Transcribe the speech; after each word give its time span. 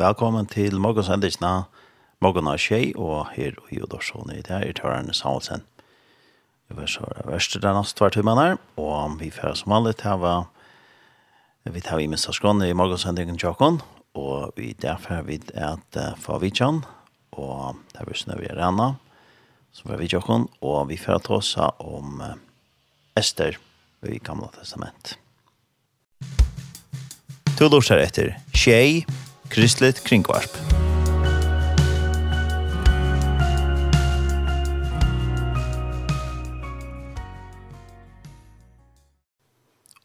Velkommen 0.00 0.46
til 0.48 0.78
morgensendelsene. 0.80 1.66
Morgon 2.24 2.46
av 2.48 2.56
tjei, 2.56 2.94
og 2.96 3.34
her 3.34 3.58
og 3.60 3.68
jo 3.74 3.84
i 4.32 4.40
det 4.40 4.48
her, 4.48 4.64
i 4.64 4.72
tørrene 4.72 5.12
Samuelsen. 5.12 5.66
Jeg 6.70 6.78
vil 6.78 6.88
så 6.88 7.04
være 7.04 7.26
verst 7.28 7.58
den 7.60 7.76
neste 7.76 7.98
tvær 7.98 8.14
timene 8.14 8.46
her, 8.46 8.56
og 8.80 9.18
vi 9.20 9.28
fører 9.28 9.58
som 9.60 9.74
vanlig 9.74 9.98
til 10.00 10.24
å 10.24 10.32
vi 11.68 11.84
tar 11.84 12.00
vi 12.00 12.08
minst 12.08 12.30
av 12.32 12.38
skrånene 12.38 12.70
i 12.70 12.78
morgensendingen 12.80 13.36
Tjokken, 13.36 13.82
og 14.16 14.56
vi 14.56 14.72
derfor 14.72 15.20
vi 15.28 15.36
et 15.52 16.02
fra 16.16 16.40
Vidjan, 16.40 16.80
og 17.36 17.76
er 17.92 18.08
vi 18.08 18.16
snøver 18.16 18.48
i 18.48 18.56
Rana, 18.56 18.94
som 19.70 19.92
fra 19.92 20.00
Vidjan, 20.00 20.48
og 20.64 20.88
vi 20.88 20.96
fører 20.96 21.26
til 21.28 21.42
oss 21.42 21.56
om 21.60 22.22
Ester 23.20 23.60
i 24.08 24.16
Gamla 24.16 24.48
Testament. 24.56 25.18
Du 27.58 27.68
lortar 27.68 28.00
etter 28.00 28.38
Tjei, 28.56 29.04
Kristligt 29.50 30.04
Kringvarp. 30.04 30.52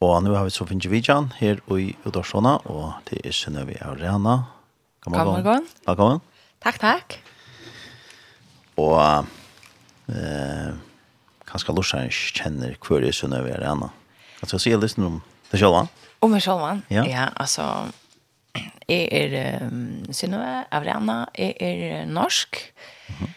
Og 0.02 0.24
nu 0.24 0.32
har 0.34 0.44
vi 0.44 0.50
så 0.50 0.66
finnes 0.66 0.90
vidjan 0.90 1.30
her 1.38 1.62
i 1.78 1.94
Udorsona, 2.05 2.55
og 2.66 2.94
det 3.10 3.22
er 3.22 3.32
Synnøve 3.32 3.78
Arena. 3.86 4.38
God 5.05 5.14
morgen. 5.14 5.68
God 5.86 5.98
morgen. 5.98 6.22
Takk, 6.64 6.80
takk. 6.82 7.18
Og 8.82 9.26
eh, 10.10 10.72
kanskje 11.46 11.76
Lorsheim 11.76 12.10
kjenner 12.10 12.74
hver 12.82 13.05
er 13.05 13.14
Synnøve 13.14 13.54
Arena. 13.60 13.91
Kan 14.40 14.50
du 14.50 14.58
si 14.58 14.74
litt 14.74 14.98
om 14.98 15.22
det 15.52 15.62
selv? 15.62 15.86
Om 16.22 16.34
det 16.34 16.41
selv? 16.41 16.82
Ja. 16.90 17.05
ja, 17.05 17.30
altså, 17.38 17.91
Jeg 18.88 19.08
er 19.12 19.66
um, 19.66 20.14
Synøve 20.14 20.66
Avrana, 20.72 21.26
jeg 21.38 21.55
er 21.59 22.05
norsk, 22.05 22.73
mm 23.08 23.16
-hmm. 23.16 23.30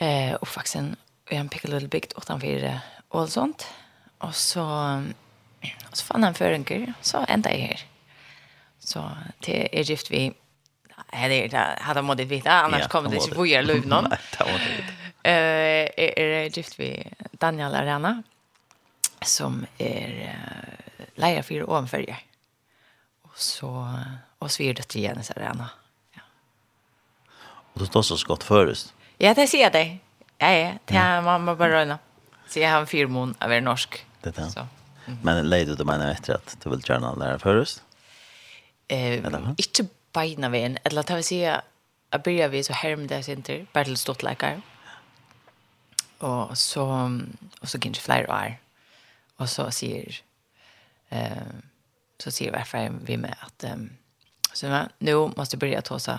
eh, 0.00 0.34
oppvaksen 0.34 0.96
i 1.30 1.34
en 1.34 1.48
pikke 1.48 1.68
lille 1.68 1.88
bygd 1.88 2.12
utenfor 2.16 2.80
Ålesund, 3.10 3.66
og 4.18 4.34
så, 4.34 4.62
og 5.90 5.96
så 5.96 6.04
fann 6.04 6.22
jeg 6.22 6.28
en 6.28 6.34
føringer, 6.34 6.92
så 7.02 7.24
enda 7.28 7.48
jeg 7.48 7.60
her. 7.60 7.84
Så 8.80 9.10
til 9.42 9.68
er 9.72 9.84
gift 9.84 10.10
vi, 10.10 10.18
nei, 11.12 11.28
det 11.28 11.54
hadde 11.54 11.98
jeg 11.98 12.04
måttet 12.04 12.30
vite, 12.30 12.50
annars 12.50 12.80
ja, 12.80 12.88
kommer 12.88 13.10
det 13.10 13.22
ikke 13.22 13.34
bo 13.34 13.44
i 13.44 13.62
løv 13.62 13.86
noen. 13.86 14.08
Nei, 14.10 14.18
det 14.32 14.46
måtte 14.52 14.66
jeg 14.66 14.76
vite. 14.76 14.92
Jeg 15.24 16.12
er 16.16 16.48
gift 16.48 16.78
vi 16.78 17.10
Daniel 17.40 17.74
Arena, 17.74 18.22
som 19.22 19.66
er 19.78 20.34
uh, 20.34 21.06
leier 21.16 21.42
for 21.42 21.66
overførje. 21.66 22.16
Og 23.22 23.30
så... 23.34 23.66
Uh, 23.66 24.25
Och 24.38 24.50
så 24.50 24.62
är 24.62 24.74
det 24.74 24.88
til 24.88 25.00
Jens 25.02 25.30
Arena. 25.30 25.68
Ja. 26.14 26.20
Och 27.72 27.80
det 27.80 27.86
står 27.86 28.02
så 28.02 28.16
skott 28.16 28.42
förrest. 28.42 28.94
Ja, 29.18 29.34
det 29.34 29.48
ser 29.48 29.70
det. 29.70 29.98
Ja, 30.38 30.50
ja, 30.50 30.72
det 30.84 30.96
är 30.96 31.20
mamma 31.20 31.54
bare 31.54 31.72
røyne. 31.72 31.98
Så 32.48 32.60
jeg 32.60 32.70
har 32.70 32.80
en 32.80 32.86
firmon 32.86 33.34
av 33.40 33.62
norsk. 33.62 34.06
Det 34.24 34.38
är 34.38 34.48
så. 34.48 34.66
Mm. 35.06 35.18
Men 35.22 35.50
leide 35.50 35.76
du 35.76 35.84
menar 35.84 36.10
etter 36.10 36.34
at 36.34 36.56
du 36.64 36.70
vil 36.70 36.80
gjerne 36.80 37.18
lære 37.18 37.38
förrest? 37.38 37.82
Eh, 38.88 39.24
inte 39.58 39.88
beina 40.12 40.48
vägen. 40.48 40.78
Eller 40.84 41.00
att 41.00 41.10
jag 41.10 41.24
si 41.24 41.28
säga 41.28 41.62
jeg 42.12 42.22
begynner 42.22 42.48
vi 42.48 42.62
så 42.62 42.72
här 42.72 42.96
med 42.96 43.08
det 43.08 43.22
center, 43.22 43.66
bare 43.72 43.84
til 43.84 43.96
stått 43.96 44.22
leker. 44.22 44.62
Och 46.18 46.58
så, 46.58 47.10
och 47.60 47.68
så 47.68 47.78
kanskje 47.78 48.02
flere 48.02 48.28
år. 48.28 48.58
Och 49.36 49.48
så 49.48 49.70
sier, 49.70 50.20
eh, 51.08 51.46
så 52.18 52.30
säger 52.30 52.52
varför 52.52 52.92
vi 53.04 53.16
med 53.16 53.34
att 53.40 53.64
um, 53.64 53.90
Så 54.56 54.88
nu 54.98 55.14
måste 55.14 55.54
jag 55.54 55.60
börja 55.60 55.82
ta 55.82 55.98
så 55.98 56.18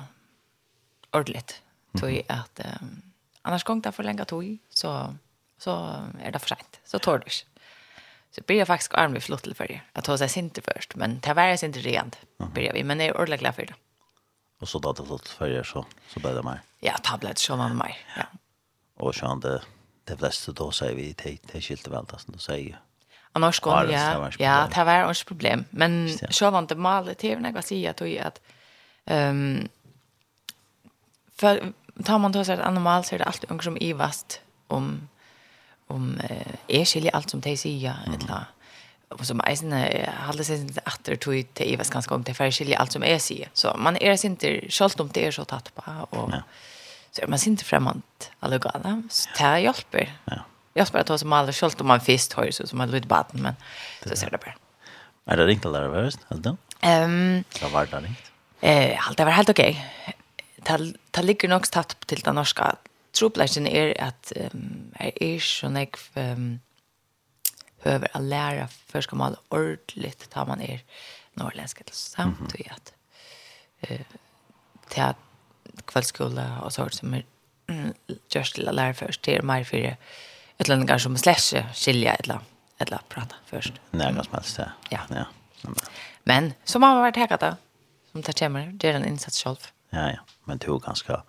ordentligt. 1.12 1.62
Tog 2.00 2.24
att 2.28 2.60
um, 2.82 3.02
annars 3.42 3.64
gång 3.64 3.82
där 3.82 3.92
för 3.92 4.04
länge 4.04 4.26
tog 4.26 4.58
så 4.70 5.16
så 5.58 5.72
är 6.22 6.32
det 6.32 6.40
för 6.40 6.48
sent. 6.48 6.80
Så 6.86 7.00
tar 7.00 7.20
det. 7.20 7.32
Så 8.32 8.42
blir 8.46 8.58
jag 8.58 8.68
faktiskt 8.68 8.94
arm 8.94 9.16
i 9.16 9.20
flott 9.20 9.44
till 9.44 9.56
för 9.56 9.68
det. 9.68 9.82
Jag 9.94 10.04
tar 10.04 10.18
sig 10.18 10.44
inte 10.44 10.62
först, 10.62 10.96
men 10.96 11.20
det 11.20 11.34
var 11.34 11.64
inte 11.64 11.80
rent. 11.80 12.18
Börjar 12.38 12.74
vi, 12.74 12.84
men 12.84 12.98
det 12.98 13.04
är 13.04 13.18
ordentligt 13.18 13.40
glad 13.40 13.56
för 13.56 13.66
det. 13.66 13.74
Och 14.60 14.70
så 14.70 14.80
då 14.80 14.94
det 14.94 15.06
flott 15.06 15.28
för 15.28 15.64
så 15.64 15.86
så 16.08 16.20
blev 16.20 16.36
det 16.36 16.44
mig. 16.44 16.60
Ja, 16.80 16.98
tablet 17.04 17.38
så 17.38 17.56
man 17.56 17.78
mig. 17.78 17.98
Ja. 18.18 18.24
Och 18.98 19.16
så 19.16 19.26
han 19.26 19.40
det 19.40 19.62
det 20.04 20.18
flesta 20.18 20.52
då 20.52 20.72
säger 20.72 20.96
vi 20.96 21.16
det 21.24 21.38
det 21.54 21.62
skilte 21.62 21.90
väl 21.90 22.06
det 22.06 22.20
som 22.20 22.34
du 22.34 22.40
säger. 22.40 22.80
Och 23.38 23.42
norsk 23.42 23.64
ja, 23.66 23.86
ja, 23.92 24.30
ja, 24.40 24.68
det 24.76 24.84
var 24.84 25.12
ett 25.12 25.26
problem. 25.26 25.66
Men 25.70 26.18
så 26.30 26.50
var 26.52 26.60
inte 26.60 26.76
malet 26.76 27.18
till 27.18 27.40
när 27.40 27.54
jag 27.54 27.64
säger 27.64 27.90
att 27.90 28.02
att 28.28 28.42
ehm 29.06 29.68
för 31.36 31.74
tar 32.04 32.18
man 32.20 32.32
då 32.32 32.44
så 32.44 32.52
att 32.52 32.60
animal 32.60 33.04
så 33.04 33.16
är 33.16 33.20
det 33.20 33.26
alltid 33.26 33.52
ungefär 33.52 33.64
som 33.64 33.78
ivast 33.78 34.42
om 34.68 35.08
om 35.88 36.20
eh, 36.30 36.54
är 36.68 36.86
skiljer 36.86 37.16
allt 37.16 37.30
som 37.30 37.40
de 37.40 37.58
säger 37.58 37.96
mm. 38.08 38.14
eller 38.14 38.46
och 39.10 39.26
som 39.26 39.42
eisen 39.42 39.72
hade 40.06 40.44
sig 40.44 40.60
inte 40.60 40.82
åter 40.86 41.16
till 41.16 41.46
till 41.46 41.74
Ivas 41.74 41.90
ganska 41.90 42.16
om 42.16 42.24
det 42.24 42.34
för 42.34 42.52
skiljer 42.52 42.78
allt 42.78 42.92
som 42.92 43.04
är 43.04 43.20
säger. 43.20 43.50
Så 43.54 43.76
man 43.78 43.98
är 43.98 44.26
inte 44.26 44.70
själv 44.70 44.92
om 45.00 45.10
det 45.14 45.28
är 45.28 45.32
så 45.32 45.46
tatt 45.46 45.76
på 45.76 45.84
och 46.10 46.30
ja. 46.32 46.42
så 47.12 47.22
är 47.22 47.28
man 47.28 47.40
inte 47.48 47.64
främmande 47.64 48.02
alla 48.40 48.56
gärna. 48.56 49.04
Så 49.10 49.30
det 49.38 49.60
hjälper. 49.60 50.14
Ja. 50.26 50.36
Jag 50.78 50.88
spelar 50.88 51.06
då 51.06 51.18
som 51.18 51.34
alla 51.34 51.52
skolt 51.52 51.82
om 51.82 51.88
man 51.88 52.02
fist 52.02 52.34
har 52.34 52.52
så 52.52 52.68
som 52.68 52.80
hade 52.80 52.92
lite 52.92 53.08
baden 53.08 53.42
men 53.42 53.56
så 54.04 54.16
ser 54.16 54.30
det 54.30 54.38
bara. 54.38 54.56
Är 55.26 55.38
det 55.38 55.46
ringt 55.46 55.66
eller 55.66 55.82
det 55.82 55.88
värst 55.88 56.20
alltså? 56.28 56.58
Ehm. 56.82 57.44
Det 57.60 57.70
var 57.70 57.86
det 57.86 57.98
ringt. 57.98 58.32
Eh, 58.62 59.08
allt 59.08 59.18
det 59.18 59.26
var 59.26 59.32
helt 59.32 59.50
okej. 59.50 59.86
Okay. 60.64 60.94
Det 61.12 61.22
ligger 61.22 61.50
nog 61.50 61.72
tatt 61.72 62.08
till 62.08 62.20
den 62.20 62.36
norska 62.36 62.76
troplägen 63.20 63.68
är 63.68 64.02
att 64.02 64.34
ehm 64.36 64.92
är 65.00 65.24
är 65.24 65.40
så 65.40 65.70
nek 65.70 65.96
ehm 66.14 66.60
behöver 67.84 68.10
att 68.14 68.24
lära 68.24 68.68
förska 68.68 69.16
man 69.16 69.36
ordentligt 69.50 70.30
tar 70.30 70.46
man 70.46 70.62
är 70.62 70.80
norrländska 71.34 71.84
till 71.84 71.96
samt 71.96 72.54
och 72.54 72.72
att 72.72 72.94
eh 73.82 74.02
till 74.90 75.04
kvällskola 75.86 76.62
och 76.62 76.74
så 76.74 76.90
som 76.90 77.14
är 77.14 77.24
just 78.30 78.58
lära 78.58 78.94
först 78.94 79.22
till 79.22 79.44
mig 79.44 79.66
för 79.66 79.98
utlänningar 80.58 80.98
som 80.98 81.18
släsche 81.18 81.66
skilja 81.74 82.16
eller 82.16 82.40
eller 82.78 83.00
prata 83.10 83.36
först. 83.46 83.74
Nej, 83.92 84.14
något 84.14 84.26
som 84.26 84.34
helst. 84.34 84.60
Ja. 84.90 85.00
Ja. 85.10 85.26
Men 86.24 86.54
som 86.64 86.84
har 86.84 86.96
varit 86.96 87.16
här 87.16 87.38
då 87.40 87.56
som 88.12 88.24
tar 88.24 88.34
kommer 88.34 88.72
det 88.74 88.90
är 88.90 88.94
en 88.94 89.06
insats 89.06 89.44
själv. 89.44 89.58
Ja, 89.90 90.12
ja. 90.12 90.20
Men 90.44 90.60
tog 90.60 90.82
ganska 90.82 91.24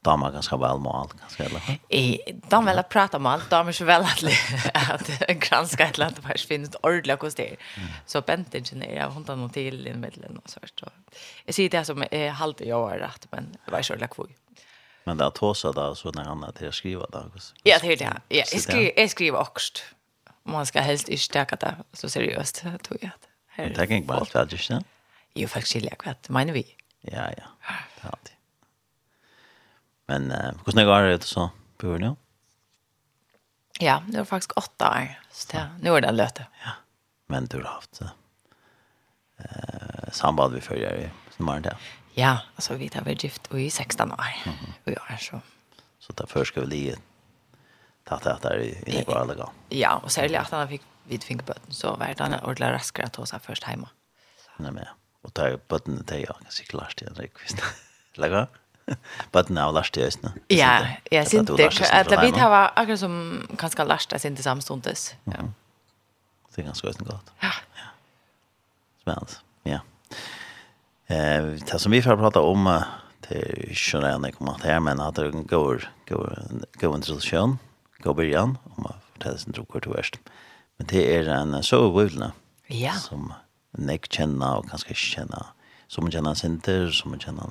damer 0.00 0.30
ganska 0.30 0.56
väl 0.56 0.78
med 0.78 0.92
allt 0.92 1.12
ganska 1.20 1.44
eller. 1.44 1.78
I 1.88 2.18
de 2.48 2.66
vill 2.66 2.82
prata 2.88 3.16
om 3.16 3.26
allt, 3.26 3.50
damer 3.50 3.72
så 3.72 3.84
väl 3.84 4.02
att 4.02 4.22
att 4.74 5.28
granska 5.28 5.86
ett 5.86 5.98
land 5.98 6.18
vars 6.28 6.46
finns 6.46 6.76
ordla 6.82 7.16
kost 7.16 7.36
det. 7.36 7.56
Så 8.06 8.20
bent 8.20 8.54
ingenjör 8.54 9.08
hon 9.08 9.24
tar 9.24 9.36
någon 9.36 9.50
till 9.50 9.86
i 9.86 9.94
mitten 9.94 10.38
och 10.38 10.50
så 10.50 10.60
vart. 10.60 10.92
Jag 11.44 11.54
ser 11.54 11.68
det 11.68 11.84
som 11.84 12.04
är 12.10 12.30
halt 12.30 12.60
jag 12.60 12.88
har 12.88 12.98
rätt 12.98 13.26
men 13.30 13.56
vad 13.66 13.78
är 13.78 13.82
så 13.82 13.94
lack 13.94 14.14
för. 14.14 14.26
Men 15.04 15.18
det 15.18 15.26
er 15.26 15.30
tåsa 15.30 15.72
da, 15.72 15.94
så 15.94 16.12
når 16.14 16.24
han 16.24 16.44
er 16.46 16.52
til 16.56 16.68
å 16.68 16.72
skrive 16.72 17.06
da. 17.12 17.22
där. 17.22 17.52
Ja, 17.62 17.78
det 17.82 17.92
är 17.92 17.96
det. 17.96 18.20
Ja, 18.28 18.44
jag 18.52 18.60
skriver 18.60 19.00
jag 19.00 19.10
skriver 19.10 19.38
också. 19.38 19.82
Man 20.44 20.66
ska 20.66 20.80
helst 20.80 21.08
inte 21.08 21.22
stärka 21.22 21.56
det 21.56 21.76
så 21.92 22.08
seriöst 22.08 22.62
tror 22.82 22.98
jag. 23.00 23.10
Här. 23.46 23.68
Det 23.68 23.90
ikke 23.90 24.06
bare 24.06 24.20
att 24.20 24.34
veldig, 24.34 24.60
ikke? 24.60 24.84
Jo, 25.34 25.48
faktiskt 25.48 25.76
är 25.76 25.80
det 26.04 26.28
menar 26.28 26.52
vi. 26.52 26.76
Ja, 27.00 27.30
ja. 27.36 27.46
Det 27.96 28.06
er 28.06 28.10
alltid. 28.10 28.34
Men 30.06 30.32
uh, 30.32 30.52
hvordan 30.64 30.72
snägg 30.72 31.20
det 31.20 31.24
så 31.24 31.50
på 31.78 31.98
nu? 31.98 32.16
Ja, 33.80 34.02
det 34.08 34.18
var 34.18 34.24
faktiskt 34.24 34.52
åtta 34.52 34.88
år. 34.90 35.20
Så 35.32 35.52
det, 35.52 35.70
nu 35.80 35.96
är 35.96 36.00
det 36.00 36.12
löte. 36.12 36.46
Ja. 36.64 36.70
Men 37.26 37.46
du 37.46 37.56
har 37.56 37.64
haft 37.64 38.02
uh, 38.02 38.08
samband 40.12 40.54
vi 40.54 40.60
följer 40.60 40.96
i 40.96 41.10
sommaren 41.36 41.62
där. 41.62 41.76
Ja, 42.14 42.38
alltså 42.54 42.74
vi 42.74 42.90
har 42.94 43.00
varit 43.00 43.24
gift 43.24 43.54
i 43.54 43.70
16 43.70 44.12
år. 44.12 44.18
Mm 44.44 44.58
-hmm. 44.58 44.72
Vi 44.84 44.96
har 45.00 45.16
så. 45.16 45.40
Så 45.98 46.12
där 46.12 46.26
först 46.26 46.52
ska 46.52 46.60
vi 46.60 46.66
lige 46.66 46.96
ta 48.04 48.16
det 48.16 48.32
att 48.32 48.42
det 48.42 48.48
är 48.48 48.88
inne 48.88 49.04
på 49.04 49.14
alla 49.14 49.34
gång. 49.34 49.52
Ja, 49.68 50.00
och 50.04 50.12
särskilt 50.12 50.36
att 50.36 50.50
han 50.50 50.68
fick 50.68 50.82
vid 51.04 51.24
fingerböten 51.24 51.72
så 51.74 51.96
var 51.96 52.06
det 52.06 52.18
han 52.18 52.34
ordentlig 52.34 52.66
raskare 52.66 53.06
att 53.06 53.12
ta 53.12 53.26
sig 53.26 53.40
först 53.40 53.64
hemma. 53.64 53.88
Nej, 54.56 54.72
men 54.72 54.86
Och 55.22 55.30
där 55.32 55.58
bötten 55.68 56.04
det 56.06 56.14
är 56.14 56.18
jag 56.18 56.36
ganska 56.42 56.64
klart 56.64 56.96
det 56.96 57.06
är 57.06 57.14
riktigt. 57.14 57.62
Lägga? 58.14 58.46
Bötten 59.32 59.58
av 59.58 59.74
last 59.74 59.94
det 59.94 60.18
Ja, 60.48 60.86
jag 61.10 61.28
syns 61.28 61.50
det. 61.56 61.90
Att 61.92 62.24
vi 62.24 62.30
har 62.30 62.70
akkurat 62.74 63.00
som 63.00 63.46
ganska 63.50 63.84
last 63.84 64.10
det 64.10 64.24
inte 64.24 64.42
samstundes. 64.42 65.14
Ja. 65.24 65.32
Det 66.54 66.62
är 66.62 66.66
ganska 66.66 66.86
gott. 66.86 67.32
Ja. 67.40 67.52
Ja. 67.74 67.82
Spännande. 69.00 69.32
Ja. 69.62 69.80
Eh, 71.12 71.44
det 71.44 71.78
som 71.78 71.92
vi 71.92 72.02
får 72.02 72.16
prata 72.16 72.40
om 72.40 72.82
det 73.28 73.36
är 73.36 73.92
ju 73.92 74.00
när 74.00 74.08
jag 74.08 74.34
kommer 74.34 74.56
här 74.64 74.80
men 74.80 75.00
att 75.00 75.14
det 75.14 75.30
går 75.30 75.90
går 76.08 76.42
går 76.80 76.94
inte 76.94 77.06
så 77.06 77.20
skön. 77.20 77.58
Gå 77.98 78.14
början 78.14 78.58
om 78.64 78.82
man 78.82 78.94
fortäller 79.12 79.38
sin 79.38 79.52
tro 79.52 79.64
kort 79.64 79.86
värst. 79.86 80.18
Men 80.76 80.86
det 80.86 81.16
är 81.16 81.28
en 81.28 81.62
sovvulna. 81.62 82.32
Ja. 82.66 82.92
Som 82.92 83.32
nek 83.78 84.12
känna 84.12 84.56
och 84.56 84.70
kanske 84.70 84.94
känna 84.94 85.46
som 85.86 86.04
man 86.04 86.12
känner 86.12 86.34
center 86.34 86.88
som 86.88 87.10
man 87.10 87.20
känner 87.20 87.44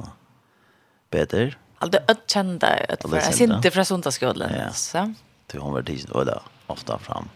bättre. 1.09 1.53
Alltså 1.77 1.99
att 2.07 2.29
känna 2.29 2.67
att 2.67 3.09
för 3.09 3.15
jag 3.15 3.33
synte 3.33 3.71
från 3.71 3.85
söndagsskolan. 3.85 4.51
Ja. 4.57 4.71
Så 4.73 5.13
det 5.47 5.57
hon 5.57 5.73
var 5.73 5.81
tid 5.81 6.09
och 6.09 6.25
där 6.25 6.41
ofta 6.67 6.99
fram. 6.99 7.29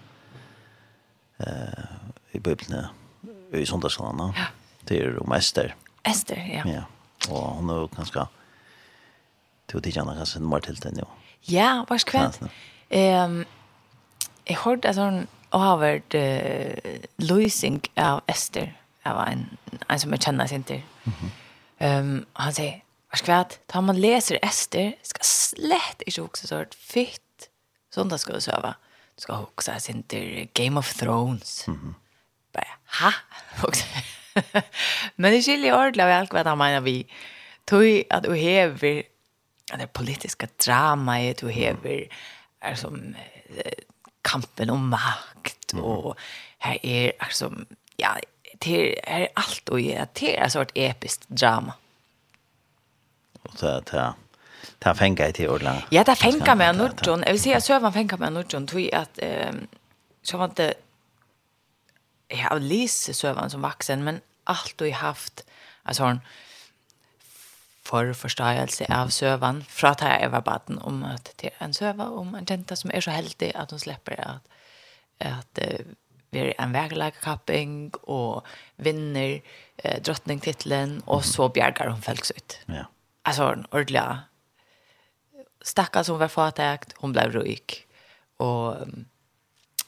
Eh 1.38 1.86
i 2.31 2.39
bibeln 2.39 2.86
i 3.51 3.66
söndagsskolan. 3.66 4.33
Ja. 4.36 4.45
Det 4.81 4.98
är 4.98 5.04
ju 5.04 5.19
mäster. 5.28 5.75
Ester, 6.06 6.40
ja. 6.48 6.63
Ja, 6.69 6.84
og 7.30 7.60
hun 7.60 7.69
er 7.69 7.84
jo 7.84 7.92
ganske 7.96 8.25
til 9.69 9.80
å 9.80 9.84
tidsja 9.84 10.04
henne 10.04 10.18
kanskje 10.19 10.42
nummer 10.44 10.63
til 10.63 10.78
den, 10.81 11.02
jo. 11.02 11.07
Ja, 11.50 11.86
var 11.90 12.02
skvendt. 12.02 12.42
Um, 12.94 13.44
jeg 14.46 14.62
hørte 14.62 14.92
at 14.92 15.00
hun 15.02 15.25
har 15.54 15.78
vært 15.81 16.18
uh, 16.18 17.06
løsning 17.22 17.81
av 18.02 18.22
Ester, 18.31 18.72
av 19.06 19.22
en, 19.28 19.46
en 19.90 20.02
som 20.02 20.13
jeg 20.13 20.25
kjenner 20.25 20.50
sin 20.50 20.63
til. 20.63 20.81
Mm 21.06 21.13
-hmm. 21.13 22.00
um, 22.00 22.25
han 22.36 22.54
sier, 22.54 22.81
var 23.12 23.18
skvendt, 23.18 23.60
da 23.74 23.81
man 23.81 23.98
leser 23.98 24.40
Ester, 24.44 24.94
skal 25.04 25.25
slett 25.25 26.04
ikke 26.07 26.22
hukse 26.22 26.48
sånn 26.48 26.66
fytt, 26.74 27.50
sånn 27.94 28.10
da 28.10 28.18
skal 28.18 28.36
du 28.36 28.42
søve. 28.42 28.74
Du 29.16 29.22
skal 29.22 29.36
hukse 29.36 29.80
sin 29.80 30.04
til 30.04 30.50
Game 30.54 30.78
of 30.78 30.94
Thrones. 30.94 31.68
Mm 31.68 31.75
-hmm. 31.75 31.94
Bare, 32.54 32.78
hæ? 32.86 33.12
Hukse. 33.62 33.86
Men 35.15 35.33
det 35.33 35.43
skiljer 35.45 35.75
ordentlig 35.75 36.05
av 36.05 36.13
alt 36.15 36.33
hva 36.33 36.43
han 36.47 36.59
mener 36.59 36.83
vi. 36.85 37.01
Tøy 37.69 38.03
at 38.11 38.25
du 38.25 38.33
hever 38.37 39.03
det 39.75 39.87
politiska 39.93 40.47
drama 40.61 41.17
dramaet, 41.17 41.41
du 41.41 41.49
hever 41.49 42.05
er 42.61 42.75
som 42.75 43.15
kampen 44.23 44.69
om 44.69 44.89
makt 44.89 45.73
och 45.73 46.15
här 46.59 46.77
är 46.85 47.11
alltså 47.19 47.51
ja 47.97 48.17
det 48.59 48.69
här 48.69 49.21
är 49.21 49.27
allt 49.33 49.69
och 49.69 49.77
det 49.79 50.37
är 50.37 50.49
så 50.49 50.61
ett 50.61 50.71
episkt 50.75 51.29
drama. 51.29 51.73
Och 53.41 53.59
så 53.59 53.65
där 53.65 54.13
där 54.79 54.93
fänga 54.93 55.27
i 55.27 55.33
till 55.33 55.49
ordla. 55.49 55.83
Ja, 55.89 56.03
det 56.03 56.11
där 56.11 56.15
fänga 56.15 56.55
med 56.55 56.75
Nordjon. 56.75 57.23
Jag 57.23 57.31
vill 57.31 57.41
säga 57.41 57.61
Sövan 57.61 57.93
fänga 57.93 58.13
av 58.13 58.31
Nordjon 58.31 58.67
tror 58.67 58.81
jag 58.81 58.93
att 58.93 59.19
eh 59.21 59.51
så 60.25 60.37
var 60.37 60.51
det 60.55 60.73
jag 62.27 62.38
har 62.38 62.60
läst 62.60 63.16
sövan 63.16 63.50
som 63.50 63.62
vuxen 63.62 64.04
men 64.04 64.22
allt 64.44 64.81
och 64.81 64.88
jag 64.88 64.95
haft 64.95 65.45
alltså 65.83 66.04
hon 66.04 66.19
för 67.83 68.13
förståelse 68.13 68.86
av 68.89 69.07
sövan 69.07 69.63
från 69.63 69.92
att 69.92 70.01
jag 70.01 70.30
var 70.30 70.42
baden 70.42 70.77
om 70.77 71.04
att 71.04 71.33
det 71.36 71.48
är 71.48 71.54
en 71.57 71.74
söva 71.74 72.10
om 72.10 72.36
en 72.36 72.45
tenta 72.45 72.75
som 72.75 72.92
är 72.92 73.01
så 73.01 73.12
heldig 73.12 73.51
att 73.56 73.72
hon 73.72 73.80
släpper 73.80 74.19
att 74.22 74.48
att 75.19 75.60
vi 76.30 76.54
en 76.57 76.72
vägläggkapping 76.72 77.89
och 77.89 78.45
vinner 78.75 79.42
eh, 79.78 80.01
drottningtiteln 80.01 81.00
och 81.06 81.25
så 81.25 81.50
bjärgar 81.50 81.88
hon 81.88 82.01
folks 82.01 82.31
ut. 82.31 82.60
Ja. 82.66 82.86
Alltså 83.21 83.44
hon 83.44 83.66
ordliga 83.71 84.19
stackars 85.62 86.06
som 86.06 86.19
var 86.19 86.28
fatägt, 86.28 86.94
hon 86.98 87.12
blev 87.12 87.31
rik 87.31 87.88
och 88.38 88.81
um, 88.81 89.06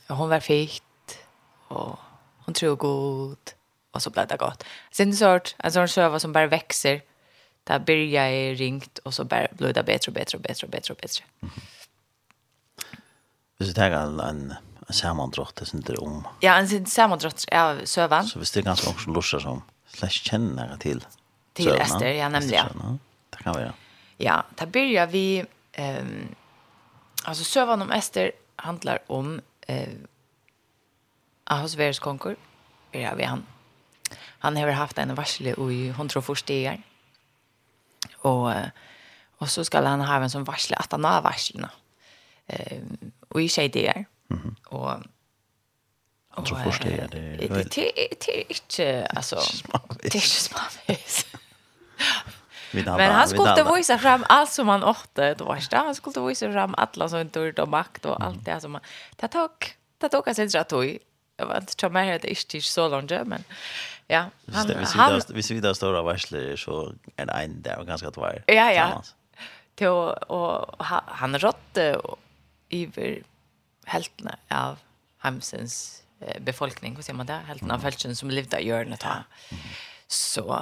hon 0.08 0.30
var 0.30 0.40
fikt 0.40 0.84
och 1.68 2.00
hon 2.48 2.54
tror 2.54 2.76
god 2.76 3.38
och 3.92 4.02
så 4.04 4.10
blev 4.10 4.28
det 4.28 4.38
gott. 4.38 4.64
Sen 4.92 5.14
så 5.14 5.18
sort, 5.18 5.56
en 5.58 5.72
sån 5.72 5.88
server 5.88 6.20
som 6.20 6.34
bara 6.34 6.48
växer. 6.48 7.02
Där 7.64 7.80
börjar 7.80 8.28
jag 8.28 8.60
ringt 8.60 9.00
och 9.00 9.14
så 9.14 9.24
bara 9.24 9.48
blir 9.52 9.74
det 9.74 9.84
bättre 9.84 10.10
och 10.10 10.14
bättre 10.14 10.38
och 10.38 10.42
bättre 10.42 10.66
och 10.66 10.72
bättre 10.72 10.94
och 10.94 11.00
bättre. 11.02 11.24
Mm 11.42 11.54
-hmm. 11.56 11.62
Hvis 13.58 13.68
du 13.70 13.74
tenker 13.74 13.98
en, 13.98 14.20
en, 14.20 14.54
en 14.88 14.94
samandrott, 14.94 15.62
det 15.72 15.98
om. 15.98 16.28
Ja, 16.40 16.56
en 16.56 16.86
samandrott 16.86 17.46
av 17.52 17.86
søvann. 17.86 18.28
Så 18.28 18.40
hvis 18.40 18.52
det 18.52 18.60
er 18.60 18.64
ganske 18.64 18.88
mange 18.88 19.04
som 19.04 19.14
lorser 19.14 19.40
som 19.40 19.62
slags 19.88 20.22
kjenner 20.22 20.78
til 20.78 21.06
Til 21.56 21.68
Ester, 21.82 22.08
ja, 22.08 22.30
nämligen. 22.30 23.00
Det 23.30 23.44
kan 23.44 23.56
være. 23.56 23.74
Ja, 24.18 24.42
där 24.56 24.66
börjar 24.66 25.08
vi... 25.08 25.46
ehm 25.74 26.36
alltså 27.24 27.44
sövan 27.44 27.82
om 27.82 27.92
Ester 27.92 28.32
handlar 28.56 29.00
om... 29.08 29.42
eh 29.68 29.88
Ahas 31.48 31.78
Veres 31.78 32.00
konkur, 32.00 32.36
er 32.94 33.16
vi 33.16 33.24
han. 33.34 33.46
Han 34.40 34.58
har 34.58 34.72
haft 34.72 34.98
en 34.98 35.18
varsle 35.18 35.56
i 35.72 35.88
140 35.90 36.64
dagar. 36.64 36.82
Och 38.22 38.54
och 39.38 39.50
så 39.50 39.64
ska 39.64 39.82
han 39.82 40.02
ha 40.02 40.24
en 40.24 40.30
som 40.30 40.44
varsle 40.44 40.76
att 40.78 40.92
han 40.92 41.04
har 41.04 41.22
varslena. 41.22 41.70
Eh 42.48 42.82
och 43.30 43.42
i 43.42 43.50
sig 43.50 43.70
det 43.70 44.06
Mhm. 44.30 44.56
Och 44.66 44.92
Han 46.30 46.46
tror 46.46 46.58
först 46.64 46.84
det 46.84 46.90
är 46.90 47.08
det. 47.08 47.20
Det 47.20 47.46
är 47.46 48.50
inte 48.50 49.08
alltså 49.16 49.36
det 50.02 50.08
är 50.08 50.16
inte 50.16 50.20
smavis. 50.20 51.26
Men 52.72 53.12
han 53.12 53.28
skulle 53.28 53.76
visa 53.76 53.98
fram 53.98 54.26
allt 54.30 54.52
som 54.52 54.68
han 54.68 54.84
åt 54.84 55.16
det 55.16 55.42
var 55.42 55.70
det. 55.70 55.78
Han 55.78 55.96
skulle 55.96 56.28
visa 56.28 56.52
fram 56.52 56.76
alla 56.78 57.10
som 57.10 57.20
inte 57.20 57.62
och 57.62 57.68
makt 57.68 58.06
och 58.06 58.24
allt 58.24 58.46
det 58.46 58.62
som 58.62 58.80
det 59.16 59.28
tog 59.28 59.52
det 59.98 60.10
tog 60.10 60.36
sig 60.36 60.48
rätt 60.48 60.70
tog 60.70 60.98
jag 61.38 61.48
vet 61.48 61.70
inte 61.70 61.88
om 61.88 61.96
jag 61.96 62.06
hade 62.06 62.30
inte 62.30 62.62
så 62.62 62.90
långt 62.90 63.12
men 63.26 63.44
ja 64.08 64.26
han 64.54 64.86
han 64.86 65.22
vi 65.30 65.44
ser 65.44 65.56
vidare 65.56 65.76
stora 65.76 66.02
varsler 66.02 66.56
så 66.56 66.94
en 67.16 67.30
en 67.30 67.62
där 67.62 67.80
och 67.80 67.88
ganska 67.88 68.12
tvär. 68.12 68.44
Ja 68.48 68.72
ja. 68.72 69.04
Till 69.76 69.88
och 69.88 70.86
han 71.06 71.40
rådde 71.40 72.02
över 72.70 73.24
hälften 73.86 74.30
av 74.50 74.78
Hamsens 75.18 76.04
befolkning, 76.40 76.96
vad 76.96 77.06
säger 77.06 77.18
man 77.18 77.26
där? 77.26 77.40
Hälften 77.40 77.72
av 77.72 77.84
hälften 77.84 78.16
som 78.16 78.30
levde 78.30 78.60
i 78.60 78.72
hörnet 78.72 79.04
här. 79.04 79.24
Så 80.08 80.60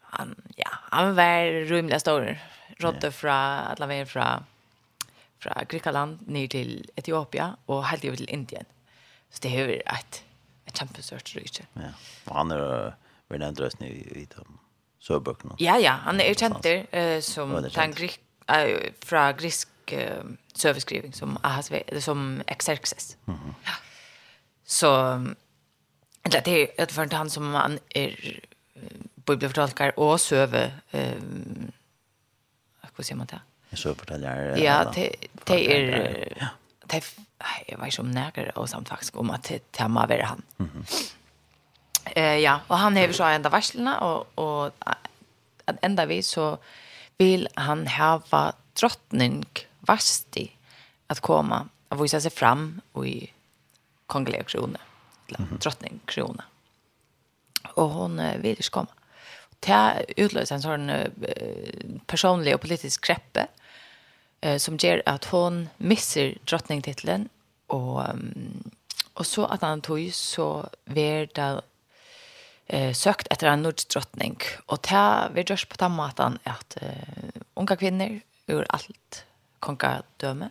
han 0.00 0.42
ja, 0.56 0.68
han 0.90 1.14
var 1.14 1.64
rymliga 1.64 2.00
stor. 2.00 2.38
Rotte 2.78 3.12
från 3.12 3.32
alla 3.32 3.86
vägen 3.86 4.06
från 4.06 4.44
från 5.38 5.52
Grekland 5.68 6.28
ner 6.28 6.48
till 6.48 6.90
Etiopia 6.94 7.56
och 7.66 7.84
helt 7.84 8.04
över 8.04 8.16
till 8.16 8.28
Indien. 8.28 8.64
Så 9.34 9.38
det 9.40 9.56
är 9.56 9.68
ju 9.68 9.80
ett, 9.80 10.24
ett 10.66 10.76
kämpestört 10.76 11.34
rike. 11.34 11.66
Ja, 11.72 11.80
och 12.24 12.34
han 12.36 12.50
är 12.50 12.94
väl 13.28 13.40
den 13.40 13.54
drösten 13.54 13.86
i, 13.86 13.90
i 13.90 14.28
de 14.36 14.58
sörböckerna. 14.98 15.54
Ja, 15.58 15.78
ja, 15.78 15.90
han 15.90 16.20
är 16.20 16.34
känd 16.34 16.54
där 16.62 17.20
som 17.20 17.68
den 17.74 17.92
grik, 17.92 18.20
äh, 18.46 18.78
från 19.04 19.36
grisk 19.36 19.68
äh, 19.86 20.24
söverskrivning 20.54 21.12
som, 21.12 21.38
Ahasve, 21.42 22.00
som 22.00 22.42
Exerxes. 22.46 23.16
Mm 23.26 23.40
-hmm. 23.40 23.54
ja. 23.64 23.72
Så 24.64 24.94
eller, 26.22 26.42
det 26.44 26.80
är 26.80 26.86
för 26.86 27.14
han 27.14 27.30
som 27.30 27.54
han 27.54 27.78
är 27.88 28.40
bibelfortolkar 29.14 29.98
och 29.98 30.20
söve 30.20 30.72
eh 30.90 31.12
vad 32.96 33.06
säger 33.06 33.16
man 33.16 33.26
det? 33.26 33.40
Jag 33.70 33.78
söver 33.78 34.06
det 34.06 34.18
där. 34.18 34.56
Ja, 34.56 34.92
det 34.94 35.06
är 35.06 36.34
det 36.86 36.96
är 36.96 37.04
jag 37.66 37.78
vet 37.78 37.86
inte 37.86 38.00
om 38.00 38.10
nägare 38.10 38.50
och 38.50 38.68
samt 38.68 38.88
faktiskt 38.88 39.16
om 39.16 39.30
att 39.30 39.52
tema 39.70 40.06
var 40.06 40.18
han. 40.18 40.42
Mm 40.58 40.70
-hmm. 40.72 41.12
eh, 42.04 42.36
ja, 42.36 42.60
och 42.66 42.78
han 42.78 42.96
har 42.96 43.12
så 43.12 43.24
ända 43.24 43.48
varslena 43.48 44.00
och, 44.00 44.38
och 44.38 44.72
att 45.64 45.76
ända 45.80 46.06
vi 46.06 46.22
så 46.22 46.58
vill 47.18 47.48
han 47.54 47.86
hava 47.86 48.52
drottning 48.80 49.44
vasti 49.80 50.56
att 51.06 51.20
komma 51.20 51.68
och 51.88 52.04
visa 52.04 52.20
sig 52.20 52.30
fram 52.30 52.80
och 52.92 53.06
i 53.06 53.32
kongliga 54.06 54.42
krona 54.42 54.78
eller 55.28 55.38
mm 55.38 55.50
-hmm. 55.50 55.62
drottning 55.62 56.00
krona 56.04 56.44
och 57.74 57.90
hon 57.90 58.18
eh, 58.18 58.38
vill 58.38 58.50
inte 58.50 58.70
komma 58.70 58.88
det 59.66 60.04
utlöser 60.16 60.54
en 60.54 60.62
sån 60.62 60.90
eh, 60.90 61.10
personlig 62.06 62.54
och 62.54 62.60
politisk 62.60 63.04
kreppe 63.04 63.46
eh, 64.44 64.58
som 64.58 64.76
ger 64.76 65.02
att 65.06 65.24
hon 65.24 65.68
missar 65.76 66.34
drottningtiteln 66.44 67.28
och 67.66 68.10
um, 68.10 68.70
och 69.14 69.26
så 69.26 69.44
att 69.44 69.62
han 69.62 69.80
tog 69.80 70.14
så 70.14 70.68
värda 70.84 71.62
eh 72.66 72.92
sökt 72.92 73.26
efter 73.30 73.46
en 73.46 73.62
nordisk 73.62 73.88
drottning. 73.88 74.38
Och 74.66 74.82
ta 74.82 75.28
vi 75.34 75.44
görs 75.46 75.64
på 75.64 75.76
tamatan 75.76 76.38
att 76.44 76.76
eh, 76.82 77.40
unga 77.54 77.76
kvinnor 77.76 78.20
ur 78.46 78.66
allt 78.68 79.24
kongadöme 79.60 80.50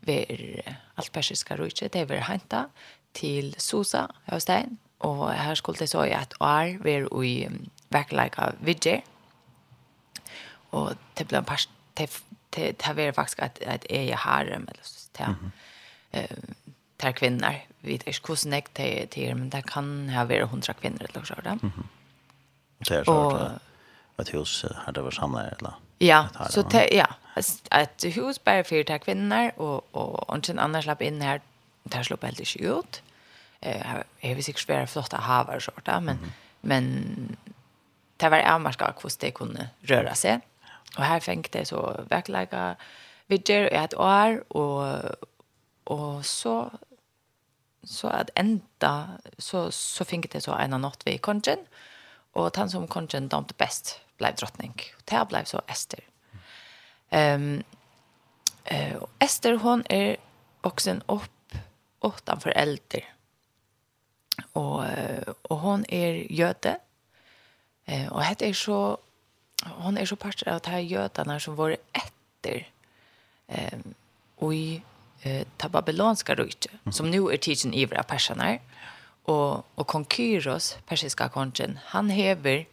ver 0.00 0.62
allt 0.94 1.12
persiska 1.12 1.56
riket 1.56 1.92
det 1.92 2.04
ver 2.04 2.20
hanta 2.20 2.68
till 3.12 3.54
Sosa 3.58 4.10
Höstein 4.24 4.76
och 4.98 5.30
här 5.30 5.54
skulle 5.54 5.78
det 5.78 5.86
så 5.86 6.06
i 6.06 6.12
att 6.14 6.32
är 6.40 6.78
ver 6.78 7.24
i 7.24 7.48
verkliga 7.88 8.52
vidje 8.60 9.02
och 10.70 10.90
det 11.14 11.24
blev 11.24 11.38
en 11.38 11.44
past 11.44 11.70
det 12.50 12.72
det 12.78 13.02
är 13.02 13.12
faktiskt 13.12 13.40
att 13.40 13.62
att 13.62 13.86
är 13.88 14.02
jag 14.02 14.16
harem 14.16 14.68
eller 14.68 14.82
så 14.82 15.08
där. 15.18 15.34
Eh 16.10 16.36
tar 16.96 17.12
kvinnor 17.12 17.54
vid 17.80 18.02
är 18.06 18.12
kusen 18.12 18.52
jag 18.52 18.72
till 18.74 19.08
till 19.08 19.34
men 19.34 19.50
det 19.50 19.62
kan 19.62 20.08
ha 20.08 20.24
vara 20.24 20.42
100 20.42 20.72
kvinnor 20.72 21.06
eller 21.08 21.24
så 21.24 21.34
där. 21.34 21.58
Mhm. 21.62 21.88
Det 22.78 22.94
är 22.94 23.04
så 23.04 23.50
att 24.16 24.34
hus 24.34 24.64
hade 24.76 25.00
var 25.00 25.10
samla 25.10 25.42
eller. 25.46 25.72
Ja, 25.98 26.28
så 26.50 26.62
te, 26.62 26.96
ja, 26.96 27.06
att 27.70 28.04
hus 28.04 28.44
bara 28.44 28.64
för 28.64 28.82
tar 28.82 28.98
kvinnor 28.98 29.50
och 29.56 29.88
och 29.94 30.30
och 30.30 30.46
sen 30.46 30.58
annars 30.58 30.84
slapp 30.84 31.02
in 31.02 31.22
här 31.22 31.40
där 31.82 32.02
slapp 32.02 32.24
helt 32.24 32.40
inte 32.40 32.62
ut. 32.62 33.02
Eh 33.60 33.94
är 34.20 34.34
vi 34.34 34.42
sig 34.42 34.54
svåra 34.58 34.86
flotta 34.86 35.16
havar 35.16 35.60
så 35.60 35.72
där 35.84 36.00
men 36.00 36.18
men 36.60 37.36
det 38.16 38.28
var 38.28 38.40
avmarska 38.40 38.94
hur 39.02 39.20
det 39.20 39.30
kunde 39.30 39.68
röra 39.80 40.14
sig. 40.14 40.40
Og 40.96 41.04
her 41.04 41.20
fikk 41.20 41.52
det 41.52 41.66
så 41.68 41.82
verkleika 42.10 42.74
vidger 43.28 43.68
i 43.68 43.84
et 43.84 43.94
år, 43.94 44.40
og, 44.50 45.00
og 45.86 46.24
så 46.24 46.68
så 47.88 48.08
at 48.12 48.30
enda 48.36 49.18
så, 49.38 49.70
så 49.70 50.04
fikk 50.04 50.32
det 50.32 50.42
så 50.44 50.56
en 50.58 50.76
natt 50.82 51.04
vi 51.06 51.16
kongen, 51.22 51.62
og 52.36 52.50
han 52.56 52.70
som 52.70 52.88
kongen 52.90 53.30
damte 53.32 53.56
best 53.58 53.96
blei 54.18 54.32
drottning. 54.36 54.74
Og 54.98 55.04
det 55.08 55.22
blei 55.30 55.44
så 55.48 55.62
Esther. 55.70 56.02
Um, 57.12 57.62
uh, 58.68 59.06
Esther, 59.24 59.56
hon 59.62 59.84
er 59.90 60.16
upp 60.62 60.82
opp 61.08 61.56
åttanfor 62.00 62.52
eldre. 62.54 63.02
Og, 64.54 64.84
og 65.50 65.56
hon 65.58 65.84
er 65.88 66.26
jøde, 66.30 66.76
og 68.10 68.20
hette 68.22 68.46
er 68.46 68.54
så 68.54 68.96
hon 69.64 69.96
är 69.96 70.00
er 70.00 70.06
så 70.06 70.16
parter 70.16 70.48
att 70.48 70.66
här 70.66 70.78
jötarna 70.78 71.40
som 71.40 71.56
var 71.56 71.76
efter 71.92 72.68
ehm 73.48 73.94
och 74.36 74.54
i 74.54 74.82
eh 75.22 75.46
babylonska 75.68 76.34
riket 76.34 76.72
mm. 76.84 76.92
som 76.92 77.10
nu 77.10 77.30
är 77.32 77.36
tidsen 77.36 77.74
våra 77.86 78.02
personer 78.02 78.60
och 79.24 79.66
och 79.74 79.86
konkyros 79.86 80.76
persiska 80.86 81.28
konchen 81.28 81.78
han 81.84 82.10
häver 82.10 82.66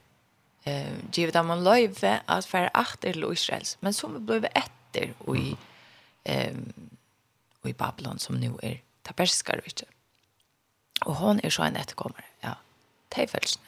eh 0.64 0.94
givet 1.14 1.36
att 1.36 1.46
man 1.46 1.64
löve 1.64 2.22
att 2.26 2.46
för 2.46 2.70
efter 2.74 3.34
Israels. 3.34 3.78
Men 3.80 3.94
som 3.94 4.26
blev 4.26 4.46
efter 4.46 5.14
och 5.18 5.38
i 5.38 5.56
ehm 6.24 6.74
och 7.62 7.70
i 7.70 7.74
Babylon 7.74 8.20
som 8.20 8.36
nu 8.36 8.52
är 8.62 8.82
ta 9.02 9.14
persiska 9.14 9.56
riket 9.56 9.90
och 11.06 11.16
hon 11.16 11.40
är 11.44 11.50
så 11.50 11.64
en 11.64 11.76
efterkommare 11.76 12.26
ja 12.40 12.56
tejfälsna 13.10 13.64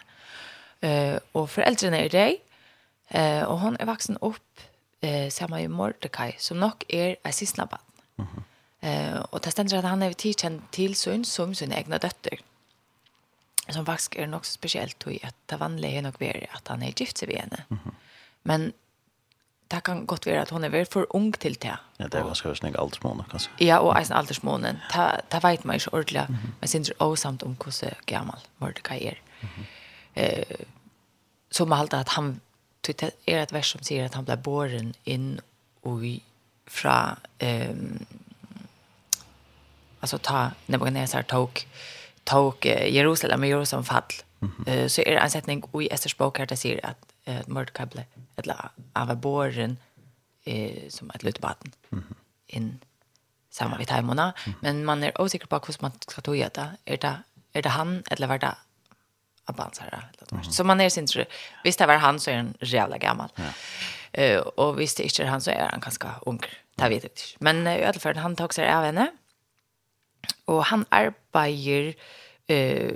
eh 0.80 1.20
och 1.32 1.50
föräldrarna 1.50 1.98
är 1.98 2.10
det 2.10 2.38
Eh, 3.10 3.44
och 3.44 3.60
hon 3.60 3.78
är 3.80 3.86
vuxen 3.86 4.18
upp 4.22 4.60
eh, 5.02 5.30
samma 5.30 5.62
i 5.62 5.68
Mordecai, 5.68 6.36
som 6.38 6.60
nok 6.60 6.84
er 6.90 7.16
en 7.24 7.34
siste 7.34 7.66
barn. 7.66 7.82
Mm 8.18 8.28
-hmm. 8.30 9.14
eh, 9.16 9.20
och 9.20 9.40
det 9.40 9.52
ständer 9.52 9.78
att 9.78 9.84
han 9.84 10.04
är 10.04 10.14
tilkjent 10.14 10.72
till 10.72 10.96
son 10.96 11.26
som 11.26 11.56
sin 11.56 11.72
egna 11.72 11.98
dotter. 11.98 12.40
Som 13.70 13.86
faktiskt 13.86 14.16
är 14.16 14.28
nok 14.28 14.46
speciellt 14.46 15.08
i 15.08 15.20
att 15.24 15.36
det 15.46 15.58
vanliga 15.58 15.98
är 15.98 16.02
nog 16.02 16.16
mer 16.20 16.48
att 16.52 16.68
han 16.68 16.84
är 16.84 16.94
gift 17.00 17.18
sig 17.18 17.28
ved 17.28 17.38
henne. 17.38 17.64
Mm 17.70 17.80
-hmm. 17.84 17.92
Men 18.44 18.74
det 19.68 19.84
kan 19.84 20.06
godt 20.06 20.26
være 20.26 20.42
at 20.42 20.50
hun 20.50 20.64
er 20.64 20.70
veldig 20.70 20.92
for 20.92 21.06
ung 21.10 21.40
til 21.40 21.62
det. 21.62 21.78
Ja, 22.00 22.04
det 22.04 22.14
er 22.14 22.24
ganske 22.24 22.48
høyst 22.48 22.64
ikke 22.64 22.80
aldersmåne, 22.80 23.24
kanskje. 23.30 23.52
Ja, 23.60 23.78
og 23.78 24.00
eisen 24.00 24.16
aldersmåne. 24.16 24.82
Det, 24.94 25.22
det 25.32 25.44
vet 25.44 25.66
man 25.66 25.76
ikke 25.76 25.94
ordentlig, 25.94 26.26
mm 26.30 26.36
-hmm. 26.36 26.50
men 26.60 26.68
synes 26.68 26.92
også 27.00 27.22
samt 27.22 27.44
om 27.44 27.56
hvordan 27.56 27.94
gammel 28.06 28.36
Mordecai 28.58 29.06
er. 29.06 29.14
Mm 29.42 29.50
-hmm. 29.50 29.64
eh, 30.16 30.66
så 31.52 31.66
man 31.66 31.78
halte 31.78 31.98
at 31.98 32.10
han 32.10 32.42
det 32.94 33.12
är 33.26 33.44
ett 33.44 33.52
vers 33.52 33.72
som 33.72 33.82
säger 33.82 34.06
att 34.06 34.14
han 34.14 34.26
blev 34.26 34.42
boren 34.42 34.94
in 35.04 35.40
och 35.82 36.00
fra 36.66 37.18
ehm 37.38 38.06
alltså 40.00 40.18
ta 40.18 40.52
Nebukadnessar 40.66 41.24
tog 41.24 41.68
tog 42.24 42.66
Jerusalem 42.66 43.42
och 43.42 43.48
Jerusalem 43.48 43.84
fall. 43.84 44.04
Mm 44.42 44.54
-hmm. 44.54 44.82
uh, 44.82 44.88
så 44.88 45.02
är 45.02 45.12
det 45.12 45.20
en 45.20 45.30
sättning 45.30 45.64
i 45.82 45.88
Esters 45.92 46.18
bok 46.18 46.38
här 46.38 46.46
där 46.46 46.56
säger 46.56 46.86
att 46.86 47.06
uh, 47.28 47.40
Mordecai 47.48 47.86
blev 47.86 48.06
eller 48.36 48.70
av 48.94 49.16
borren 49.16 49.78
eh, 50.44 50.90
som 50.90 51.10
ett 51.10 51.24
litet 51.24 51.42
barn 51.42 51.56
mm 51.92 52.04
-hmm. 52.04 52.16
in 52.48 52.80
samma 53.50 53.78
vid 53.78 53.88
tajmona. 53.88 54.24
Mm 54.24 54.34
-hmm. 54.36 54.60
Men 54.62 54.86
man 54.86 55.04
är 55.04 55.22
osäker 55.22 55.48
på 55.48 55.56
hur 55.56 55.76
man 55.80 55.92
ska 56.08 56.22
ta 56.22 56.32
det. 56.32 56.78
Är 56.86 56.98
det, 56.98 57.24
är 57.54 57.62
det 57.62 57.70
han 57.70 58.04
eller 58.10 58.28
var 58.28 58.38
det 58.38 58.56
Abbas 59.48 59.80
här. 59.80 60.10
Mm 60.32 60.44
-hmm. 60.44 60.52
Så 60.52 60.64
man 60.64 60.82
är 60.82 60.90
sin 60.90 61.08
Visst 61.64 61.80
det 61.80 61.86
var 61.86 61.98
han 61.98 62.20
så 62.20 62.32
är 62.32 62.36
han 62.36 62.54
jävla 62.60 62.98
gammal. 62.98 63.30
Ja. 63.36 63.44
Uh, 64.18 64.40
och 64.40 64.80
visst 64.80 64.98
det 64.98 65.04
inte 65.04 65.26
han 65.26 65.42
så 65.42 65.52
är 65.52 65.70
han 65.72 65.80
ganska 65.80 66.16
ung. 66.26 66.42
Det 66.76 66.90
vet 66.90 67.04
jag 67.04 67.12
inte. 67.12 67.22
Men 67.40 67.68
uh, 67.68 67.78
i 67.78 67.84
alla 67.84 68.00
fall 68.00 68.16
han 68.16 68.36
tog 68.36 68.54
sig 68.54 68.74
av 68.74 68.84
henne. 68.84 69.12
Och 70.46 70.66
han 70.66 70.86
arbetar 70.90 71.94
uh, 72.50 72.94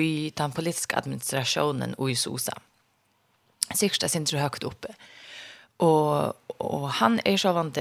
i 0.00 0.32
den 0.36 0.52
politiska 0.52 0.96
administrationen 0.96 1.94
i 2.10 2.16
SOSA. 2.16 2.58
Sista 3.74 4.08
sin 4.08 4.26
tror 4.26 4.40
högt 4.40 4.62
uppe. 4.62 4.88
Och, 5.76 6.50
och 6.60 6.90
han 6.90 7.20
är 7.24 7.36
så 7.36 7.52
vant 7.52 7.78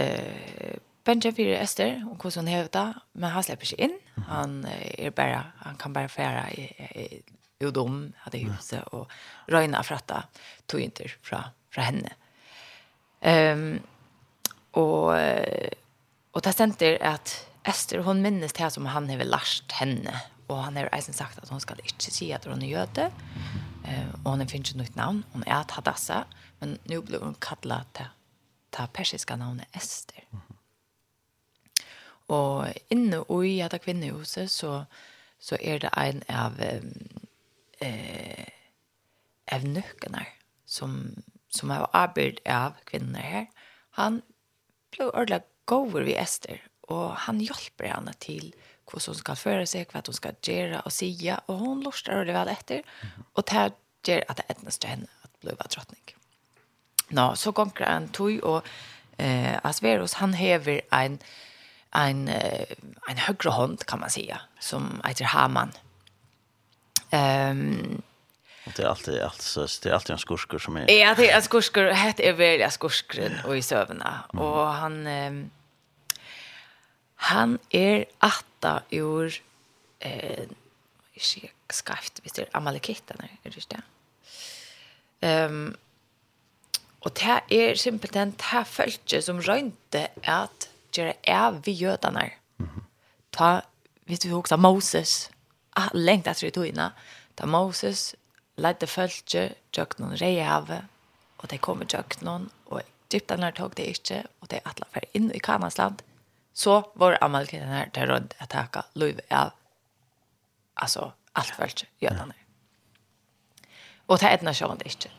Benja 1.06 1.32
fyrir 1.32 1.60
Ester 1.62 2.00
og 2.10 2.18
hvordan 2.18 2.48
hun 2.48 2.54
hevda, 2.54 2.84
men 3.14 3.30
han 3.30 3.44
slipper 3.46 3.68
ikke 3.68 3.84
inn. 3.86 3.98
Han 4.28 4.66
er 4.98 5.12
bara, 5.14 5.44
han 5.62 5.78
kan 5.78 5.94
bara 5.94 6.10
færa 6.10 6.48
i, 6.50 6.66
i, 6.96 7.22
jo 7.66 7.72
de 7.72 8.14
hade 8.18 8.38
huset 8.38 8.84
och 8.84 9.12
Röjna 9.48 9.84
fratta 9.84 10.24
tog 10.66 10.82
inte 10.82 11.08
fra 11.22 11.44
fra 11.70 11.82
henne. 11.82 12.14
Um, 13.22 13.80
och, 14.72 15.14
och 16.32 16.42
det 16.42 16.52
stämt 16.52 16.82
att 17.02 17.48
Esther 17.64 18.00
hon 18.00 18.22
minns 18.22 18.54
det 18.54 18.70
som 18.70 18.86
han 18.86 19.10
har 19.10 19.18
lärt 19.18 19.72
henne 19.72 20.22
och 20.48 20.58
han 20.58 20.76
har 20.76 20.90
eisen 20.92 21.14
sagt 21.14 21.40
att 21.40 21.50
hon 21.50 21.62
ska 21.62 21.74
inte 21.74 22.12
säga 22.12 22.36
att 22.36 22.46
hon 22.46 22.62
är 22.62 22.68
jöte 22.68 23.12
eh, 23.86 24.10
och 24.24 24.32
hon 24.32 24.48
finns 24.48 24.70
ett 24.70 24.76
nytt 24.76 24.96
namn, 24.96 25.24
hon 25.32 25.44
är 25.44 25.66
Hadassah 25.70 26.24
men 26.60 26.78
nu 26.84 27.02
blev 27.02 27.22
hon 27.22 27.36
kallad 27.40 27.94
till, 27.94 28.06
till 28.70 28.88
persiska 28.94 29.36
namnet 29.36 29.68
Esther. 29.72 30.24
Mm. 30.32 30.42
Och 32.28 32.66
inne 32.88 33.46
i 33.46 33.62
detta 33.62 33.78
kvinnehuset 33.78 34.52
så, 34.52 34.86
så 35.40 35.56
är 35.56 35.80
det 35.80 35.88
en 35.88 36.24
av 36.28 36.54
um, 36.62 37.28
eh, 37.82 38.46
av 39.52 39.60
evnøkene 39.60 40.26
som, 40.66 41.14
som 41.50 41.74
har 41.74 41.90
arbeidet 41.94 42.46
av 42.50 42.80
kvinner 42.90 43.26
her, 43.26 43.46
han 44.00 44.22
ble 44.92 45.10
ordentlig 45.12 45.44
gåvor 45.66 46.06
ved 46.06 46.20
Ester 46.22 46.62
og 46.94 47.16
han 47.26 47.42
hjelper 47.42 47.90
henne 47.90 48.14
til 48.22 48.52
hva 48.86 49.02
som 49.02 49.16
skal 49.18 49.38
føre 49.40 49.66
seg, 49.70 49.90
hva 49.90 50.04
hun 50.06 50.18
skal 50.18 50.38
gjøre 50.46 50.84
og 50.86 50.94
sige, 50.94 51.38
og 51.50 51.62
hun 51.62 51.82
lurer 51.86 52.28
det 52.28 52.36
vel 52.36 52.52
etter, 52.54 52.84
og 53.34 53.48
det 53.50 53.64
gjør 54.06 54.28
at 54.30 54.42
det 54.42 54.46
etnes 54.54 54.78
til 54.78 54.94
henne 54.94 55.10
at 55.26 55.32
bli 55.42 55.56
av 55.56 55.72
drottning. 55.74 56.14
Nå, 57.18 57.26
så 57.38 57.54
gonger 57.54 57.90
han 57.90 58.10
tog, 58.14 58.38
og 58.44 58.68
eh, 59.18 59.58
Asverus, 59.66 60.18
han 60.22 60.34
hever 60.38 60.84
en, 60.94 61.18
en, 61.98 62.28
en, 62.30 62.94
en 63.10 63.24
høyre 63.26 63.56
hånd, 63.58 63.82
kan 63.90 64.02
man 64.02 64.14
sige, 64.14 64.38
som 64.62 65.02
heter 65.06 65.34
Haman, 65.34 65.74
Ehm 67.10 68.02
Det 68.76 68.84
är 68.84 68.88
alltid 68.88 69.22
alltså 69.22 69.68
det 69.84 69.90
är 69.90 69.94
alltid 69.94 70.12
en 70.12 70.18
skurkur 70.18 70.60
som 70.60 70.76
är 70.78 70.92
Ja, 70.92 71.16
det 71.16 71.32
är 71.32 71.36
en 71.36 71.42
skurkur, 71.42 72.14
det 72.18 72.28
är 72.28 72.34
väl 72.34 72.62
en 72.62 72.72
skurkur 72.72 73.42
och 73.48 73.58
i 73.58 73.62
sövna 73.62 74.24
mm. 74.34 74.46
och 74.46 74.68
han 74.68 75.08
um, 75.08 75.50
han 77.16 77.60
är 77.70 78.06
atta 78.18 78.82
ur 78.90 79.42
eh 80.00 80.46
sig 81.18 81.54
skaft 81.70 82.20
visst 82.24 82.40
är 82.40 82.48
amalekiten 82.52 83.18
är 83.20 83.50
det 83.50 83.58
inte. 83.58 83.82
Ehm 85.20 85.78
och 87.06 87.12
det 87.14 87.42
är 87.50 87.76
simpelt 87.76 88.16
en 88.16 88.32
det 88.32 88.66
fölke 88.66 89.22
som 89.22 89.42
rönte 89.42 90.08
att 90.24 90.70
göra 90.92 91.14
är 91.22 91.62
vi 91.64 91.72
jötarna. 91.72 92.30
Ta 93.30 93.62
visst 94.06 94.26
vi 94.26 94.32
också 94.32 94.58
Moses 94.58 95.30
lengt 95.94 96.28
etter 96.28 96.48
i 96.48 96.52
togene, 96.52 96.92
da 97.36 97.46
Moses 97.46 98.16
ledde 98.58 98.88
følge, 98.88 99.50
tjøk 99.76 99.98
noen 100.00 100.18
reiave, 100.22 100.82
og 101.38 101.50
de 101.52 101.60
kom 101.60 101.82
i 101.84 101.88
tjøk 101.92 102.22
noen, 102.24 102.50
og 102.72 102.82
Egyptene 102.82 103.52
tog 103.56 103.76
det 103.78 103.90
ikke, 103.92 104.24
og 104.42 104.50
de 104.52 104.62
atlet 104.66 104.92
for 104.94 105.18
inn 105.18 105.32
i 105.36 105.42
Kanans 105.44 105.78
land, 105.78 106.02
så 106.56 106.84
var 106.94 107.18
Amalkiten 107.22 107.68
här 107.68 107.90
till 107.94 108.06
råd 108.08 108.34
att 108.38 108.50
takke 108.50 108.84
lov 108.94 109.20
av 109.30 109.52
alltså 110.74 111.14
alt 111.34 111.56
følge 111.56 111.88
jødene. 112.00 112.34
Og 114.08 114.20
det 114.20 114.26
är 114.26 114.34
ett 114.34 114.42
nation 114.42 114.78
det 114.78 114.86
inte. 114.86 115.10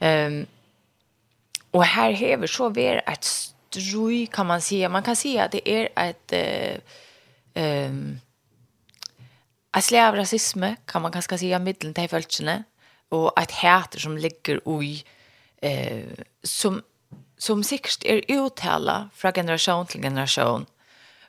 Um, 0.00 0.46
og 1.72 1.84
her 1.84 2.10
hever 2.10 2.46
så 2.46 2.68
ver 2.68 3.00
et 3.06 3.24
strøy, 3.24 4.26
kan 4.26 4.46
man 4.46 4.60
si. 4.60 4.88
Man 4.88 5.02
kan 5.02 5.16
si 5.16 5.36
at 5.36 5.52
det 5.52 5.60
er 5.66 5.88
et... 5.96 6.32
Uh, 7.56 7.90
um, 7.90 8.20
ett 9.76 9.84
slag 9.84 10.08
av 10.08 10.16
rasism 10.16 10.64
kan 10.86 11.02
man 11.02 11.12
kanskje 11.12 11.38
si 11.38 11.54
av 11.54 11.60
middelen 11.60 11.94
till 11.94 12.08
følelsene, 12.08 12.62
och 13.08 13.38
ett 13.40 13.50
häter 13.50 13.98
som 13.98 14.18
ligger 14.18 14.82
i 14.82 15.04
eh, 15.62 16.24
som, 16.42 16.82
som 17.38 17.64
sikkert 17.64 18.04
är 18.04 18.22
uttala 18.28 19.10
fra 19.14 19.32
generation 19.32 19.86
till 19.86 20.02
generation 20.02 20.66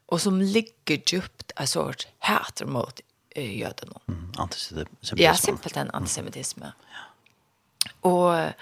och 0.05 0.21
som 0.21 0.41
ligger 0.41 1.01
djupt 1.13 1.51
av 1.55 1.65
sort 1.65 2.07
häter 2.19 2.65
mot 2.65 3.01
eh, 3.29 3.59
jødene. 3.59 3.99
Mm, 4.07 4.31
antisemitism. 4.37 5.15
Ja, 5.17 5.35
simpelt 5.35 5.77
en 5.77 5.91
antisemitism. 5.91 6.61
Mm. 6.61 6.71
Ja. 6.93 8.09
Och 8.09 8.53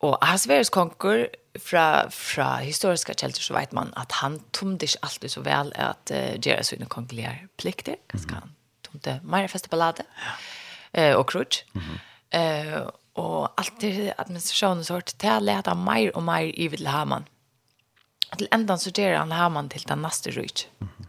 Och 0.00 0.28
Asveres 0.28 0.70
konkur 0.70 1.28
fra, 1.58 2.10
fra 2.10 2.56
historiska 2.56 3.14
källor 3.14 3.32
så 3.32 3.54
vet 3.54 3.72
man 3.72 3.92
att 3.94 4.12
han 4.12 4.40
tomte 4.50 4.84
ikke 4.84 4.98
alltid 5.02 5.30
så 5.30 5.40
väl 5.40 5.72
att 5.76 6.10
uh, 6.10 6.46
göra 6.46 6.62
sina 6.62 6.86
kongliga 6.86 7.32
plikter. 7.56 7.96
kanskje 8.06 8.30
mm. 8.30 8.40
han 8.40 8.54
hon 8.92 9.00
det 9.42 9.48
feste 9.48 9.68
ballade 9.68 10.02
Ja. 10.92 11.00
Eh 11.00 11.14
och 11.14 11.30
Crutch. 11.30 11.64
Mhm. 11.72 11.98
Eh 12.30 12.82
och 13.12 13.60
alltid 13.60 14.12
administrationen 14.16 14.84
så 14.84 14.94
hårt 14.94 15.18
till 15.18 15.44
läta 15.44 15.74
mer 15.74 16.16
och 16.16 16.22
mer 16.22 16.60
i 16.60 16.68
vill 16.68 16.86
Haman. 16.86 17.24
Till 18.36 18.48
ändan 18.50 18.78
sorterar 18.78 19.18
han 19.18 19.32
Haman 19.32 19.68
till 19.68 19.82
den 19.82 20.02
nästa 20.02 20.30
rich. 20.30 20.66
Mhm. 20.78 21.06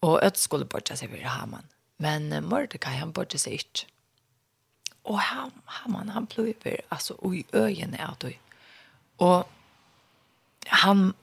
Och 0.00 0.22
ett 0.22 0.36
skulle 0.36 0.64
börja 0.64 0.96
sig 0.96 1.08
vid 1.08 1.22
Haman. 1.22 1.62
Men 1.96 2.44
Mordecai 2.44 2.96
han 2.96 3.12
bortsa 3.12 3.38
sig 3.38 3.52
inte. 3.52 3.80
Och 5.02 5.18
han, 5.18 5.50
Haman 5.64 6.08
han 6.08 6.26
plöjer 6.26 6.80
alltså 6.88 7.14
oj 7.18 7.44
ögonen 7.52 7.94
är 7.94 8.14
då. 8.18 8.28
Och 9.16 9.50
han 10.66 11.14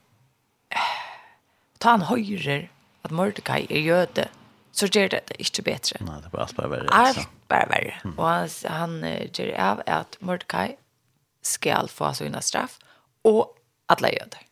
ta 1.78 1.90
han 1.90 2.02
høyrer 2.02 2.68
at 3.04 3.10
Mordecai 3.10 3.66
er 3.70 3.80
jøde, 3.80 4.28
så 4.78 4.86
gjør 4.86 5.08
det 5.14 5.22
det 5.30 5.38
ikke 5.42 5.64
bedre. 5.66 6.00
Nei, 6.06 6.18
det 6.22 6.30
er 6.30 6.34
bare 6.34 6.44
alt 6.46 6.56
bare 6.56 6.70
verre. 6.70 6.92
Alt 6.94 7.32
bare 7.50 7.70
verre. 7.70 7.94
Mm. 8.04 8.12
Og 8.16 8.28
han, 8.28 8.50
han 8.70 8.98
uh, 9.04 9.24
gjør 9.26 9.54
av 9.68 9.82
at 9.86 10.18
Mordecai 10.20 10.76
skal 11.42 11.88
få 11.92 12.12
sin 12.14 12.36
straff, 12.42 12.78
og 13.26 13.56
alle 13.88 14.12
jøder. 14.14 14.44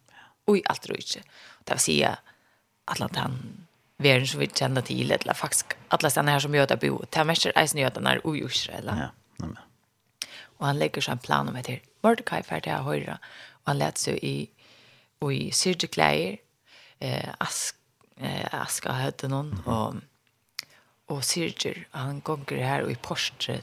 Og 0.46 0.58
i 0.58 0.64
alt 0.70 0.90
og 0.90 0.98
ikke. 0.98 1.22
Det 1.66 1.76
vil 1.76 1.84
si 1.84 2.00
at 2.06 2.34
alle 2.86 3.08
den 3.14 3.38
verden 4.02 4.26
som 4.26 4.40
vi 4.40 4.48
kjenner 4.52 4.84
til, 4.86 5.12
eller 5.12 5.34
faktisk 5.34 5.76
alle 5.90 6.10
stedene 6.10 6.34
her 6.36 6.44
som 6.44 6.54
jøder 6.54 6.80
bor, 6.80 7.04
det 7.04 7.20
er 7.20 7.28
mest 7.28 7.48
eisen 7.56 7.80
jødene 7.80 8.18
og 8.24 8.36
Israel. 8.38 8.90
Ja, 8.90 9.08
nei, 9.42 9.52
nei. 9.54 10.30
Og 10.58 10.66
han 10.66 10.80
legger 10.80 11.04
seg 11.04 11.16
en 11.16 11.24
plan 11.24 11.48
om 11.50 11.56
etter 11.58 11.82
Mordecai 12.04 12.42
ferdig 12.46 12.72
av 12.72 12.86
høyre, 12.86 13.18
og 13.64 13.72
han 13.72 13.80
lette 13.80 14.06
seg 14.06 14.20
i, 14.24 14.36
i 15.26 15.40
syrdeklær, 15.52 16.38
eh, 17.04 17.32
ask, 17.40 17.76
eh, 18.20 18.46
aska 18.52 18.94
høyde 18.96 19.28
noen, 19.28 19.50
mm 19.50 19.62
-hmm. 19.64 19.72
og 19.72 20.02
og 21.08 21.24
Sirger, 21.24 21.84
han 21.94 22.20
gonger 22.20 22.64
her 22.64 22.84
og 22.84 22.90
i 22.90 22.98
Porsche 22.98 23.60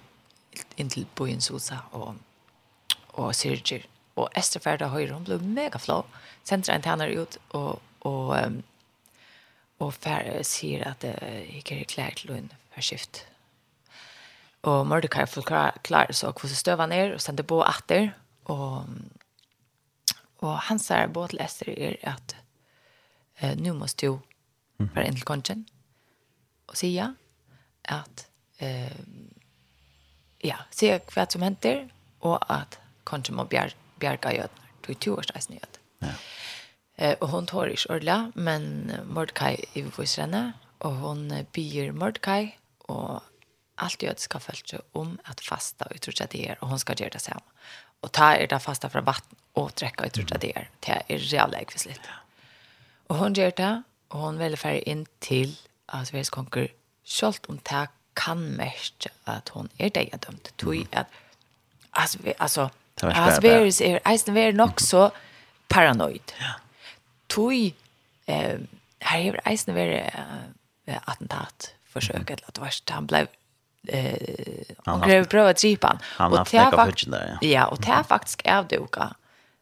inntil 0.80 1.08
byen 1.16 1.42
Sosa 1.42 1.82
og, 1.92 2.16
og 3.14 3.36
Sirger. 3.36 3.84
Og 4.16 4.30
Esterferda 4.38 4.92
Høyre, 4.94 5.16
hun 5.16 5.26
ble 5.26 5.40
mega 5.42 5.80
flå. 5.82 6.04
Sender 6.46 6.76
en 6.76 6.86
tenner 6.86 7.12
ut 7.18 7.38
og, 7.58 7.82
og, 8.06 8.34
um, 8.38 8.60
og 9.82 9.94
fer, 9.98 10.30
sier 10.46 10.86
at 10.92 11.02
det 11.02 11.16
uh, 11.18 11.56
ikke 11.58 11.80
er 11.82 11.90
klær 11.90 12.18
til 12.20 12.36
hun 12.36 12.52
for 12.74 12.86
skift. 12.86 13.24
Og 14.64 14.86
Mordecai 14.88 15.26
får 15.28 15.50
klar 15.84 16.14
så 16.14 16.32
hvordan 16.32 16.56
støver 16.56 16.86
han 16.86 16.96
er 16.96 17.16
og 17.16 17.22
sender 17.22 17.44
på 17.44 17.60
atter. 17.66 18.14
Og, 18.46 18.86
og 20.46 20.56
han 20.70 20.80
sier 20.80 21.12
både 21.12 21.34
til 21.34 21.44
Esther 21.44 21.74
er 21.74 21.98
at 22.14 22.38
uh, 23.42 23.58
nu 23.58 23.74
måste 23.74 24.08
du 24.08 24.22
være 24.94 25.08
inn 25.10 25.20
til 25.20 25.28
kongen 25.28 25.68
og 26.68 26.78
sier 26.80 26.96
ja 26.96 27.10
at 27.92 28.26
eh, 28.64 29.00
ja, 30.44 30.64
se 30.72 30.94
hva 31.14 31.28
som 31.32 31.46
henter, 31.46 31.86
og 32.24 32.40
at 32.52 32.80
kanskje 33.08 33.36
må 33.36 33.48
bjer, 33.50 33.76
bjerga 34.00 34.34
jødene, 34.36 34.72
to 34.84 34.92
års 34.92 35.02
tuårsreisen 35.06 35.60
jød. 35.60 35.80
Ja. 36.04 36.16
Eh, 36.98 37.16
og 37.20 37.30
hun 37.32 37.48
tår 37.48 37.74
ikke 37.74 37.96
ordentlig, 37.96 38.32
men 38.36 38.92
Mordkai 39.06 39.56
i 39.76 39.84
henne, 39.84 40.54
og 40.80 41.00
hun 41.00 41.32
byr 41.54 41.92
Mordkai, 41.92 42.56
og 42.92 43.22
alt 43.78 43.94
allt 43.94 44.04
jødiska 44.04 44.38
følelse 44.38 44.80
om 44.94 45.20
at 45.26 45.42
fasta 45.42 45.88
og 45.90 45.96
utrutsa 45.96 46.26
det 46.26 46.50
er, 46.50 46.56
og 46.62 46.68
hun 46.68 46.80
skal 46.80 46.96
gjøre 46.96 47.10
det 47.10 47.22
samme. 47.22 47.42
Og 48.02 48.12
ta 48.12 48.34
er 48.36 48.48
det 48.48 48.62
fasta 48.62 48.88
fra 48.88 49.02
vatten 49.02 49.38
og 49.56 49.74
trekka 49.76 50.06
utrutsa 50.06 50.38
det 50.38 50.52
er, 50.56 50.70
det 50.86 51.02
er 51.10 51.24
reale 51.32 51.62
ekvislitt. 51.62 52.02
Ja. 52.04 52.20
Og 53.10 53.18
hun 53.18 53.34
gjør 53.34 53.50
det, 53.50 53.84
og 54.10 54.20
hun 54.20 54.40
velger 54.40 54.58
ferdig 54.58 54.84
inn 54.86 55.06
til 55.22 55.58
Asveres 55.88 56.30
konger 56.30 56.68
selv 57.04 57.36
om 57.50 57.58
det 57.58 57.88
kan 58.16 58.38
mest 58.58 59.08
at 59.26 59.50
hun 59.54 59.70
er 59.80 59.90
det 59.90 60.10
jeg 60.12 60.20
dømt. 60.28 60.52
Tog 60.58 60.88
at, 60.92 61.06
altså, 61.94 62.20
altså, 62.40 62.68
altså, 63.02 63.22
Asveris 63.22 63.82
er, 63.82 64.00
eisen 64.06 64.38
er 64.38 64.52
nok 64.52 64.80
så 64.80 65.10
paranoid. 65.70 66.36
Ja. 66.40 66.54
Tog, 67.30 67.54
eh, 68.28 68.60
her 69.02 69.34
er 69.34 69.40
eisen 69.50 69.78
er 69.78 69.96
eh, 70.00 71.00
attentat, 71.08 71.74
forsøk, 71.90 72.30
eller 72.30 72.48
at 72.48 72.56
det 72.56 72.62
var, 72.62 72.82
han 72.90 73.08
ble 73.08 73.28
eh 73.88 74.76
han 74.86 75.02
grev 75.02 75.26
prova 75.26 75.50
att 75.50 75.62
gripa 75.62 75.88
han 75.88 76.00
han 76.02 76.32
har 76.32 76.40
och 76.40 76.48
det 76.52 76.72
faktiskt 76.76 77.08
ja. 77.12 77.38
ja 77.42 77.66
och 77.66 77.78
det 77.82 78.04
faktiskt 78.08 78.42
är 78.44 78.64
det 78.64 78.80
också 78.80 79.14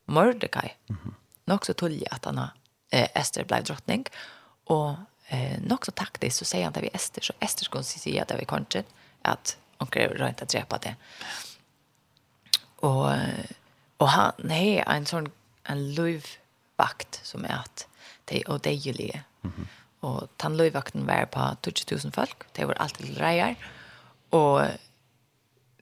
Mordecai 0.06 0.70
mm 0.90 1.02
-hmm. 1.02 1.14
nog 1.46 1.66
så 1.66 1.74
tullig 1.74 2.04
att 2.12 2.26
han 2.26 2.38
har 2.38 2.50
eh, 2.92 3.08
Esther 3.14 3.44
blev 3.44 3.64
drottning 3.64 4.06
och 4.66 4.96
eh, 5.32 5.62
nog 5.62 5.86
så 5.86 5.92
taktiskt 5.92 6.38
så 6.38 6.46
säger 6.46 6.64
han 6.64 6.74
det 6.74 6.82
vi 6.82 6.90
Ester. 6.94 7.22
Så 7.22 7.34
Ester 7.40 7.66
skulle 7.66 7.84
säga 7.84 8.26
det 8.28 8.38
vi 8.40 8.46
kanske 8.46 8.84
att 9.22 9.58
hon 9.78 9.88
kräver 9.88 10.16
rent 10.16 10.42
att 10.42 10.50
drepa 10.50 10.78
det. 10.78 10.96
Och, 12.76 13.10
och 13.98 14.10
han 14.10 14.32
nej, 14.38 14.84
en 14.88 15.06
sån 15.06 15.32
en 15.64 15.94
lövvakt 15.94 17.20
som 17.24 17.46
är 17.46 17.50
att 17.50 17.88
det 18.26 18.42
är 18.42 18.52
odejlig. 18.52 19.24
Mm. 19.44 19.68
Och 20.00 20.28
den 20.38 20.58
lövvakten 20.58 21.06
var 21.06 21.26
på 21.26 21.56
2000 21.62 22.12
folk. 22.12 22.54
Det 22.54 22.66
var 22.66 22.74
alltid 22.74 23.18
rejer. 23.18 23.56
Och 24.30 24.62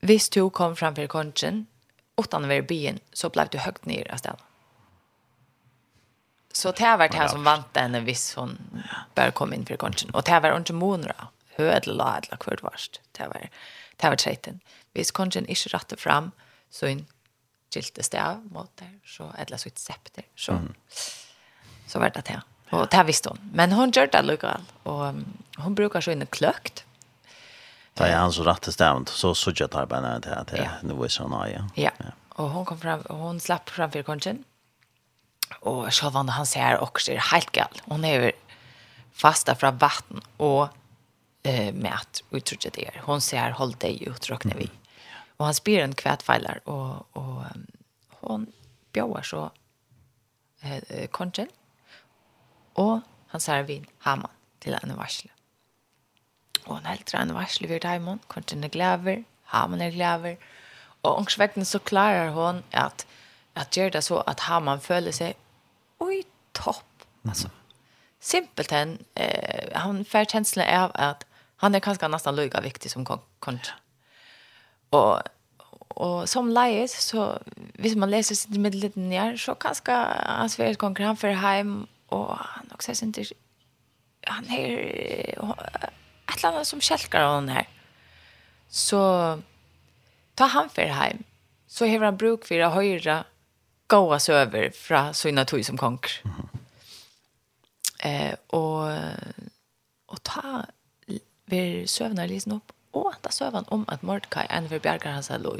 hvis 0.01 0.29
du 0.29 0.49
kom 0.49 0.75
framför 0.75 1.07
konchen, 1.07 1.65
åttan 2.15 2.47
var 2.47 2.55
i 2.55 2.61
byen, 2.61 2.99
så 3.13 3.29
blev 3.29 3.47
du 3.51 3.57
högt 3.57 3.85
ner 3.85 4.29
av. 4.29 4.39
Så 6.59 6.73
det 6.75 6.95
var 6.99 7.07
det 7.07 7.27
som 7.31 7.45
vant 7.47 7.77
henne 7.79 8.01
hvis 8.03 8.33
hon 8.35 8.57
bare 9.15 9.31
kom 9.35 9.53
inn 9.55 9.63
for 9.67 9.79
kongen. 9.79 10.11
Og 10.11 10.25
det 10.27 10.41
var 10.43 10.57
ikke 10.57 10.75
måneder. 10.75 11.29
Hødel 11.55 11.95
la 11.99 12.17
et 12.17 12.27
eller 12.27 12.43
hvert 12.43 12.63
varst. 12.65 12.99
Det 13.15 13.29
var, 13.31 13.47
det 14.01 14.11
var 14.11 14.19
treiten. 14.19 14.59
Hvis 14.95 15.13
kongen 15.15 15.47
ikke 15.47 15.71
rattet 15.75 16.03
fram, 16.03 16.33
så 16.71 16.89
en 16.89 17.05
gilte 17.71 18.03
stav 18.03 18.41
mot 18.51 18.69
der, 18.81 18.91
så 19.07 19.29
eller 19.39 19.61
så 19.61 19.69
et 19.71 19.79
septer. 19.79 20.27
Så, 20.35 20.57
mm. 20.57 20.73
så 21.87 22.03
var 22.03 22.11
det 22.15 22.25
det. 22.27 22.41
Og 22.75 22.85
det 22.91 23.05
visste 23.07 23.31
hun. 23.31 23.41
Men 23.55 23.71
hon 23.73 23.95
gjør 23.95 24.11
det 24.11 24.25
lukal. 24.25 24.67
Og 24.83 25.23
hon 25.63 25.75
brukar 25.75 26.03
så 26.03 26.13
inne 26.13 26.27
kløkt. 26.27 26.83
Da 27.97 28.07
er 28.07 28.19
han 28.19 28.35
så 28.35 28.43
rett 28.47 28.63
til 28.63 28.75
stedet, 28.75 29.11
så 29.11 29.33
sørger 29.35 29.65
jeg 29.65 29.73
tar 29.73 29.87
bare 29.91 30.05
ned 30.05 30.27
til 30.27 30.35
at 30.35 30.51
det 30.51 30.61
er 30.63 30.83
noe 30.87 31.09
sånn. 31.11 31.33
Ja. 31.49 31.65
ja. 31.75 31.95
ja. 32.03 32.13
Og 32.39 32.51
hon 32.53 32.67
kom 32.67 32.79
fram, 32.79 33.01
og 33.11 33.23
hon 33.23 33.41
slapp 33.43 33.71
fram 33.73 33.91
for 33.91 34.07
kongen 34.07 34.43
och 35.59 35.93
så 35.93 36.09
var 36.09 36.23
han 36.23 36.45
ser 36.45 36.79
också 36.79 37.11
är 37.11 37.17
helt 37.17 37.51
gal. 37.51 37.81
Hon 37.83 38.05
är 38.05 38.31
fasta 39.11 39.55
från 39.55 39.77
vatten 39.77 40.21
och 40.37 40.67
eh 41.43 41.73
med 41.73 41.93
att 41.93 42.23
uttrycka 42.31 42.69
det. 42.73 42.91
Hon 43.03 43.21
ser 43.21 43.51
håll 43.51 43.71
dig 43.71 44.03
uttryckna 44.03 44.53
vi. 44.55 44.69
Och 45.37 45.45
han 45.45 45.55
spyr 45.55 45.79
en 45.79 45.95
kvättfejlar 45.95 46.69
och 46.69 47.17
och 47.17 47.43
hon 48.09 48.51
bjöar 48.91 49.21
så 49.21 49.51
eh 50.61 51.07
konchen. 51.07 51.47
Och 52.73 53.01
han 53.27 53.41
säger 53.41 53.63
vin 53.63 53.85
hamman 53.99 54.31
till 54.59 54.73
en 54.73 54.97
varsle. 54.97 55.31
Och 56.65 56.75
han 56.75 56.85
helt 56.85 57.13
en 57.13 57.33
varsle 57.33 57.67
vid 57.67 57.81
Diamond, 57.81 58.19
konchen 58.27 58.63
är 58.63 58.69
gläver, 58.69 59.23
hamman 59.43 59.81
är 59.81 59.91
gläver. 59.91 60.37
Och 61.01 61.17
omkring 61.17 61.65
så 61.65 61.79
klarar 61.79 62.27
hon 62.29 62.63
at 62.71 63.07
att 63.53 63.77
göra 63.77 63.89
det 63.89 64.01
så 64.01 64.17
att 64.17 64.39
har 64.39 64.59
man 64.59 64.81
följer 64.81 65.11
sig 65.11 65.33
oj 65.97 66.23
topp 66.51 67.05
alltså 67.27 67.49
simpelthen, 68.19 68.97
eh, 69.15 69.69
han 69.73 70.05
får 70.05 70.25
känslan 70.25 70.83
av 70.83 70.91
att 70.93 71.25
han 71.55 71.75
är 71.75 71.79
kanske 71.79 72.07
nästan 72.07 72.35
lika 72.35 72.61
viktig 72.61 72.91
som 72.91 73.05
kontra. 73.39 73.73
Och 74.89 75.21
och 75.99 76.29
som 76.29 76.51
leies, 76.51 77.07
så 77.07 77.39
hvis 77.73 77.95
man 77.95 78.09
läser 78.09 78.35
sitt 78.35 78.57
med 78.57 78.75
lite 78.75 78.99
ner 78.99 79.37
så 79.37 79.55
kanske 79.55 79.91
han 79.91 80.49
svär 80.49 81.03
han 81.03 81.17
för 81.17 81.27
heim, 81.27 81.87
och 82.07 82.37
han 82.37 82.71
også 82.71 82.85
synes 82.85 83.01
inte 83.01 83.25
han 84.27 84.45
er 84.49 84.77
et 86.27 86.37
eller 86.37 86.49
annet 86.49 86.67
som 86.67 86.81
skälkar 86.81 87.25
han 87.25 87.49
her. 87.49 87.67
Så 88.69 89.41
ta 90.35 90.45
han 90.45 90.69
för 90.69 90.81
hem 90.81 91.23
så 91.67 91.85
har 91.85 91.99
han 91.99 92.17
bruk 92.17 92.45
för 92.45 92.59
att 92.59 92.73
goa 93.89 94.19
søver 94.19 94.71
fra 94.75 95.09
sina 95.13 95.43
tog 95.45 95.65
som 95.65 95.77
konger. 95.77 96.21
Mm 96.23 96.59
eh, 97.99 98.33
og, 98.55 98.97
og 100.07 100.23
ta 100.23 100.65
ver 101.49 101.85
sövnar 101.87 102.27
lisen 102.27 102.51
upp 102.51 102.71
och 102.91 103.13
ta 103.21 103.29
sövan 103.29 103.65
om 103.67 103.85
at 103.87 104.03
Mordecai 104.03 104.45
er 104.49 104.57
en 104.57 104.69
for 104.69 104.79
bjärgar 104.79 105.11
hans 105.11 105.29
er 105.29 105.37
lov. 105.37 105.59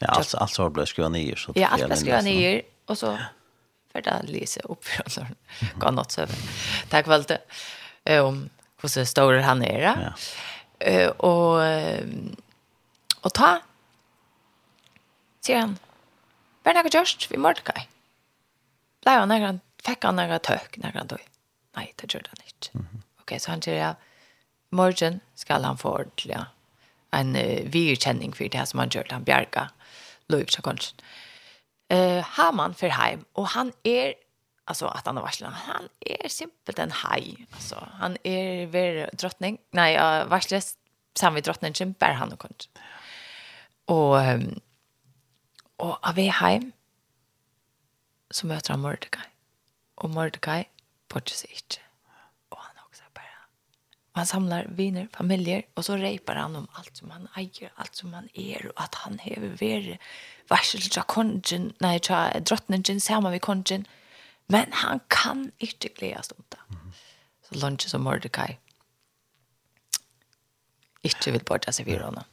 Ja, 0.00 0.06
alt, 0.06 0.34
alt 0.34 0.50
så 0.50 0.68
ble 0.68 0.86
skrevet 0.86 1.12
nye. 1.12 1.36
så. 1.36 1.52
Ja, 1.56 1.68
allt 1.68 1.86
blev 1.86 1.96
skriva 1.96 2.20
ner 2.20 2.62
og 2.86 2.98
så 2.98 3.18
för 3.92 4.00
det 4.00 4.22
läser 4.22 4.70
upp 4.70 4.84
från 4.84 5.24
den. 5.24 5.34
Kan 5.80 5.94
något 5.94 6.18
Takk 6.88 7.04
for 7.04 7.12
alt 7.12 7.28
det. 7.28 7.40
Eh, 8.04 8.24
om 8.24 8.50
hvordan 8.80 9.06
stor 9.06 9.32
han 9.32 9.62
är. 9.62 9.80
Ja. 9.80 10.12
Eh 10.80 11.08
och 11.08 11.62
og 13.22 13.32
ta 13.34 13.60
sier 15.42 15.58
han 15.58 15.78
Var 16.68 16.76
det 16.76 16.82
noe 16.84 16.92
gjørst 16.92 17.30
vi 17.30 17.38
Mordecai? 17.40 17.86
Blei 19.00 19.14
han 19.16 19.30
nærkere, 19.32 19.62
fikk 19.86 20.02
han 20.04 20.18
nærkere 20.20 20.42
tøk 20.44 20.74
nærkere 20.82 21.06
døy? 21.14 21.22
Nei, 21.78 21.86
det 21.96 22.10
gjør 22.12 22.26
han 22.28 22.42
ikke. 22.44 22.82
Ok, 23.22 23.32
så 23.40 23.54
han 23.54 23.64
sier 23.64 23.78
ja, 23.78 23.88
morgen 24.76 25.22
skal 25.32 25.64
han 25.64 25.80
få 25.80 25.94
ordentlig 26.02 26.34
ja, 26.34 26.42
en 27.16 27.32
uh, 27.40 27.64
virkjenning 27.72 28.36
for 28.36 28.52
det 28.52 28.66
som 28.68 28.82
han 28.82 28.92
gjør, 28.92 29.08
han 29.14 29.24
bjerga 29.24 29.70
Løyv 30.28 30.52
Sjakonsjen. 30.52 31.00
Uh, 31.88 32.20
Haman 32.36 32.76
for 32.76 32.92
heim, 32.92 33.24
og 33.32 33.48
han 33.54 33.72
er 33.88 34.12
alltså 34.68 34.86
att 34.86 35.06
han 35.06 35.16
har 35.16 35.24
varslat 35.24 35.52
han 35.54 35.88
är 36.00 36.28
simpelt 36.28 36.78
en 36.78 36.90
haj 36.90 37.46
alltså 37.52 37.88
han 37.92 38.16
är 38.22 38.66
ver 38.66 39.10
drottning 39.12 39.58
nej 39.70 39.96
varslet 40.28 40.64
samma 41.18 41.40
drottningen 41.40 41.94
bär 41.98 42.12
han 42.12 42.32
och 42.32 42.38
kont 42.38 42.68
och 43.84 44.16
um, 44.16 44.60
Og 45.78 45.98
av 46.02 46.16
vi 46.18 46.26
heim, 46.34 46.72
så 48.34 48.48
møter 48.50 48.74
han 48.74 48.82
Mordecai. 48.82 49.28
Og 50.02 50.10
Mordecai 50.14 50.64
bortser 51.10 51.38
seg 51.44 51.54
ikke. 51.54 51.84
Og 52.52 52.58
han 52.60 52.82
også 52.84 53.06
bare... 53.16 53.46
Og 54.12 54.20
han 54.20 54.30
samlar 54.30 54.68
viner, 54.78 55.06
familier, 55.14 55.62
og 55.76 55.86
så 55.86 55.96
reipar 56.00 56.40
han 56.40 56.56
om 56.58 56.68
alt 56.78 56.98
som 56.98 57.12
han 57.14 57.28
eier, 57.38 57.70
alt 57.78 57.96
som 57.96 58.12
han 58.16 58.28
er, 58.34 58.68
og 58.72 58.82
at 58.84 58.98
han 59.04 59.20
hever 59.22 59.54
vere 59.60 59.98
varsel 60.50 60.82
til 60.82 61.06
kongen, 61.08 61.72
nei, 61.84 61.96
til 62.02 62.44
drottningen, 62.48 63.00
sammen 63.00 63.32
med 63.32 63.44
kongen. 63.44 63.86
Men 64.48 64.72
han 64.82 65.00
kan 65.12 65.50
ikke 65.60 65.92
gledes 65.94 66.32
om 66.34 66.44
det. 66.50 66.62
Så 67.48 67.60
lunch 67.62 67.88
som 67.88 68.02
Mordecai 68.04 68.56
ikke 71.06 71.32
vil 71.32 71.44
bortse 71.46 71.72
seg 71.72 71.86
videre 71.86 72.10
honom. 72.10 72.26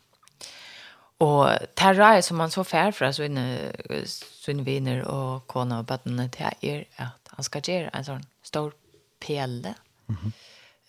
Och 1.18 1.50
terra 1.76 2.22
som 2.22 2.38
man 2.38 2.52
så 2.52 2.64
fär 2.64 2.92
för 2.92 3.12
så 3.12 3.24
inne 3.24 4.64
viner 4.64 5.08
och 5.08 5.48
kona 5.48 5.80
og 5.80 5.86
bøttene 5.86 6.30
til 6.30 6.52
er 6.62 6.84
att 6.98 7.30
han 7.32 7.44
ska 7.44 7.60
gjøre 7.60 7.90
en 7.94 8.04
sån 8.04 8.26
stor 8.44 8.74
pele. 9.20 9.76
Mm 10.10 10.22
-hmm. 10.22 10.32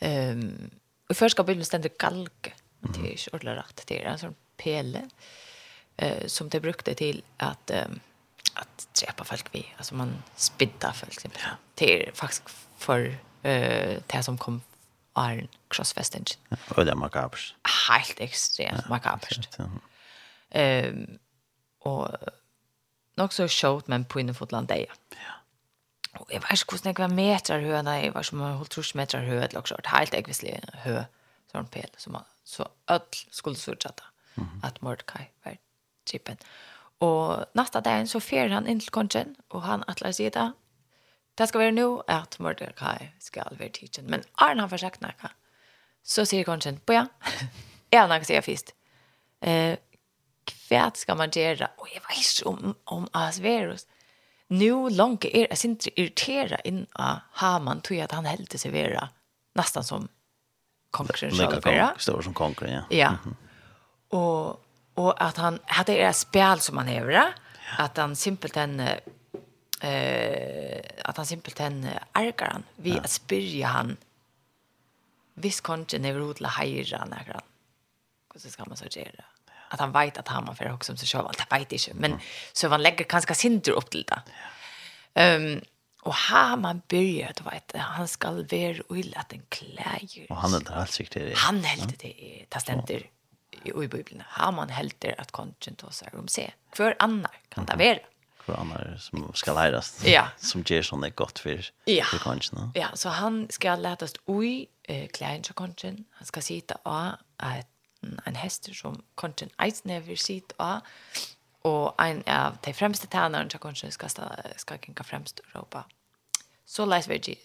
ehm 0.00 0.70
og 1.08 1.16
först 1.16 1.32
ska 1.32 1.42
begynne 1.42 1.64
stända 1.64 1.88
kalk 1.88 2.54
det 2.80 3.12
är 3.12 3.34
ordla 3.34 3.56
rätt 3.56 3.82
det 3.86 4.02
är 4.02 4.06
en 4.06 4.18
sån 4.18 4.34
pele 4.56 5.10
eh 5.98 6.26
som 6.26 6.48
det 6.48 6.60
brukte 6.60 6.94
till 6.94 7.22
att 7.36 7.70
um, 7.70 8.00
att 8.54 8.88
träpa 8.92 9.24
folk 9.24 9.54
vi 9.54 9.66
alltså 9.76 9.94
man 9.94 10.22
spidda 10.36 10.92
folk 10.92 11.20
simpelt. 11.20 11.44
Ja. 11.44 11.56
Det 11.74 12.08
är 12.08 12.12
faktiskt 12.12 12.44
för 12.78 13.18
eh 13.42 13.98
det 14.06 14.22
som 14.22 14.38
kom 14.38 14.62
Arn 15.14 15.48
Crossfestingen. 15.68 16.26
Ja, 16.50 16.56
og 16.70 16.84
det 16.84 16.90
er 16.90 16.96
makabert. 16.96 17.54
Helt 17.88 18.20
ekstremt 18.20 18.82
ja, 18.82 18.88
makabert. 18.88 19.48
Ja, 19.58 19.64
Ehm 20.56 21.18
och 21.86 22.08
nog 23.16 23.32
så 23.32 23.48
short 23.48 23.86
men 23.86 24.04
på 24.04 24.20
Innefotland 24.20 24.68
där. 24.68 24.86
Ja. 25.10 25.16
Och 26.20 26.26
jag 26.32 26.40
vet 26.40 26.72
inte 26.72 26.88
hur 26.88 26.94
var 27.08 27.08
meter 27.08 27.60
hög 27.60 27.84
nej, 27.84 28.10
var 28.10 28.22
som 28.22 28.40
håll 28.40 28.66
trus 28.66 28.94
meter 28.94 29.18
hög 29.18 29.44
eller 29.44 29.58
också 29.58 29.76
helt 29.84 30.14
ägvisligt 30.14 30.70
hö 30.72 31.04
sån 31.52 31.66
pel 31.66 31.90
som 31.96 32.12
man 32.12 32.24
så 32.44 32.68
öll 32.86 33.00
skulle 33.30 33.56
surchatta 33.56 34.04
mm 34.34 34.48
-hmm. 34.48 34.66
att 34.66 34.80
Mordecai 34.80 35.30
var 35.44 35.56
chippen. 36.10 36.36
Och 36.98 37.44
nästa 37.52 37.80
dag 37.80 38.08
så 38.08 38.20
fer 38.20 38.48
han 38.48 38.66
in 38.66 38.80
till 38.80 38.90
kongen, 38.90 39.36
och 39.48 39.62
han 39.62 39.84
attlar 39.86 40.12
sig 40.12 40.30
där. 40.30 40.52
Det 41.34 41.46
ska 41.46 41.58
vara 41.58 41.70
nu 41.70 42.00
att 42.06 42.38
Mordecai 42.38 43.12
ska 43.18 43.42
vara 43.42 43.68
teachen. 43.68 44.04
Men 44.04 44.22
Arne 44.32 44.62
har 44.62 44.68
försökt 44.68 45.00
nacka. 45.00 45.30
Så 46.02 46.26
säger 46.26 46.44
konchen, 46.44 46.80
"Boja, 46.86 47.08
är 47.90 47.98
han 47.98 48.10
jag 48.10 48.26
säga 48.26 48.42
fist." 48.42 48.74
Eh, 49.40 49.78
vad 50.70 50.96
ska 50.96 51.14
man 51.14 51.30
göra? 51.30 51.70
Och 51.76 51.88
jag 51.94 52.16
vet 52.16 52.42
om 52.44 52.74
om 52.84 53.08
Asverus. 53.12 53.86
Nu 54.48 54.90
långt 54.90 55.24
är 55.24 55.46
jag 55.50 55.64
inte 55.64 56.00
irriterad 56.00 56.60
in 56.64 56.86
av 56.92 57.16
Haman 57.30 57.80
tror 57.80 57.96
jag 57.96 58.04
att 58.04 58.12
han 58.12 58.24
hällde 58.24 58.58
sig 58.58 58.70
vara 58.70 59.08
nästan 59.54 59.84
som 59.84 60.08
konkurren 60.90 61.62
själv. 61.62 61.98
Stor 61.98 62.22
som 62.22 62.34
konkurren, 62.34 62.72
ja. 62.72 62.82
Ja. 62.90 63.08
Mm 63.08 63.18
-hmm. 63.24 63.34
Och 64.08 64.62
och 64.94 65.22
att 65.22 65.36
han 65.36 65.58
hade 65.64 65.96
ett 65.96 66.16
spel 66.16 66.60
som 66.60 66.76
han 66.76 66.86
hevra 66.86 67.32
ja. 67.78 67.84
att 67.84 67.96
han 67.96 68.16
simpelt 68.16 68.56
en 68.56 68.80
eh 69.80 70.80
att 71.04 71.16
han 71.16 71.26
simpelt 71.26 71.60
en 71.60 71.88
ärgar 72.12 72.50
han 72.52 72.64
vi 72.76 72.90
ja. 72.90 73.00
att 73.00 73.10
spyrje 73.10 73.66
han 73.66 73.96
viss 75.34 75.60
konchen 75.60 76.04
över 76.04 76.22
odla 76.22 76.48
hajra 76.48 76.98
han. 76.98 77.14
Hur 78.42 78.50
ska 78.50 78.64
man 78.64 78.76
så 78.76 78.84
göra? 78.90 79.24
att 79.68 79.80
han 79.80 79.92
vet 79.92 80.18
att 80.18 80.28
han 80.28 80.44
man 80.44 80.56
för 80.56 80.72
också 80.72 80.96
så 80.96 81.06
själv 81.06 81.26
att 81.26 81.50
vet 81.50 81.72
inte 81.72 81.94
men 81.94 82.10
mm. 82.10 82.22
så 82.52 82.68
man 82.68 82.82
lägger 82.82 83.04
kanske 83.04 83.34
sinter 83.34 83.72
upp 83.72 83.90
till 83.90 84.04
det. 84.04 84.22
Ehm 85.14 85.42
um, 85.42 85.60
och 86.06 86.14
har 86.14 86.56
man 86.56 86.82
börjat 86.88 87.40
vet 87.40 87.76
han 87.76 88.08
ska 88.08 88.30
vara 88.30 88.74
och 88.88 88.96
att 89.16 89.32
en 89.32 89.42
kläjer. 89.48 90.26
Och 90.30 90.36
han 90.36 90.54
är 90.54 90.74
helt 90.74 90.90
säker 90.90 91.20
det. 91.20 91.36
Han 91.36 91.64
helt 91.64 91.98
det 91.98 92.40
är 92.40 92.46
det 92.48 92.60
ständer 92.60 93.10
i 93.64 93.72
i 93.84 93.88
bibeln. 93.88 94.22
Har 94.28 94.52
man 94.52 94.68
helt 94.68 95.00
det 95.00 95.14
att 95.18 95.30
kontent 95.30 95.82
och 95.82 95.94
så 95.94 96.04
om 96.12 96.28
se. 96.28 96.50
För 96.72 96.96
annar 96.98 97.30
kan 97.48 97.64
det 97.64 97.76
vara. 97.76 97.98
För 98.40 98.54
annar 98.54 98.96
som 99.00 99.32
ska 99.34 99.54
läras. 99.54 100.02
Ja. 100.04 100.28
Som 100.36 100.64
ger 100.66 100.82
sån 100.82 101.00
det 101.00 101.10
gott 101.10 101.38
för 101.38 101.70
ja. 101.84 102.04
för 102.04 102.18
kontent. 102.18 102.76
Ja, 102.76 102.86
så 102.94 103.08
han 103.08 103.46
ska 103.50 103.76
lätas 103.76 104.12
oj 104.24 104.66
eh, 104.82 105.08
kläjer 105.08 105.42
kontent. 105.52 106.08
Han 106.10 106.26
ska 106.26 106.40
sitta 106.40 106.74
och 106.74 107.06
att 107.36 107.66
en 108.02 108.36
hester 108.36 108.74
som 108.74 109.04
kanskje 109.18 109.48
eisen 109.62 109.90
er 109.90 110.16
sitt 110.16 110.52
av, 110.58 110.80
og 111.64 111.94
en 111.98 112.22
av 112.28 112.58
de 112.64 112.72
fremste 112.74 113.06
tænerne 113.06 113.50
som 113.50 113.60
kanskje 113.60 113.90
skal, 113.90 114.10
skal 114.56 114.78
kjenke 114.78 115.04
fremst 115.04 115.40
i 115.40 115.48
Europa. 115.54 115.82
Så 116.66 116.86
leis 116.86 117.08
vi 117.08 117.38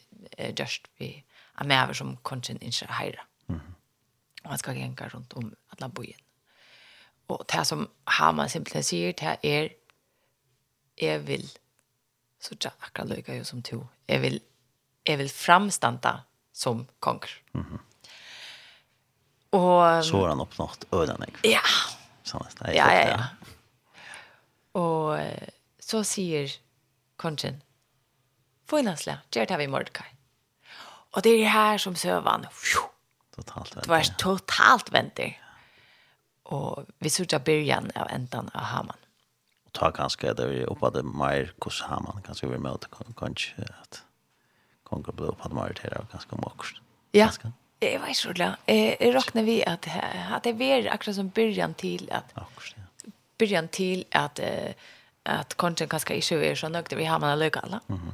just 0.59 0.87
vi 0.99 1.23
er 1.59 1.63
med 1.63 1.93
som 1.93 2.17
kanskje 2.25 2.57
ikke 2.61 2.93
heire. 2.99 3.25
Og 4.43 4.49
han 4.49 4.57
skal 4.57 4.75
kjenke 4.75 5.09
rundt 5.13 5.33
om 5.33 5.53
alle 5.71 5.93
bojen. 5.93 6.19
Og 7.27 7.45
det 7.51 7.67
som 7.67 7.89
Haman 8.07 8.49
simpelthen 8.49 8.83
sier, 8.83 9.11
det 9.11 9.37
er 9.43 9.69
jeg 11.01 11.27
vil 11.27 11.45
så 12.41 12.55
tja 12.55 12.71
akkurat 12.81 13.09
lykke 13.09 13.37
jo 13.37 13.43
som 13.43 13.61
to. 13.63 13.85
Jeg 14.07 14.21
vil, 14.21 14.41
jeg 15.07 15.17
vil 15.17 15.29
framstanda 15.29 16.13
som 16.53 16.87
konger. 16.99 17.29
Mm 17.53 17.61
-hmm. 17.61 17.79
Och 19.51 20.05
så 20.05 20.21
har 20.21 20.27
han 20.27 20.41
uppnått 20.41 20.85
öden. 20.91 21.25
Ja. 21.43 21.59
Sånt, 22.23 22.57
ja, 22.59 22.71
ja, 22.73 23.09
ja. 23.09 23.25
Och 24.81 25.19
så 25.79 26.03
säger 26.03 26.51
konchen. 27.15 27.61
gjør 29.39 29.45
det 29.45 29.45
tar 29.45 29.57
vi 29.57 29.67
Mordecai. 29.67 30.07
Och 31.11 31.21
det 31.21 31.29
är 31.29 31.37
her 31.37 31.49
här 31.49 31.77
som 31.77 31.95
sövan. 31.95 32.45
Totalt 33.35 33.75
vänder. 33.75 33.81
Det 33.81 33.89
var 33.89 34.03
totalt 34.17 34.91
vänder. 34.91 35.41
Och 36.43 36.85
vi 36.99 37.09
så 37.09 37.23
ikke 37.23 37.39
början 37.39 37.91
av 37.95 38.07
enden 38.09 38.49
av 38.53 38.61
Haman. 38.61 38.97
Och 39.65 39.71
ta 39.71 39.89
ganska 39.89 40.33
där 40.33 40.47
vi 40.47 40.63
uppade 40.65 41.03
mer 41.03 41.53
hos 41.59 41.81
Haman. 41.81 42.21
Kanske 42.25 42.47
vi 42.47 42.57
möter 42.57 42.87
kanske 42.89 43.63
att 43.81 44.03
konkurrera 44.83 45.31
på 45.31 45.43
att 45.43 45.53
majoritera 45.53 46.05
ganska 46.11 46.35
många. 46.35 46.63
Ja. 47.11 47.25
Ganska. 47.25 47.51
Jeg 47.81 48.01
vet 48.01 48.09
ikke, 48.13 48.29
Ulla. 48.29 48.55
Jeg, 48.67 48.97
jeg 48.99 49.15
råkner 49.15 49.43
vi 49.43 49.61
at, 49.67 49.87
at 50.35 50.43
det 50.43 50.61
er 50.61 50.91
akkurat 50.93 51.15
som 51.15 51.29
byrjan 51.29 51.73
til 51.73 52.07
at 52.11 52.35
byrjan 53.41 53.67
til 53.73 54.05
at 54.11 54.39
at 55.25 55.57
konten 55.57 55.89
kanskje 55.89 56.15
ikke 56.17 56.49
er 56.49 56.55
så 56.55 56.69
nøkter 56.69 56.97
vi 56.97 57.05
har 57.05 57.19
man 57.19 57.39
løk 57.39 57.57
alle. 57.63 57.79
Mm 57.87 57.95
-hmm. 57.95 58.13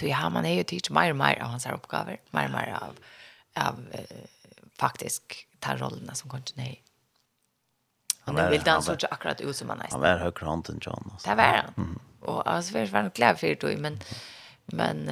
Du 0.00 0.12
har 0.12 0.28
man 0.28 0.46
er 0.46 0.54
jo 0.54 0.62
tids 0.62 0.90
mer 0.90 1.10
og 1.10 1.16
mer 1.16 1.42
av 1.42 1.50
hans 1.50 1.66
oppgaver, 1.66 2.16
mer 2.30 2.44
og 2.44 2.50
mer 2.50 2.78
av, 2.82 2.96
av 3.56 3.78
faktisk 4.80 5.46
ta 5.60 5.76
rollene 5.76 6.14
som 6.14 6.30
konten 6.30 6.60
er 6.60 6.70
i. 6.70 6.82
Han 8.24 8.34
var, 8.34 8.50
vill 8.50 8.62
dansa 8.62 8.98
så 8.98 9.06
akkurat 9.10 9.40
ut 9.40 9.56
som 9.56 9.68
han 9.68 9.80
är. 9.80 9.88
Han 9.90 10.04
er 10.04 10.18
høyre 10.18 10.46
hånd 10.46 10.64
til 10.64 10.78
John. 10.86 11.12
Det 11.24 11.36
var 11.36 11.42
han. 11.42 11.74
Mm. 11.76 12.00
Och 12.20 12.46
alltså 12.46 12.72
var 12.74 12.86
han 12.86 13.10
glad 13.14 13.38
för 13.38 13.54
det 13.54 13.76
men 13.76 13.98
men 14.66 15.10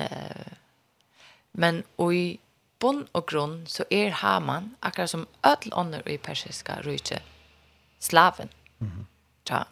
men 1.52 1.84
oj 1.96 2.38
bunn 2.80 3.06
og 3.12 3.26
grunn 3.26 3.62
så 3.66 3.84
er 3.90 4.10
Haman, 4.20 4.74
akkurat 4.82 5.10
som 5.10 5.26
ødel 5.46 5.74
ånder 5.74 6.08
i 6.08 6.18
persiska 6.18 6.80
rydse, 6.86 7.22
slaven. 8.00 8.50
Mm 8.78 8.90
-hmm. 8.90 9.04
Tja, 9.44 9.64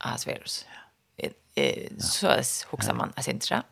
Asverus. 0.00 0.66
Ja. 0.66 1.26
E, 1.26 1.30
e, 1.56 1.88
ja. 1.90 2.00
Så 2.00 2.66
hoksar 2.70 2.94
man 2.94 3.12
Asintra. 3.16 3.62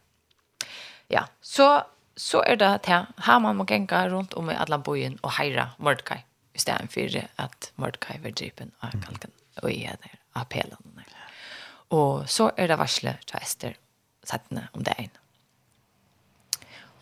Ja, 1.08 1.24
så, 1.40 1.82
så 2.16 2.42
er 2.46 2.54
det 2.54 2.82
til 2.82 3.06
Haman 3.16 3.56
må 3.56 3.64
genga 3.64 4.08
rundt 4.08 4.34
om 4.34 4.50
i 4.50 4.54
alla 4.54 4.78
bojen 4.78 5.18
og 5.22 5.32
heira 5.38 5.70
Mordecai, 5.78 6.18
i 6.54 6.58
stedet 6.58 6.92
for 6.92 7.42
at 7.42 7.72
Mordecai 7.76 8.18
var 8.22 8.30
drypen 8.30 8.72
av 8.82 8.90
kalken 8.90 9.32
og 9.62 9.72
i 9.72 9.80
der, 9.82 10.18
av 10.34 10.44
pelene. 10.44 11.04
Og 11.90 12.28
så 12.30 12.50
er 12.56 12.70
det 12.70 12.78
varslet 12.78 13.26
til 13.26 13.42
Esther, 13.42 13.74
sattene 14.24 14.68
om 14.72 14.84
det 14.86 14.94
ene 14.98 15.19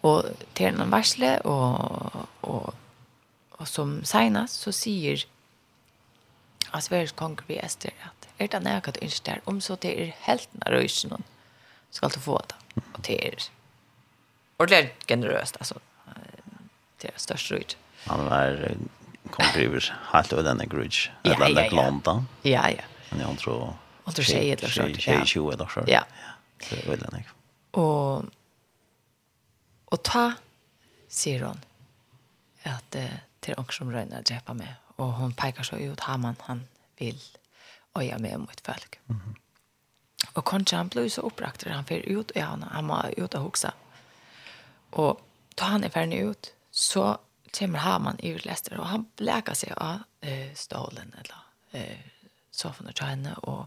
og 0.03 0.25
til 0.55 0.67
en 0.67 0.91
varsle 0.91 1.43
og, 1.43 2.29
og, 2.43 2.75
og 3.51 3.69
som 3.69 4.05
senest 4.05 4.61
så 4.63 4.73
sier 4.73 5.25
att 6.71 6.85
Sveriges 6.85 7.13
konger 7.13 7.43
vi 7.47 7.59
Ester 7.59 7.91
at 8.05 8.29
er 8.39 8.47
det 8.47 8.63
nærkert 8.63 8.95
du 8.95 9.05
ønsker 9.05 9.33
der, 9.33 9.41
om 9.45 9.61
så 9.61 9.75
det 9.75 10.01
är 10.01 10.15
helt 10.21 10.49
nära 10.53 10.81
rösen 10.81 11.23
skal 11.91 12.11
du 12.11 12.21
få 12.21 12.41
det 12.49 12.83
og 12.95 13.07
det 13.07 13.27
er 13.27 13.51
ordentlig 14.59 14.93
generøst, 15.07 15.57
altså 15.61 15.75
det 17.03 17.11
er 17.11 17.19
størst 17.19 17.53
røyt. 17.53 17.77
Han 18.07 18.25
var 18.27 18.75
kongrivers 19.31 19.93
helt 20.13 20.33
över 20.33 20.43
denna 20.43 20.65
grudge 20.65 21.11
eller 21.25 21.55
den 21.55 21.71
klanta. 21.71 22.25
Ja 22.45 22.69
ja. 22.69 22.85
Men 23.11 23.21
jeg 23.21 23.39
tror 23.39 23.77
Och 24.05 24.15
det 24.15 24.25
säger 24.25 24.57
det 24.57 24.69
så. 24.71 24.83
Ja. 25.87 25.87
Ja. 25.87 26.03
Det 26.71 26.85
är 26.85 26.91
väl 26.91 26.99
den. 26.99 27.25
Och 27.71 28.25
Og 29.89 30.03
ta, 30.05 30.31
sier 31.09 31.47
hon, 31.47 31.61
at 32.69 32.85
det 32.93 33.53
er 33.53 33.61
också 33.61 33.85
som 33.85 33.93
røyner 33.93 34.23
drepa 34.23 34.53
meg. 34.55 34.75
Og 34.99 35.13
hon 35.13 35.33
peker 35.33 35.63
så 35.63 35.77
ut 35.77 36.01
Haman, 36.01 36.37
han 36.45 36.67
vil 36.99 37.21
øye 37.99 38.19
med 38.19 38.39
mot 38.39 38.61
folk. 38.65 39.01
Mm 39.07 39.21
-hmm. 39.21 39.35
Og 40.35 40.45
kanskje 40.45 40.77
han 40.77 40.89
ble 40.89 41.11
så 41.11 41.23
opprakt, 41.23 41.65
han 41.65 41.85
för 41.85 42.09
ut, 42.09 42.31
och 42.31 42.43
han, 42.43 42.63
han 42.63 42.85
må 42.85 43.03
ut 43.17 43.35
og 43.35 43.43
huxa. 43.43 43.71
Og 44.93 45.21
ta 45.57 45.65
han 45.65 45.85
är 45.85 45.89
ferdig 45.89 46.21
ut, 46.21 46.53
så 46.71 47.17
kommer 47.59 47.79
Haman 47.79 48.17
i 48.19 48.39
Lester, 48.39 48.79
og 48.81 48.87
han 48.87 49.07
bleker 49.17 49.55
seg 49.55 49.73
av 49.77 49.99
eh, 50.21 50.55
stålen, 50.55 51.15
eller 51.19 51.45
eh, 51.73 51.99
sofaen 52.51 52.89
og 52.89 52.95
tjene, 52.95 53.35
og, 53.39 53.67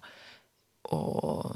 og, 0.83 1.55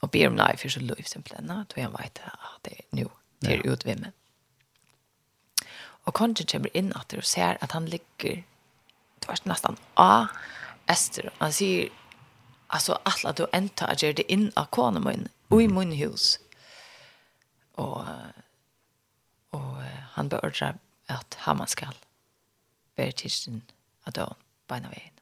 og 0.00 0.10
ber 0.10 0.26
om 0.26 0.34
nei 0.34 0.56
for 0.56 0.68
så 0.68 0.80
liv 0.80 1.04
simpelthen, 1.06 1.46
da 1.46 1.82
han 1.82 1.92
vet 1.92 2.20
at 2.24 2.64
det 2.64 2.72
er 2.72 2.96
noe 2.96 3.21
til 3.44 3.60
ja. 3.64 3.72
utvimme. 3.72 4.12
Og 6.04 6.14
kongen 6.14 6.48
kommer 6.50 6.70
inn 6.74 6.92
at 6.98 7.14
og 7.14 7.24
ser 7.24 7.58
at 7.60 7.72
han 7.72 7.86
ligger 7.86 8.42
tvers 9.22 9.44
nesten 9.46 9.78
av 9.96 10.32
Esther. 10.90 11.30
Han 11.38 11.52
sier, 11.52 11.90
altså, 12.68 12.98
alt 13.06 13.38
du 13.38 13.46
enda 13.54 13.86
at 13.86 14.02
gjør 14.02 14.18
det 14.18 14.26
inn 14.28 14.50
av 14.56 14.70
kåne 14.74 15.00
min, 15.00 15.28
og 15.50 15.62
i 15.62 15.68
min 15.70 15.94
hus. 16.00 16.38
Og, 17.78 18.06
og 19.52 19.82
han 20.16 20.28
beordrer 20.28 20.80
at 21.08 21.38
Haman 21.46 21.68
skal 21.68 21.94
bære 22.96 23.12
tidsen 23.22 23.62
av 24.06 24.12
døren, 24.18 24.38
beina 24.68 24.90
veien. 24.90 25.12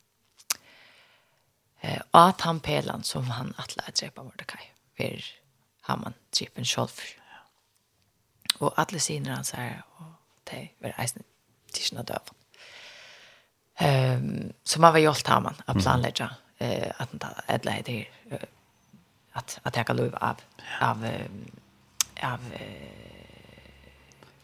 Eh, 1.80 2.00
at 2.12 2.40
han 2.40 2.61
pelan 2.61 3.04
som 3.04 3.30
han 3.30 3.54
atla 3.59 3.85
at 3.87 4.00
drepa 4.00 4.22
Mordecai, 4.22 4.72
för 4.96 5.24
Haman 5.80 6.14
drepen 6.38 6.64
sjolv. 6.64 7.19
Og 8.60 8.74
alle 8.76 9.00
sinner 9.00 9.34
hans 9.34 9.50
her, 9.56 9.80
og 9.98 10.06
de 10.50 10.68
var 10.82 10.96
eisen 11.00 11.24
tisjen 11.72 12.00
av 12.00 12.08
døven. 12.10 12.36
Um, 13.80 14.52
så 14.64 14.80
man 14.80 14.92
var 14.92 15.00
gjort 15.00 15.28
av 15.32 15.42
man, 15.42 15.60
av 15.66 15.80
planlegger, 15.80 16.34
mm. 16.60 16.66
uh, 16.66 16.90
at 17.00 17.14
han 17.14 17.44
edla 17.48 17.76
heit 17.78 17.88
her, 17.88 18.10
uh, 18.32 18.48
at, 19.40 19.58
at 19.64 19.76
jeg 19.76 19.86
kan 19.88 19.96
lov 19.96 20.16
av, 20.20 20.42
av, 20.84 21.04
um, 21.04 21.46
av 22.22 22.44
uh, 22.52 23.54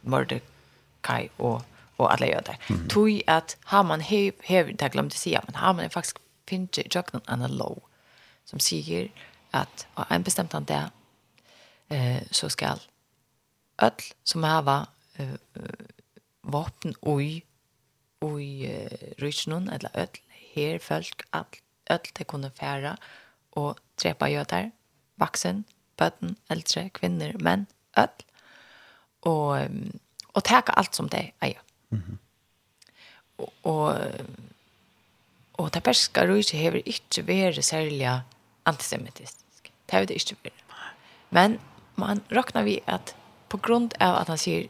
Mordecai 0.02 1.28
og, 1.36 1.60
og 1.98 2.12
alle 2.12 2.30
det. 2.46 2.56
Mm. 2.70 2.88
Tog 2.88 3.20
at 3.28 3.58
har 3.66 3.82
man 3.82 4.00
hev, 4.00 4.32
hev, 4.44 4.72
det 4.72 4.92
glemte 4.94 5.18
å 5.18 5.20
si, 5.20 5.36
men 5.44 5.60
har 5.60 5.76
man 5.76 5.92
faktisk 5.92 6.22
finnet 6.48 6.78
i 6.80 6.88
jøkken 6.88 7.20
en 7.28 7.44
lov, 7.52 7.82
som 8.48 8.62
sier 8.62 9.10
at 9.52 9.86
av 9.96 10.08
en 10.10 10.24
bestemt 10.24 10.56
han 10.56 10.64
det, 10.64 10.84
uh, 11.92 12.22
så 12.32 12.48
skal 12.48 12.80
öll 13.82 14.02
som 14.24 14.44
hava 14.44 14.86
uh, 15.20 15.36
vapen 16.42 16.94
oj 17.02 17.42
oj 18.24 18.46
uh, 18.70 18.98
ryssnon 19.22 19.68
eller 19.68 19.90
öll 19.94 20.20
her 20.54 20.78
folk 20.78 21.26
all 21.30 21.60
öll 21.90 22.12
te 22.12 22.24
kunde 22.24 22.50
færa 22.50 22.96
og 23.56 23.78
trepa 23.96 24.28
jötar 24.28 24.70
vaksen 25.16 25.64
bøtten, 25.96 26.36
eldre, 26.52 26.90
kvinner, 26.92 27.36
menn, 27.40 27.66
öll 27.96 28.24
og 29.22 29.68
og 30.36 30.44
taka 30.44 30.74
allt 30.76 30.94
som 30.94 31.08
det 31.08 31.30
eier. 31.42 31.62
Mhm. 31.90 32.00
Mm 32.00 32.18
og, 33.38 33.52
og 33.64 33.96
og 35.56 35.72
det 35.74 35.82
perska 35.82 36.26
rujse 36.28 36.56
hever 36.56 36.82
ikkje 36.84 37.26
vere 37.26 37.62
særlig 37.62 38.20
antisemitisk. 38.68 39.36
Det 39.62 39.92
hever 39.92 40.06
det 40.06 40.16
ikkje 40.20 40.36
vere. 40.44 40.92
Men 41.30 41.60
man 41.96 42.20
råknar 42.32 42.62
vi 42.62 42.80
at 42.86 43.16
på 43.48 43.56
grund 43.56 43.94
av 44.00 44.14
att 44.14 44.28
han 44.28 44.38
säger 44.38 44.68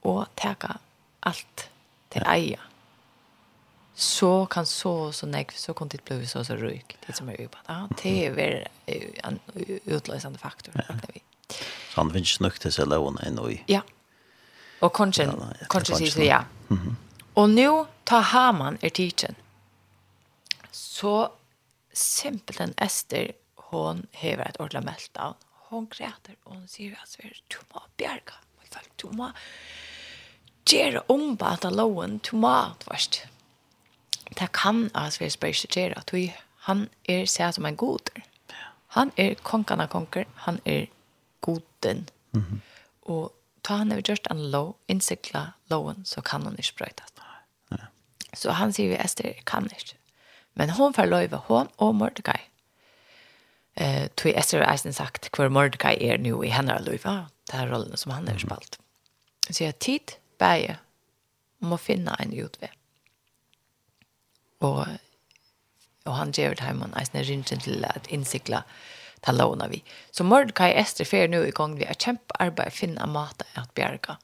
och 0.00 0.26
täcka 0.34 0.78
allt 1.20 1.70
till 2.08 2.22
ja. 2.26 2.58
så 3.94 4.46
kan 4.46 4.66
så 4.66 5.12
så 5.12 5.26
näck 5.26 5.52
så 5.52 5.74
kan 5.74 5.88
det 5.88 6.04
bli 6.04 6.26
så 6.26 6.44
så 6.44 6.56
ryk 6.56 6.96
det 7.06 7.12
som 7.12 7.28
är 7.28 7.40
ju 7.40 7.48
bara 7.48 7.62
ah 7.66 7.88
det 8.02 8.26
är 8.26 8.68
en 9.24 9.38
utlösande 9.84 10.38
faktor 10.38 10.74
ja. 10.88 10.94
vi. 11.08 11.20
Så 11.94 12.00
han 12.00 12.10
finns 12.12 12.28
snyggt 12.28 12.62
till 12.62 12.72
sig 12.72 12.86
låna 12.86 13.20
ändå 13.20 13.50
i. 13.50 13.62
Ja. 13.66 13.80
Och 14.80 14.96
kanske 14.96 15.32
kanske 15.68 15.96
säger 15.96 16.30
ja. 16.30 16.44
Mhm. 16.68 16.96
Och 17.34 17.50
nu 17.50 17.84
tar 18.04 18.20
Haman 18.20 18.78
er 18.80 18.88
tiden. 18.90 19.34
Så 20.70 21.32
simpelt 21.92 22.60
en 22.60 22.74
Ester 22.76 23.32
hon 23.54 24.06
hever 24.10 24.48
et 24.48 24.60
ordentlig 24.60 24.84
meldt 24.84 25.16
av 25.16 25.34
hon 25.70 25.86
græter 25.86 26.36
och 26.44 26.54
hon 26.54 26.68
säger 26.68 26.98
att 27.02 27.16
det 27.18 27.28
är 27.28 27.40
tomma 27.48 27.82
bjärga. 27.96 28.34
mitt 28.60 28.74
folk, 28.74 28.96
tomma 28.96 29.32
gera 30.64 30.90
gjøre 30.90 31.02
omba 31.08 31.52
at 31.52 31.64
loven, 31.64 32.20
tomma 32.20 32.74
först. 32.80 33.26
Det 34.36 34.52
kan 34.52 34.90
at 34.94 35.12
Sverre 35.12 35.30
spørs 35.30 35.64
ikke 35.64 35.80
gjøre, 35.80 36.32
han 36.58 36.88
är 37.08 37.26
seg 37.26 37.54
som 37.54 37.66
en 37.66 37.76
god. 37.76 38.10
Han 38.86 39.10
är 39.16 39.34
konkarna 39.34 39.86
konker. 39.86 40.24
han 40.34 40.60
är 40.64 40.86
goden. 41.40 42.08
Mm 42.34 42.44
-hmm. 42.46 42.60
Og 43.02 43.32
ta 43.62 43.74
han 43.74 43.92
över 43.92 44.02
just 44.08 44.26
en 44.26 44.50
low, 44.50 44.74
insikla 44.86 45.52
loven, 45.70 46.04
så 46.04 46.20
kan 46.20 46.42
hon 46.42 46.52
inte 46.52 46.60
ikke 46.60 46.76
brøytas. 46.76 47.12
Så 48.32 48.50
han 48.50 48.72
säger 48.72 48.88
vi, 48.88 48.96
Ester 48.96 49.32
kan 49.44 49.62
inte. 49.62 49.94
Men 50.54 50.70
hon 50.70 50.94
får 50.94 51.06
løyve 51.06 51.36
hon 51.36 51.68
och 51.76 51.94
Mordecai 51.94 52.47
eh 53.80 54.08
tog 54.08 54.32
Esther 54.32 54.60
Eisen 54.60 54.92
sagt 54.92 55.30
kvar 55.30 55.48
Mordecai 55.48 56.08
är 56.08 56.18
nu 56.18 56.44
i 56.44 56.48
hennes 56.48 56.86
liv, 56.86 57.00
ja, 57.04 57.26
det 57.50 57.56
här 57.56 57.66
rollen 57.66 57.96
som 57.96 58.12
han 58.12 58.28
har 58.28 58.38
spalt. 58.38 58.78
Så 59.50 59.64
jag 59.64 59.78
tid 59.78 60.12
bäge 60.38 60.76
om 61.60 61.72
att 61.72 61.80
finna 61.80 62.14
en 62.14 62.32
utve. 62.32 62.70
Och 64.58 64.86
och 66.08 66.14
han 66.14 66.30
ger 66.32 66.54
det 66.54 66.62
hemma 66.62 66.88
och 66.92 66.98
Eisen 66.98 67.22
ringen 67.22 67.44
till 67.44 67.84
att 67.84 68.06
insikla 68.06 68.64
ta 69.20 69.32
låna 69.32 69.68
vi. 69.68 69.84
Så 70.10 70.24
Mordecai 70.24 70.72
Esther 70.72 71.04
fer 71.04 71.28
nu 71.28 71.46
igång 71.46 71.78
vi 71.78 71.84
är 71.84 71.94
kämpa 71.94 72.34
arbete 72.38 72.70
finna 72.70 73.06
mat 73.06 73.42
att 73.54 73.74
bjärga. 73.74 74.16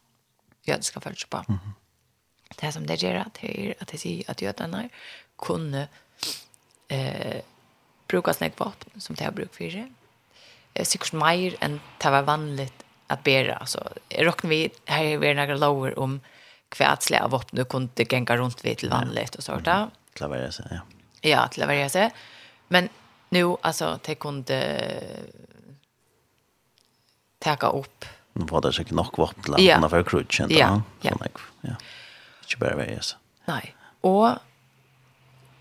Jag 0.63 0.83
ska 0.83 0.99
följa 0.99 1.27
på. 1.29 1.37
Mm 1.37 1.59
-hmm. 1.59 1.71
Det 2.55 2.71
som 2.71 2.87
det 2.87 3.01
gör 3.01 3.15
att 3.15 3.33
det 3.41 3.67
är 3.67 3.75
att 3.79 3.87
det 3.87 3.97
säger 3.97 4.31
att 4.31 4.41
jödarna 4.41 4.89
kunde 5.37 5.87
eh 6.87 7.41
bruka 8.07 8.33
snägg 8.33 8.53
vapen 8.57 9.01
som 9.01 9.15
det 9.15 9.23
har 9.23 9.31
bruk 9.31 9.55
för 9.55 9.69
sig. 9.69 9.91
Eh 10.73 10.85
sig 10.85 10.99
mer 11.19 11.55
än 11.59 11.79
det 11.97 12.09
var 12.09 12.21
vanligt 12.21 12.85
att 13.07 13.23
bära 13.23 13.55
alltså 13.55 13.89
rocknar 14.09 14.49
vi 14.49 14.69
här 14.85 15.03
är 15.03 15.17
vi 15.17 15.33
några 15.33 15.55
lower 15.55 15.99
om 15.99 16.19
kvartsliga 16.69 17.23
av 17.23 17.31
vapen 17.31 17.49
du 17.51 17.65
kunde 17.65 18.03
gänga 18.09 18.37
runt 18.37 18.65
vid 18.65 18.77
till 18.77 18.89
vanligt 18.89 19.35
och 19.35 19.43
sånt 19.43 19.65
där. 19.65 19.77
Mm. 19.77 19.89
Klavera 20.13 20.51
sig, 20.51 20.65
ja. 20.69 20.79
Ja, 21.21 21.47
klavera 21.47 21.89
sig. 21.89 22.11
Men 22.67 22.89
nu 23.29 23.55
alltså 23.61 23.99
det 24.05 24.15
kunde 24.15 25.03
ta 27.39 27.67
upp 27.67 28.05
Nu 28.33 28.45
var 28.45 28.61
det 28.61 28.73
sikkert 28.73 28.93
nok 28.93 29.17
våpnland 29.17 29.63
ja. 29.63 29.89
for 29.89 30.03
krutjen. 30.03 30.49
Ja, 30.51 30.81
ja. 31.01 31.11
ja. 31.61 31.75
Ikke 32.45 32.59
bare 32.59 32.75
vei, 32.77 32.97
så. 33.01 33.17
Nei. 33.47 33.73
Og, 34.05 34.37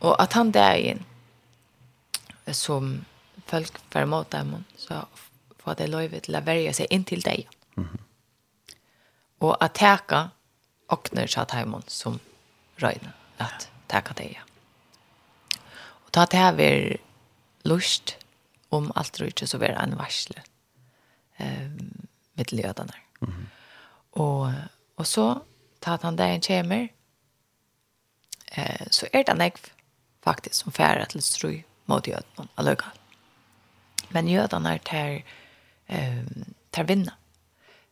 og 0.01 0.15
at 0.23 0.35
han 0.37 0.51
der 0.53 0.75
inn, 0.75 1.05
som 2.53 3.05
folk 3.47 3.95
var 3.95 4.07
mot 4.07 4.31
dem, 4.31 4.65
så 4.77 5.07
får 5.59 5.75
det 5.75 5.91
lov 5.91 6.17
til 6.21 6.37
å 6.37 6.45
verja 6.45 6.73
seg 6.77 6.93
inn 6.93 7.05
til 7.05 7.23
deg. 7.25 7.49
Mm 7.77 7.85
-hmm. 7.85 8.01
Og 9.41 9.57
å 9.61 9.69
teka 9.69 10.31
åkner 10.89 11.27
seg 11.27 11.49
til 11.49 11.83
som 11.89 12.21
røyne, 12.83 13.13
at 13.39 13.69
teka 13.89 14.15
deg. 14.15 14.41
Og 16.07 16.13
ta 16.13 16.25
til 16.27 16.39
her 16.39 16.53
vil 16.53 16.99
lust 17.65 18.17
om 18.71 18.93
alt 18.97 19.21
rujtje 19.21 19.47
så 19.47 19.59
vil 19.59 19.77
en 19.79 19.99
varsle 19.99 20.43
eh, 21.39 21.71
med 22.35 22.53
lødene. 22.53 22.93
Mm 23.21 23.33
-hmm. 23.33 23.47
og, 24.13 24.55
og 24.97 25.07
så 25.07 25.41
ta 25.81 25.95
at 25.95 26.03
han 26.03 26.19
der 26.19 26.25
en 26.25 26.89
eh, 28.53 28.87
så 28.91 29.07
er 29.13 29.23
det 29.23 29.29
en 29.29 29.41
ekv 29.41 29.71
faktisk 30.25 30.55
som 30.55 30.73
færer 30.73 31.05
til 31.05 31.23
strøy 31.23 31.63
mot 31.87 32.07
jødene, 32.09 32.49
alløkka. 32.57 32.93
Men 34.11 34.29
jødene 34.29 34.75
er 34.75 34.85
til 34.89 35.23
um, 35.89 36.55
til 36.75 36.89
vinna. 36.89 37.13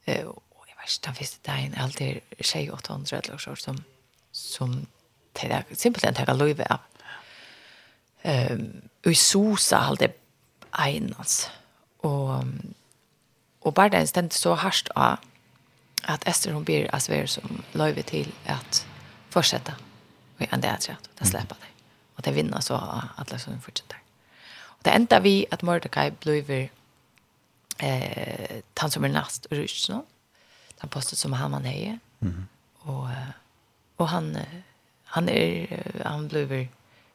Eh, 0.06 0.26
og 0.26 0.66
jeg 0.68 0.76
vet 0.80 0.92
ikke, 0.92 1.06
den 1.06 1.14
første 1.14 1.38
dagen 1.46 1.74
er 1.74 1.82
alltid 1.82 2.20
600-800 2.44 3.20
eller 3.22 3.38
så, 3.38 3.54
som, 3.54 3.84
som 4.32 4.86
til 5.34 5.48
det 5.48 5.56
er 5.56 5.74
simpelthen 5.74 6.14
til 6.14 6.36
løyve 6.36 6.66
av. 6.70 6.78
Um, 8.24 8.82
og 9.04 9.10
i 9.10 9.14
sosa 9.14 9.76
alltid 9.88 10.14
einas. 10.78 11.50
Og, 11.98 12.44
og 13.60 13.74
bare 13.74 13.88
den 13.88 14.06
stendt 14.06 14.34
så 14.34 14.54
hardt 14.54 14.90
av 14.96 15.16
at 16.08 16.24
Esther 16.26 16.52
hun 16.52 16.64
blir 16.64 16.88
asver 16.92 17.26
som 17.26 17.64
løyve 17.74 18.02
til 18.02 18.32
at 18.46 18.86
fortsette. 19.30 19.74
Og 20.36 20.40
jeg 20.40 20.48
ender 20.52 20.72
at 20.72 21.10
det 21.18 21.28
slipper 21.28 21.56
det. 21.60 21.71
Og 22.22 22.26
det 22.28 22.34
vinner 22.36 22.60
så 22.62 22.76
alle 23.18 23.38
som 23.42 23.58
fortsetter. 23.60 23.98
Og 24.78 24.84
det 24.86 24.94
enda 24.94 25.18
vi 25.18 25.46
at 25.50 25.62
Mordecai 25.66 26.10
blir 26.10 26.68
eh, 27.82 28.62
han 28.78 28.90
som 28.90 29.04
er 29.04 29.10
nast 29.10 29.48
og 29.50 29.58
rysk 29.58 29.88
nå. 29.90 30.04
Han 30.84 30.90
postet 30.90 31.18
som 31.18 31.32
han 31.32 31.50
man 31.50 31.64
heier. 31.66 31.98
Mm 32.20 32.30
-hmm. 32.30 32.46
og, 32.88 33.10
og 33.98 34.08
han, 34.08 34.36
han 35.04 35.28
er, 35.28 35.66
han 36.06 36.28
blir 36.28 36.68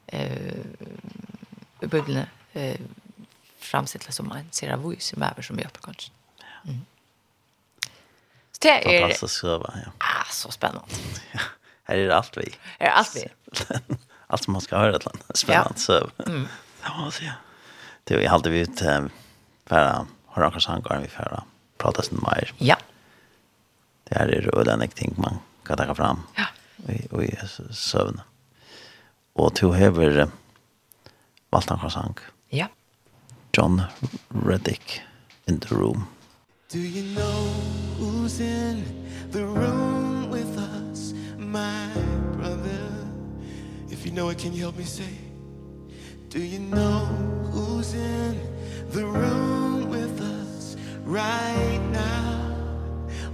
eh, 0.08 0.66
bødlene 1.90 2.30
eh, 2.54 2.80
framstilt 3.60 4.14
som 4.14 4.32
en 4.32 4.52
ser 4.52 4.74
av 4.74 4.82
hos 4.82 5.04
som 5.04 5.22
er 5.22 5.42
som 5.42 5.58
hjelper 5.58 5.82
kanskje. 5.82 6.12
Mm. 6.66 6.86
Så 8.52 8.60
det 8.62 8.72
er... 8.72 9.02
Fantastisk 9.02 9.40
søve, 9.40 9.72
ja. 9.76 9.92
Ah, 10.00 10.32
så 10.32 10.52
spennende. 10.52 10.86
Ja, 11.34 11.40
her 11.88 11.96
er 11.96 12.08
det 12.08 12.16
alt 12.16 12.38
vi. 12.38 12.56
Her 12.80 12.88
er 12.88 12.92
alt 12.92 13.16
vi. 13.16 13.98
allt 14.28 14.44
som 14.44 14.54
man 14.54 14.62
ska 14.62 14.78
höra 14.78 14.96
ett 14.96 15.06
land 15.06 15.20
spännande 15.34 15.80
så 15.80 16.10
mm. 16.26 16.48
ja. 16.84 16.98
Måste 16.98 17.26
jag 17.26 17.34
det 18.04 18.26
är 18.26 18.30
alltid 18.30 18.52
vi 18.52 18.60
ut 18.60 18.82
bara 19.70 20.08
har 20.26 20.44
några 20.44 20.60
sankar 20.60 21.00
vi 21.02 21.08
för 21.08 21.44
prata 21.78 22.02
sen 22.02 22.20
mer 22.22 22.54
ja. 22.58 22.78
Det 24.04 24.16
är 24.16 24.28
det 24.28 24.42
röda 24.42 24.88
ting 24.88 25.14
man 25.18 25.38
kan 25.64 25.78
ta 25.78 25.96
fram 25.96 26.20
ja. 26.36 26.46
och 27.12 27.24
och 27.24 27.76
sövna 27.76 28.24
och 29.34 29.56
to 29.56 29.72
hever 29.72 30.30
valta 31.50 31.76
några 31.76 31.90
sank 31.90 32.20
ja. 32.50 32.68
John 33.54 33.82
Reddick 34.46 35.02
in 35.46 35.60
the 35.60 35.76
room. 35.76 36.06
Do 36.72 36.78
you 36.78 37.16
know 37.16 37.48
who's 38.00 38.40
in 38.40 38.84
the 39.32 39.44
room 39.44 40.32
with 40.32 40.58
us 40.58 41.14
my 41.38 41.87
Noah, 44.18 44.34
can 44.34 44.52
you 44.52 44.62
help 44.62 44.76
me 44.76 44.84
say? 44.84 45.14
Do 46.30 46.42
you 46.42 46.58
know 46.58 47.06
who's 47.52 47.94
in 47.94 48.36
the 48.90 49.06
room 49.06 49.92
with 49.92 50.20
us 50.20 50.76
right 51.04 51.80
now? 51.92 52.56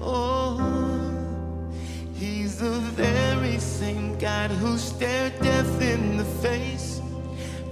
Oh, 0.01 0.59
he's 2.15 2.59
the 2.59 2.79
very 2.99 3.59
same 3.59 4.17
God 4.17 4.51
who 4.51 4.77
stared 4.77 5.39
death 5.39 5.81
in 5.81 6.17
the 6.17 6.25
face 6.25 6.99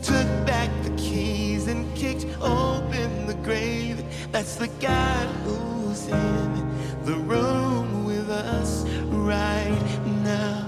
Took 0.02 0.28
back 0.47 0.69
the 0.84 0.91
keys 0.91 1.67
and 1.67 1.93
kicked 1.97 2.26
open 2.39 3.28
the 3.28 3.38
grave 3.43 4.06
That's 4.32 4.56
the 4.56 4.69
God 4.80 5.28
who's 5.43 6.08
in 6.08 7.04
the 7.04 7.17
room 7.17 8.06
with 8.06 8.30
us 8.30 8.86
right 9.10 10.00
now 10.24 10.61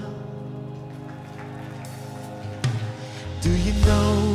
Do 3.44 3.50
you 3.50 3.74
know? 3.84 4.33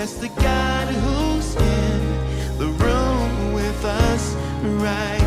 That's 0.00 0.14
the 0.14 0.28
God 0.28 0.88
who's 0.88 1.54
in 1.56 2.56
the 2.56 2.68
room 2.68 3.52
with 3.52 3.84
us 3.84 4.34
right 4.62 5.19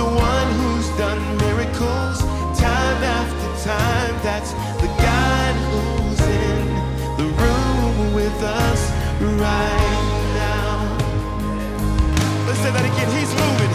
the 0.00 0.06
one 0.06 0.48
who's 0.60 0.88
done 0.96 1.20
miracles 1.44 2.20
time 2.58 3.00
after 3.18 3.48
time. 3.68 4.14
That's 4.22 4.52
the 4.80 4.88
God 5.06 5.54
who's 5.68 6.20
in 6.46 6.66
the 7.20 7.28
room 7.40 8.14
with 8.14 8.38
us 8.42 8.80
right 9.20 10.04
now. 10.40 10.72
Let's 12.46 12.60
say 12.60 12.70
that 12.76 12.86
again. 12.90 13.08
He's 13.18 13.32
moving. 13.34 13.69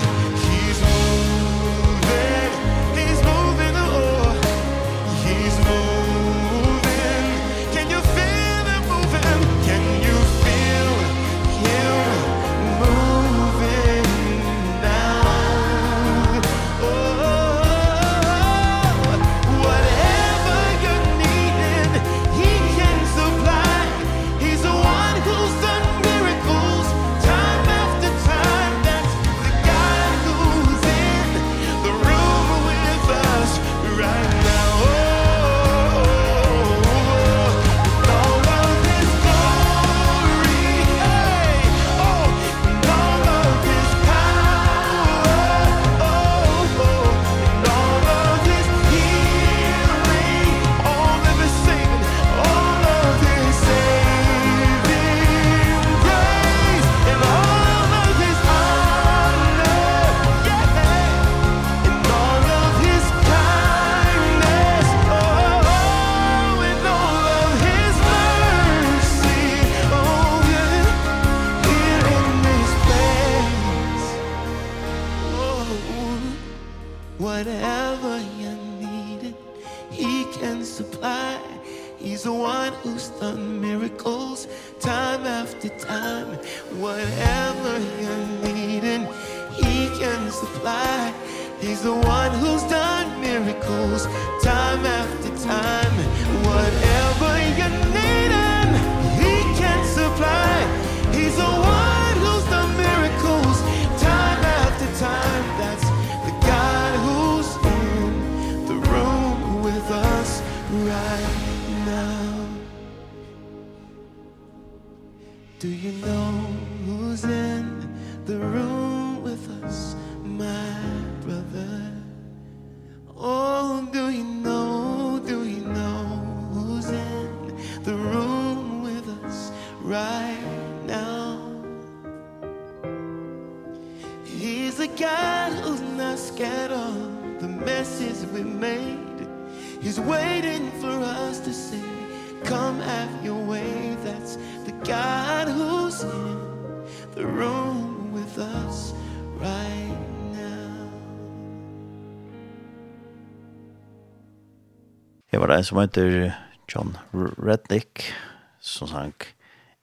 var 155.55 155.59
en 155.59 155.65
som 155.65 155.77
heter 155.77 156.33
John 156.67 156.97
Rednick 157.37 158.13
som 158.59 158.87
sank 158.87 159.35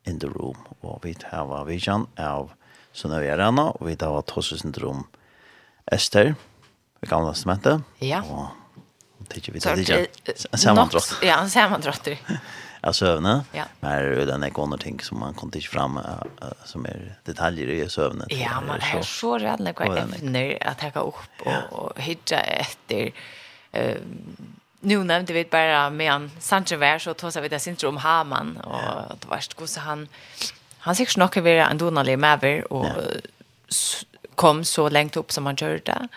In 0.04 0.18
the 0.20 0.28
Room. 0.28 0.58
Og 0.82 0.98
vi 1.04 1.14
har 1.30 1.64
vidjan 1.64 2.04
av 2.20 2.50
Sunnøy 2.92 3.24
Arena, 3.32 3.70
og 3.72 3.86
vi 3.88 3.94
tar 3.96 4.12
Tosse 4.20 4.58
Tossesyndrom 4.58 5.06
Ester, 5.88 6.34
i 7.00 7.08
gamle 7.08 7.32
testamentet. 7.32 7.80
Ja. 8.04 8.20
Og 8.20 8.52
det 9.32 9.48
vi 9.48 9.64
tar 9.64 9.80
vidjan. 9.80 10.04
Sammantrott. 10.52 11.16
Ja, 11.24 11.40
sammantrott. 11.48 12.12
Av 12.84 12.92
søvne. 12.92 13.38
Ja. 13.56 13.64
Men 13.80 13.92
er 13.94 14.12
jo 14.18 14.28
den 14.28 14.44
ekoner 14.44 14.76
ting 14.76 15.00
som 15.00 15.22
man 15.24 15.36
kom 15.38 15.54
ikke 15.56 15.72
fram 15.72 16.00
som 16.68 16.84
er 16.90 17.14
detaljer 17.24 17.78
i 17.78 17.84
søvne. 17.88 18.26
Ja, 18.34 18.58
man 18.60 18.82
er 18.82 19.06
så 19.08 19.38
redelig 19.40 19.78
hva 19.78 19.94
evner 20.02 20.58
at 20.60 20.82
att 20.82 20.92
ta 20.92 21.06
opp 21.06 21.46
og, 21.46 21.78
og 21.78 22.02
hydra 22.02 22.42
etter 22.60 23.14
uh, 23.72 24.02
nu 24.83 25.05
nämnde 25.05 25.33
vi 25.33 25.45
bara 25.45 25.91
med 25.91 26.11
han 26.11 26.30
Sanchez 26.41 26.80
var 26.80 26.99
så 26.99 27.14
tog 27.14 27.33
sig 27.33 27.43
vi 27.43 27.49
det 27.49 27.59
syndrom 27.59 27.97
Haman 27.97 28.57
och 28.57 29.16
det 29.20 29.28
var 29.28 29.66
så 29.66 29.80
han 29.80 30.09
han 30.78 30.95
sig 30.95 31.07
snacka 31.07 31.41
vi 31.41 31.59
en 31.59 31.78
donalig 31.78 32.18
maver 32.18 32.72
och 32.72 32.87
kom 34.35 34.64
så 34.64 34.89
långt 34.89 35.16
upp 35.16 35.33
som 35.33 35.47
han 35.47 35.57
gjorde. 35.57 36.09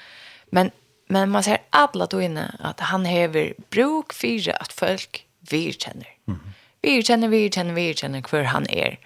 Men 0.49 0.71
men 1.07 1.29
man 1.29 1.43
ser 1.43 1.57
alla 1.69 2.05
då 2.05 2.21
inne 2.21 2.55
att 2.59 2.79
han 2.79 3.05
häver 3.05 3.53
bruk 3.69 4.13
för 4.13 4.61
att 4.61 4.73
folk 4.73 5.25
vi 5.49 5.73
känner. 5.73 6.07
Mm. 6.27 6.39
Vi 6.81 7.03
känner 7.03 7.27
vi 7.27 7.51
känner 7.51 7.73
vi 7.73 7.93
känner 7.93 8.23
hur 8.31 8.43
han 8.43 8.69
är. 8.69 8.77
Er. 8.77 8.99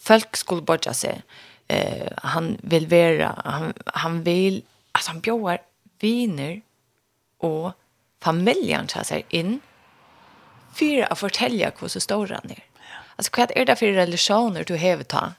Folk 0.00 0.36
skulle 0.36 0.62
bortja 0.62 0.94
sig. 0.94 1.22
Eh 1.68 2.12
han 2.16 2.58
vill 2.62 2.86
vara 2.86 3.42
han 3.44 3.72
han 3.86 4.22
vill 4.22 4.62
alltså 4.92 5.10
han 5.10 5.20
bjöar 5.20 5.58
viner 6.00 6.60
och 7.38 7.72
familjen 8.22 8.86
tar 8.86 9.02
sig 9.02 9.24
in 9.28 9.60
för 10.74 11.12
att 11.12 11.18
fortälja 11.18 11.72
hur 11.80 11.88
så 11.88 12.00
stor 12.00 12.26
han 12.26 12.50
är. 12.50 12.64
Alltså 13.16 13.32
vad 13.36 13.50
är 13.50 13.64
det 13.64 13.76
för 13.76 13.86
relationer 13.86 14.64
du 14.64 14.76
har 14.76 15.02
ta 15.02 15.32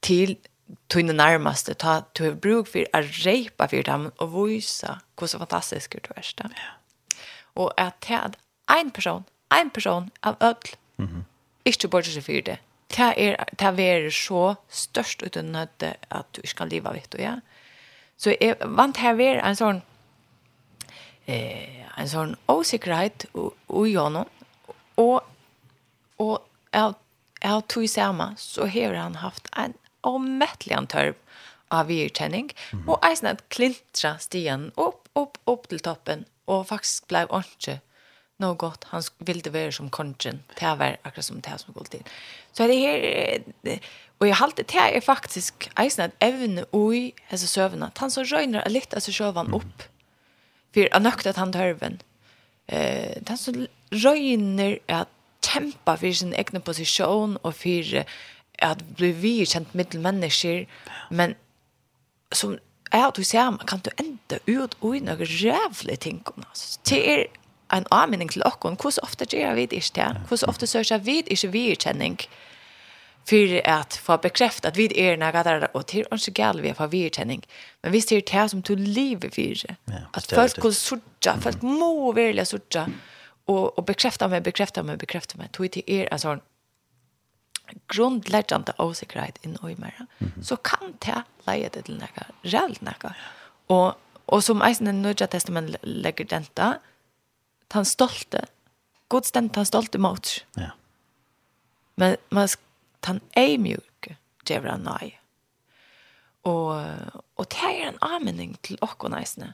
till 0.00 0.36
till 0.86 1.06
den 1.06 1.16
närmaste 1.16 1.74
ta 1.74 2.02
du 2.12 2.24
har 2.24 2.32
bruk 2.32 2.68
för 2.68 2.86
att 2.92 3.04
repa 3.04 3.68
för 3.68 3.82
dem 3.82 4.10
och 4.16 4.48
visa 4.48 5.00
hur 5.20 5.26
så 5.26 5.38
fantastisk 5.38 5.92
du 5.92 6.14
är. 6.16 6.24
Ja. 6.38 6.50
Och 7.42 7.80
att 7.80 8.00
ta 8.00 8.30
en 8.80 8.90
person, 8.90 9.24
en 9.60 9.70
person 9.70 10.10
av 10.20 10.36
öll. 10.40 10.54
Mhm. 10.96 11.08
Mm 11.08 11.24
inte 11.64 11.88
bara 11.88 12.02
så 12.02 12.20
för 12.20 12.42
det. 12.42 12.58
er, 13.16 13.34
är 13.34 13.44
ta 13.56 13.72
är 13.82 14.10
så 14.10 14.56
störst 14.68 15.22
uten 15.22 15.56
att 15.56 15.82
att 16.08 16.32
du 16.32 16.42
ska 16.44 16.64
leva 16.64 16.92
vet 16.92 17.10
du 17.10 17.18
ja. 17.18 17.40
Så 18.16 18.30
är 18.30 18.66
vant 18.66 18.96
her 18.96 19.14
ved 19.14 19.40
en 19.44 19.56
sån 19.56 19.82
eh, 21.28 21.84
en 21.98 22.10
sånn 22.10 22.34
osikkerhet 22.50 23.28
i 23.34 23.94
honom, 23.96 24.28
og, 24.98 25.26
og 26.22 26.36
av, 26.76 26.96
av 27.44 27.64
tog 27.70 27.88
samme, 27.90 28.32
så 28.40 28.68
har 28.70 28.96
han 28.98 29.18
haft 29.22 29.50
en 29.56 29.76
avmettelig 30.06 30.80
tørv 30.94 31.18
av 31.74 31.90
virkjenning, 31.90 32.50
mm 32.72 32.80
-hmm. 32.80 32.88
og 32.88 33.04
eisen 33.04 33.26
at 33.26 33.48
klintra 33.48 34.18
stigen 34.18 34.72
opp, 34.76 35.08
opp, 35.14 35.38
opp 35.46 35.68
til 35.68 35.80
toppen, 35.80 36.24
og 36.46 36.66
faktisk 36.66 37.08
blei 37.08 37.26
ordentlig 37.28 37.80
noe 38.38 38.54
godt. 38.54 38.84
Han 38.84 39.02
ville 39.18 39.52
være 39.52 39.72
som 39.72 39.90
kongen, 39.90 40.42
til 40.56 40.68
å 40.68 40.96
akkurat 41.04 41.24
som 41.24 41.40
det 41.40 41.60
som 41.60 41.74
gikk 41.74 41.90
til. 41.90 42.02
Så 42.52 42.66
det 42.66 42.78
her, 42.78 43.78
og 44.20 44.26
jeg 44.26 44.36
halte, 44.36 44.62
det 44.62 44.96
er 44.96 45.00
faktisk 45.00 45.70
eisen 45.76 46.02
at 46.02 46.10
evne 46.20 46.64
ui 46.72 47.12
hese 47.28 47.46
søvnene, 47.46 47.90
han 47.96 48.10
så 48.10 48.22
røyner 48.22 48.68
litt 48.68 48.94
av 48.94 49.00
seg 49.00 49.14
sjøvann 49.14 49.54
opp, 49.54 49.64
mm 49.64 49.70
-hmm 49.70 49.97
för 50.74 50.94
att 50.94 51.02
nökta 51.02 51.30
att 51.30 51.36
han 51.36 51.52
törven. 51.52 52.02
Eh, 52.66 53.12
den 53.20 53.38
som 53.38 53.66
röjner 53.90 54.78
att 54.86 55.08
kämpa 55.44 55.96
för 55.96 56.12
sin 56.12 56.34
egen 56.34 56.60
position 56.60 57.36
och 57.36 57.56
för 57.56 58.04
att 58.58 58.82
bli 58.82 59.12
vidkänt 59.12 59.74
mittelmänniskor. 59.74 60.66
Men 61.10 61.34
som 62.32 62.58
är 62.90 63.08
att 63.08 63.14
du 63.14 63.24
ser 63.24 63.44
man 63.44 63.58
kan 63.58 63.80
du 63.84 63.90
ända 63.96 64.38
ut 64.46 64.74
och 64.74 64.96
i 64.96 65.00
några 65.00 65.24
jävla 65.24 65.96
ting. 65.96 66.24
Det 66.90 67.12
är 67.12 67.26
en 67.68 67.86
anmenning 67.90 68.28
till 68.28 68.42
oss. 68.42 68.54
Hur 68.62 69.04
ofta 69.04 69.24
gör 69.36 69.54
vi 69.54 69.66
det 69.66 69.76
inte? 69.76 70.16
Hur 70.30 70.48
ofta 70.48 70.66
söker 70.66 70.98
vi 70.98 71.18
inte 71.18 71.46
vidkänning? 71.46 72.16
Mm 72.20 72.47
för 73.28 73.68
att 73.68 73.96
få 73.96 74.18
bekräftat 74.18 74.76
vi 74.76 75.00
er 75.00 75.16
några 75.16 75.42
där 75.42 75.76
och 75.76 75.86
till 75.86 76.06
oss 76.10 76.26
gal 76.26 76.60
vi 76.60 76.74
har 76.78 76.88
virtänning. 76.88 77.46
Men 77.82 77.92
visst 77.92 78.12
är 78.12 78.16
det 78.16 78.32
här 78.32 78.48
som 78.48 78.62
till 78.62 78.78
liv 78.78 79.30
för 79.34 79.76
att 80.12 80.32
folk 80.32 80.50
skulle 80.50 80.74
sorta, 80.74 81.38
folk 81.40 81.62
må 81.62 82.12
välja 82.12 82.44
sorta 82.44 82.88
och 83.44 83.78
och 83.78 83.84
bekräfta 83.84 84.28
mig, 84.28 84.40
bekräfta 84.40 84.82
mig, 84.82 84.96
bekräfta 84.96 85.38
mig. 85.38 85.48
Tog 85.48 85.70
till 85.70 85.82
er 85.86 86.12
en 86.12 86.18
sån 86.18 86.40
grundläggande 87.86 88.72
osäkerhet 88.78 89.44
in 89.44 89.58
i 89.70 89.74
mig. 89.80 89.94
Så 90.42 90.56
kan 90.56 90.94
det 90.98 91.22
leja 91.46 91.68
det 91.72 91.82
till 91.82 91.98
några 91.98 92.26
reellt 92.42 92.80
några. 92.80 93.14
Och 93.66 93.94
och 94.28 94.44
som 94.44 94.62
eisen 94.62 95.02
nödja 95.02 95.26
testament 95.26 95.76
lägger 95.82 96.24
denta 96.24 96.78
han 97.72 97.84
stolte. 97.84 98.44
Gud 99.08 99.24
ständ 99.24 99.56
han 99.56 99.66
stolte 99.66 99.98
mot. 99.98 100.44
Ja. 100.54 100.70
Men 101.94 102.16
man 102.28 102.48
ska 102.48 102.62
han 103.06 103.20
er 103.36 103.58
mjuk, 103.62 104.10
djever 104.48 104.70
han 104.74 104.86
nøy. 104.86 105.14
Og, 106.48 106.72
og 107.36 107.48
det 107.52 107.70
er 107.70 107.88
en 107.88 108.00
anmenning 108.04 108.56
til 108.64 108.78
okkon 108.84 109.16
eisne. 109.18 109.52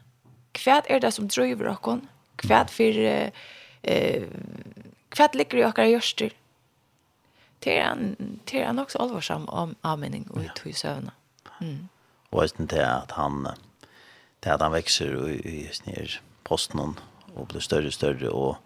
Hva 0.55 0.81
er 0.89 1.03
det 1.03 1.13
som 1.17 1.29
driver 1.29 1.73
okkon? 1.73 2.05
Hva 2.45 2.65
for, 2.71 3.01
eh, 3.03 4.29
hva 5.15 5.29
ligger 5.35 5.61
i 5.61 5.67
okkar 5.67 5.91
gjørster? 5.91 6.35
Det 7.65 7.79
er 7.79 7.89
han, 7.89 8.15
det 8.45 8.61
er 8.61 8.69
han 8.69 8.83
også 8.83 9.01
alvorsam 9.01 9.49
om 9.49 9.75
anmenning 9.83 10.27
og 10.31 10.43
ut 10.43 10.51
i 10.51 10.55
tog 10.59 10.77
søvna. 10.77 11.15
Mm. 11.61 11.89
Og 12.35 12.59
det 12.59 12.81
er 12.83 13.03
at 13.03 13.15
han, 13.17 13.47
Det 14.43 14.51
er 14.51 14.55
at 14.55 14.63
han 14.63 14.75
vekser 14.75 15.15
i, 15.31 15.37
i, 15.41 15.69
i 15.89 16.19
posten 16.45 16.81
og 17.35 17.49
blir 17.49 17.61
større 17.65 17.89
og 17.89 17.93
større 17.93 18.31
og 18.31 18.57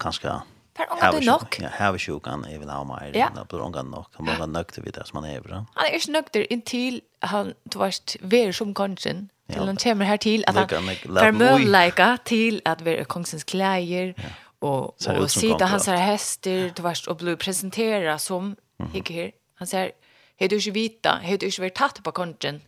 kanskje 0.00 0.40
Här 0.80 0.92
ångar 0.92 1.12
du 1.12 1.26
nog. 1.26 1.56
Ja, 1.60 1.68
her 1.68 1.94
er 1.94 1.98
sjukan. 1.98 2.44
jeg 2.48 2.60
vil 2.60 2.70
ha 2.70 2.84
mig. 2.84 3.10
Ja. 3.14 3.28
Det 3.34 3.48
blir 3.48 3.60
ångar 3.60 3.82
nok, 3.82 4.08
Han 4.16 4.28
ångar 4.28 4.46
nökter 4.46 4.82
vid 4.82 4.92
det 4.94 5.06
som 5.06 5.24
han 5.24 5.30
är. 5.30 5.42
Han 5.52 5.66
er 5.86 5.94
ikke 5.94 6.12
nökter 6.12 6.46
inntil 6.52 7.00
han 7.22 7.54
tvärst 7.70 8.16
ver 8.20 8.52
som 8.52 8.74
konsen. 8.74 9.30
Till 9.48 9.66
han 9.66 9.76
kommer 9.76 10.04
här 10.04 10.16
till 10.16 10.44
att 10.46 10.56
han 10.56 10.68
får 10.68 11.32
möjliga 11.32 12.18
till 12.24 12.62
att 12.64 12.82
vara 12.82 13.04
kongsens 13.04 13.44
kläder. 13.44 14.14
Och, 14.58 15.06
och 15.06 15.30
sitta 15.30 15.66
hans 15.66 15.86
här 15.86 16.18
du 16.42 16.82
vet, 16.82 17.06
och 17.06 17.16
blir 17.16 17.36
presentera 17.36 18.18
som 18.18 18.56
ikke 18.94 19.12
her, 19.12 19.30
Han 19.54 19.66
säger, 19.66 19.90
hei 20.36 20.48
du 20.48 20.56
ikke 20.56 20.70
vita, 20.70 21.18
hei 21.22 21.36
du 21.36 21.46
ikke 21.46 21.62
vært 21.62 21.74
tatt 21.74 22.02
på 22.02 22.12
kongen, 22.12 22.60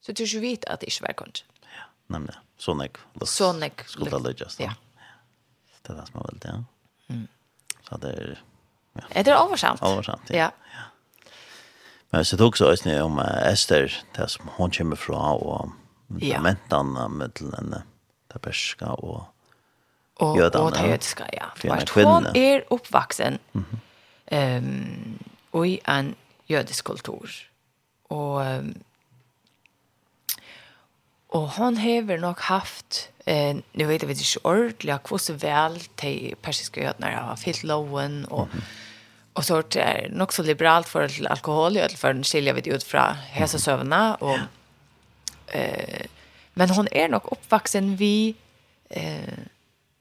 Så 0.00 0.12
du 0.12 0.22
ikke 0.22 0.40
vita 0.40 0.72
att 0.72 0.80
det 0.80 0.86
ikke 0.86 1.02
var 1.02 1.12
konsen. 1.12 1.46
Ja, 1.62 1.82
nämligen. 2.06 2.40
Sånek. 2.58 2.98
Sånek. 3.24 3.82
Skulle 3.86 4.10
det 4.10 4.18
löjas. 4.18 4.60
Ja. 4.60 4.74
Det 5.82 5.92
är 5.92 5.96
det 5.96 6.06
som 6.06 6.20
är 6.20 6.24
väldigt, 6.24 6.44
ja. 6.44 6.64
Så 7.90 7.96
det 7.96 8.14
er... 8.18 8.38
Ja. 8.92 9.02
Är 9.10 9.24
det 9.24 9.34
översamt? 9.34 9.82
Översamt, 9.82 10.30
ja. 10.30 10.36
ja. 10.36 10.50
ja. 10.74 10.82
Men 12.10 12.24
så 12.24 12.36
tog 12.36 12.58
så 12.58 12.64
ösnä 12.64 13.02
om 13.02 13.18
Esther, 13.18 14.04
det 14.16 14.28
som 14.30 14.48
hon 14.56 14.70
kommer 14.70 14.96
fra, 14.96 15.34
og 15.34 15.70
ja. 16.20 16.40
mentan 16.40 16.92
med 17.10 17.30
den 17.34 17.74
där 18.32 18.38
perska 18.38 18.86
och 18.86 19.24
och 20.14 20.36
och 20.54 20.76
jödiska, 20.76 21.24
ja. 21.32 21.44
Fast 21.56 21.88
hon 21.88 22.26
är 22.34 22.64
uppvuxen 22.70 23.38
mm 23.52 23.64
-hmm. 24.26 24.58
um, 24.58 25.18
och 25.50 25.66
i 25.66 25.80
en 25.84 26.14
jödisk 26.46 26.84
kultur. 26.84 27.50
Och 28.08 28.40
um, 28.40 28.74
Och 31.30 31.48
hon 31.50 31.76
hever 31.76 32.18
nog 32.18 32.38
haft 32.38 33.08
eh 33.26 33.56
nu 33.72 33.84
vet 33.84 34.02
jag 34.02 34.08
vet 34.08 34.20
inte 34.20 34.48
ordentligt 34.48 35.10
hur 35.10 35.18
så 35.18 35.32
väl 35.32 35.80
till 35.80 36.34
persiska 36.42 36.80
jødene 36.80 37.16
har 37.16 37.36
fyllt 37.36 37.62
lowen 37.62 38.24
och 38.24 38.48
och 39.32 39.44
så 39.44 39.62
det 39.62 40.08
nog 40.10 40.32
så 40.32 40.42
liberalt 40.42 40.88
för 40.88 41.26
alkohol 41.26 41.76
i 41.76 41.80
alla 41.80 41.96
fall 41.96 42.14
den 42.14 42.24
skiljer 42.24 42.54
vi 42.54 42.70
ut 42.70 42.82
från 42.82 43.14
hälsa 43.14 43.58
sövna 43.58 44.14
och 44.14 44.38
eh 45.46 46.06
men 46.54 46.70
hon 46.70 46.88
är 46.90 47.08
nog 47.08 47.22
uppvuxen 47.32 47.96
vi 47.96 48.34
eh 48.90 49.38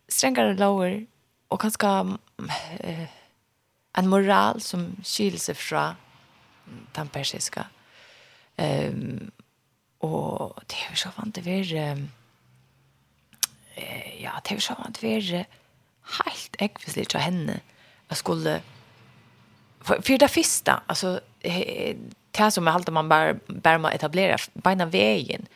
strängare 0.08 0.54
lower 0.54 1.06
och 1.48 1.62
kanske 1.62 1.88
eh, 2.80 3.04
en 3.98 4.08
moral 4.10 4.62
som 4.62 4.96
skiljer 5.04 5.40
sig 5.40 5.56
från 5.56 5.96
den 6.92 7.08
persiska. 7.08 7.66
Ehm 8.58 9.32
Og 10.00 10.56
det 10.70 10.78
er 10.78 10.92
jo 10.92 10.96
så 10.96 11.10
vant 11.18 11.36
det 11.36 11.46
være, 11.46 11.86
ja, 14.20 14.32
det 14.44 14.52
er 14.52 14.56
jo 14.56 14.62
så 14.64 14.76
vant 14.80 15.02
det 15.02 15.04
være 15.04 15.46
helt 16.20 16.56
ekvislig 16.60 17.08
til 17.08 17.20
henne. 17.20 17.60
Jeg 18.10 18.18
skulle, 18.18 18.62
for, 19.82 19.96
for 20.02 20.18
det 20.18 20.32
første, 20.32 20.80
altså, 20.90 21.20
det 21.44 22.54
som 22.54 22.66
jeg 22.66 22.74
halte 22.74 22.92
man 22.92 23.10
bare, 23.10 23.34
bare 23.64 23.80
må 23.80 23.92
etablere, 23.94 24.38
beina 24.64 24.86
veien, 24.86 25.48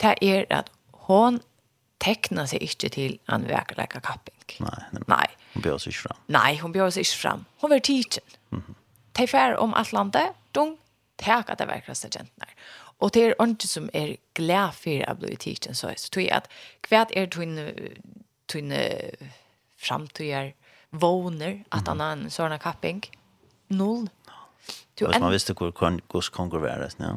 det 0.00 0.16
er 0.22 0.44
at 0.50 0.70
hon 0.92 1.40
tecknar 2.00 2.46
sig 2.46 2.62
inte 2.62 2.88
till 2.88 3.18
en 3.28 3.48
verkliga 3.48 4.00
kapping. 4.00 4.34
Nej, 4.60 4.70
nej. 4.92 5.02
nej. 5.06 5.26
Hon 5.54 5.62
björs 5.62 5.86
inte 5.86 5.98
fram. 5.98 6.16
Nej, 6.26 6.58
hon 6.58 6.72
seg 6.90 7.00
ikke 7.00 7.16
fram. 7.16 7.44
Hon 7.60 7.70
var 7.70 7.78
teachen. 7.78 8.24
Mm 8.50 8.62
-hmm. 8.66 8.74
Ta 9.12 9.56
om 9.56 9.74
Atlante, 9.74 10.32
dong, 10.54 10.78
täcka 11.16 11.54
det 11.54 11.66
verkligaste 11.66 12.08
gentar. 12.08 12.48
Og 13.02 13.10
det 13.14 13.22
er 13.22 13.34
ikke 13.34 13.68
som 13.68 13.88
er 13.92 14.16
glad 14.38 14.76
for 14.78 15.02
å 15.10 15.14
bli 15.18 15.36
tidsen, 15.36 15.74
så 15.74 15.90
jeg 15.90 16.02
tror 16.14 16.28
at 16.38 16.50
hva 16.86 17.02
er 17.10 17.30
tunne 17.32 18.84
framtøyer 19.82 20.52
våner 20.92 21.62
at 21.74 21.88
han 21.90 22.02
har 22.04 22.12
en 22.14 22.30
sånn 22.30 22.54
kapping? 22.62 23.02
Null. 23.74 24.06
Du 24.94 25.06
hvis 25.08 25.18
man 25.18 25.32
visste 25.32 25.54
hvor 25.58 25.72
hos 26.12 26.28
konger 26.30 26.62
var 26.62 26.84
det, 26.84 26.92
ja? 27.00 27.16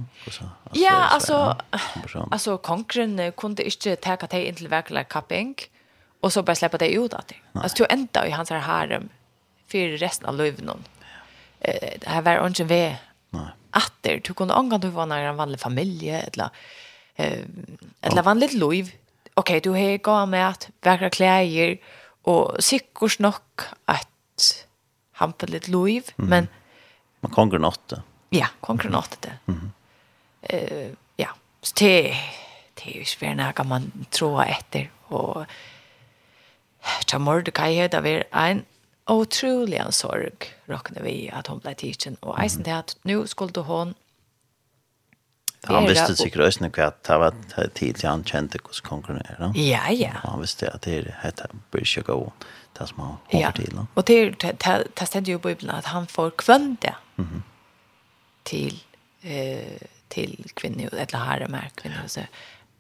Ja, 0.74 0.96
altså, 1.14 1.54
altså 2.32 2.56
kongren 2.58 3.20
kunne 3.38 3.68
ikke 3.68 3.98
ta 4.02 4.16
deg 4.16 4.48
inn 4.48 4.58
til 4.58 4.72
virkelig 4.72 5.06
kapping, 5.12 5.54
og 6.24 6.34
så 6.34 6.42
bare 6.42 6.58
slippe 6.58 6.80
det 6.82 6.96
ut 6.96 7.14
av 7.14 7.28
det. 7.30 7.38
Altså, 7.54 7.84
du 7.84 7.86
enda 7.92 8.26
i 8.26 8.34
hans 8.34 8.50
her 8.50 8.64
harem 8.66 9.12
for 9.70 10.00
resten 10.02 10.26
av 10.26 10.40
løyvnån. 10.40 10.88
Det 11.66 12.08
här 12.08 12.22
var 12.22 12.48
ikke 12.48 12.70
ved. 12.70 12.98
Nei 13.34 13.52
atter. 13.76 14.22
Du 14.24 14.34
kunne 14.34 14.54
angå 14.54 14.78
du 14.78 14.90
var 14.90 15.12
en 15.12 15.38
vanlig 15.38 15.60
familie, 15.60 16.22
eller, 16.22 16.50
eh, 17.16 17.44
eller 18.02 18.24
vanligt 18.24 18.54
liv. 18.54 18.96
Okej, 19.34 19.60
du 19.60 19.70
har 19.70 19.98
gått 19.98 20.30
med 20.30 20.50
att 20.50 20.70
verkar 20.82 21.10
kläger 21.10 21.78
och 22.24 22.64
sikkert 22.64 23.20
nog 23.20 23.36
att 23.86 24.68
hampa 25.12 25.46
lite 25.46 25.72
liv, 25.72 26.04
mm. 26.18 26.30
men 26.30 26.48
man 27.20 27.32
konger 27.32 27.60
nåtte. 27.60 28.02
Ja, 28.30 28.48
konger 28.60 28.90
nåtte 28.90 29.18
det. 29.22 29.52
Mm. 29.52 29.72
Eh, 30.42 30.90
ja, 31.16 31.30
så 31.62 31.74
det 31.80 32.16
det 32.76 32.92
er 32.92 32.96
jo 32.96 33.06
ikke 33.06 33.12
svårt 33.12 33.38
noe 33.40 33.64
man 33.64 33.92
tror 34.12 34.44
efter 34.44 34.90
och 35.08 35.46
Tja 37.08 37.18
Mordecai 37.18 37.88
Det 37.88 38.02
vi 38.04 38.24
en 38.32 38.66
otrolig 39.06 39.78
en 39.78 39.92
sorg 39.92 40.48
råkner 40.66 41.04
vi 41.06 41.30
at 41.34 41.48
hun 41.48 41.60
ble 41.60 41.74
teachen 41.74 42.16
och 42.22 42.40
eisen 42.40 42.64
det 42.64 42.78
att 42.78 42.98
nu 43.04 43.28
skulle 43.28 43.62
hon 43.62 43.94
Ja, 45.68 45.74
han 45.74 45.88
visste 45.90 46.16
sikkert 46.16 46.44
også 46.46 46.62
noe 46.62 46.84
at 46.86 47.00
det 47.08 47.16
var 47.18 47.34
tid 47.74 47.98
til 47.98 48.10
han 48.10 48.24
kjente 48.28 48.60
hvordan 48.62 48.86
konkurrere. 48.86 49.48
Ja, 49.58 49.88
ja. 49.90 50.12
Han 50.22 50.44
visste 50.44 50.70
at 50.70 50.86
det 50.86 50.98
er 51.00 51.08
et 51.26 51.42
bør 51.74 51.82
ikke 51.82 52.18
det 52.78 52.88
som 52.90 53.00
han 53.00 53.16
har 53.32 53.52
til. 53.58 53.74
Ja, 53.74 53.86
og 53.96 54.08
det, 54.08 54.42
det, 54.42 54.54
det 55.00 55.08
stedet 55.08 55.28
jo 55.28 55.40
i 55.40 55.42
Bibelen 55.42 55.74
at 55.74 55.86
han 55.86 56.06
får 56.08 56.30
kvønte 56.38 56.94
mm 57.16 57.26
-hmm. 57.26 57.42
til, 58.46 58.84
eh, 59.24 59.82
til 60.10 60.52
kvinner, 60.56 60.90
eller 60.92 61.18
herre 61.18 61.48
mer 61.48 61.70
kvinner, 61.78 62.08
så 62.08 62.26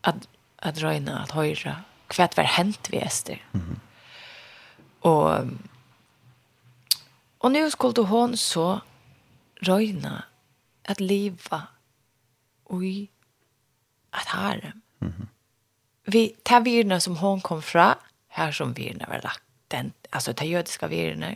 at, 0.03 0.15
at 0.59 0.83
røyne, 0.83 1.21
at 1.23 1.31
høyre, 1.31 1.75
hva 2.15 2.27
var 2.35 2.43
hent 2.43 2.91
ved 2.91 3.01
Ester. 3.05 3.37
Mm 3.53 3.61
-hmm. 3.61 3.79
Og 5.01 5.47
Og 7.45 7.51
nå 7.53 7.67
skulle 7.69 8.07
hon 8.09 8.33
så 8.37 8.79
røyne 9.67 10.15
at 10.85 11.01
leva 11.01 11.61
i 12.81 13.09
at 14.13 14.25
harem. 14.25 14.81
Mm 14.99 15.13
-hmm. 15.17 15.27
Vi 16.11 16.35
tar 16.45 16.59
virna 16.59 16.99
som 16.99 17.15
hon 17.15 17.41
kom 17.41 17.61
fra, 17.61 17.97
her 18.27 18.51
som 18.51 18.77
virna 18.77 19.05
var 19.07 19.21
lagt 19.23 19.43
den, 19.71 19.93
alltså 20.11 20.33
ta 20.33 20.45
jödiska 20.45 20.87
virna 20.87 21.35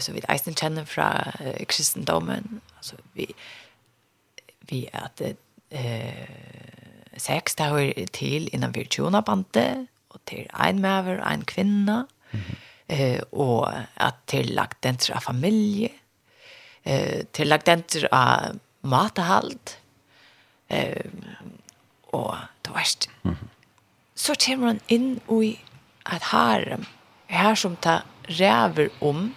så 0.00 0.12
vi 0.12 0.22
eisen 0.28 0.54
kjenner 0.54 0.84
fra 0.84 1.32
eh, 1.40 1.66
kristendomen, 1.66 2.60
altså 2.76 2.96
vi, 3.14 3.26
vi 4.70 4.88
at 4.92 5.22
eh, 5.70 6.28
sex 7.16 7.54
det 7.58 7.66
hører 7.66 8.06
til 8.12 8.48
innan 8.52 8.74
virtuona 8.74 9.20
bante, 9.20 9.86
og 10.10 10.20
til 10.26 10.46
ein 10.66 10.80
maver, 10.80 11.20
ein 11.32 11.44
kvinna, 11.44 12.06
mm 12.32 12.40
-hmm 12.40 12.56
eh, 12.92 13.20
og 13.32 13.72
at 13.96 14.22
tillagt 14.28 14.82
den 14.84 14.96
til 15.00 15.16
familie, 15.22 15.90
eh, 16.84 17.24
tillagt 17.32 17.66
den 17.66 17.82
til 17.82 18.08
matahalt, 18.82 19.78
eh, 20.70 21.10
og 22.12 22.36
det 22.64 22.74
verste. 22.74 23.08
Mm 23.22 23.30
-hmm. 23.32 23.48
Så 24.14 24.34
kommer 24.46 24.66
han 24.66 24.80
inn 24.88 25.20
i 25.42 25.58
at 26.06 26.22
har 26.22 26.78
her 27.26 27.54
som 27.54 27.76
ta 27.76 28.00
ræver 28.28 28.88
om 29.00 29.34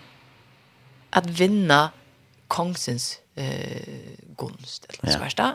at 1.13 1.39
vinna 1.39 1.89
kongsens 2.47 3.19
eh, 3.35 4.17
gunst, 4.37 4.85
eller 4.89 5.11
så 5.11 5.19
verste. 5.19 5.43
Ja. 5.43 5.51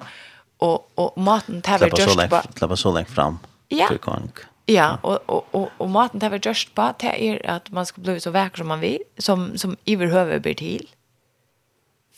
Og, 0.58 0.90
og 0.96 1.12
maten 1.16 1.62
tar 1.62 1.78
vi 1.78 1.90
dørst 1.90 2.28
på... 2.30 2.40
Slappa 2.56 2.76
så 2.76 2.90
lengt 2.90 3.10
fram 3.10 3.38
ja. 3.70 3.86
til 3.88 3.98
kong. 3.98 4.32
Ja 4.38 4.50
Ja, 4.70 4.98
och 5.02 5.30
och 5.30 5.54
och 5.54 5.68
och 5.78 5.90
maten 5.90 6.20
det 6.20 6.28
var 6.28 6.40
just 6.42 6.74
på 6.74 6.94
det 6.98 7.28
är 7.28 7.50
att 7.50 7.70
man 7.70 7.86
ska 7.86 8.00
bli 8.00 8.20
så 8.20 8.30
vacker 8.30 8.56
som 8.58 8.68
man 8.68 8.80
vill, 8.80 9.02
som 9.18 9.58
som 9.58 9.76
överhöver 9.86 10.38
blir 10.38 10.54
till. 10.54 10.88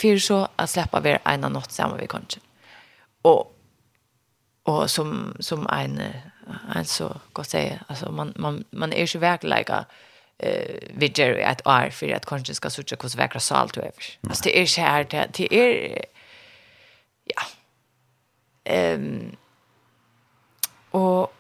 För 0.00 0.18
så 0.18 0.48
att 0.56 0.70
släppa 0.70 1.00
vi 1.00 1.18
av 1.24 1.40
natt 1.50 1.72
samma 1.72 1.96
vi 1.96 2.06
kanske. 2.06 2.40
Och 3.22 3.56
och 4.62 4.90
som 4.90 5.36
som 5.40 5.66
en 5.66 6.02
en 6.74 6.84
så 6.84 7.20
går 7.32 7.42
säga 7.42 7.78
alltså 7.88 8.12
man 8.12 8.32
man 8.36 8.64
man 8.70 8.92
är 8.92 9.14
ju 9.14 9.18
verkliga 9.18 9.84
eh 10.38 10.88
vid 10.94 11.18
Jerry 11.18 11.42
att 11.42 11.60
är 11.64 11.90
för 11.90 12.12
att 12.12 12.26
kanske 12.26 12.54
ska 12.54 12.70
söka 12.70 12.96
hur 13.02 13.16
vackra 13.16 13.40
salt 13.40 13.76
över. 13.76 14.18
Alltså 14.28 14.44
det 14.44 14.60
är 14.62 14.66
så 14.66 14.80
här 14.80 15.04
det 15.10 15.28
det 15.32 15.54
är 15.54 16.04
ja. 17.24 17.42
Ehm 18.64 19.36
och 20.90 21.34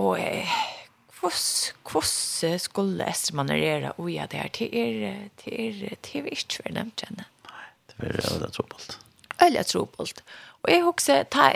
Og 0.00 0.20
eh, 0.20 0.48
hvordan 1.22 2.58
skulle 2.58 3.12
man 3.36 3.52
gjøre 3.52 3.92
å 3.98 4.08
gjøre 4.08 4.30
det 4.32 4.40
her? 4.40 4.50
Det 4.56 4.68
er, 4.72 5.28
det 5.44 5.52
er, 5.52 5.76
det 5.78 5.92
er 5.92 5.98
ikke 5.98 6.24
vært 6.26 6.58
nevnt 6.74 7.04
henne. 7.06 7.26
Det 7.92 7.98
er 7.98 8.16
veldig 8.16 8.50
trobult. 8.56 8.98
Veldig 9.40 9.66
trobult. 9.68 10.22
Og 10.62 10.72
jeg 10.72 10.84
husker, 10.86 11.24
ta, 11.30 11.50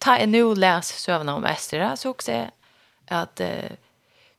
ta 0.00 0.16
en 0.20 0.32
nå 0.32 0.54
les 0.54 0.94
søvnene 1.02 1.36
om 1.40 1.48
Estera, 1.48 1.94
så 1.96 2.12
husker 2.12 2.38
jeg 2.38 2.50
at, 3.12 3.42
eh, 3.44 3.76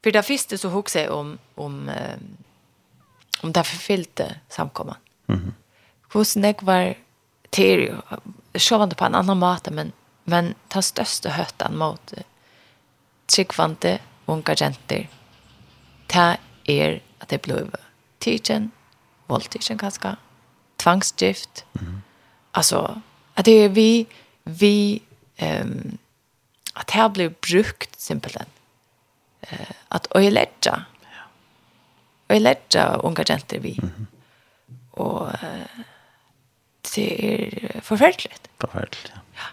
for 0.03 0.15
det 0.15 0.25
første 0.25 0.57
så 0.57 0.71
husker 0.73 1.05
jeg 1.05 1.13
om, 1.13 1.37
om, 1.57 1.77
um, 1.89 2.27
om 3.43 3.53
det 3.53 3.65
forfyllte 3.67 4.39
samkommet. 4.49 4.97
Mm 5.27 5.39
-hmm. 5.39 5.51
Hvordan 6.11 6.45
jeg 6.45 6.55
var 6.61 6.93
til, 7.51 8.01
sjåvende 8.55 8.95
på 8.95 9.05
en 9.05 9.15
annan 9.15 9.37
måte, 9.37 9.71
men, 9.71 9.93
men 10.25 10.55
ta 10.69 10.81
største 10.81 11.29
høtten 11.29 11.77
mot 11.77 12.13
tryggvante 13.27 13.99
unga 14.27 14.55
jenter. 14.59 15.07
Ta 16.07 16.35
er 16.69 16.99
at 17.21 17.29
det 17.29 17.41
blev 17.41 17.69
tidsen, 18.19 18.71
voldtidsen 19.27 19.77
kanskje, 19.77 20.15
tvangsgift. 20.77 21.65
Mm. 21.73 22.01
at 23.35 23.45
det 23.45 23.65
er 23.65 23.69
vi, 23.69 24.07
vi, 24.45 25.01
um, 25.41 25.97
at 26.75 26.89
det 26.93 27.13
blir 27.13 27.29
brukt 27.29 28.01
simpelthen. 28.01 28.47
Uh, 29.51 29.71
at 29.91 30.07
öjlägga. 30.15 30.85
Öjlägga 32.29 32.95
unga 33.03 33.23
jenter 33.29 33.59
vi. 33.59 33.79
Mm. 33.81 34.07
Og 34.91 35.21
uh, 35.21 35.83
det 36.95 37.25
er 37.25 37.81
forferdelig. 37.81 38.31
Forferdelig, 38.61 39.09
ja. 39.09 39.19
ja. 39.35 39.47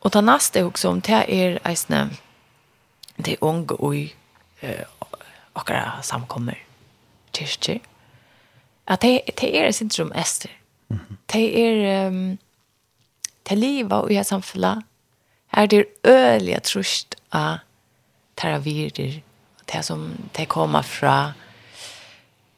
Og 0.00 0.12
det 0.12 0.24
neste 0.24 0.60
er 0.60 0.64
også 0.64 0.88
om 0.88 1.00
det 1.00 1.24
er 1.28 1.58
eisne, 1.68 2.10
det 3.22 3.36
unge 3.40 3.76
og 3.80 3.94
eh 4.62 4.84
akkurat 5.54 6.04
samkommer 6.04 6.54
kyrkjer. 7.34 7.78
At 8.86 9.02
det, 9.02 9.20
det 9.40 9.58
er 9.58 9.70
sin 9.70 9.90
som 9.90 10.12
ester. 10.14 10.50
Det 11.32 11.44
er 11.58 12.06
um, 12.06 12.38
det 13.48 13.58
livet 13.58 13.92
og 13.92 14.12
jeg 14.12 14.26
samfunnet 14.26 14.82
er 15.52 15.66
det 15.66 15.84
øyelige 16.06 16.60
trusht 16.60 17.14
av 17.32 17.58
teravirder 18.36 19.20
det 19.72 19.84
som 19.84 20.16
det 20.36 20.48
kommer 20.48 20.82
fra 20.82 21.32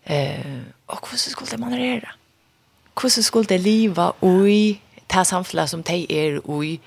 eh, 0.05 0.63
og 0.87 0.99
hvordan 0.99 1.19
skulle 1.19 1.51
det 1.51 1.61
manere? 1.61 2.09
Hvordan 3.01 3.23
skulle 3.23 3.49
det 3.49 3.61
livet 3.61 4.13
og 4.21 4.51
i 4.51 4.81
det 5.13 5.27
samfunnet 5.27 5.71
som 5.71 5.83
det 5.83 6.07
er 6.11 6.41
og 6.45 6.65
i 6.67 6.81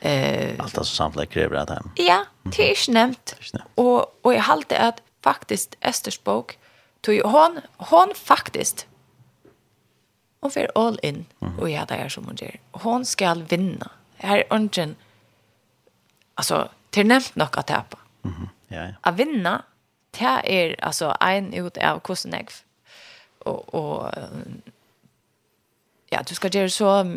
Eh, 0.00 0.50
Allt 0.50 0.78
alltså 0.78 0.84
samfället 0.84 1.30
kräver 1.30 1.56
att 1.56 1.70
hem. 1.70 1.90
Ja, 1.94 2.24
det 2.42 2.62
är 2.62 2.68
inte 2.68 2.92
nämnt. 2.92 3.36
Och, 3.74 4.26
och 4.26 4.34
jag 4.34 4.42
har 4.42 4.64
att 4.70 5.02
faktiskt 5.22 5.76
Esters 5.80 6.24
bok, 6.24 6.58
tog 7.00 7.20
hon, 7.20 7.60
hon 7.76 8.12
faktiskt 8.14 8.86
hon 10.40 10.50
får 10.50 10.70
all 10.74 11.00
in 11.02 11.26
mm. 11.40 11.58
och 11.58 11.70
jag 11.70 11.88
där 11.88 12.08
som 12.08 12.24
hon 12.24 12.36
gör. 12.36 12.56
Hon 12.72 13.04
ska 13.04 13.34
vinna. 13.34 13.90
Här 14.16 14.44
ungen 14.50 14.96
alltså 16.34 16.68
till 16.90 17.06
nämnt 17.06 17.36
nog 17.36 17.58
att 17.58 17.66
tappa. 17.66 17.98
Mhm. 18.22 18.48
Ja, 18.68 18.76
ja. 18.76 18.94
Att 19.00 19.16
vinna 19.16 19.62
det 20.10 20.24
är 20.24 20.46
er, 20.46 20.76
alltså 20.84 21.16
en 21.20 21.54
ut 21.54 21.76
av 21.76 21.98
kosten 21.98 22.34
och 23.38 23.74
och 23.74 24.10
ja, 26.10 26.22
du 26.26 26.34
ska 26.34 26.48
göra 26.48 26.68
så 26.68 27.16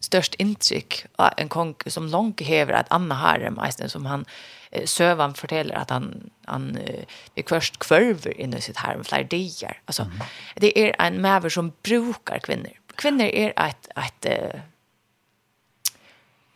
störst 0.00 0.34
intryck 0.34 1.04
av 1.16 1.30
en 1.36 1.48
kong 1.48 1.74
som 1.86 2.06
långt 2.06 2.40
häver 2.40 2.72
att 2.72 2.86
Anna 2.90 3.14
Harem 3.14 3.58
Eisen 3.58 3.90
som 3.90 4.06
han 4.06 4.24
sövan 4.84 5.34
fortäller 5.34 5.74
att 5.74 5.90
han 5.90 6.30
han 6.44 6.78
är 7.34 7.42
först 7.48 7.78
kvarver 7.78 8.40
inne 8.40 8.56
i 8.56 8.60
sitt 8.60 8.76
harem 8.76 9.04
flera 9.04 9.22
dagar. 9.22 9.80
Alltså 9.84 10.02
mm. 10.02 10.18
det 10.56 10.78
är 10.78 11.06
en 11.06 11.20
mäver 11.20 11.48
som 11.48 11.72
brukar 11.82 12.38
kvinnor. 12.38 12.72
Kvinnor 12.94 13.24
är 13.24 13.52
ett, 13.68 13.88
ett 13.96 14.54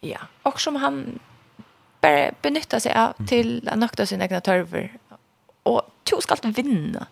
ja, 0.00 0.18
och 0.42 0.60
som 0.60 0.76
han 0.76 1.18
bara 2.00 2.30
benyttar 2.42 2.78
sig 2.78 2.94
av 2.94 3.26
till 3.26 3.68
att 3.68 3.78
nökta 3.78 4.06
sina 4.06 4.24
egna 4.24 4.40
törver 4.40 4.92
och 5.62 5.82
to 6.04 6.20
ska 6.20 6.34
alltid 6.34 6.56
vinna 6.56 7.06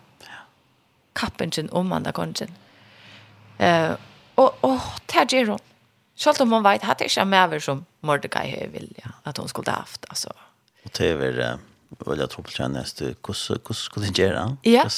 kappen 1.13 1.51
sin 1.51 1.69
om 1.69 1.91
andra 1.91 2.11
kongen. 2.11 2.51
Eh 3.57 3.91
uh, 3.91 3.95
och 4.35 4.63
och 4.63 4.79
tar 5.05 5.25
det 5.25 5.45
Selv 6.15 6.41
om 6.41 6.51
hon 6.51 6.63
vet, 6.63 6.81
hade 6.81 7.03
inte 7.03 7.25
med 7.25 7.43
över 7.43 7.59
som 7.59 7.85
Mordecai 8.01 8.59
har 8.59 8.67
vilja 8.67 9.11
at 9.23 9.37
hon 9.37 9.47
skulle 9.47 9.71
ha 9.71 9.79
haft. 9.79 10.05
altså. 10.09 10.29
Og 10.85 10.91
det 10.97 11.09
är 11.09 11.15
väl, 11.15 11.57
väl 12.05 12.19
jag 12.19 12.29
tror 12.29 12.43
på 12.43 12.51
tjänst, 12.51 13.01
hur 13.01 13.73
skulle 13.73 14.07
det 14.07 14.17
göra? 14.17 14.57
Ja. 14.63 14.89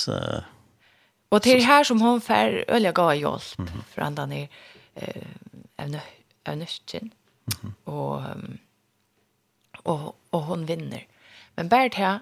Och 1.30 1.39
det 1.39 1.51
är 1.51 1.61
här 1.61 1.84
som 1.84 2.01
hon 2.01 2.22
får 2.22 2.66
öliga 2.68 2.91
gav 2.91 3.16
hjelp, 3.16 3.59
mm 3.59 3.72
-hmm. 3.72 3.84
för 3.93 4.01
andra 4.01 4.26
ner 4.26 4.47
eh, 4.95 5.99
Övnöstjen. 6.45 7.11
Mm 7.63 7.74
og, 7.84 8.24
och, 9.84 10.03
och, 10.03 10.16
och 10.30 10.41
hon 10.41 10.66
vinner. 10.66 11.07
Men 11.55 11.70
bare 11.70 11.89
til 11.89 12.20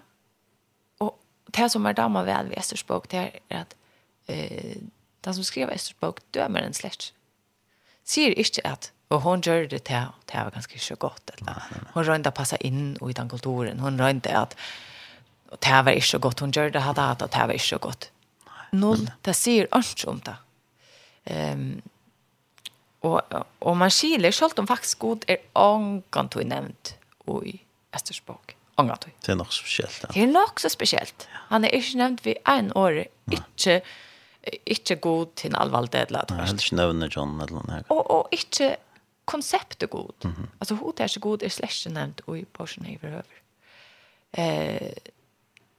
og 0.99 1.07
och 1.07 1.19
det 1.57 1.71
som 1.71 1.93
dama 1.95 2.23
vel 2.23 2.49
ved 2.49 2.57
Esters 2.57 2.83
bok, 2.83 3.11
det 3.11 3.19
er 3.49 3.59
at 3.59 3.75
eh, 4.27 4.75
den 5.25 5.33
som 5.33 5.43
skriver 5.43 5.73
Esters 5.73 5.93
bok, 5.93 6.19
dømer 6.33 6.59
en 6.59 6.73
släkt 6.73 7.13
sier 8.03 8.35
ikke 8.39 8.65
at 8.67 8.91
Og 9.13 9.21
hon 9.21 9.43
gjør 9.45 9.67
det 9.69 9.83
til, 9.85 10.07
det 10.31 10.41
var 10.41 10.49
ganske 10.49 10.79
så 10.79 10.95
godt. 10.97 11.31
Eller. 11.35 11.59
Hon 11.93 12.05
rønte 12.07 12.31
å 12.31 12.33
passe 12.33 12.57
inn 12.65 12.95
i 12.97 13.13
den 13.13 13.29
kulturen. 13.29 13.83
Hon 13.83 13.99
rønte 14.01 14.31
at 14.33 14.55
det 15.61 15.81
var 15.85 15.93
ikke 15.93 16.07
så 16.07 16.19
godt. 16.23 16.41
Hon 16.41 16.53
gjør 16.55 16.73
det 16.73 16.81
hadde 16.81 17.05
hatt, 17.05 17.21
og 17.21 17.29
det 17.29 17.43
var 17.43 17.53
ikke 17.53 17.67
så 17.67 17.81
godt. 17.83 18.09
Null, 18.73 19.05
det 19.21 19.35
sier 19.37 19.69
ikke 19.69 20.09
om 20.09 20.21
det. 20.25 20.33
Um, 21.29 21.67
og, 23.05 23.21
og 23.61 23.77
man 23.77 23.93
skiler 23.93 24.33
selv 24.33 24.57
om 24.57 24.67
faktisk 24.67 24.99
god 25.03 25.27
er 25.29 25.43
ångan 25.59 26.31
tog 26.33 26.47
nevnt 26.47 26.95
i 27.45 27.59
Estersbåk. 27.93 28.55
Ångan 28.81 28.97
tog. 28.97 29.13
Det 29.21 29.35
er 29.35 29.37
nok 29.37 29.53
så 29.53 29.61
spesielt. 29.61 29.99
Ja. 30.01 30.13
Det 30.15 30.23
er 30.23 30.31
nok 30.31 30.59
så 30.59 30.73
spesielt. 30.73 31.27
Han 31.51 31.67
er 31.67 31.75
ikke 31.77 32.01
nevnt 32.01 32.25
ved 32.25 32.41
en 32.49 32.71
år, 32.75 33.03
ikke 33.29 33.81
ikke 34.65 34.95
god 34.95 35.27
til 35.39 35.55
alvalde 35.55 36.01
eller 36.07 36.19
at 36.19 36.31
først. 36.31 36.63
ikke 36.63 36.75
nøvner 36.75 37.09
John 37.15 37.41
eller 37.41 37.61
noe 37.61 37.75
her. 37.75 37.83
Og, 37.89 38.11
og 38.11 38.27
ikke 38.31 38.75
konseptet 39.25 39.89
god. 39.89 40.11
Mm 40.23 40.31
-hmm. 40.31 40.47
Altså 40.61 40.75
hodet 40.75 40.99
er 40.99 41.03
ikke 41.03 41.19
god 41.19 41.43
er 41.43 41.49
slett 41.49 41.85
ikke 41.85 41.93
nevnt 41.93 42.21
i 42.35 42.45
porsen 42.53 42.85
i 42.85 42.97
verhøver. 43.01 43.39
Eh, 44.37 44.93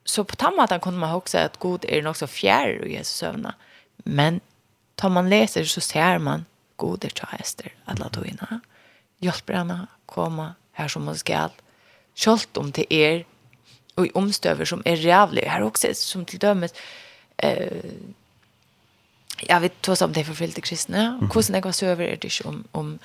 så 0.04 0.22
på 0.22 0.34
den 0.34 0.56
måten 0.58 0.80
kunne 0.80 0.98
man 0.98 1.14
også 1.14 1.38
at 1.38 1.58
god 1.58 1.84
er 1.88 2.02
nok 2.02 2.16
så 2.16 2.26
fjær 2.26 2.84
i 2.86 2.96
Jesus 2.96 3.16
søvna. 3.16 3.54
Men 4.04 4.40
tar 4.96 5.08
man 5.08 5.28
leser 5.28 5.64
så 5.64 5.80
ser 5.80 6.18
man 6.18 6.46
god 6.76 7.04
er 7.04 7.08
til 7.08 7.28
hester 7.30 7.68
alle 7.86 8.10
togene. 8.12 8.60
Hjelper 9.20 9.58
henne 9.58 9.86
komme 10.06 10.54
her 10.72 10.88
som 10.88 11.06
hun 11.06 11.16
skal. 11.16 11.50
Kjølt 12.16 12.58
om 12.58 12.72
til 12.72 12.86
er 12.90 13.24
og 13.96 14.06
i 14.06 14.10
omstøver 14.14 14.64
som 14.64 14.82
er 14.86 14.96
rævlig. 14.96 15.50
Her 15.50 15.62
også 15.62 15.94
som 15.94 16.24
til 16.24 16.40
dømes 16.42 16.72
eh, 17.38 17.94
jag 19.48 19.60
vet 19.60 19.82
två 19.82 19.96
som 19.96 20.12
det 20.12 20.20
är 20.20 20.24
forfylte 20.24 20.60
kristne, 20.60 21.18
og 21.22 21.26
hvordan 21.26 21.54
jag 21.54 21.64
var 21.64 21.72
söver 21.72 22.04
är 22.04 22.16
det 22.16 22.24
ikke 22.24 22.46
om, 22.46 22.64
om 22.72 22.98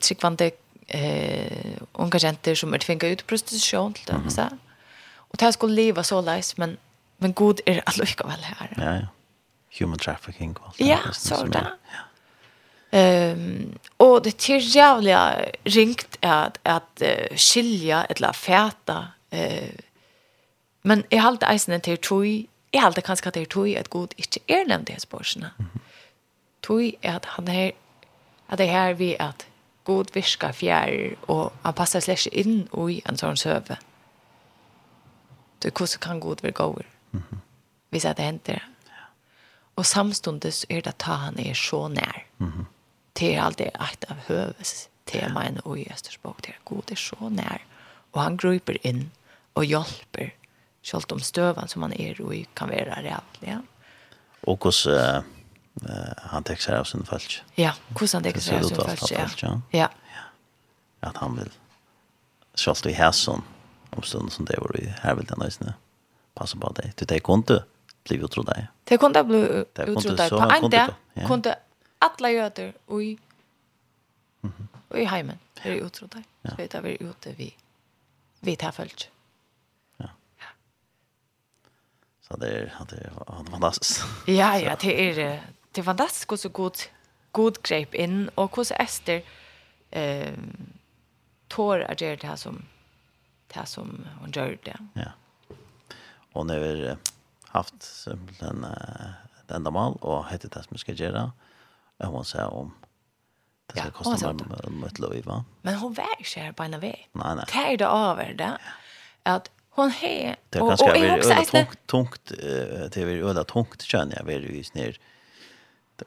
tryggvande 0.00 0.50
eh, 0.88 1.76
unga 1.94 2.18
jenter 2.18 2.54
som 2.54 2.74
är 2.74 2.78
tvinga 2.78 3.08
ut 3.08 3.26
prostitution 3.26 3.94
till 3.94 4.06
dem, 4.06 4.16
mm 4.16 4.28
-hmm. 4.28 4.58
og 5.30 5.40
det 5.40 5.52
skulle 5.52 5.74
leva 5.74 6.02
så 6.02 6.20
leis, 6.20 6.58
men, 6.58 6.76
men 7.18 7.32
god 7.32 7.60
är 7.66 7.72
er 7.72 8.26
väl 8.26 8.42
här. 8.42 8.74
Ja, 8.76 8.94
ja. 8.94 9.06
Human 9.78 9.98
trafficking. 9.98 10.56
Ja, 10.78 10.98
så 11.12 11.44
det. 11.44 11.66
Ja. 11.92 11.98
Ehm 12.98 13.78
och 13.96 14.22
det 14.22 14.50
är 14.50 14.76
jävla 14.76 15.44
ringt 15.64 16.18
att 16.20 16.58
att 16.62 17.02
uh, 17.02 17.36
skilja 17.36 18.04
eller 18.04 18.32
fäta 18.32 19.08
eh 19.30 19.70
men 20.82 21.04
i 21.10 21.18
allt 21.18 21.42
isen 21.42 21.80
till 21.80 21.98
tror 21.98 22.24
Jeg 22.72 22.82
halte 22.82 23.02
kanskje 23.02 23.28
at 23.28 23.34
det 23.34 23.42
er 23.42 23.52
tog 23.52 23.68
at 23.76 23.90
god 23.90 24.14
ikke 24.16 24.40
er 24.48 24.64
nevnt 24.68 24.88
i 24.88 24.92
hans 24.92 25.06
borsene. 25.06 25.52
Tog 26.62 26.82
er 27.02 27.16
at 27.16 27.24
han 27.36 27.48
er 27.48 27.70
at 28.48 28.58
det 28.58 28.68
er 28.68 28.72
her 28.72 28.94
vi 28.94 29.16
at 29.20 29.46
god 29.84 30.12
virker 30.14 30.52
fjær 30.52 31.16
og 31.28 31.52
han 31.64 31.74
passer 31.74 32.00
slett 32.00 32.26
ikke 32.26 32.40
inn 32.40 32.90
i 32.90 33.02
en 33.08 33.20
sånn 33.20 33.36
søve. 33.36 33.76
Du, 35.62 35.68
hvordan 35.70 36.00
kan 36.00 36.20
god 36.20 36.42
være 36.42 36.52
god? 36.52 36.84
Mm 37.12 37.22
-hmm. 37.30 37.38
Hvis 37.90 38.02
det 38.02 38.18
henter. 38.18 38.68
Og 39.76 39.86
samstundes 39.86 40.66
er 40.68 40.80
det 40.80 40.86
at 40.86 41.02
han 41.02 41.38
er 41.38 41.54
så 41.54 41.88
nær. 41.88 42.24
Mm 42.38 42.52
-hmm. 42.52 42.64
Det 43.20 43.34
er 43.34 43.42
alltid 43.42 43.66
et 43.66 44.04
av 44.08 44.16
høves 44.28 44.88
temaene 45.06 45.60
i 45.78 45.92
Østersbog. 45.92 46.36
Det 46.40 46.48
er 46.48 46.60
god 46.64 46.90
er 46.90 46.94
så 46.94 47.28
nær. 47.28 47.58
Og 48.12 48.22
han 48.22 48.36
griper 48.36 48.76
inn 48.82 49.10
og 49.54 49.64
hjelper 49.64 50.30
selv 50.88 51.12
om 51.14 51.20
støven 51.22 51.68
som 51.68 51.84
man 51.84 51.92
er 51.92 52.18
og 52.24 52.34
kan 52.56 52.70
være 52.72 53.02
reelt, 53.04 53.40
ja. 53.44 53.58
Og 54.48 54.58
hvordan 54.62 55.24
uh, 55.84 56.28
han 56.32 56.46
tek 56.46 56.62
seg 56.62 56.78
av 56.80 56.88
sin 56.88 57.04
falsk. 57.06 57.40
Ja, 57.58 57.74
hvordan 57.92 58.22
han 58.22 58.28
tek 58.28 58.40
seg 58.42 58.62
av 58.62 58.68
sin 58.70 58.78
falsk, 58.78 59.42
ja. 59.44 59.54
ja. 59.74 59.88
ja. 60.14 60.26
At 61.10 61.20
han 61.22 61.36
vil 61.38 61.52
selv 62.58 62.90
i 62.90 62.96
hæsson 62.96 63.44
om 63.96 64.02
stunden 64.02 64.30
som 64.30 64.46
det 64.46 64.58
var 64.58 64.76
i 64.78 64.88
her 65.02 65.14
vil 65.18 65.28
den 65.28 65.42
løsene 65.44 65.76
passe 66.38 66.58
på 66.58 66.72
deg. 66.78 66.94
Du 66.96 67.04
tek 67.06 67.22
kunde 67.26 67.62
bli 68.06 68.18
utro 68.24 68.42
deg. 68.46 68.68
Det 68.88 68.98
kunde 69.00 69.22
bli 69.26 69.40
utro 69.92 70.14
deg. 70.16 70.30
På 70.32 70.48
en 70.56 70.70
dag 70.72 70.94
kunde 71.26 71.54
alle 72.02 72.34
jøder 72.34 72.72
og 72.86 73.02
i 73.02 73.16
Og 74.88 75.00
i 75.02 75.04
heimen, 75.04 75.36
det 75.58 75.72
er 75.72 75.84
utro 75.84 76.06
deg. 76.08 76.24
Så 76.46 76.54
vet 76.56 76.74
jeg, 76.74 76.84
vi 76.84 76.92
er 76.94 77.10
ute 77.10 77.32
vi, 77.36 77.48
vi 78.40 78.54
tar 78.56 78.72
følelse. 78.72 79.10
Så 82.28 82.36
det 82.40 82.48
er, 82.54 82.84
det 82.90 82.98
er 83.08 83.44
fantastisk. 83.50 84.00
Ja, 84.28 84.56
ja, 84.56 84.74
det 84.74 84.92
är 85.00 85.40
det 85.74 85.78
er 85.78 85.82
fantastisk 85.82 86.28
hvordan 86.28 86.52
god 86.52 86.88
god 87.32 87.62
grep 87.62 87.94
inn, 87.94 88.30
og 88.36 88.50
hvordan 88.50 88.80
Ester 88.80 89.20
eh 89.92 90.34
tår 91.48 91.84
å 91.88 91.94
gjøre 91.96 92.16
det 92.16 92.38
som 92.38 92.64
det 93.54 93.68
som 93.68 94.06
hun 94.20 94.32
gjør 94.32 94.56
det. 94.64 94.76
Ja. 94.94 95.12
Och 96.32 96.46
när 96.46 96.58
vi 96.58 96.96
haft 97.48 97.82
simpelthen 97.82 98.64
uh, 98.64 99.10
ett 99.40 99.50
ändamål 99.50 99.98
og 100.00 100.26
hette 100.26 100.48
det 100.48 100.64
som 100.64 100.74
vi 100.74 100.78
skal 100.78 100.94
gjøre, 100.94 101.32
Jag 102.00 102.06
hon 102.06 102.24
säga 102.24 102.48
om 102.48 102.74
det 103.66 103.78
skal 103.78 103.86
ja, 103.86 103.90
koste 103.90 104.10
meg 104.32 104.38
kosta 104.38 104.70
mig 104.70 104.86
ett 104.86 104.98
liv 104.98 105.24
va? 105.26 105.44
Men 105.62 105.74
hun 105.74 105.94
var 105.94 106.14
ikke 106.20 106.40
her 106.40 106.52
på 106.52 106.62
en 106.62 106.80
vei. 106.80 107.08
Nei, 107.12 107.32
nei. 107.34 107.44
Det 107.50 107.64
er 107.72 107.76
det 107.76 107.88
over, 107.88 108.32
det. 108.38 108.52
at 109.24 109.50
hon 109.82 109.90
he 109.90 110.36
det 110.50 110.60
och 110.60 110.72
och 110.72 110.96
är 110.96 111.18
också 111.18 111.32
ett 111.32 111.50
tungt 111.50 111.86
tungt 111.86 112.32
det 112.92 112.96
är 112.96 113.30
öda 113.30 113.44
tungt 113.44 113.82
känner 113.82 114.16
jag 114.16 114.24
vill 114.24 114.44
ju 114.44 114.64
ner 114.72 114.98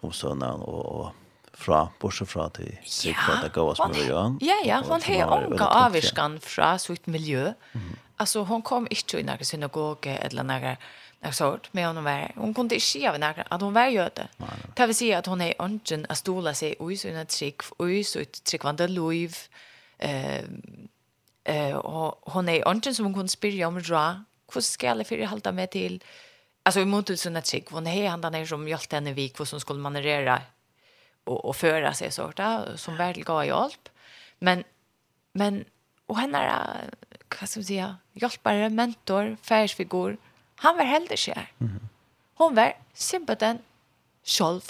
om 0.02 0.14
såna 0.14 0.54
och 0.54 1.12
fra 1.54 1.88
bortsett 2.00 2.30
fra 2.30 2.50
til 2.50 2.78
sikra 2.86 3.42
det 3.44 3.52
går 3.54 3.68
gås 3.70 3.82
vi 3.94 4.08
gjør. 4.08 4.38
Ja, 4.42 4.56
ja, 4.66 4.82
hon 4.88 5.02
har 5.02 5.34
omgå 5.46 5.66
avvirskan 5.66 6.40
fra 6.40 6.78
sitt 6.78 7.08
miljø. 7.08 7.54
Mm. 7.74 7.98
Altså, 8.18 8.44
hon 8.44 8.62
kom 8.62 8.88
ikke 8.90 9.20
i 9.20 9.24
nærkere 9.24 9.46
synagoge 9.46 10.18
eller 10.26 10.44
nærkere 10.44 10.78
Jeg 11.22 11.34
sort, 11.34 11.52
hørt 11.52 11.70
med 11.74 11.94
var, 11.94 12.02
være. 12.02 12.30
Hun 12.36 12.54
kunne 12.54 12.74
ikke 12.74 13.10
av 13.10 13.20
noe 13.22 13.44
at 13.52 13.62
hun 13.62 13.74
var 13.74 13.92
jøde. 13.94 14.24
Det 14.78 14.88
vil 14.88 14.96
si 14.96 15.12
at 15.14 15.28
hun 15.28 15.42
er 15.42 15.54
ønsken 15.62 16.08
å 16.10 16.16
stole 16.18 16.54
seg 16.58 16.82
i 16.82 16.96
sin 16.98 17.20
trygg, 17.30 17.62
i 17.86 18.02
sitt 18.04 18.42
tryggvande 18.42 18.88
liv, 18.90 19.36
eh, 20.00 20.42
Eh 21.44 21.76
och 21.76 22.34
hon 22.34 22.50
är 22.50 22.68
antingen 22.68 22.96
som 22.96 23.06
hon 23.06 23.14
kunde 23.14 23.30
spyrja 23.30 23.68
om 23.68 23.82
dra. 23.82 24.24
Hur 24.54 24.62
ska 24.62 24.88
jag 24.88 25.08
för 25.08 25.26
hålla 25.26 25.52
med 25.52 25.72
till 25.72 26.04
alltså 26.64 26.80
i 26.80 26.86
mot 26.86 27.20
såna 27.20 27.42
chick 27.42 27.70
hon 27.72 27.88
är 27.88 28.10
han 28.10 28.22
där 28.22 28.46
som 28.46 28.68
hjälpte 28.68 28.96
henne 28.96 29.14
vik 29.14 29.40
vad 29.40 29.48
som 29.48 29.60
skulle 29.60 29.80
manövrera 29.80 30.42
och 31.24 31.46
och 31.46 31.56
föra 31.56 31.94
sig 31.94 32.12
så 32.12 32.32
där 32.36 32.76
som 32.76 32.98
väl 32.98 33.24
gav 33.24 33.46
hjälp. 33.46 33.90
Men 34.40 34.64
men 35.34 35.66
och 36.06 36.18
henne 36.18 36.38
är 36.38 36.90
vad 37.40 37.50
ska 37.50 37.60
man 37.60 37.66
säga 37.66 37.98
hjälpare 38.12 38.70
mentor 38.70 39.38
färsfigur 39.42 40.18
han 40.56 40.78
var 40.78 40.84
heldig 40.84 41.18
kär. 41.20 41.52
Hon 42.34 42.56
var 42.56 42.74
simpelthen 42.94 43.60
själv. 44.24 44.62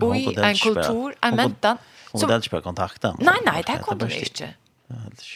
Och 0.00 0.16
i 0.16 0.34
en 0.34 0.54
kultur, 0.54 1.14
en 1.20 1.36
mentan. 1.36 1.78
Hon 2.12 2.28
var 2.28 2.36
inte 2.36 2.48
på 2.48 2.60
kontakten. 2.60 3.16
Nej, 3.20 3.34
nej, 3.46 3.62
det 3.66 3.78
kom 3.78 3.98
de 3.98 4.04
inte. 4.04 4.54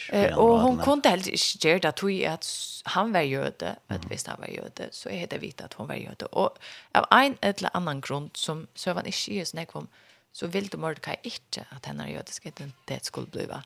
Eh, 0.09 0.37
och 0.37 0.59
hon 0.59 0.77
kunde 0.77 1.09
helt 1.09 1.27
inte 1.27 1.67
göra 1.67 1.79
det 1.79 1.91
tog 1.91 2.25
att 2.25 2.47
han 2.83 3.13
var 3.13 3.21
jöde, 3.21 3.75
att 3.87 4.11
visst 4.11 4.27
han 4.27 4.39
var 4.39 4.47
jöde, 4.47 4.89
så 4.91 5.09
är 5.09 5.27
det 5.27 5.37
vitt 5.37 5.61
att 5.61 5.73
hon 5.73 5.87
var 5.87 5.95
jöde. 5.95 6.25
Och 6.25 6.57
av 6.91 7.05
en 7.11 7.37
eller 7.41 7.69
annan 7.73 8.01
grund 8.01 8.29
som 8.33 8.67
Sövan 8.75 9.05
inte 9.05 9.33
är 9.33 9.45
snäck 9.45 9.75
om, 9.75 9.87
så 10.31 10.47
vill 10.47 10.67
de 10.67 10.77
Mordecai 10.77 11.15
inte 11.21 11.65
att 11.69 11.85
henne 11.85 12.11
jödiska 12.11 12.49
identitet 12.49 13.05
skulle 13.05 13.27
bliva, 13.27 13.63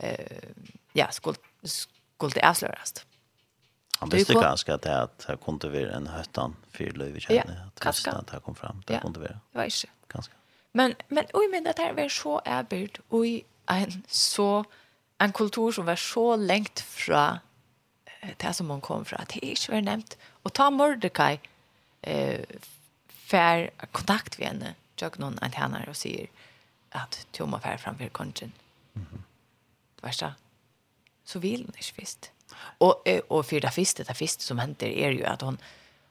eh, 0.00 0.26
ja, 0.92 1.10
skulle, 1.10 1.36
skulle 1.62 2.32
det 2.34 2.48
avslöras. 2.48 3.04
Han 3.98 4.08
visste 4.08 4.34
ganska 4.34 4.74
att 4.74 4.82
det 4.82 4.90
här 5.28 5.36
kunde 5.36 5.68
vara 5.68 5.92
en 5.92 6.06
höttan 6.06 6.56
för 6.70 6.84
Lövi 6.84 7.20
kände, 7.20 7.62
att 7.66 7.80
ganska. 7.80 8.12
att 8.12 8.26
det 8.26 8.40
kom 8.40 8.54
fram, 8.54 8.82
det 8.86 8.98
kunde 9.02 9.20
vara. 9.20 9.28
det 9.28 9.58
var 9.58 9.64
inte. 9.64 9.88
Ganska. 10.08 10.34
Men, 10.72 10.94
men, 11.08 11.24
oj, 11.32 11.48
men 11.48 11.64
det 11.64 11.74
här 11.78 11.92
var 11.92 12.08
så 12.08 12.42
ärbyrd, 12.44 13.00
och 13.08 13.26
en 13.66 14.02
så 14.08 14.64
en 15.20 15.32
kultur 15.32 15.72
som 15.72 15.86
var 15.86 15.96
så 15.96 16.36
lengt 16.36 16.80
fra 16.80 17.38
det 18.38 18.54
som 18.54 18.70
hon 18.70 18.80
kom 18.80 19.04
fra, 19.04 19.24
det 19.30 19.40
er 19.42 19.54
ikke 19.54 19.72
vært 19.72 19.86
nevnt. 19.86 20.16
Og 20.44 20.52
ta 20.54 20.70
Mordecai 20.70 21.38
eh, 22.02 22.42
för 23.28 23.70
kontakt 23.92 24.38
med 24.38 24.48
henne, 24.48 24.74
tjøk 24.96 25.18
noen 25.18 25.38
en 25.42 25.54
henne 25.54 25.84
og 25.88 25.96
sier 25.96 26.26
at 26.96 27.20
du 27.38 27.44
må 27.46 27.60
være 27.62 28.08
kongen. 28.12 28.52
Det 28.94 30.02
var 30.02 30.34
så 31.28 31.38
vil 31.38 31.64
hun 31.66 31.74
ikke 31.76 32.00
visst. 32.00 32.30
Og, 32.80 33.06
og 33.28 33.44
for 33.44 33.60
det 33.60 33.74
första 33.74 34.02
det 34.02 34.16
första 34.16 34.42
som 34.42 34.58
händer 34.58 34.86
er 34.86 35.10
jo 35.10 35.24
at 35.24 35.42
hun, 35.42 35.58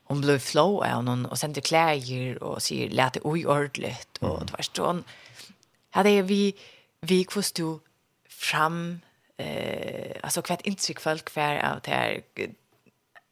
hon 0.03 0.22
blev 0.22 0.39
flow 0.39 0.84
av 0.84 1.05
hon 1.05 1.26
och 1.26 1.38
sände 1.38 1.62
kläder 1.62 2.43
och 2.43 2.62
säger 2.62 2.89
lät 2.89 3.14
det 3.14 3.22
oj 3.24 3.45
ordligt 3.45 4.18
och 4.20 4.45
det 4.45 4.51
var 4.51 4.62
så 4.62 4.86
hon 4.86 5.03
hade 5.89 6.22
vi 6.22 6.53
vi 7.01 7.24
kvist 7.24 7.55
du 7.55 7.80
fram 8.38 9.02
eh 9.38 10.16
alltså 10.24 10.42
kvart 10.42 10.62
intryck 10.62 11.00
folk 11.00 11.26
kvar 11.26 11.56
av 11.56 11.80
det 11.84 11.92
här 11.92 12.22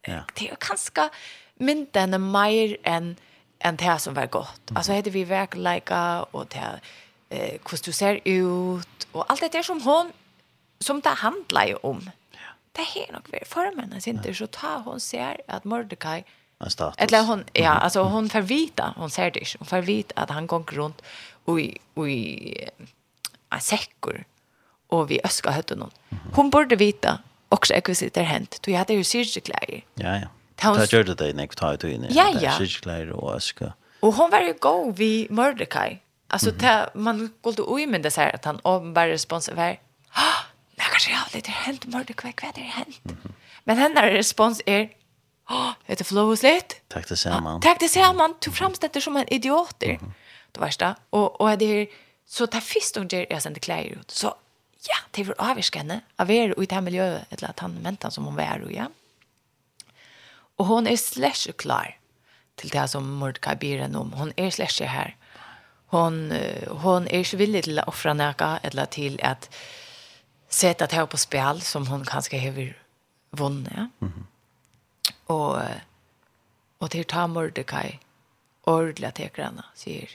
ja. 0.02 0.24
det 0.34 0.50
är 0.50 0.56
ganska 0.70 1.10
mindre 1.56 2.18
mer 2.18 2.78
än 2.84 3.16
än 3.60 3.76
det 3.76 4.00
som 4.00 4.14
var 4.14 4.28
gott. 4.28 4.70
Mm. 4.70 4.78
Alltså 4.78 4.94
hade 4.94 5.10
vi 5.10 5.24
verk 5.24 5.56
lika 5.56 6.24
och 6.24 6.46
det 6.48 6.80
eh 7.30 7.60
hur 7.72 7.84
du 7.86 7.92
ser 7.92 8.20
ut 8.24 9.08
och 9.12 9.32
allt 9.32 9.42
det 9.42 9.52
där 9.52 9.64
som 9.64 9.82
hon 9.82 10.12
som 10.80 11.00
det 11.02 11.10
handlar 11.10 11.66
ju 11.66 11.76
om. 11.76 12.10
Ja. 12.32 12.40
Det 12.72 12.82
är 12.82 13.14
nog 13.14 13.28
för 13.28 13.46
förmännen 13.46 14.02
inte 14.06 14.34
så 14.34 14.48
ta 14.48 14.78
hon 14.78 15.00
ser 15.00 15.42
att 15.48 15.64
Mordecai 15.64 16.24
en 16.60 16.70
status. 16.70 16.96
Eller 16.98 17.24
hon 17.24 17.44
ja, 17.54 17.70
alltså 17.70 18.04
hon 18.04 18.30
får 18.30 18.42
vita, 18.42 18.94
hon 18.98 19.10
ser 19.10 19.32
det. 19.32 19.56
Hon 19.60 19.68
får 19.68 19.82
vita 19.82 20.22
att 20.22 20.30
han 20.30 20.48
går 20.48 20.64
runt 20.64 21.02
och 21.46 21.60
i 21.60 21.78
och 21.94 22.10
i 22.10 22.70
a 23.50 23.60
säckor 23.60 24.24
och 24.88 25.12
vi 25.12 25.22
öska 25.24 25.52
hötten 25.52 25.82
hon. 25.82 25.92
Hon 26.34 26.50
borde 26.50 26.76
vita 26.76 27.20
också 27.50 27.74
ekvisitter 27.74 28.24
hänt. 28.24 28.58
Du 28.62 28.76
hade 28.76 28.94
ju 28.94 29.04
syrkläder. 29.04 29.84
Ja 29.96 30.16
ja. 30.16 30.28
Ta 30.56 30.86
gjorde 30.86 31.16
det 31.16 31.34
next 31.34 31.64
ut 31.64 31.84
inn 31.84 32.04
i 32.04 32.08
Ja 32.10 32.34
ja. 32.42 32.52
Syrkläder 32.58 33.10
och 33.10 33.36
öska. 33.36 33.74
Och 34.00 34.14
hon 34.14 34.30
var 34.30 34.42
ju 34.42 34.54
go 34.54 34.94
vi 34.96 35.28
Mordecai. 35.30 36.00
Alltså 36.28 36.50
mm 36.50 36.60
-hmm. 36.60 36.86
ta, 36.94 37.00
man 37.00 37.34
går 37.42 37.54
då 37.54 37.80
i 37.80 37.88
men 37.88 38.02
det 38.02 38.12
så 38.12 38.22
här 38.22 38.36
att 38.36 38.46
han 38.46 38.60
om 38.64 38.96
respons 38.96 39.50
var. 39.56 39.80
Ah, 40.10 40.44
nej 40.76 40.88
kanske 40.92 41.12
jag 41.12 41.22
lite 41.34 41.52
hänt 41.52 41.86
Mordecai 41.86 42.34
vad 42.42 42.56
det 42.56 42.62
hänt. 42.62 43.02
Mm 43.06 43.18
-hmm. 43.24 43.32
Men 43.64 43.78
hennes 43.78 44.04
respons 44.04 44.62
är 44.66 44.90
Åh, 45.50 45.72
vet 45.86 45.98
du 45.98 46.04
flowsligt? 46.04 46.82
Tack 46.88 47.10
det 47.10 47.18
ser 47.18 47.40
man. 47.42 47.62
Tack 47.62 47.80
det 47.80 47.90
ser 47.90 48.14
man. 48.14 48.34
Du 48.40 48.52
framställer 48.52 49.02
som 49.02 49.18
en 49.18 49.34
idiot. 49.34 49.84
Mm 49.84 49.98
-hmm. 49.98 50.12
Det 50.52 50.60
värsta. 50.60 50.96
Och 51.10 51.42
och 51.42 51.58
det 51.58 51.66
är 51.66 51.88
så 52.28 52.48
ta 52.48 52.62
fist 52.62 52.98
under 52.98 53.26
jag 53.30 53.42
sände 53.42 53.60
kläder 53.60 53.90
ut. 53.90 54.12
Så 54.12 54.36
ja, 54.90 54.98
det 55.16 55.28
var 55.28 55.52
avvirskende 55.52 56.02
av 56.22 56.32
er 56.32 56.54
i 56.62 56.66
det 56.70 56.84
miljøet, 56.84 57.26
eller 57.32 57.50
at 57.50 57.60
han 57.64 57.80
mentan 57.84 58.12
som 58.12 58.28
hon 58.30 58.38
var, 58.38 58.64
ja. 58.72 58.88
Og 60.58 60.66
hon 60.66 60.88
er 60.88 60.96
slash 60.96 61.52
klar 61.58 61.96
til 62.58 62.72
det 62.72 62.90
som 62.90 63.08
Mordecai 63.20 63.56
byr 63.60 63.82
henne 63.84 64.00
om. 64.00 64.14
Hon 64.16 64.32
er 64.38 64.50
slash 64.50 64.84
her. 64.88 65.16
Hon, 65.92 66.32
hon 66.84 67.08
er 67.08 67.24
ikke 67.24 67.42
villig 67.42 67.66
til 67.68 67.80
å 67.80 67.90
offre 67.92 68.14
noe, 68.16 68.52
eller 68.64 68.86
til 68.86 69.20
at 69.24 69.50
sette 70.50 70.88
det 70.88 70.96
her 70.96 71.10
på 71.12 71.20
spil 71.20 71.62
som 71.62 71.88
hon 71.92 72.06
kanskje 72.08 72.40
har 72.40 72.62
vunnet. 73.36 73.74
Ja? 73.76 73.88
Mm 74.00 74.12
-hmm. 74.14 74.26
Og, 75.28 75.62
og 76.80 76.92
til 76.92 77.06
ta 77.06 77.28
Mordecai 77.28 78.00
ordentlig 78.64 79.14
til 79.14 79.30
henne, 79.36 79.64
sier, 79.76 80.10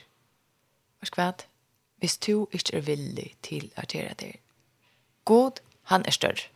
hva 0.98 1.06
skal 1.06 1.22
vi 1.22 1.26
ha? 1.26 1.32
Hvis 2.00 2.16
du 2.16 2.46
ikke 2.52 2.76
er 2.76 2.80
villig 2.80 3.36
til 3.42 3.70
å 3.76 3.82
gjøre 3.92 4.14
det, 4.14 4.36
god, 5.30 5.62
han 5.92 6.06
er 6.06 6.16
større. 6.16 6.50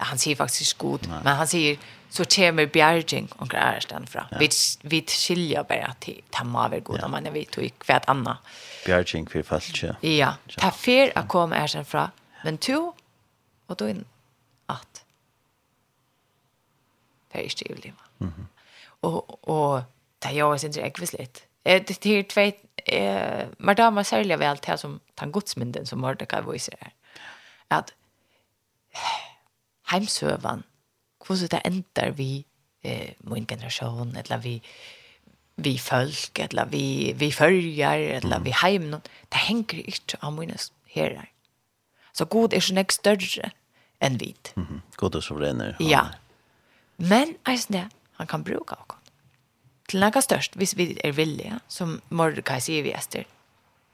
Ja, 0.00 0.08
han 0.10 0.18
sier 0.18 0.36
faktisk 0.36 0.78
god, 0.82 1.06
Nei. 1.06 1.20
men 1.22 1.36
han 1.38 1.46
sier 1.50 1.82
så 2.12 2.24
kommer 2.28 2.66
bjerging 2.68 3.30
og 3.38 3.48
greier 3.54 3.80
stedet 3.80 4.10
fra. 4.12 4.26
Ja. 4.32 4.40
Vi, 4.42 4.48
vi 4.90 4.98
skiljer 5.08 5.62
bare 5.64 5.94
til 6.04 6.18
ta 6.34 6.44
maver 6.44 6.82
god, 6.84 6.98
ja. 7.00 7.08
men 7.08 7.28
vi 7.32 7.44
tog 7.48 7.64
ikke 7.64 7.88
hvert 7.88 8.08
annet. 8.12 8.50
Bjergjeng 8.84 9.30
for 9.32 9.46
falsk, 9.48 9.78
ja. 9.86 9.94
Ja, 10.04 10.32
ta 10.58 10.72
fer 10.76 11.14
å 11.16 11.22
komme 11.30 11.56
er 11.56 11.70
stedet 11.72 11.88
fra, 11.88 12.10
men 12.44 12.58
to, 12.60 12.80
og 13.68 13.78
då 13.80 13.88
inn 13.94 14.04
at 14.72 15.04
det 17.32 17.40
er 17.40 17.48
ikke 17.48 17.70
i 17.70 17.80
livet. 17.80 18.08
Mm 18.18 18.28
-hmm. 18.28 18.46
Og, 19.02 19.48
og 19.48 19.82
det 20.22 20.30
er 20.30 20.38
jo 20.38 20.52
ikke 20.54 20.86
ekvis 20.86 21.12
litt. 21.12 21.44
Det 21.64 22.06
er 22.06 22.22
tveit, 22.22 22.56
eh, 22.86 23.46
men 23.58 23.76
da 23.76 23.90
må 23.90 24.02
særlig 24.02 24.38
vel 24.38 24.58
til 24.58 24.78
som 24.78 25.00
den 25.20 25.32
godsmynden 25.32 25.86
som 25.86 25.98
Mordecai 25.98 26.40
viser 26.40 26.72
her 26.80 26.90
at 27.72 27.94
heimsøvan, 29.92 30.64
hvordan 31.26 31.52
det 31.54 31.62
ender 31.64 32.10
vi 32.10 32.44
eh, 32.84 33.14
min 33.20 33.46
generasjon, 33.46 34.16
eller 34.16 34.36
vi 34.36 34.58
vi 35.56 35.78
folk, 35.78 36.38
eller 36.38 36.64
vi, 36.64 37.12
vi 37.16 37.32
følger, 37.32 37.92
eller 37.92 38.38
mm. 38.38 38.44
vi 38.44 38.54
heim, 38.62 38.90
det 39.32 39.42
henger 39.46 39.82
ikke 39.84 40.18
av 40.22 40.32
mine 40.32 40.56
herrer. 40.94 41.28
Så 42.12 42.24
god 42.24 42.52
er 42.52 42.62
ikke 42.62 42.76
nek 42.76 42.92
større 42.92 43.52
enn 44.02 44.20
vit. 44.20 44.52
Mm 44.56 44.66
-hmm. 44.66 44.80
God 44.96 45.14
er 45.14 45.20
sovrener. 45.20 45.76
Ja. 45.80 46.06
Men 46.96 47.36
eisen 47.48 47.72
det, 47.72 47.88
han 48.12 48.26
kan 48.26 48.44
bruke 48.44 48.74
oss 48.74 48.98
Til 49.88 50.00
noe 50.00 50.22
størst, 50.22 50.54
hvis 50.54 50.76
vi 50.76 50.98
er 51.04 51.12
villige, 51.12 51.60
som 51.68 52.02
Mordecai 52.08 52.60
sier 52.60 52.82
vi 52.82 52.92
ester, 52.92 53.24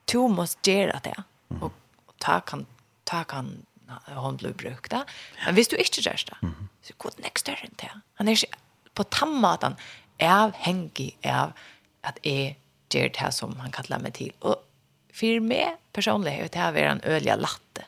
to 0.06 0.28
måste 0.28 0.70
gjøre 0.70 1.00
det, 1.04 1.24
og 1.60 1.72
ta 2.20 2.40
kan, 2.40 2.66
ta 3.06 3.22
kan 3.22 3.66
håndløy 3.88 4.52
brukt 4.52 4.90
da. 4.92 5.04
Men 5.46 5.54
hvis 5.54 5.68
du 5.68 5.76
ikke 5.76 6.02
gjør 6.02 6.24
det, 6.30 6.54
så 6.82 6.96
god 6.98 7.18
next 7.18 7.28
ikke 7.28 7.40
større 7.40 7.68
enn 7.68 7.76
det. 7.80 7.90
Han 8.20 8.28
er 8.28 8.38
ikke 8.38 8.62
på 8.94 9.04
tamma 9.14 9.54
at 9.54 9.66
han 9.66 9.76
er 10.18 10.54
hengig 10.64 11.12
av 11.24 11.52
at 12.06 12.18
jeg 12.24 12.56
gjør 12.92 13.12
det 13.18 13.34
som 13.34 13.54
han 13.62 13.72
kallar 13.74 14.02
meg 14.02 14.16
til. 14.18 14.32
Og 14.40 14.58
for 15.14 15.40
meg 15.44 15.78
personlig 15.96 16.34
er 16.38 16.48
det 16.48 16.60
her 16.60 16.90
en 16.92 17.04
ølige 17.04 17.36
latte. 17.36 17.86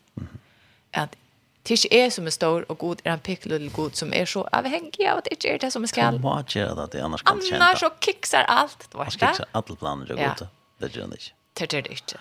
Att 0.93 1.17
Tisch 1.65 1.85
At 1.85 1.91
det 1.91 1.97
ikke 1.97 2.11
som 2.11 2.27
er 2.27 2.31
stor 2.31 2.65
og 2.69 2.79
god, 2.79 2.97
er 3.05 3.13
en 3.13 3.21
pikkel 3.21 3.71
god 3.71 3.91
som 3.95 4.13
er 4.13 4.25
så 4.25 4.45
avhengig 4.53 5.07
av 5.07 5.19
at 5.19 5.29
det 5.31 5.45
är 5.45 5.59
det 5.59 5.73
som 5.73 5.83
er 5.83 5.87
skal. 5.87 6.05
Han 6.05 6.21
må 6.21 6.43
gjøre 6.43 6.75
det, 6.77 6.93
det 6.93 7.05
annars 7.05 7.23
kan 7.23 7.41
känna? 7.41 7.65
Annars 7.65 7.81
så 7.81 7.91
kiksar 8.01 8.45
alt, 8.49 8.89
du 8.93 8.99
vet 8.99 9.13
det? 9.13 9.27
Han 9.27 9.35
kiksar 9.35 9.47
alle 9.53 9.77
planer 9.77 10.13
og 10.13 10.19
god, 10.19 10.47
det 10.81 10.93
gjør 10.97 11.03
han 11.03 11.13
ikke. 11.13 11.33
Det 11.55 11.73
gjør 11.73 11.81
det 11.83 11.91
ikke. 11.91 12.19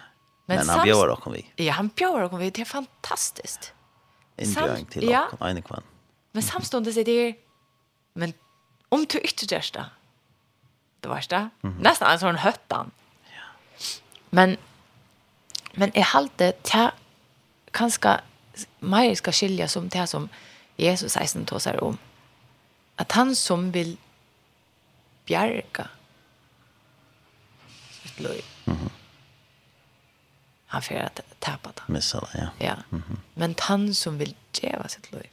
Men, 0.50 0.58
Men 0.58 0.70
han 0.70 0.88
bjør 0.88 1.12
dere 1.12 1.32
vi. 1.34 1.42
Ja, 1.62 1.76
han 1.78 1.92
bjør 1.94 2.24
dere 2.24 2.38
vi. 2.42 2.50
Det 2.50 2.64
er 2.64 2.70
fantastiskt. 2.70 3.74
Innbjøring 4.40 4.88
til 4.90 5.04
och 5.04 5.12
ja. 5.12 5.50
en 5.50 5.62
kvann. 5.62 5.84
Men 6.32 6.44
samståndes 6.44 6.98
är 6.98 7.04
det 7.04 7.36
men 8.14 8.34
om 8.90 9.06
du 9.06 9.18
ikke 9.20 9.46
gjør 9.46 9.72
det. 9.74 9.86
Det 11.04 11.10
värsta. 11.10 11.50
Mm 11.64 11.76
-hmm. 11.78 12.30
En 12.30 12.36
höttan. 12.38 12.92
Ja. 13.26 13.46
Men 14.30 14.58
men 15.74 15.92
jeg 15.96 16.06
halte 16.06 16.54
til 16.64 16.92
kanskje 17.74 18.20
mer 18.80 19.16
ska 19.16 19.32
skilja 19.32 19.68
som 19.68 19.90
det 19.90 20.10
som 20.10 20.30
Jesus 20.78 21.12
16 21.12 21.46
tog 21.46 21.62
seg 21.62 21.84
om. 21.84 21.98
Att 22.98 23.12
han 23.12 23.36
som 23.36 23.72
vil 23.74 23.98
bjärga 25.26 25.88
sitt 28.04 28.20
liv. 28.20 28.44
Mm 28.66 28.78
-hmm 28.78 28.99
han 30.72 30.82
får 30.82 30.96
att 30.96 31.20
tappa 31.40 31.70
det. 31.76 31.94
Missa 31.94 32.20
det, 32.20 32.28
ja. 32.34 32.66
ja. 32.66 32.76
Mm 32.92 33.04
-hmm. 33.10 33.18
Men 33.34 33.56
han 33.60 33.96
som 33.96 34.18
vill 34.18 34.36
geva 34.62 34.88
sitt 34.88 35.12
liv, 35.12 35.30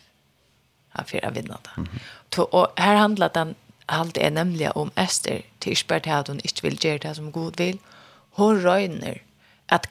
han 0.88 1.04
får 1.04 1.24
att 1.24 1.36
vinna 1.36 1.58
det. 1.62 1.70
Mm 1.76 1.88
-hmm. 2.32 2.42
Och 2.42 2.72
här 2.76 2.94
handlar 2.94 3.30
den 3.34 3.54
allt 3.86 4.16
är 4.16 4.30
nämligen 4.30 4.72
om 4.74 4.90
Esther 4.94 5.42
till 5.58 5.76
spärrt 5.76 6.06
att 6.06 6.28
hon 6.28 6.40
inte 6.40 6.62
vill 6.62 6.84
göra 6.84 6.98
det 6.98 7.14
som 7.14 7.32
god 7.32 7.56
vill. 7.56 7.78
Hon 8.30 8.62
röjner 8.62 9.22
att 9.66 9.86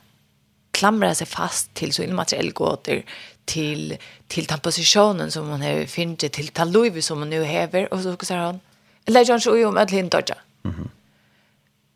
klamra 0.71 1.15
sig 1.15 1.27
fast 1.27 1.73
till 1.73 1.93
så 1.93 2.03
immateriell 2.03 2.51
gåter 2.53 3.05
till 3.45 3.97
till 4.27 4.45
den 4.45 4.59
positionen 4.59 5.31
som 5.31 5.49
hon 5.49 5.61
har 5.61 5.85
finnit 5.85 6.31
till 6.31 6.47
ta 6.47 6.63
liv 6.63 7.01
som 7.01 7.19
hon 7.19 7.29
nu 7.29 7.43
häver 7.43 7.93
och 7.93 7.99
så 7.99 8.17
säger 8.21 8.45
hon 8.45 8.59
eller 9.05 9.29
jag 9.29 9.41
så 9.41 9.67
om 9.67 9.77
att 9.77 9.91
hinta. 9.91 10.21
Mhm. 10.61 10.73
Mm 10.75 10.89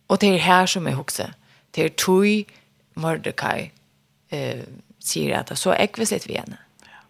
och 0.10 0.18
det 0.18 0.28
är 0.28 0.38
här 0.38 0.66
som 0.66 0.88
är 0.88 0.91
huxa. 0.91 1.34
Det 1.72 1.84
är 1.84 1.89
tui 1.89 2.45
Mordecai 2.96 3.72
eh, 4.32 4.66
sier 5.00 5.38
at 5.40 5.54
så 5.58 5.74
ekvisligt 5.78 6.28
vi 6.28 6.38
henne. 6.40 6.58
Ja. 6.86 7.04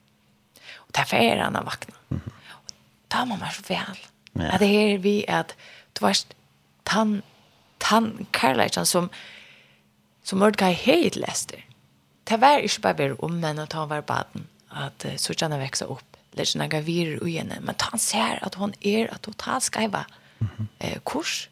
Og 0.87 0.93
derfor 0.95 1.21
er 1.21 1.43
han 1.43 1.55
av 1.55 1.65
vakna. 1.65 1.95
Mm 2.09 2.21
-hmm. 2.25 2.31
Og 2.55 2.73
da 3.11 3.25
må 3.25 3.35
man 3.35 3.51
så 3.51 3.63
vel. 3.69 3.97
Ja. 4.35 4.53
At 4.53 4.59
det 4.59 4.67
her 4.67 4.97
vi 4.97 5.25
at 5.27 5.55
du 5.99 6.05
var 6.05 6.17
tann, 6.85 7.21
tann 7.79 8.27
kærleikjan 8.31 8.85
som, 8.85 9.09
som 10.23 10.39
Mordecai 10.39 10.73
helt 10.73 11.15
lester. 11.15 11.57
Det 12.29 12.41
var 12.41 12.57
ikke 12.57 12.81
bare 12.81 12.93
bare 12.93 13.15
om 13.23 13.31
men 13.31 13.59
at 13.59 13.73
han 13.73 13.89
var 13.89 14.01
baden. 14.01 14.47
At 14.71 15.05
uh, 15.05 15.15
sortjana 15.17 15.57
veksa 15.57 15.85
opp. 15.85 16.17
Lærsina 16.33 16.67
gavirer 16.67 17.23
ui 17.23 17.31
henne. 17.31 17.59
Men 17.61 17.75
han 17.81 17.99
ser 17.99 18.39
at 18.41 18.55
hon 18.55 18.73
er 18.81 19.07
at 19.13 19.21
totalt 19.21 19.63
skaiva 19.63 20.03
eh, 20.79 20.99
kurs. 21.05 21.49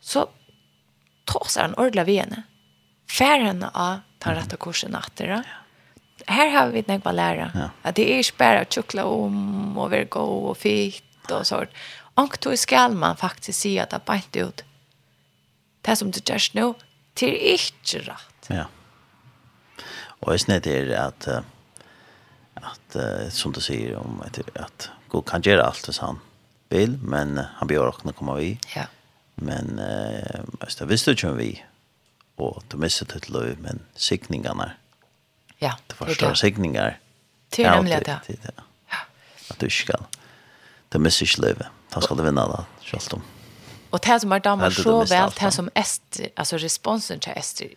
Så 0.00 0.26
tåsar 1.26 1.62
han 1.62 1.74
ordla 1.78 2.02
vi 2.02 2.16
henne. 2.16 2.36
Mm 2.36 2.53
färgen 3.14 3.62
av 3.62 3.98
ta 4.18 4.34
rätta 4.34 4.56
kursen 4.56 4.90
natter. 4.90 5.26
Ja. 5.26 5.42
Här 6.26 6.48
har 6.50 6.68
vi 6.68 6.84
något 6.86 7.06
att 7.06 7.14
lära. 7.14 7.50
Ja. 7.54 7.70
Att 7.82 7.94
det 7.94 8.12
är 8.12 8.18
inte 8.18 8.32
bara 8.38 8.60
att 8.60 8.72
cykla 8.72 9.04
om 9.04 9.78
och 9.78 9.90
vara 9.90 10.04
god 10.04 10.50
och 10.50 10.58
fint 10.58 11.30
och 11.30 11.46
sånt. 11.46 11.70
Och 12.16 12.38
då 12.40 12.56
ska 12.56 12.88
man 12.88 13.16
faktiskt 13.16 13.60
se 13.60 13.80
att 13.80 13.90
det 13.90 14.00
är 14.06 14.14
inte 14.14 14.38
ut. 14.38 14.64
Det 15.80 15.96
som 15.96 16.10
du 16.10 16.20
gör 16.24 16.40
nu, 16.52 16.74
det 17.14 17.52
är 17.52 17.52
inte 17.52 18.10
rätt. 18.10 18.46
Ja. 18.46 18.64
Och 20.24 20.32
jeg 20.32 20.40
snitt 20.40 20.66
är 20.66 20.84
det 20.86 21.00
att 21.00 21.28
att 22.54 22.96
som 23.32 23.52
du 23.52 23.60
säger 23.60 23.96
om 23.96 24.22
att, 24.26 24.38
at 24.56 24.90
god 25.08 25.26
kan 25.26 25.42
gjøre 25.42 25.64
alt 25.64 25.86
det 25.86 25.98
han 26.00 26.20
vil, 26.68 26.98
men 27.02 27.40
han 27.56 27.68
bör 27.68 27.88
också 27.88 28.12
komme 28.12 28.38
vi. 28.40 28.58
Ja. 28.76 28.86
Men 29.34 29.78
eh, 29.78 30.86
visst, 30.86 31.06
du 31.06 31.16
kommer 31.16 31.34
vi 31.34 31.64
og 32.36 32.62
du 32.68 32.76
mister 32.76 33.06
ditt 33.06 33.28
liv, 33.30 33.58
men 33.58 33.80
sikningarna. 33.94 34.72
Ja, 35.58 35.72
du 35.86 35.94
förstår 35.94 36.28
det. 36.28 36.36
sikningar. 36.36 36.98
Det 37.48 37.64
är 37.64 37.70
nämligen 37.70 38.02
det. 38.02 38.20
det, 38.26 38.42
det. 38.42 38.62
Ja. 38.90 38.96
At 39.50 39.60
du 39.60 39.66
ikke 39.66 39.76
skal, 39.76 40.04
du 40.88 40.98
mister 40.98 41.24
ikke 41.26 41.40
liv, 41.46 41.62
da 41.94 42.00
skal 42.00 42.16
du 42.16 42.22
vinne 42.22 42.40
det, 42.40 42.64
selv 42.82 43.14
om. 43.14 43.22
Och 43.90 44.00
det 44.00 44.20
som 44.20 44.32
är 44.32 44.40
damer 44.40 44.70
så 44.70 45.04
väl, 45.04 45.30
det 45.40 45.50
som 45.50 45.70
Esther, 45.74 46.28
alltså 46.36 46.56
responsen 46.56 47.20
till 47.20 47.32
Esther, 47.36 47.74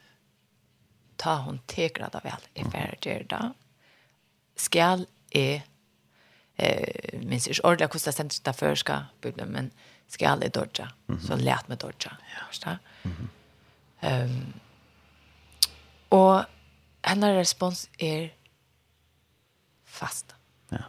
ta 1.15 1.35
hon 1.35 1.59
tegrad 1.65 2.11
det 2.11 2.21
väl, 2.23 2.41
i 2.53 2.71
färger 2.71 3.25
då, 3.29 3.53
skall 4.55 5.05
är 5.31 5.61
eh 6.55 7.19
minns 7.19 7.47
jag 7.47 7.71
ordla 7.71 7.87
det 7.87 7.99
sent 7.99 8.43
där 8.43 8.53
förska 8.53 9.05
bibeln 9.21 9.51
men 9.51 9.71
ska 10.07 10.27
alla 10.29 10.47
dodja 10.47 10.91
så 11.27 11.35
lät 11.35 11.67
med 11.67 11.77
dodja 11.77 12.17
förstå 12.49 12.69
mm 12.69 12.79
-hmm. 13.17 13.27
Um, 14.07 14.53
og 16.09 16.45
hennes 17.05 17.37
respons 17.37 17.89
er 17.99 18.29
fast. 19.85 20.35
Ja. 20.71 20.87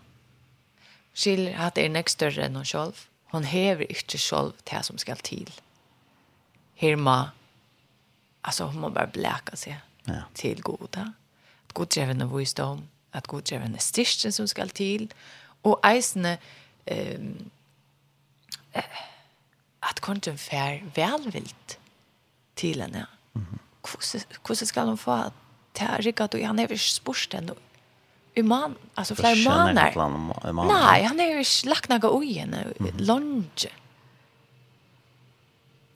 Skil 1.14 1.48
at 1.48 1.78
er 1.78 1.90
nek 1.90 2.10
større 2.12 2.46
enn 2.46 2.58
hun 2.58 2.68
selv. 2.68 3.06
Hon 3.32 3.44
hever 3.44 3.88
ikke 3.90 4.18
selv 4.18 4.54
til 4.66 4.84
som 4.84 4.98
skal 4.98 5.20
til. 5.24 5.50
Her 6.78 6.96
må, 6.96 7.16
altså 8.44 8.70
hun 8.70 8.80
må 8.80 8.92
bare 8.94 9.10
blæka 9.12 9.56
seg 9.56 9.76
ja. 10.08 10.22
til 10.34 10.62
goda. 10.62 11.10
At 11.68 11.74
god 11.74 11.86
gjør 11.86 12.12
henne 12.12 12.30
visdom, 12.30 12.86
at 13.12 13.28
god 13.28 13.42
gjør 13.42 13.66
henne 13.66 13.80
styrsten 13.80 14.32
som 14.32 14.46
skal 14.46 14.70
til, 14.70 15.10
og 15.66 15.80
eisene 15.84 16.38
um, 16.90 17.50
at 19.82 20.00
konten 20.00 20.38
fær 20.38 20.78
velvilt 20.94 21.77
til 22.58 22.82
henne. 22.82 23.06
Mm 23.34 23.46
-hmm. 23.46 23.58
Hvordan 24.42 24.66
skal 24.66 24.86
hun 24.86 24.98
få 24.98 25.16
til 25.74 25.86
å 25.86 25.98
rikke 26.04 26.24
at 26.24 26.34
han 26.42 26.58
er 26.58 26.62
ikke 26.66 26.78
spørst 26.78 27.34
henne? 27.34 27.54
I 28.36 28.42
man, 28.42 28.76
altså 28.96 29.14
flere 29.14 29.36
måneder. 29.44 30.52
Nei, 30.52 31.02
han 31.02 31.20
er 31.20 31.38
ikke 31.38 31.68
lagt 31.68 31.88
noe 31.88 32.10
ui 32.12 32.32
henne. 32.32 32.72
Mm 32.80 32.86
-hmm. 32.86 33.00
Lange. 33.00 33.70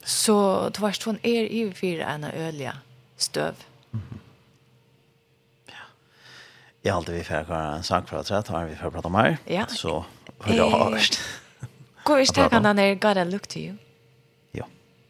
Så 0.05 0.69
det 0.69 0.81
var 0.81 0.89
ikke 0.89 1.05
hun 1.05 1.19
er 1.23 1.47
i 1.47 1.71
fire 1.73 2.15
enn 2.15 2.23
ølige 2.23 2.73
støv. 3.17 3.53
Mm 3.91 4.01
-hmm. 4.01 4.17
Ja, 6.83 6.95
alltid 6.95 7.13
vi 7.13 7.23
får 7.23 7.43
ha 7.43 7.75
en 7.75 7.83
sak 7.83 8.09
fra 8.09 8.23
trett, 8.23 8.47
har 8.47 8.65
vi 8.65 8.75
får 8.75 8.91
prate 8.91 9.05
om 9.05 9.15
her. 9.15 9.37
Ja. 9.47 9.65
Så 9.67 10.03
hører 10.43 10.55
jeg 10.55 10.73
avhørst. 10.73 11.19
Går 12.03 12.17
vi 12.17 12.25
stekken 12.25 12.65
han 12.65 12.79
er 12.79 12.95
gare 12.99 13.23
lukt 13.25 13.49
til 13.49 13.69
jo? 13.69 13.73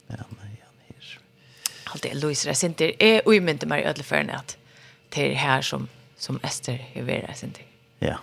Ja, 0.10 0.24
men 0.30 0.43
allt 1.94 2.04
det 2.04 2.14
Louise 2.14 2.50
där 2.50 2.54
synter 2.54 2.92
är 3.00 3.34
i 3.36 3.66
Maria 3.66 3.90
at 3.90 3.96
det 3.96 4.58
till 5.10 5.36
här 5.36 5.62
som 5.62 5.88
som 6.18 6.40
Esther 6.44 6.80
er 6.94 7.04
ved 7.04 7.30
Resinter. 7.30 7.64
Ja. 8.00 8.18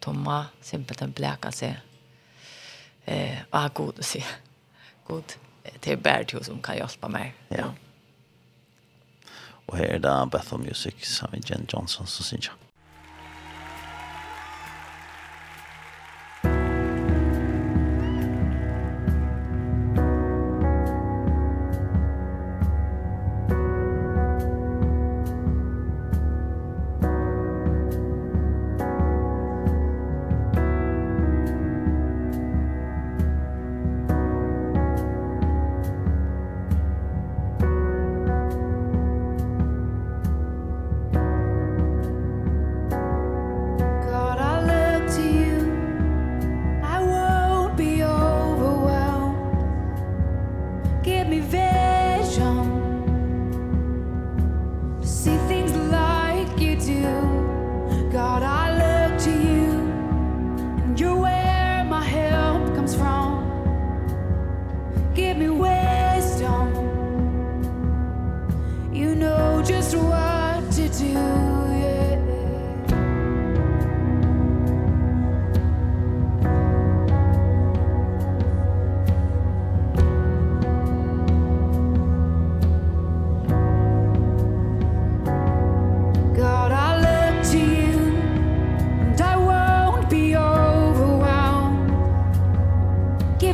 Tomma 0.00 0.46
simpelt 0.60 1.02
en 1.02 1.12
bleka 1.12 1.52
seg 1.52 1.76
Eh, 3.04 3.38
ah 3.50 3.68
god 3.68 3.98
att 3.98 4.04
si. 4.12 4.24
God 5.06 5.24
till 5.80 5.98
Bertil 5.98 6.44
som 6.44 6.62
kan 6.62 6.76
hjälpa 6.76 7.08
mig. 7.08 7.34
Ja. 7.48 7.74
Och 9.66 9.76
här 9.76 9.84
är 9.84 9.98
det 9.98 10.28
Bethel 10.32 10.58
Music, 10.58 10.94
Samin 11.00 11.42
Jen 11.46 11.66
Johnson 11.68 12.06
som 12.06 12.24
syns 12.24 12.46
jag. 12.46 12.67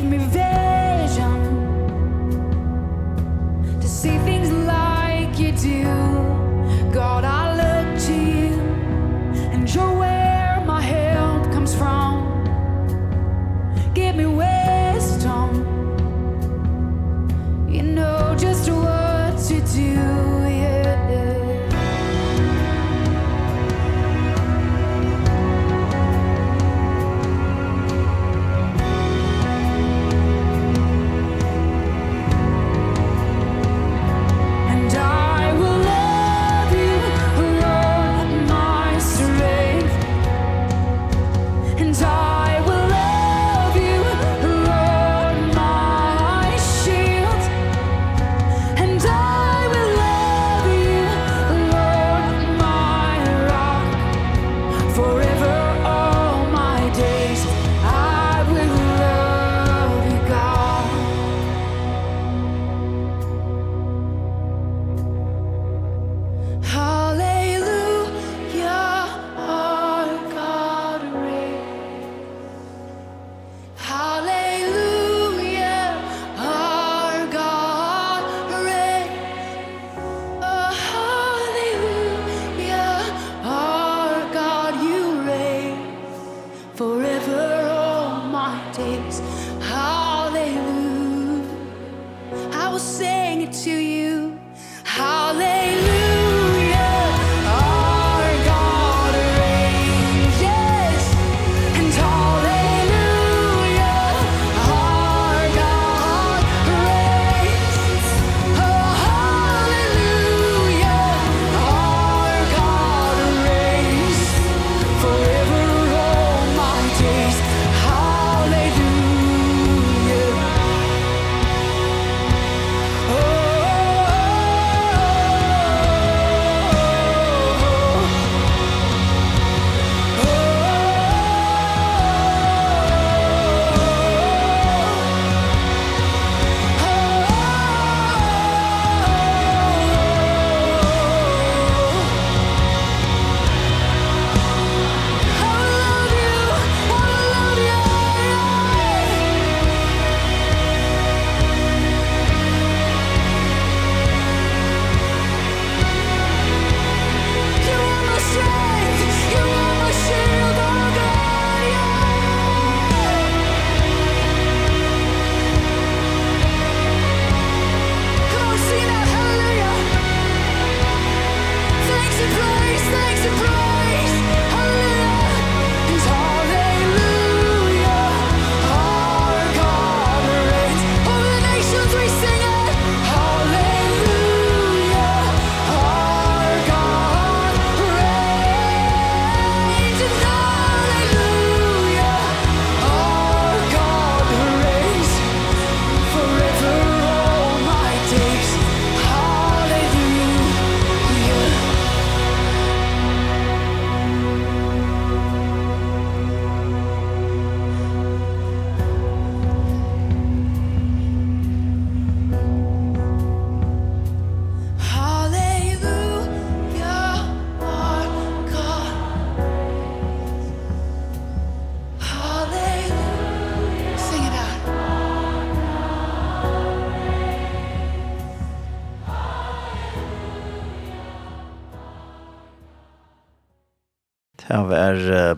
me 0.04 0.18
vision. 0.18 1.40
To 3.80 3.88
see 3.88 4.18
the 4.18 4.33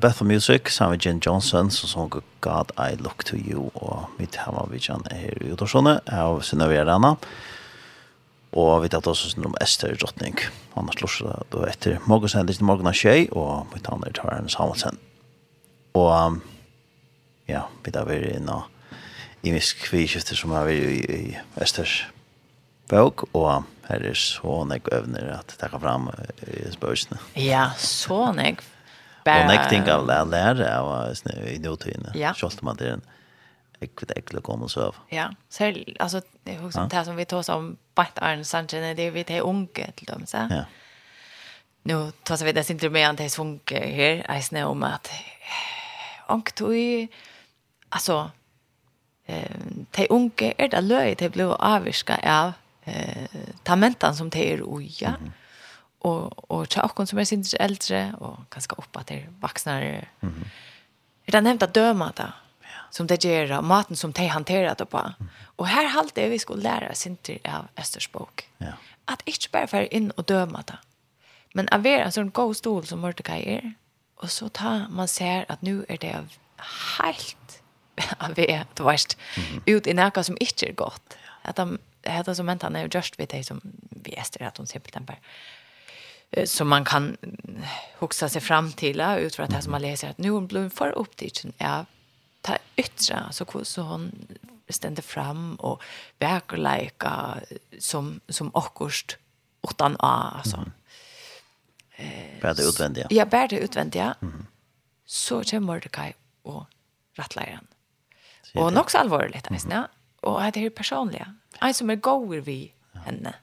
Bethel 0.01 0.27
Music, 0.27 0.71
sammen 0.73 0.97
med 0.97 1.07
Jen 1.07 1.21
Johnson, 1.21 1.71
som 1.71 1.89
sång 1.89 2.23
God 2.41 2.73
I 2.79 2.97
Look 3.01 3.25
To 3.25 3.37
You, 3.37 3.71
og 3.75 4.09
mitt 4.19 4.37
hemma 4.37 4.67
vi 4.71 4.81
kjenner 4.83 5.15
her 5.15 5.43
i 5.43 5.53
Utorsone, 5.53 6.01
av 6.13 6.41
Synnøve 6.47 6.85
Rana, 6.85 7.17
Og 8.57 8.83
vi 8.83 8.89
tatt 8.89 9.07
også 9.07 9.35
om 9.45 9.57
Esther 9.61 9.97
Drottning. 10.01 10.39
Annars 10.81 11.01
lorser 11.03 11.29
seg 11.29 11.49
da 11.53 11.65
etter 11.69 11.99
morgen 12.09 12.33
sendes 12.33 12.57
til 12.57 12.69
morgen 12.69 12.89
av 12.89 12.97
tjei, 12.97 13.27
og 13.37 13.67
mitt 13.75 13.89
andre 13.93 14.13
tar 14.17 14.33
en 14.39 14.49
samansen. 14.49 14.97
Og 15.97 16.09
um, 16.09 16.39
ja, 17.51 17.67
vi 17.85 17.93
tar 17.93 18.09
vi 18.09 18.21
inn 18.33 18.49
og 18.53 18.65
i 19.47 19.53
misk 19.53 19.85
vi 19.93 20.07
som 20.09 20.55
er 20.57 20.65
vi 20.71 20.77
i, 20.81 21.01
i 21.05 21.37
Esters 21.63 22.07
bøk, 22.89 23.27
og 23.37 23.67
her 23.91 24.09
er 24.09 24.17
så 24.19 24.63
nek 24.67 24.89
øvner 24.95 25.29
at 25.37 25.55
det 25.61 25.71
kan 25.71 25.83
fram 25.83 26.09
i 26.47 26.65
spørsmålene. 26.73 27.21
Ja, 27.37 27.69
så 27.79 28.33
nek 28.35 28.65
bara... 29.27 29.41
Och 29.41 29.47
näkting 29.47 29.93
av 29.93 30.11
att 30.11 30.29
lära 30.29 30.81
av 30.81 31.14
i 31.47 31.59
dåtiden. 31.59 32.11
Ja. 32.14 32.35
Kjolt 32.35 32.62
man 32.62 32.77
det 32.77 32.89
är 32.89 32.93
en 32.93 33.03
äckligt 33.81 34.12
äckligt 34.16 34.45
kom 34.45 34.62
och 34.62 34.70
söv. 34.70 34.95
Ja, 35.09 35.31
så 35.49 35.74
alltså 35.99 36.20
det 36.43 36.55
är 36.55 36.66
också 36.66 36.89
det 36.91 37.05
som 37.05 37.16
vi 37.16 37.24
tar 37.24 37.43
som 37.43 37.77
bänt 37.95 38.18
Arne 38.18 38.45
Sanchez, 38.45 38.97
det 38.97 39.03
är 39.03 39.11
vi 39.11 39.24
till 39.24 39.41
unge 39.41 39.91
till 39.95 40.07
dem. 40.07 40.27
Så. 40.27 40.37
Ja. 40.37 40.64
Nu 41.83 42.12
tar 42.22 42.45
vi 42.45 42.53
det 42.53 42.70
inte 42.70 42.91
med 42.91 43.11
att 43.11 43.16
det 43.16 43.24
är 43.24 43.29
svunke 43.29 43.79
här, 43.87 44.27
jag 44.29 44.45
snö 44.45 44.64
om 44.64 44.83
att 44.83 45.11
och 46.29 46.55
tog 46.55 47.09
alltså 47.89 48.31
eh 49.27 49.57
te 49.91 50.07
unge 50.11 50.55
är 50.59 50.68
det 50.68 50.81
löj, 50.81 51.14
det 51.18 51.29
blev 51.29 51.51
avviska 51.53 52.16
av 52.24 52.53
eh 52.85 53.29
tamentan 53.62 54.16
som 54.16 54.31
te 54.31 54.53
är 54.53 54.62
oja. 54.62 55.09
Mm 55.09 55.20
-hmm 55.20 55.46
och 56.07 56.51
och 56.51 56.67
tjockan 56.67 57.07
som 57.07 57.19
är 57.19 57.25
sin 57.25 57.45
äldre 57.61 58.15
och 58.19 58.39
ganska 58.51 58.77
upp 58.79 58.97
att 58.97 59.07
det 59.07 59.27
vuxnare. 59.43 60.09
Mm 60.21 60.35
-hmm. 60.35 60.47
Er 61.27 61.33
det 61.33 61.41
nevnt 61.41 61.63
at 61.63 61.75
døma 61.75 62.13
det? 62.17 62.33
som 62.91 63.07
det 63.07 63.25
gör 63.25 63.63
maten 63.63 63.97
som 63.97 64.13
de 64.13 64.27
hanterer 64.27 64.75
det 64.75 64.87
på. 64.87 64.99
Mm. 64.99 65.31
Och 65.57 65.67
här 65.67 65.89
halt 65.89 66.19
vi 66.19 66.39
skulle 66.39 66.63
lära 66.63 66.91
oss 66.91 67.07
inte 67.07 67.39
av 67.45 67.69
Østers 67.77 68.13
bok. 68.13 68.51
Ja. 68.59 68.73
Att 69.05 69.23
ikke 69.27 69.49
bare 69.53 69.69
være 69.73 69.87
in 69.87 70.11
och 70.17 70.25
døma 70.25 70.63
det. 70.67 70.79
Men 71.55 71.69
att 71.73 71.85
være 71.85 72.05
en 72.05 72.13
sånn 72.13 72.31
god 72.31 72.57
stol 72.57 72.87
som 72.87 72.99
Mordecai 72.99 73.43
er, 73.49 73.75
Och 74.17 74.31
så 74.31 74.49
tar 74.49 74.89
man 74.89 75.09
ser 75.09 75.45
att 75.49 75.63
nu 75.63 75.85
är 75.89 75.97
det 75.97 76.25
helt 76.99 77.63
av 78.19 78.35
vi, 78.35 78.65
du 78.75 78.85
vet, 78.85 79.17
ut 79.67 79.87
i 79.87 79.93
noe 79.93 80.23
som 80.25 80.37
inte 80.41 80.69
är 80.69 80.73
gott. 80.73 81.17
Att 81.43 81.57
de 81.57 81.79
heter 82.03 82.35
som 82.35 82.47
väntan 82.47 82.77
är 82.77 82.89
just 82.95 83.21
vi, 83.21 83.27
det 83.27 83.45
som 83.45 83.61
vi 83.91 84.15
Ester 84.15 84.43
att 84.43 84.57
hon 84.57 84.67
simpelt 84.67 85.07
bara 85.07 85.17
som 86.45 86.68
man 86.68 86.85
kan 86.85 87.16
huxa 87.99 88.29
sig 88.29 88.43
fram 88.43 88.72
till 88.72 89.01
utifrån 89.01 89.49
det 89.49 89.55
här 89.55 89.61
som 89.61 89.72
man 89.72 89.83
läser 89.83 90.11
att 90.11 90.18
nu 90.18 90.31
hon 90.31 90.47
blev 90.47 90.70
för 90.70 90.91
upptidsen 90.91 91.53
ja 91.59 91.85
ta 92.41 92.57
yttra 92.77 93.33
så 93.33 93.45
så 93.64 93.83
hon 93.83 94.29
ständer 94.68 95.03
fram 95.03 95.55
och 95.55 95.83
verkliga 96.18 97.39
som 97.79 98.20
som 98.29 98.51
akkurst 98.55 99.16
utan 99.70 99.97
a 99.99 100.33
alltså. 100.37 100.57
Mm. 100.57 100.72
eh 101.97 102.41
bär 102.43 102.55
det 102.55 102.62
utvändiga. 102.62 103.07
Ja 103.11 103.24
bär 103.24 103.49
det 103.49 103.59
utvändiga. 103.59 104.14
Mm. 104.22 104.47
så 105.05 105.45
kommer 105.45 105.61
Mordecai 105.61 106.12
och 106.43 106.64
rattlaren 107.16 107.66
och 108.55 108.77
också 108.77 108.99
allvarligt 108.99 109.47
mm. 109.51 109.57
ja 109.57 109.89
och 110.20 110.53
det 110.53 110.66
är 110.66 110.70
personliga. 110.70 111.35
Alltså 111.59 111.85
är 111.85 111.97
går 111.97 112.37
vi 112.37 112.72
henne. 113.05 113.35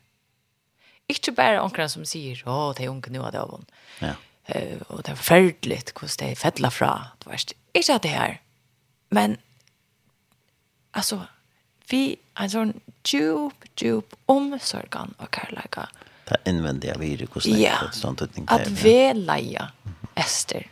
Ikke 1.14 1.36
bare 1.38 1.62
omkring 1.62 1.90
som 1.92 2.06
sier, 2.10 2.42
å, 2.50 2.72
det 2.78 2.88
er 2.88 2.94
unge 2.94 3.14
nå 3.14 3.24
av 3.24 3.34
det 3.36 3.42
av 3.44 3.54
henne. 3.54 3.82
Ja. 4.02 4.14
Uh, 4.44 4.80
og 4.90 5.04
det 5.06 5.14
er 5.14 5.20
forferdelig 5.20 5.78
hvordan 5.94 6.18
det 6.20 6.30
er 6.34 6.40
fettla 6.40 6.72
fra. 6.74 6.92
Det 7.22 7.30
var 7.30 7.44
ikke 7.80 7.96
at 7.96 8.04
det 8.04 8.16
her. 8.16 8.40
Men, 9.14 9.38
altså, 10.98 11.22
vi 11.92 12.18
er 12.40 12.50
sånn 12.52 12.74
djup, 13.06 13.68
djup 13.80 14.18
omsorgen 14.32 15.14
og 15.22 15.30
kærleika. 15.36 15.88
Det 16.24 16.38
er 16.40 16.50
innvendig 16.50 16.92
av 16.94 17.02
hver 17.04 17.26
hvordan 17.28 17.58
det 17.60 17.72
er 17.72 17.96
sånn 17.96 18.20
tøtning. 18.20 18.48
At 18.52 18.70
vi 18.80 18.98
leia 19.18 19.70
Ester. 20.20 20.68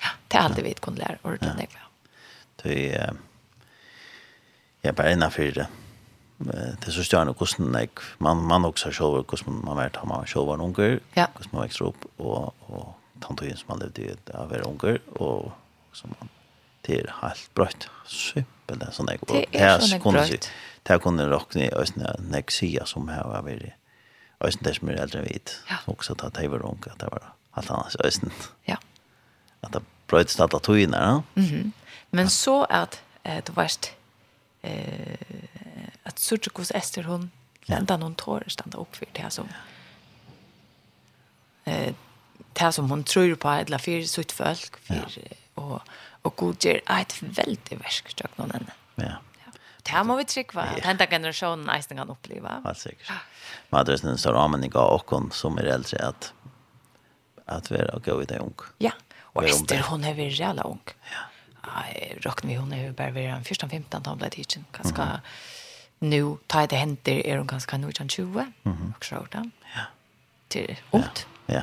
Ja, 0.00 0.14
det 0.28 0.38
er 0.38 0.46
alltid 0.46 0.66
vi 0.66 0.74
kunne 0.82 1.02
lære 1.02 1.20
ordentlig. 1.22 1.68
Ja. 1.76 1.86
Det 2.62 2.78
er, 2.96 3.20
jeg 4.82 4.92
er 4.92 4.96
bare 4.96 5.14
innenfor 5.14 5.54
det 5.56 5.66
det 6.40 6.92
så 6.92 7.02
stjärna 7.04 7.34
kosten 7.34 7.72
nek 7.72 8.00
man 8.18 8.46
man 8.46 8.64
också 8.64 8.90
själv 8.90 9.22
kosten 9.22 9.60
man 9.64 9.76
vart 9.76 10.04
man 10.04 10.26
så 10.26 10.44
var 10.44 10.62
unger 10.62 11.00
ja. 11.14 11.26
kosten 11.34 11.50
man 11.52 11.62
växte 11.62 11.84
upp 11.84 12.04
och 12.16 12.54
och 12.60 12.94
tantojen 13.20 13.56
som 13.56 13.66
man 13.68 13.78
levde 13.78 14.02
i 14.02 14.16
av 14.34 14.52
era 14.52 14.62
unger 14.62 15.00
och 15.12 15.52
som 15.92 16.14
man 16.18 16.28
till 16.82 17.10
helt 17.22 17.54
brött 17.54 17.88
simpelt 18.06 18.80
det 18.80 18.92
sån 18.92 19.06
nek 19.06 19.20
är 19.52 19.58
här 19.60 19.98
kunde 19.98 20.26
sig 20.26 20.40
där 20.82 20.98
kunde 20.98 21.28
rockna 21.28 21.62
i 21.62 21.70
ösna 21.72 22.16
nexia 22.18 22.86
som 22.86 23.08
här 23.08 23.24
var 23.24 23.42
vi 23.42 23.72
ösna 24.40 24.60
det 24.68 24.74
som 24.74 24.88
är 24.88 24.92
äldre 24.92 25.22
vit 25.22 25.60
ja. 25.68 25.76
också 25.84 26.12
att 26.12 26.34
det 26.34 26.48
var 26.48 26.76
att 26.90 26.98
det 26.98 27.08
var 27.10 27.22
allt 27.50 27.70
annat 27.70 27.96
ösna 28.04 28.30
ja. 28.64 28.76
Att 29.60 29.72
det 29.72 29.80
bröt 30.06 30.30
stad 30.30 30.54
att 30.54 30.62
tog 30.62 30.78
in 30.78 30.90
där 30.90 31.22
mhm. 31.34 31.72
Men 32.10 32.30
så 32.30 32.64
att 32.64 33.02
eh, 33.22 33.44
du 33.44 33.52
varst 33.52 33.92
eh 34.62 34.70
att 36.02 36.18
söka 36.18 36.62
Ester 36.74 37.02
hon 37.02 37.30
lända 37.60 37.96
någon 37.96 38.14
tår 38.14 38.44
stanna 38.46 38.76
upp 38.76 38.96
för 38.96 39.06
det 39.12 39.22
här 39.22 39.30
som 39.30 39.48
eh 41.64 41.94
det 42.52 42.60
här 42.60 42.70
som 42.70 42.90
hon 42.90 43.04
tror 43.04 43.34
på 43.34 43.48
eller 43.48 43.78
för 43.78 44.02
sitt 44.02 44.32
folk 44.32 44.76
för 44.76 45.06
och 45.54 45.82
och 46.22 46.36
god 46.36 46.64
ger 46.64 46.80
ett 46.86 47.22
väldigt 47.22 47.72
värst 47.72 48.20
jag 48.20 48.30
någon 48.36 48.50
annan. 48.50 48.70
Ja. 48.94 49.12
Det 49.82 49.90
här 49.90 50.04
må 50.04 50.16
vi 50.16 50.24
tryggva. 50.24 50.68
Ja. 50.76 50.82
Hända 50.82 51.06
generationen 51.06 51.66
nästan 51.66 51.98
kan 51.98 52.10
uppleva. 52.10 52.62
Ja, 52.64 52.74
säkert. 52.74 53.12
Men 53.68 53.84
det 53.84 53.92
är 53.92 54.06
en 54.06 54.18
stor 54.18 54.36
användning 54.36 54.74
av 54.74 54.94
åkon 54.94 55.30
som 55.32 55.58
är 55.58 55.64
äldre 55.64 56.06
att 56.06 56.32
att 57.50 57.70
vara 57.70 57.94
och 57.94 58.04
gå 58.04 58.22
i 58.22 58.24
det 58.24 58.38
ung. 58.38 58.54
Ja, 58.78 58.92
och 59.20 59.44
Ester 59.44 59.84
hon 59.88 60.04
är 60.04 60.14
väl 60.14 60.40
jävla 60.40 60.62
ung. 60.62 60.80
Ja. 60.84 61.18
Rockne 62.20 62.58
hon 62.58 62.72
är 62.72 62.82
ju 62.82 62.92
bara 62.92 63.10
vid 63.10 63.24
14-15 63.24 64.00
då 64.00 64.14
blev 64.14 64.30
det 64.30 64.36
kitchen. 64.36 64.64
Ganska 64.72 65.20
nu 66.00 66.36
tar 66.46 66.66
det 66.66 66.76
händer 66.76 67.26
är 67.26 67.36
de 67.36 67.46
ganska 67.46 67.76
nu 67.76 67.92
kan 67.92 68.08
20 68.08 68.52
och 68.96 69.04
så 69.04 69.26
där. 69.30 69.50
Ja. 69.74 69.80
Till 70.48 70.76
ont. 70.90 71.26
Ja. 71.46 71.62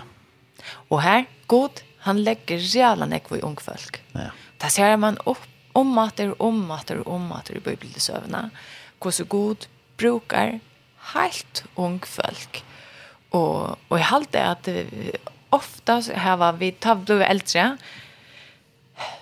Och 0.89 1.01
här 1.01 1.25
god 1.47 1.71
han 1.97 2.23
lägger 2.23 2.57
jävla 2.57 3.05
näck 3.05 3.31
i 3.31 3.41
ung 3.41 3.57
folk. 3.57 4.03
Ja. 4.11 4.31
Där 4.57 4.69
ser 4.69 4.97
man 4.97 5.17
upp 5.17 5.47
om 5.73 5.97
att 5.97 6.15
det 6.15 6.31
om 6.31 6.71
att 6.71 6.88
det 6.88 7.01
om 7.01 7.31
att 7.31 7.45
det 7.45 7.63
blir 7.63 7.77
det 7.93 7.99
sövna. 7.99 8.49
Hur 9.03 9.11
så 9.11 9.23
god 9.23 9.65
brukar 9.97 10.59
helt 10.97 11.63
ung 11.75 11.99
folk. 12.05 12.63
Och 13.29 13.69
och 13.88 13.99
jag 13.99 14.07
allt 14.11 14.31
det 14.31 14.45
att 14.45 14.67
ofta 15.49 16.01
här 16.15 16.38
var 16.38 16.53
vi 16.53 16.71
tavlor 16.71 17.21
äldre 17.21 17.77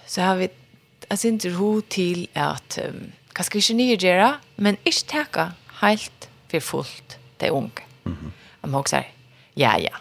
så 0.06 0.22
har 0.22 0.36
vi 0.36 0.50
alltså 1.08 1.28
inte 1.28 1.50
ro 1.50 1.82
till 1.82 2.28
att 2.34 2.80
um, 2.88 3.12
kanskje 3.36 3.62
ikke 3.62 3.78
nye 3.80 3.98
gjøre, 4.00 4.32
men 4.58 4.80
ikke 4.86 5.08
takke 5.12 5.50
helt 5.82 6.30
for 6.52 6.60
fullt 6.60 7.18
det 7.40 7.52
unge. 7.52 7.84
Mm 8.04 8.14
-hmm. 8.14 8.32
Og 8.62 8.70
man 8.70 8.80
også 8.80 9.04
ja, 9.58 9.78
ja. 9.80 9.96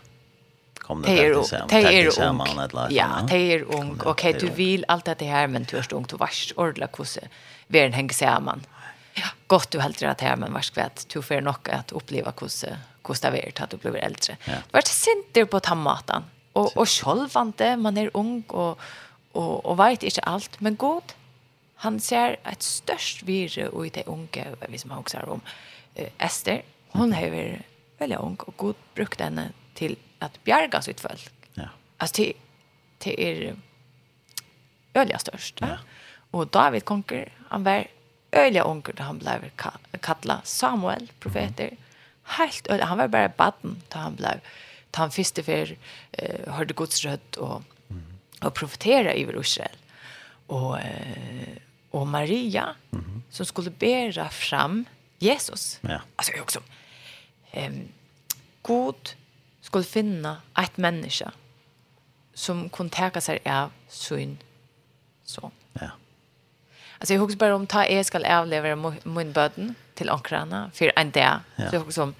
Kom 0.84 1.02
det 1.02 1.14
er 1.16 1.32
ung. 1.38 1.48
Det 1.70 1.80
er 1.80 2.28
ung. 2.28 2.92
Ja, 2.92 3.08
det 3.28 3.40
er 3.54 3.64
ung. 3.72 3.96
Ok, 4.06 4.26
du 4.40 4.50
vil 4.52 4.84
alt 4.88 5.06
dette 5.06 5.24
her, 5.24 5.46
men 5.46 5.64
du 5.64 5.76
er 5.76 5.86
ung. 5.96 6.04
Du 6.10 6.16
varst 6.20 6.52
ordentlig 6.56 6.88
hvordan 6.96 7.28
verden 7.68 7.94
henger 7.94 8.14
sammen. 8.14 8.64
Ja, 9.16 9.30
godt 9.48 9.72
du 9.72 9.80
helter 9.80 10.10
at 10.10 10.20
her, 10.20 10.36
men 10.36 10.52
varst 10.54 10.76
vet, 10.76 11.06
du 11.14 11.22
får 11.22 11.40
nok 11.40 11.68
at 11.72 11.92
oppleve 11.92 12.32
hvordan 12.38 12.76
hvordan 13.04 13.32
det 13.32 13.40
er 13.44 13.50
til 13.50 13.62
at 13.62 13.72
du 13.72 13.76
blir 13.76 13.96
eldre. 14.00 14.36
Ja. 14.46 14.60
Du 14.64 14.76
varst 14.76 14.92
sinter 14.92 15.44
på 15.44 15.58
tannmaten. 15.58 16.24
Og, 16.54 16.72
og 16.76 16.86
det 17.58 17.78
man 17.78 17.96
er 17.98 18.08
ung 18.14 18.44
og, 18.48 18.78
og, 19.34 19.66
og 19.66 19.78
vet 19.78 20.02
ikke 20.02 20.28
alt, 20.28 20.60
men 20.60 20.76
godt 20.76 21.16
Han 21.84 22.00
ser 22.00 22.36
ett 22.44 22.62
störst 22.62 23.22
virre 23.22 23.68
och 23.68 23.86
i 23.86 23.90
det 23.90 24.06
unge, 24.06 24.46
vi 24.68 24.78
som 24.78 24.90
har 24.90 25.28
om 25.28 25.40
uh, 26.00 26.06
Esther. 26.18 26.62
Hon 26.88 27.12
är 27.12 27.62
väldigt 27.98 28.18
ung 28.18 28.36
och 28.36 28.56
god 28.56 28.74
brukt 28.94 29.20
henne 29.20 29.50
till 29.74 29.96
att 30.18 30.44
bjärga 30.44 30.82
sitt 30.82 31.00
folk. 31.00 31.30
Ja. 31.54 31.68
Alltså 31.96 32.14
till, 32.14 32.32
till 32.98 33.20
er 33.20 33.54
öliga 34.94 35.18
störst. 35.18 35.58
Ja. 35.60 35.78
Och 36.30 36.46
David 36.46 36.84
konker, 36.84 37.32
han 37.48 37.64
var 37.64 37.86
öliga 38.32 38.62
ung 38.62 38.82
då 38.94 39.02
han 39.02 39.18
blev 39.18 39.50
kallad 40.00 40.40
Samuel, 40.44 41.12
profeter. 41.20 41.66
Mm. 41.66 41.78
Helt 42.22 42.66
öliga, 42.66 42.86
han 42.86 42.98
var 42.98 43.08
bara 43.08 43.28
baden 43.28 43.82
då 43.88 43.98
han 43.98 44.14
blev 44.14 44.40
då 44.90 45.00
han 45.00 45.10
första 45.10 45.42
för 45.42 45.76
eh, 46.12 46.52
hörde 46.52 46.74
Guds 46.74 47.04
röst 47.04 47.36
och, 47.36 47.62
mm. 47.90 48.04
och 48.40 48.54
profetera 48.54 49.12
över 49.12 49.40
Israel. 49.40 49.76
Och 50.46 50.78
eh, 50.78 51.58
och 51.94 52.06
Maria 52.06 52.74
mm 52.92 53.04
-hmm. 53.04 53.20
som 53.30 53.46
skulle 53.46 53.70
bära 53.70 54.28
fram 54.28 54.84
Jesus. 55.18 55.78
Ja. 55.80 56.00
Alltså 56.16 56.32
jag 56.32 56.42
också. 56.42 56.60
Ehm 57.50 57.88
god 58.62 59.10
skulle 59.60 59.84
finna 59.84 60.36
ett 60.58 60.76
människa 60.76 61.32
som 62.34 62.68
kunde 62.68 62.96
ta 62.96 63.20
sig 63.20 63.38
av 63.44 63.70
sin 63.88 64.38
son. 65.24 65.50
Ja. 65.72 65.90
Alltså 66.98 67.14
jag 67.14 67.20
hugger 67.20 67.36
bara 67.36 67.56
om 67.56 67.66
ta 67.66 67.86
jag 67.86 68.06
ska 68.06 68.38
avleva 68.38 68.94
min 69.02 69.32
böden 69.32 69.74
till 69.94 70.10
ankrarna 70.10 70.70
för 70.74 70.92
en 70.96 71.10
dag. 71.10 71.40
Ja. 71.56 71.70
Så 71.70 71.76
jag 71.76 71.92
som 71.92 72.14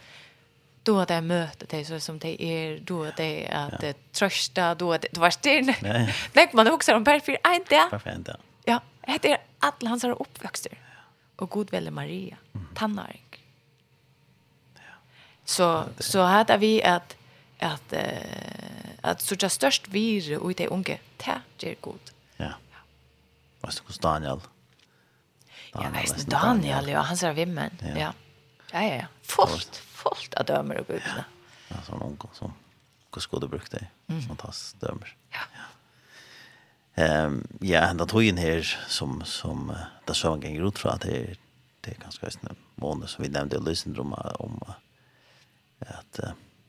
då 0.82 1.00
att 1.00 1.10
jag 1.10 1.24
möter 1.24 1.66
dig 1.66 1.84
så 1.84 2.00
som 2.00 2.18
det 2.18 2.42
är 2.42 2.78
då 2.78 3.04
att 3.04 3.16
det 3.16 3.46
är 3.46 3.66
att 3.66 3.82
ja. 3.82 3.92
trösta 4.12 4.74
då 4.74 4.92
att 4.92 5.06
det 5.12 5.18
var 5.18 5.30
stinn. 5.30 5.74
Nej. 5.82 6.14
Lägg 6.32 6.54
man 6.54 6.70
också 6.70 6.94
om 6.94 7.04
perfekt 7.04 7.46
en 7.46 7.64
dag. 7.70 7.90
Perfekt 7.90 8.16
en 8.16 8.22
där. 8.22 8.36
Ja, 8.64 8.80
det 9.20 9.32
är 9.32 9.38
alla 9.64 9.90
hans 9.90 10.02
har 10.02 10.22
uppväxter. 10.22 10.78
Och 11.36 11.50
god 11.50 11.70
välle 11.70 11.90
Maria, 11.90 12.36
tannaring. 12.74 13.20
Så 15.44 15.84
så 15.98 16.22
hade 16.22 16.56
vi 16.56 16.82
att 16.82 17.16
att 17.58 17.92
eh 17.92 18.54
att 19.04 19.20
så 19.20 19.48
störst 19.48 19.88
vir 19.88 20.38
och 20.38 20.54
det 20.54 20.68
unge 20.68 21.00
täcker 21.16 21.74
god. 21.80 22.10
Ja. 22.36 22.52
Vad 23.60 23.72
ska 23.72 23.92
Daniel? 24.00 24.40
Ja, 25.72 25.90
visst 26.02 26.26
Daniel, 26.26 26.88
ja, 26.88 27.00
han 27.00 27.16
ser 27.16 27.32
vimmen. 27.32 27.70
Ja. 27.96 28.12
Ja, 28.72 28.82
ja, 28.82 28.94
ja. 28.94 29.06
Fullt, 29.22 29.76
fullt 29.76 30.34
av 30.34 30.44
dömer 30.44 30.78
och 30.78 30.86
gudna. 30.86 31.24
Ja, 31.68 31.76
sån 31.86 32.02
ung 32.02 32.18
som 32.32 32.52
hur 33.14 33.20
skulle 33.20 33.48
brukt 33.48 33.72
det? 33.72 33.86
Fantastiskt 34.28 34.80
dömer. 34.80 35.16
Ja. 35.30 35.38
ja. 35.54 35.62
Ehm 36.94 37.46
ja, 37.60 37.80
han 37.80 38.06
tog 38.06 38.24
in 38.24 38.36
här 38.36 38.78
som 38.88 39.24
som 39.24 39.72
där 40.04 40.14
så 40.14 40.30
gånger 40.30 40.68
ut 40.68 40.78
för 40.78 40.88
att 40.88 41.00
det 41.00 41.36
det 41.80 41.90
är 41.90 42.00
ganska 42.00 42.30
snä 42.30 42.50
månader 42.74 43.06
som 43.06 43.22
vi 43.22 43.28
nämnde 43.30 43.58
lyssendrom 43.58 44.12
om 44.12 44.36
om 44.38 44.60
att 45.78 46.20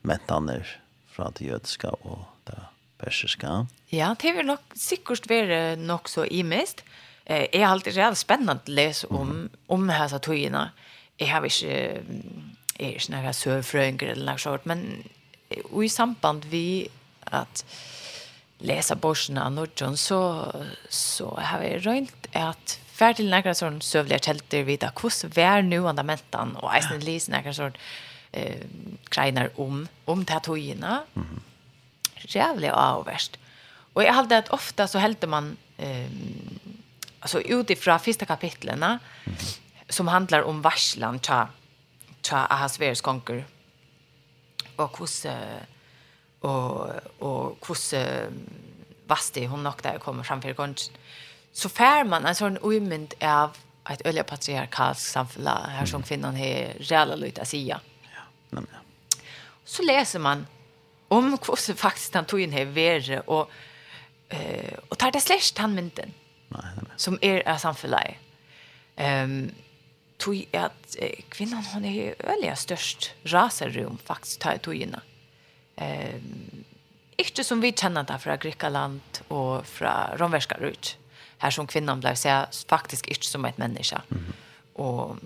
mättan 0.02 0.48
är 0.48 0.80
från 1.06 1.32
det 1.38 1.44
judiska 1.44 1.90
och 1.90 2.18
det 2.44 2.60
persiska. 2.98 3.66
Ja, 3.86 4.16
det 4.20 4.28
är 4.28 4.42
nog 4.42 4.58
säkert 4.74 5.30
vara 5.30 5.76
nog 5.76 6.08
så 6.08 6.24
imist. 6.24 6.84
Eh 7.24 7.46
är 7.52 7.66
alltid 7.66 7.94
rätt 7.94 8.18
spännande 8.18 8.62
att 8.62 8.68
läsa 8.68 9.06
om 9.06 9.30
mm. 9.30 9.50
om 9.66 9.88
här 9.88 10.08
så 10.08 10.18
tojerna. 10.18 10.70
Jag 11.16 11.26
har 11.26 11.44
inte 11.44 12.02
är 12.78 12.98
snära 12.98 13.32
sövfrönger 13.32 14.06
eller 14.06 14.32
något 14.32 14.40
sånt, 14.40 14.64
men 14.64 15.04
i 15.82 15.88
samband 15.88 16.44
vi 16.44 16.88
att 17.24 17.64
läsa 18.58 18.94
borsen 18.94 19.38
av 19.38 19.52
Nordjön 19.52 19.96
så, 19.96 20.52
så 20.88 21.38
har 21.42 21.60
vi 21.60 21.78
rönt 21.78 22.26
att 22.32 22.80
färd 22.86 23.16
till 23.16 23.30
några 23.30 23.54
sån 23.54 23.82
sövliga 23.82 24.18
tälter 24.18 24.62
vid 24.62 24.84
att 24.84 25.02
hur 25.02 25.28
vär 25.28 25.62
nu 25.62 25.88
andamentan 25.88 26.56
och 26.56 26.74
eisen 26.74 27.00
läser 27.00 27.32
några 27.32 27.54
sån 27.54 27.72
eh, 28.32 28.56
greiner 29.10 29.50
om, 29.60 29.88
om 30.04 30.24
tatuina. 30.24 31.02
Mm 31.16 31.28
-hmm. 31.28 31.40
Jävligt 32.14 32.72
avvärst. 32.72 33.38
Och 33.92 34.02
jag 34.02 34.12
hade 34.12 34.38
att 34.38 34.48
ofta 34.48 34.88
så 34.88 34.98
hällde 34.98 35.26
man 35.26 35.56
eh, 35.76 36.06
alltså 37.20 37.40
utifrån 37.40 38.00
första 38.00 38.26
kapitlen 38.26 38.82
mm 38.82 38.98
-hmm. 39.24 39.58
som 39.88 40.08
handlar 40.08 40.42
om 40.42 40.62
varslan 40.62 41.20
tja, 41.20 41.48
tja 42.22 42.46
Ahasverus 42.50 43.00
konkur 43.00 43.44
och 44.76 44.96
hos 44.96 45.24
eh, 45.24 45.62
og, 46.46 47.10
og 47.20 47.66
hvordan 47.66 48.40
vasti 49.08 49.46
hon 49.46 49.62
nok 49.62 49.82
der 49.84 49.98
kommer 50.02 50.26
framfor 50.26 50.52
kongen. 50.52 50.76
Så 51.52 51.70
fær 51.72 52.04
man 52.04 52.26
en 52.26 52.36
sånn 52.36 52.58
uimynd 52.60 53.16
av 53.24 53.56
et 53.88 54.02
öliga 54.06 54.26
patriarkalsk 54.26 55.06
samfunn 55.06 55.46
her 55.46 55.86
som 55.88 56.04
kvinnan 56.04 56.36
har 56.36 56.74
reella 56.82 57.16
løyt 57.16 57.38
av 57.40 57.48
sida. 57.48 57.78
Ja, 58.10 58.26
nemlig. 58.56 58.82
Så 59.64 59.86
leser 59.86 60.22
man 60.22 60.44
om 61.08 61.32
hvordan 61.36 61.78
faktisk 61.78 62.18
han 62.18 62.26
tog 62.26 62.42
inn 62.42 62.54
her 62.54 62.66
verre, 62.74 63.22
og, 63.30 63.50
uh, 64.34 64.74
og 64.90 64.98
tar 64.98 65.14
det 65.14 65.22
slags 65.22 65.52
han 65.58 65.74
mynden 65.74 66.14
Nei, 66.50 66.66
nej. 66.76 66.96
som 66.98 67.18
er 67.22 67.42
av 67.46 67.62
samfunnet. 67.62 68.18
Um, 68.98 69.52
tog 70.18 70.56
at 70.56 70.98
uh, 70.98 71.18
kvinnan 71.30 71.64
hun 71.72 71.86
er 71.86 72.18
öliga 72.26 72.56
størst 72.58 73.12
raserum 73.32 74.00
faktisk 74.02 74.42
tar 74.42 74.58
tog 74.58 74.76
inn 74.76 74.98
her 74.98 75.15
eh, 75.76 76.20
ikke 77.18 77.44
som 77.44 77.62
vi 77.62 77.72
kjenner 77.72 78.04
det 78.08 78.18
fra 78.20 78.36
Grekland 78.36 79.22
og 79.28 79.66
fra 79.66 80.16
Romverska 80.20 80.58
Rut. 80.60 80.96
Her 81.42 81.52
som 81.52 81.68
kvinnan 81.68 82.00
ble 82.00 82.14
så 82.16 82.44
faktisk 82.68 83.08
ikke 83.12 83.26
som 83.26 83.44
et 83.44 83.58
menneske. 83.58 83.96
Mm 84.08 84.18
-hmm. 84.18 84.34
og, 84.74 85.18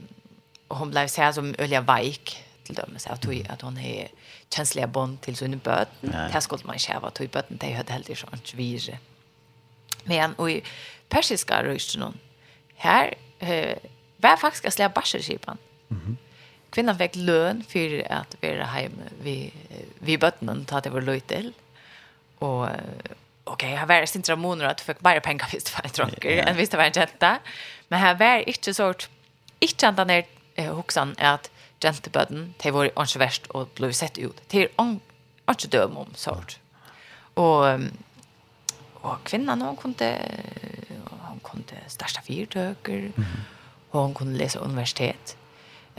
og 0.68 0.76
hun 0.76 0.90
ble 0.90 1.08
sett 1.08 1.34
som 1.34 1.54
Ølja 1.58 1.80
Veik, 1.80 2.36
til 2.74 2.86
dem, 2.86 2.98
så 2.98 3.08
at, 3.12 3.24
hun, 3.24 3.46
at 3.50 3.62
hun 3.62 3.76
har 3.76 4.08
kjenslige 4.54 4.86
bånd 4.86 5.18
til 5.18 5.36
sine 5.36 5.58
bøten. 5.58 6.12
Det 6.32 6.42
skulle 6.42 6.66
man 6.66 6.74
ikke 6.74 6.92
ha, 6.92 7.06
at 7.06 7.18
hun 7.18 7.28
bøten 7.28 7.58
til 7.58 7.74
høyde 7.74 7.92
heldig 7.92 8.16
sånn 8.16 8.44
svire. 8.44 8.98
Men 10.08 10.34
og 10.38 10.50
i 10.50 10.60
persiska 11.10 11.60
røysten 11.66 12.16
her 12.80 13.12
eh, 13.40 13.76
var 14.22 14.40
faktisk 14.40 14.66
å 14.66 14.74
slære 14.74 14.94
barselskipen. 14.96 15.58
Mm 15.88 16.00
-hmm 16.00 16.16
kvinnan 16.70 16.98
fick 16.98 17.16
lön 17.16 17.64
för 17.68 18.12
att 18.12 18.36
vara 18.42 18.64
hem 18.64 18.92
vi 19.22 19.52
vi 19.98 20.18
bötnen 20.18 20.64
ta 20.64 20.80
det 20.80 20.90
var 20.90 21.00
löjtel 21.00 21.52
och 22.38 22.62
okej 22.62 22.74
okay, 23.44 23.70
jag 23.70 23.86
var 23.86 24.16
inte 24.16 24.36
månader 24.36 24.70
att 24.70 24.80
fick 24.80 25.00
bara 25.00 25.20
pengar 25.20 25.48
visst 25.52 25.68
för 25.68 25.86
att 25.86 25.94
tråkig 25.94 26.30
yeah. 26.30 26.50
än 26.50 26.56
visst 26.56 26.72
det 26.72 26.78
var 26.78 26.84
en 26.84 26.92
jenta. 26.94 27.38
Men 27.88 28.00
här 28.00 28.14
var 28.14 28.48
inte 28.48 28.74
sort 28.74 29.08
inte 29.60 29.86
ända 29.86 30.04
ner 30.04 30.24
eh, 30.54 30.74
hoxan 30.74 31.14
är 31.18 31.34
att 31.34 31.50
jenteböden 31.80 32.54
det 32.62 32.70
var 32.70 33.00
inte 33.00 33.18
värst 33.18 33.46
och 33.46 33.68
blev 33.74 33.92
sett 33.92 34.18
ut 34.18 34.48
till 34.48 34.68
om 34.76 35.00
inte 35.50 35.68
döm 35.68 35.96
om 35.96 36.14
sort. 36.14 36.58
Och 37.34 37.80
och 39.00 39.22
kvinnan 39.24 39.62
hon 39.62 39.76
kunde 39.76 40.18
hon 41.10 41.40
kunde 41.40 41.76
starta 41.86 42.22
fyrtöker 42.22 42.92
mm 42.98 43.12
-hmm. 43.12 43.40
och 43.90 44.00
hon 44.00 44.14
kunde 44.14 44.38
läsa 44.38 44.58
universitet 44.58 45.36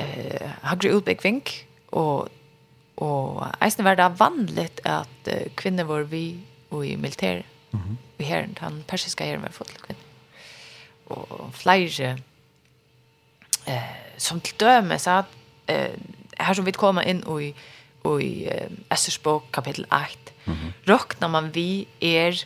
eh, 0.02 0.54
høyre 0.70 0.96
utbyggving, 0.98 1.44
og, 1.92 2.30
og 2.98 3.44
eisen 3.62 3.86
var 3.86 3.96
det 4.00 4.20
vanligt 4.20 4.82
at 4.86 5.30
uh, 5.30 5.48
kvinner 5.56 5.88
var 5.90 6.04
vi 6.10 6.40
og 6.72 6.88
i 6.88 6.96
militär. 6.96 7.44
mm 7.72 7.98
-hmm. 8.20 8.60
han 8.60 8.84
persiska 8.88 9.26
den 9.26 9.42
med 9.42 9.54
fått 9.54 9.82
kvinner. 9.82 10.04
Og 11.06 11.54
flere, 11.54 12.18
eh, 13.68 13.82
som 14.18 14.42
til 14.42 14.56
så 14.98 15.10
att 15.10 15.26
eh, 15.68 15.98
her 16.40 16.54
som 16.54 16.66
vi 16.66 16.72
kommer 16.72 17.02
inn 17.02 17.24
og 17.28 17.44
i, 17.44 17.56
og 18.04 18.24
i 18.24 18.48
eh, 18.48 18.70
Estersbok, 18.92 19.44
kapittel 19.54 19.86
8, 19.86 20.34
mm 20.46 20.54
-hmm. 20.88 21.28
man 21.28 21.56
vi 21.56 21.88
er 22.02 22.46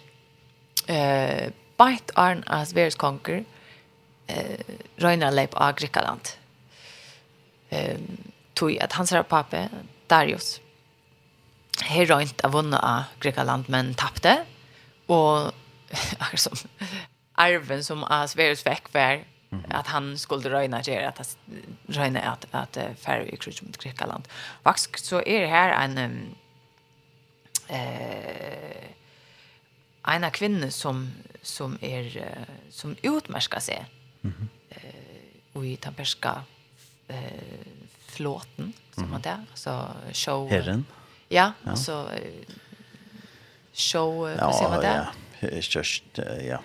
eh, 0.88 1.52
bært 1.78 2.12
arn 2.16 2.44
as 2.48 2.76
vers 2.76 2.96
konger, 2.96 3.44
eh, 4.28 4.60
røyna 5.02 5.30
leip 5.30 5.54
av 5.56 5.76
Grikaland 5.76 6.38
ehm 7.76 8.32
tog 8.56 8.80
att 8.80 8.94
hans 8.94 9.12
pappa 9.30 9.70
Darius 10.08 10.62
har 11.82 12.06
rönt 12.06 12.42
av 12.42 12.52
vunna 12.52 12.80
av 12.80 13.04
Grekaland 13.20 13.70
men 13.70 13.94
tappte 13.94 14.46
och 15.06 15.38
alltså 16.20 16.50
arven 17.34 17.84
som 17.84 18.04
as 18.04 18.36
verus 18.36 18.66
veck 18.66 18.94
var 18.94 19.24
att 19.70 19.88
han 19.88 20.18
skulle 20.18 20.50
röna 20.50 20.82
det 20.82 21.06
att 21.08 21.38
röna 21.88 22.20
att 22.20 22.46
att 22.52 22.78
färre 23.00 23.30
i 23.30 23.38
krig 23.38 23.64
mot 23.64 23.78
Grekaland. 23.78 24.28
Vax 24.64 24.90
så 24.94 25.22
är 25.22 25.42
det 25.42 25.48
här 25.48 25.84
en 25.84 26.36
eh 27.68 28.86
en 30.08 30.32
kvinna 30.32 30.72
som 30.72 31.12
som 31.42 31.78
är 31.82 32.36
som 32.70 32.96
utmärkar 33.02 33.60
sig. 33.60 33.86
Mhm. 34.22 34.34
Mm 34.34 34.50
eh 34.70 35.16
och 35.56 35.66
i 35.66 35.76
tamperska 35.76 36.44
eh, 37.08 37.18
flåten, 38.08 38.74
som 38.92 39.04
mm. 39.04 39.12
man 39.12 39.22
det. 39.22 39.46
Alltså 39.52 39.96
show... 40.14 40.50
Herren. 40.50 40.86
Ja, 41.30 41.52
ja. 41.64 41.72
alltså 41.72 42.10
show, 43.74 44.30
ja, 44.30 44.46
vad 44.46 44.56
säger 44.56 44.70
man 44.70 44.80
det? 44.80 45.08
Ja, 45.40 45.48
it's 45.48 45.78
just, 45.78 46.20
uh, 46.20 46.48
ja. 46.48 46.60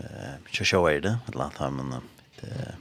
Uh, 0.00 0.34
just 0.50 0.70
show 0.70 0.88
är 0.88 1.00
det, 1.00 1.18
eller 1.28 1.44
att 1.44 1.56
han... 1.56 2.02
Det, 2.40 2.74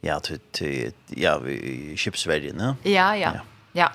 ja, 0.00 0.20
till, 0.20 0.38
till, 0.38 0.92
ja, 1.08 1.38
vi 1.38 1.52
i 1.52 1.96
Kipsverige, 1.96 2.54
ja? 2.58 2.76
Ja, 2.82 3.16
ja, 3.16 3.40
ja. 3.72 3.92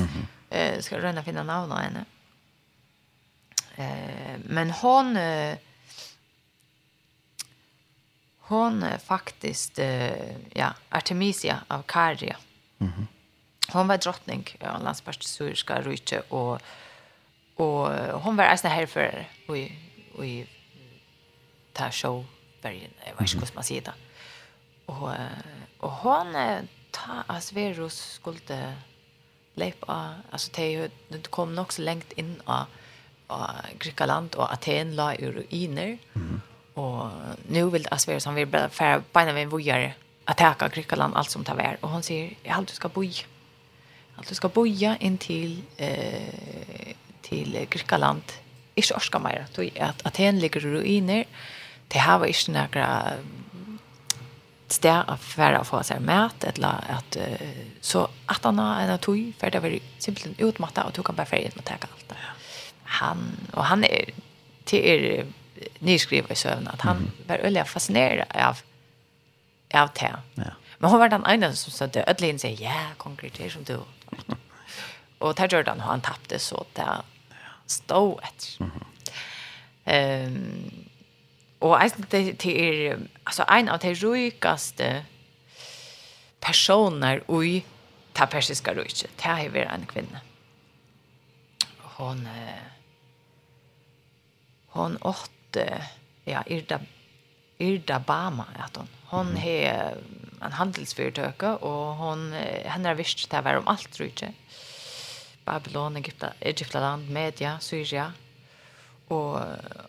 Mm 0.00 0.12
-hmm. 0.12 0.76
uh, 0.76 0.80
ska 0.80 0.98
röna 0.98 1.22
finna 1.22 1.42
namn 1.42 1.72
av 1.72 1.78
henne. 1.78 2.04
Uh, 3.78 4.40
men 4.44 4.70
hon... 4.70 5.16
Uh, 5.16 5.56
hon 8.48 8.82
är 8.82 8.98
faktiskt 8.98 9.78
eh, 9.78 10.36
ja, 10.54 10.74
Artemisia 10.88 11.60
av 11.68 11.82
Caria. 11.82 12.36
Mm. 12.78 13.06
Hon 13.72 13.88
var 13.88 13.98
drottning 13.98 14.44
av 14.60 14.82
landspartisurska 14.82 15.80
rike 15.80 16.20
och, 16.28 16.60
och 17.56 17.88
hon 18.22 18.36
var 18.36 18.44
alltså 18.44 18.68
här 18.68 18.86
för 18.86 19.28
och 19.48 19.58
i, 19.58 19.72
och 20.14 20.26
i 20.26 20.46
ta 21.72 21.90
show 21.90 22.24
bergen, 22.62 22.90
jag 23.06 23.12
vet 23.12 23.34
inte 23.34 23.46
vad 23.46 23.54
man 23.54 23.64
säger 23.64 23.82
det. 23.82 23.94
Och, 24.86 25.10
och 25.78 25.90
hon 25.90 26.34
ta 26.90 27.24
Asverus 27.26 28.12
skulle 28.12 28.74
lepa, 29.54 30.14
alltså 30.30 30.50
det 30.54 31.30
kom 31.30 31.54
nog 31.54 31.72
så 31.72 31.82
långt 31.82 32.12
in 32.12 32.42
av 32.44 32.64
av 33.26 33.50
Grekland 33.78 34.34
och 34.34 34.52
Aten 34.52 34.96
la 34.96 35.14
ur 35.14 35.32
ruiner. 35.32 35.98
Mm 36.14 36.40
och 36.76 37.10
nu 37.48 37.70
vill 37.70 37.86
Asver 37.90 38.18
som 38.18 38.34
vill 38.34 38.46
bara 38.46 38.68
för 38.68 39.02
bena 39.12 39.32
vi 39.32 39.44
vojare 39.44 39.94
attacka 40.24 40.68
Grekland 40.68 41.16
allt 41.16 41.30
som 41.30 41.44
tar 41.44 41.54
vär 41.54 41.76
och 41.80 41.90
hon 41.90 42.02
säger 42.02 42.34
jag 42.42 42.56
allt 42.56 42.68
du 42.68 42.74
ska 42.74 42.88
boja 42.88 43.24
allt 44.16 44.28
du 44.28 44.34
ska 44.34 44.48
boja 44.48 44.96
in 44.96 45.18
till 45.18 45.62
eh 45.76 46.94
till 47.28 47.66
Grekland 47.70 48.22
inte 48.74 48.94
orska 48.94 49.18
mer 49.18 49.46
då 49.54 49.62
att 49.80 50.06
Aten 50.06 50.38
ligger 50.38 50.66
i 50.66 50.70
ruiner. 50.70 51.24
Det 51.88 51.98
här 51.98 52.18
var 52.18 52.26
inte 52.26 52.50
några 52.52 53.12
stær 54.68 55.04
av 55.10 55.16
färra 55.16 55.64
för 55.64 55.82
sig 55.82 56.00
mat 56.00 56.44
eller 56.44 56.68
att 56.88 57.16
så 57.80 58.08
att 58.26 58.44
han 58.44 58.58
har 58.58 58.80
en 58.80 58.98
tog 58.98 59.32
för 59.38 59.50
det 59.50 59.60
var 59.60 59.78
simpelt 59.98 60.40
utmatta 60.40 60.84
och 60.84 60.94
tog 60.94 61.06
han 61.06 61.16
bara 61.16 61.26
färdigt 61.26 61.56
och 61.56 61.64
ta 61.64 61.74
allt. 61.74 62.12
Han 62.82 63.36
och 63.52 63.64
han 63.64 63.84
är 63.84 64.04
till 64.64 64.84
er 64.84 65.26
nyskriva 65.78 66.28
i 66.30 66.34
søvn 66.34 66.68
att 66.68 66.80
han 66.80 66.96
mm. 66.96 67.10
var 67.26 67.38
öliga 67.38 67.64
fascinerad 67.64 68.26
av 68.34 68.58
av 69.74 69.90
det. 69.94 70.16
Ja. 70.34 70.44
Men 70.78 70.90
hon 70.90 71.00
var 71.00 71.08
den 71.08 71.26
ena 71.26 71.52
som 71.52 71.72
sa 71.72 71.86
det 71.86 72.04
ödlin 72.08 72.38
säger 72.38 72.64
ja, 72.64 72.80
konkret 72.96 73.52
som 73.52 73.64
du. 73.64 73.80
och 75.18 75.34
där 75.34 75.48
Jordan 75.48 75.80
han 75.80 76.00
tappade 76.00 76.38
så 76.38 76.66
det 76.72 77.02
stod 77.66 78.20
ett. 78.22 78.58
Mm. 78.60 78.70
Ehm 79.84 80.26
um, 80.26 80.86
och 81.58 81.82
alltså 81.82 82.02
det 82.10 82.32
det 82.32 82.88
är 82.88 82.98
alltså 83.24 83.44
en 83.48 83.68
av 83.68 83.78
de 83.78 83.94
rikaste 83.94 85.04
personer 86.40 87.42
i 87.44 87.64
ta 88.12 88.26
persiska 88.26 88.74
riket. 88.74 89.10
Det 89.16 89.22
här 89.22 89.56
är 89.56 89.66
en 89.66 89.86
kvinna. 89.86 90.20
Hon 91.78 92.28
hon 94.66 94.98
åt 95.00 95.30
ja, 96.24 96.42
Irda, 96.46 96.80
Irda 97.58 97.98
Bama, 97.98 98.46
att 98.58 98.76
hon. 98.76 98.88
Hon 99.04 99.28
mm. 99.28 99.42
är 99.42 99.96
en 100.40 100.52
handelsföretagare 100.52 101.56
och 101.56 101.96
hon, 101.96 102.32
henne 102.64 102.88
har 102.88 102.94
visst 102.94 103.30
det 103.30 103.36
här 103.36 103.56
om 103.56 103.68
allt, 103.68 103.92
tror 103.92 104.10
jag. 104.20 104.32
Babylon, 105.44 105.96
Egypta, 105.96 106.32
Egyptaland, 106.40 107.10
Media, 107.10 107.58
Syria. 107.60 108.12
Och 109.08 109.40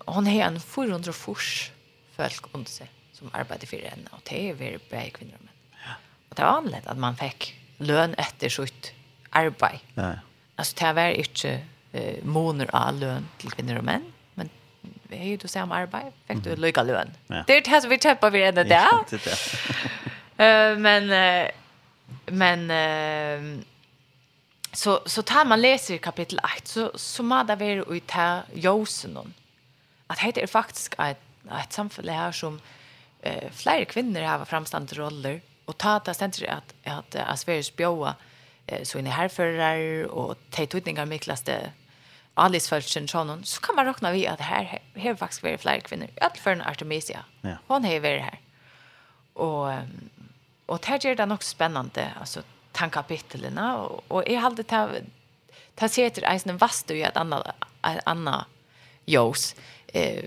hon 0.06 0.27
har 0.27 0.41
en 0.41 0.60
400 0.60 1.14
fors 1.14 1.72
folk 2.15 2.45
under 2.52 2.69
sig 2.69 2.88
som 3.14 3.30
arbetar 3.34 3.68
för 3.68 3.77
henne. 3.77 4.10
Och 4.11 4.19
det 4.23 4.49
är 4.49 4.53
väldigt 4.53 4.89
bra 4.89 5.02
kvinnor 5.14 5.34
och 5.39 5.45
män. 5.45 5.53
Ja. 5.72 5.94
Och 6.30 6.35
det 6.35 6.41
var 6.41 6.49
anledning 6.49 6.91
att 6.91 6.98
man 6.98 7.15
fick 7.15 7.56
lön 7.77 8.14
efter 8.14 8.49
sitt 8.49 8.94
arbete. 9.30 9.80
Ja. 9.94 10.14
Alltså 10.56 10.76
det 10.80 10.94
var 10.94 11.10
inte 11.10 11.61
eh, 11.91 12.23
månader 12.23 12.76
av 12.76 12.95
lön 12.95 13.27
till 13.38 13.52
kvinnor 13.52 13.77
och 13.77 13.84
män 13.84 14.14
vi 15.08 15.18
har 15.18 15.26
ju 15.26 15.38
då 15.38 15.48
samma 15.48 15.76
arbete, 15.76 16.12
fick 16.28 16.44
du 16.44 16.56
lycka 16.56 16.84
lön. 16.84 17.12
Det 17.48 17.58
är 17.58 17.82
det 17.82 17.88
vi 17.88 17.98
tappar 17.98 18.32
vid 18.32 18.44
ända 18.44 18.64
där. 18.64 18.88
Eh 20.38 20.78
men 20.78 21.08
men 22.26 22.72
eh 22.72 23.64
så 24.74 25.02
så 25.06 25.22
tar 25.22 25.46
man 25.46 25.62
läser 25.62 25.94
i 25.94 25.98
kapitel 25.98 26.40
8 26.40 26.50
så 26.64 26.92
så 26.96 27.24
mada 27.24 27.56
där 27.56 27.66
vi 27.66 27.82
och 27.82 28.08
ta 28.08 28.42
Josenon. 28.54 29.34
Att 30.08 30.20
det 30.36 30.44
är 30.44 30.48
faktiskt 30.48 30.96
ett 31.00 31.22
ett 31.62 31.74
samhälle 31.74 32.12
här 32.12 32.32
som 32.32 32.62
eh 33.22 33.52
flera 33.52 33.86
kvinnor 33.86 34.22
har 34.22 34.46
framstående 34.46 34.96
roller 34.96 35.42
och 35.66 35.78
ta 35.78 36.00
det 36.00 36.14
ständer 36.14 36.48
att 36.50 36.74
att 36.84 37.16
Asveris 37.16 37.76
bjóa 37.76 38.16
eh, 38.66 38.84
så 38.84 39.00
inne 39.00 39.10
härförare 39.10 40.06
och 40.06 40.36
tejtutningar 40.50 41.06
miklaste 41.06 41.72
Alice 42.40 42.70
Fältchen 42.70 43.08
Shannon 43.08 43.44
så 43.44 43.62
kan 43.62 43.76
man 43.76 43.86
räkna 43.86 44.12
vi 44.12 44.28
att 44.28 44.40
här 44.40 44.82
här 44.96 45.16
faktiskt 45.16 45.44
är 45.44 45.58
fler 45.58 45.80
kvinnor 45.80 46.08
allt 46.22 46.38
för 46.38 46.52
en 46.52 46.62
Artemisia. 46.62 47.20
Ja. 47.42 47.58
Hon 47.68 47.86
är 47.86 48.00
väl 48.00 48.20
här. 48.20 48.40
Och 49.34 49.68
och 50.66 50.80
det 50.80 50.86
här 50.86 51.06
det 51.16 51.26
nog 51.26 51.44
spännande 51.44 52.12
alltså 52.20 52.42
tankapitlerna 52.72 53.78
och 53.78 54.04
och 54.08 54.24
jag 54.28 54.42
hade 54.42 54.64
ta 54.64 54.90
ta 55.76 55.90
sig 55.90 56.10
till 56.10 56.24
en 56.24 56.58
vastu 56.58 56.96
i 56.96 57.06
att 57.06 57.18
annat 57.18 57.48
anna 57.82 58.46
Jos 59.06 59.56
eh 59.88 60.24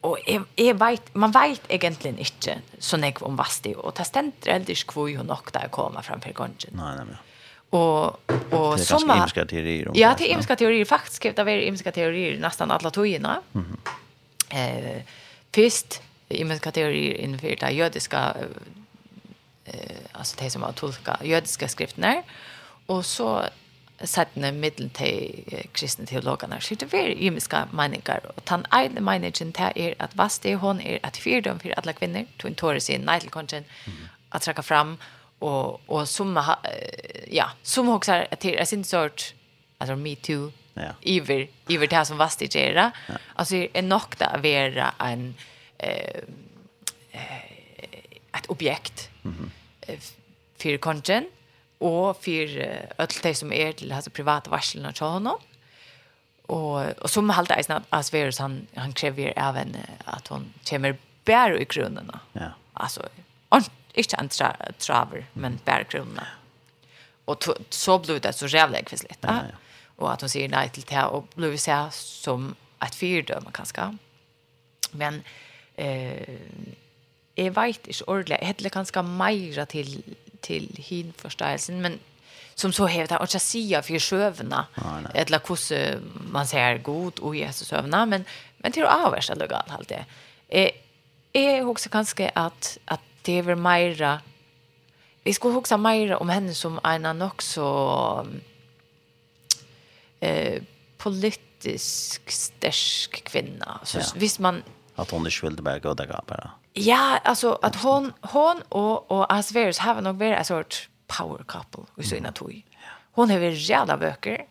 och 0.00 0.28
är 0.28 0.44
är 0.56 0.74
vet 0.74 1.14
man 1.14 1.30
vet 1.30 1.62
egentligen 1.68 2.18
inte 2.18 2.58
så 2.78 2.96
nek 2.96 3.22
om 3.22 3.36
vastu 3.36 3.74
och 3.74 3.94
ta 3.94 4.04
ständer 4.04 4.74
kvoj 4.86 5.18
och 5.18 5.26
hon 5.26 5.36
där 5.52 5.68
komma 5.68 6.02
framför 6.02 6.32
konjen. 6.32 6.72
Nej 6.72 6.96
nej. 6.96 7.04
Men 7.06 7.16
och 7.72 8.32
och 8.50 8.80
såna 8.80 9.14
hemska 9.14 9.44
teorier. 9.44 9.88
om 9.88 9.94
Ja, 9.94 10.08
det 10.08 10.18
det 10.18 10.30
är 10.30 10.34
hemska 10.34 10.56
teorier 10.56 10.84
faktiskt, 10.84 11.22
det 11.22 11.38
är 11.38 11.64
hemska 11.64 11.92
teorier 11.92 12.38
nästan 12.38 12.70
alla 12.70 12.90
tojorna. 12.90 13.42
Mhm. 13.52 13.76
Eh 14.50 15.02
först 15.54 16.02
hemska 16.28 16.70
teorier 16.70 17.14
inför 17.14 17.56
det 17.56 17.70
judiska 17.70 18.34
eh 19.64 19.96
alltså 20.12 20.36
det 20.40 20.50
som 20.50 20.62
har 20.62 20.72
tolka 20.72 21.18
judiska 21.22 21.68
skrifterna 21.68 22.22
och 22.86 23.06
så 23.06 23.48
sættene 24.04 24.52
middelen 24.52 24.90
til 24.90 25.44
kristne 25.74 26.06
teologene, 26.06 26.60
så 26.60 26.74
det 26.74 26.94
er 26.94 27.14
jimiske 27.16 27.64
meninger. 27.72 28.18
Og 28.36 28.42
den 28.50 28.64
ene 28.74 29.00
meningen 29.00 29.52
til 29.52 29.72
er 29.76 29.94
at 29.98 30.14
hva 30.14 30.28
det 30.42 30.52
er 30.52 30.56
hun 30.56 30.80
er 30.80 30.98
at 31.02 31.16
fyrdom 31.16 31.60
for 31.60 31.74
alle 31.76 31.92
kvinner, 31.92 32.24
tog 32.38 32.50
en 32.50 32.54
tåre 32.54 32.80
sin 32.80 33.00
nei 33.06 33.18
til 33.20 33.30
kongen, 33.30 33.64
at 34.32 34.42
trakka 34.42 34.62
fram, 34.62 34.96
och 35.42 35.80
och 35.86 36.08
som 36.08 36.54
ja, 37.28 37.50
som 37.62 37.88
också 37.88 38.12
är 38.12 38.36
till 38.36 38.54
är 38.58 38.64
sin 38.64 38.84
sort 38.84 39.34
alltså 39.78 39.96
me 39.96 40.16
too. 40.16 40.52
Ja. 40.74 40.90
Iver, 41.00 41.48
iver 41.68 41.86
det 41.86 41.96
här 41.96 42.04
som 42.04 42.16
vast 42.16 42.42
i 42.42 42.46
det. 42.46 42.90
Ja. 43.08 43.14
Alltså 43.34 43.54
är 43.54 43.82
nog 43.82 44.14
där 44.18 44.38
vara 44.38 44.94
en 44.98 45.34
eh 45.78 46.22
ett 48.38 48.46
objekt. 48.46 49.10
Mhm. 49.22 49.50
För 50.56 50.76
kongen 50.76 51.30
och 51.78 52.24
för 52.24 52.58
öll 52.98 53.08
det 53.22 53.34
som 53.34 53.52
är 53.52 53.72
till 53.72 53.92
alltså 53.92 54.10
privata 54.10 54.50
varslen 54.50 54.86
och 54.86 54.98
honom 54.98 55.38
Och 56.46 57.02
och 57.02 57.10
som 57.10 57.30
halta 57.30 57.54
är 57.54 57.72
att 57.72 57.82
Asverus 57.90 58.38
han 58.38 58.66
han 58.74 58.92
kräver 58.92 59.32
även 59.36 59.76
att 60.04 60.28
hon 60.28 60.52
kommer 60.64 60.96
bär 61.24 61.60
i 61.60 61.64
grunden. 61.64 62.10
Ja. 62.32 62.50
Alltså, 62.72 63.08
Ikke 63.94 64.20
en 64.20 64.28
tra 64.32 64.52
traver, 64.78 65.26
men 65.34 65.60
bare. 65.66 66.02
Og 67.26 67.42
så 67.70 67.98
ble 68.02 68.18
det 68.18 68.34
så 68.34 68.48
rævlig 68.50 68.84
kvislig. 68.88 69.16
Ja, 69.22 69.34
ja. 69.34 69.58
Og 69.98 70.12
at 70.12 70.22
hun 70.24 70.30
sier 70.32 70.48
nei 70.50 70.66
til 70.72 70.86
det, 70.88 71.04
og 71.04 71.28
ble 71.36 71.52
vi 71.52 71.60
se 71.60 71.76
som 71.94 72.54
et 72.82 72.94
fyrdømme, 72.98 73.52
kanskje. 73.54 73.92
Men 74.98 75.20
eh, 75.78 76.38
jeg 77.36 77.56
vet 77.56 77.86
ikke 77.86 78.08
ordentlig. 78.08 78.38
Jeg 78.40 78.48
heter 78.48 78.68
kanskje 78.68 79.02
mer 79.02 79.64
til, 79.70 79.92
til 80.42 80.68
hinforståelsen, 80.88 81.80
men 81.80 82.00
som 82.56 82.72
så 82.72 82.86
hevet 82.86 83.10
han, 83.10 83.20
og 83.20 83.30
ikke 83.30 83.40
sier 83.40 83.84
for 83.84 84.02
søvnene, 84.02 84.64
eller 85.14 85.40
hvordan 85.46 86.10
man 86.34 86.46
ser 86.46 86.82
god 86.84 87.20
og 87.20 87.38
Jesus 87.38 87.72
sövna 87.72 88.04
men, 88.04 88.26
men 88.62 88.74
til 88.74 88.84
å 88.84 88.92
avverste 89.06 89.36
lukket 89.40 89.72
alt 89.72 89.88
det. 89.88 90.02
Jeg, 90.52 90.74
jeg 91.34 91.62
husker 91.64 91.90
kanskje 91.90 92.28
at, 92.36 92.76
at 92.92 93.00
det 93.22 93.32
är 93.32 93.42
väl 93.42 93.56
Maira. 93.56 94.20
Vi 95.24 95.34
skulle 95.34 95.56
också 95.56 95.76
Maira 95.76 96.18
om 96.18 96.28
henne 96.28 96.54
som 96.54 96.80
en 96.84 97.22
också 97.22 98.26
eh 100.20 100.62
politisk 100.98 102.30
stark 102.30 103.24
kvinna. 103.24 103.80
Så 103.84 103.98
ja. 103.98 104.04
visst 104.16 104.38
man 104.38 104.62
att 104.94 105.10
hon 105.10 105.26
är 105.26 105.30
skuld 105.30 105.62
med 105.62 105.82
goda 105.82 106.22
bara. 106.26 106.50
Ja, 106.72 107.18
alltså 107.24 107.58
att 107.62 107.76
hon 107.76 108.12
hon 108.20 108.62
och 108.68 109.10
och 109.10 109.32
Asverus 109.32 109.78
har 109.78 110.00
nog 110.00 110.16
varit 110.16 110.38
en 110.38 110.44
sort 110.44 110.88
power 111.06 111.44
couple 111.48 111.84
i 111.96 112.02
sina 112.02 112.32
tog. 112.32 112.62
Hon 113.12 113.30
har 113.30 113.38
varit 113.38 113.68
jävla 113.68 113.96
böcker 113.96 114.44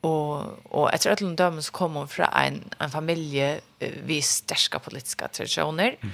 och 0.00 0.42
och 0.64 0.94
efter 0.94 1.10
att 1.10 1.20
hon 1.20 1.62
så 1.62 1.72
kom 1.72 1.94
hon 1.94 2.08
från 2.08 2.26
en 2.26 2.74
en 2.78 2.90
familj 2.90 3.40
eh, 3.40 3.60
vid 4.04 4.24
starka 4.24 4.78
politiska 4.78 5.28
traditioner. 5.28 5.96
Mm 6.00 6.12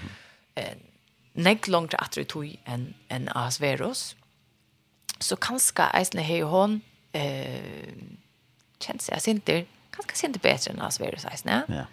eh, 0.55 0.75
nekk 1.35 1.69
langt 1.69 1.94
at 1.98 2.15
det 2.15 2.28
tog 2.31 2.47
enn 2.66 2.93
en 3.11 3.28
Asveros. 3.35 4.15
Så 5.20 5.36
kanskje 5.36 5.86
eisne 5.94 6.23
hei 6.23 6.40
hon 6.47 6.81
eh, 7.15 7.94
kjent 8.82 9.02
seg 9.02 9.23
sinter, 9.23 9.65
kanskje 9.94 10.24
sinter 10.24 10.43
betre 10.43 10.74
enn 10.74 10.82
Asveros 10.85 11.27
eisne. 11.31 11.62
Ja. 11.69 11.86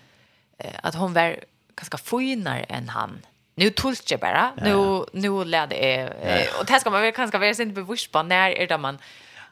Eh, 0.59 0.77
at 0.84 0.97
hon 0.99 1.15
var 1.18 1.39
kanskje 1.80 2.01
finere 2.03 2.65
enn 2.69 2.91
han. 2.93 3.22
Nu 3.59 3.69
tolkar 3.69 4.15
jag 4.15 4.19
bara. 4.19 4.45
Ja, 4.57 4.68
ja. 4.68 5.05
Nu 5.13 5.22
nu 5.22 5.43
lärde 5.43 5.76
jag 5.76 6.09
eh, 6.22 6.59
och 6.59 6.65
det 6.65 6.80
ska 6.80 6.89
man 6.89 7.01
väl 7.01 7.13
kanske 7.13 7.38
vara 7.38 7.53
sin 7.53 7.73
bevisst 7.73 8.11
på 8.11 8.23
när 8.23 8.51
är 8.51 8.68
det 8.68 8.77
man 8.77 8.99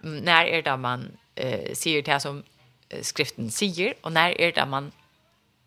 när 0.02 0.46
är 0.46 0.62
det 0.62 0.78
man 0.78 1.18
eh, 1.36 1.74
säger 1.74 2.02
det 2.02 2.20
som 2.20 2.44
skriften 3.02 3.52
säger 3.52 3.94
och 4.02 4.12
när 4.12 4.42
är 4.42 4.52
det 4.52 4.66
man 4.66 4.92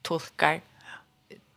tolkar 0.03 0.61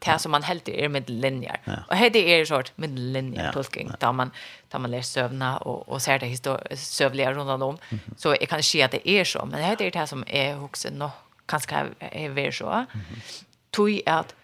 det 0.05 0.19
som 0.19 0.31
man 0.31 0.43
helt 0.43 0.69
är 0.69 0.89
med 0.89 1.09
linjer. 1.09 1.59
Ja. 1.63 1.73
Och 1.87 1.95
här 1.95 2.09
det 2.09 2.39
är 2.39 2.45
sort 2.45 2.71
med 2.77 2.99
linjer 2.99 3.51
tolkning 3.51 3.87
ja. 3.91 3.95
där 3.99 4.11
man 4.11 4.31
där 4.69 4.79
man 4.79 4.91
läser 4.91 5.21
sövna 5.21 5.57
och 5.57 5.89
och 5.89 6.01
ser 6.01 6.19
det 6.19 6.25
histor 6.25 6.75
sövliga 6.75 7.33
runt 7.33 7.49
om. 7.49 7.61
Mm 7.61 7.77
-hmm. 7.89 7.99
Så 8.17 8.35
jag 8.39 8.49
kan 8.49 8.63
se 8.63 8.83
att 8.83 8.91
det 8.91 9.09
är 9.09 9.23
så, 9.23 9.45
men 9.45 9.77
det 9.77 9.85
är 9.85 9.91
det 9.91 10.07
som 10.07 10.23
är 10.27 10.63
också 10.63 10.89
nå 10.91 11.11
kanske 11.45 11.85
är 11.99 12.29
väl 12.29 12.53
så. 12.53 12.69
Mm 12.69 12.85
-hmm. 12.85 13.43
Tui 13.71 14.01
at 14.05 14.35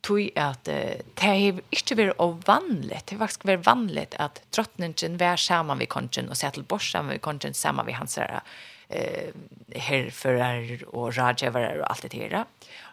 tui 0.00 0.30
att 0.36 0.68
uh, 0.68 0.74
det 1.14 1.26
är 1.26 1.60
inte 1.70 1.94
väl 1.94 2.12
ovanligt. 2.18 3.06
Det 3.06 3.16
var 3.16 3.46
väl 3.46 3.56
vanligt 3.56 4.14
att 4.18 4.42
trottningen 4.50 5.16
vär 5.16 5.36
samman 5.36 5.78
vid 5.78 5.88
konchen 5.88 6.28
och 6.28 6.36
sätta 6.36 6.62
borsan 6.62 7.08
vid 7.08 7.20
konchen 7.20 7.54
samman 7.54 7.86
vid 7.86 7.94
hans 7.94 8.14
där 8.14 8.40
eh 8.88 9.30
herrförare 9.74 10.78
och 10.86 11.14
rådgivare 11.14 11.82
och 11.82 11.96
det 12.02 12.12
her 12.12 12.44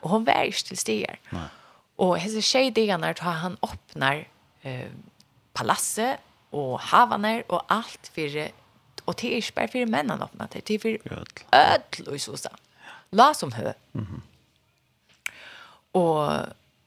Och 0.02 0.10
hon 0.10 0.26
var 0.26 0.44
inte 0.44 0.68
till 0.68 0.78
stiger. 0.78 1.20
Och 1.96 2.20
hese 2.20 2.42
tjej 2.42 2.72
det 2.72 2.98
när 2.98 3.14
tar 3.14 3.32
han 3.32 3.58
öppnar 3.62 4.28
eh 4.62 4.92
palasset 5.54 6.20
och 6.52 6.80
havaner 6.80 7.44
och 7.52 7.62
allt 7.68 8.12
för 8.14 8.52
och 9.06 9.16
det 9.22 9.32
er 9.32 9.36
ikke 9.36 9.52
bare 9.52 9.68
för 9.68 9.86
männen 9.86 10.22
öppnar 10.22 10.48
det 10.48 10.66
till 10.66 10.80
för 10.80 10.98
öll 11.54 12.08
och 12.08 12.22
så 12.22 12.38
så. 12.38 12.50
La 13.12 13.34
som 13.34 13.52
hö. 13.52 13.74
Mhm. 13.92 14.22
Och 15.92 16.32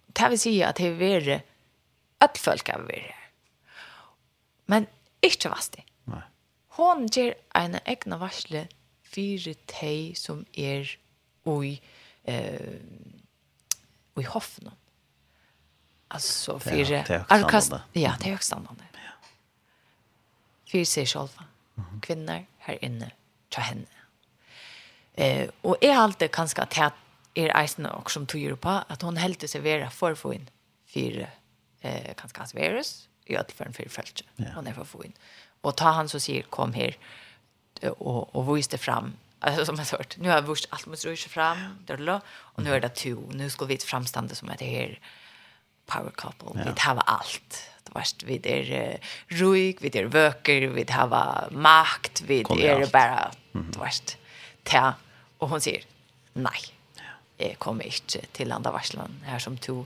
det 0.06 0.28
vill 0.28 0.38
säga 0.38 0.68
att 0.68 0.76
det 0.76 0.86
är 0.86 1.40
öll 2.20 2.38
folk 2.38 2.68
av 2.68 2.90
er. 2.90 3.14
Men 4.66 4.86
inte 5.20 5.48
vast 5.48 5.72
det. 5.72 5.82
Nej. 6.04 6.22
Hon 6.68 7.06
ger 7.06 7.34
en 7.54 7.78
egna 7.84 8.18
varsle 8.18 8.68
för 9.02 9.54
dig 9.80 10.14
som 10.14 10.44
är 10.52 10.98
oj 11.44 11.82
eh 12.24 12.60
i 14.16 14.22
hoffnum. 14.22 14.74
Alltså 16.08 16.58
för 16.58 16.70
det 16.70 16.76
är 16.76 16.84
Ja, 17.92 18.14
det 18.20 18.26
är 18.26 18.30
högst 18.30 18.46
standard. 18.46 18.76
Ja. 18.92 19.00
För 20.70 20.84
sig 20.84 21.06
själva. 21.06 21.44
Kvinnor 22.02 22.46
här 22.58 22.84
inne 22.84 23.10
ta 23.48 23.60
henne. 23.60 23.86
Eh 25.14 25.48
och 25.60 25.76
är 25.80 25.96
allt 25.96 26.18
det 26.18 26.28
kanske 26.28 26.62
att 26.62 26.74
är 27.34 27.64
isen 27.64 27.86
och 27.86 28.10
som 28.10 28.26
tog 28.26 28.42
Europa 28.42 28.84
att 28.88 29.02
hon 29.02 29.16
helt 29.16 29.50
sig 29.50 29.60
vara 29.60 29.90
för 29.90 30.14
få 30.14 30.34
in 30.34 30.50
för 30.86 31.30
eh 31.80 32.14
kanske 32.16 32.40
as 32.40 32.54
virus 32.54 33.08
i 33.24 33.36
alla 33.36 33.48
fall 33.48 33.72
för 33.72 33.88
fältet. 33.88 34.26
Hon 34.54 34.66
är 34.66 34.72
för 34.72 34.84
få 34.84 35.04
in. 35.04 35.12
Och 35.60 35.76
ta 35.76 35.90
han 35.90 36.08
så 36.08 36.20
säger 36.20 36.42
kom 36.42 36.72
här 36.72 36.96
och 37.98 38.36
och 38.36 38.56
visste 38.56 38.78
fram 38.78 39.12
alltså 39.40 39.64
som 39.64 39.76
jag 39.76 39.98
hört. 39.98 40.16
Nu 40.16 40.28
har 40.28 40.42
vurst 40.42 40.66
allt 40.70 40.86
måste 40.86 41.08
röra 41.08 41.16
fram 41.16 41.58
där 41.86 42.20
och 42.30 42.62
nu 42.62 42.74
är 42.74 42.80
det 42.80 42.88
två. 42.88 43.22
Nu 43.30 43.50
ska 43.50 43.64
vi 43.64 43.76
framstanda 43.76 44.34
som 44.34 44.48
att 44.48 44.58
det 44.58 44.66
här 44.66 45.00
power 45.88 46.10
couple. 46.10 46.48
Ja. 46.54 46.72
Vi 46.74 46.80
har 46.80 47.02
allt. 47.06 47.62
Det 47.84 47.94
varst 47.94 48.22
vi 48.22 48.40
är 48.44 48.98
ruig, 49.28 49.78
vi 49.80 49.98
är 49.98 50.04
vöker, 50.04 50.60
vi 50.60 50.84
har 50.92 51.48
makt, 51.50 52.20
vi 52.20 52.40
är 52.40 52.92
bara 52.92 53.30
det 53.52 53.78
varst. 53.78 54.16
Ta 54.62 54.94
och 55.38 55.48
hon 55.48 55.60
säger 55.60 55.82
nej. 56.32 56.60
Jag 57.36 57.58
kommer 57.58 57.84
inte 57.84 58.20
till 58.32 58.52
andra 58.52 58.70
varslan 58.70 59.22
här 59.24 59.38
som 59.38 59.58
to 59.58 59.84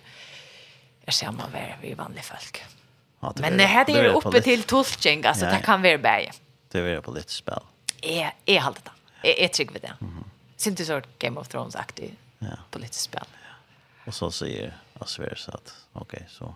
är 1.06 1.12
samma 1.12 1.48
vär 1.48 1.78
vi 1.82 1.94
vanliga 1.94 2.22
folk. 2.22 2.62
Ja, 3.20 3.32
Men 3.36 3.56
det 3.56 3.64
här 3.64 3.90
är 3.90 4.04
uppe 4.04 4.42
till 4.42 4.62
tolkning 4.62 5.24
alltså 5.26 5.44
det 5.44 5.60
kan 5.64 5.82
vara 5.82 5.98
bäge. 5.98 6.32
Det 6.68 6.78
är 6.78 7.00
på 7.00 7.10
lite 7.10 7.32
spel. 7.32 7.60
Är 8.02 8.34
är 8.44 8.60
halt 8.60 8.84
det. 8.84 9.28
Är 9.28 9.44
är 9.44 9.48
trygg 9.48 9.70
vid 9.72 9.82
det. 9.82 9.94
Mm 10.00 10.12
-hmm. 10.12 10.24
Syns 10.56 10.78
det 10.78 10.84
sort 10.84 11.18
Game 11.18 11.40
of 11.40 11.48
Thrones 11.48 11.76
aktig. 11.76 12.16
Ja. 12.38 12.46
Politiskt 12.70 13.00
spel. 13.00 13.24
Ja. 13.32 13.41
Och 14.04 14.14
så 14.14 14.30
säger 14.30 14.76
Asver 14.98 15.34
så 15.34 15.50
att 15.50 15.74
okej 15.92 16.16
okay, 16.16 16.28
så 16.28 16.54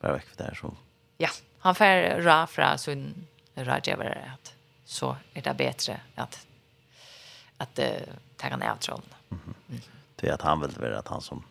bara 0.00 0.12
väck 0.12 0.26
för 0.26 0.36
det 0.36 0.44
här 0.44 0.54
så. 0.54 0.76
Ja, 1.16 1.28
han 1.58 1.74
får 1.74 2.20
ra 2.20 2.46
fra 2.46 2.78
sin 2.78 3.26
rådgivare 3.54 4.32
att 4.34 4.54
så 4.84 5.16
är 5.34 5.42
det 5.42 5.54
bättre 5.54 6.00
att 6.14 6.46
att 7.56 7.78
uh, 7.78 7.86
ta 8.36 8.48
han 8.48 8.62
av 8.62 8.76
tron. 8.76 9.02
Mm. 9.30 9.80
Det 10.16 10.28
är 10.28 10.32
att 10.32 10.42
han 10.42 10.60
vill 10.60 10.70
vara 10.70 10.98
att 10.98 11.08
han 11.08 11.20
som 11.20 11.44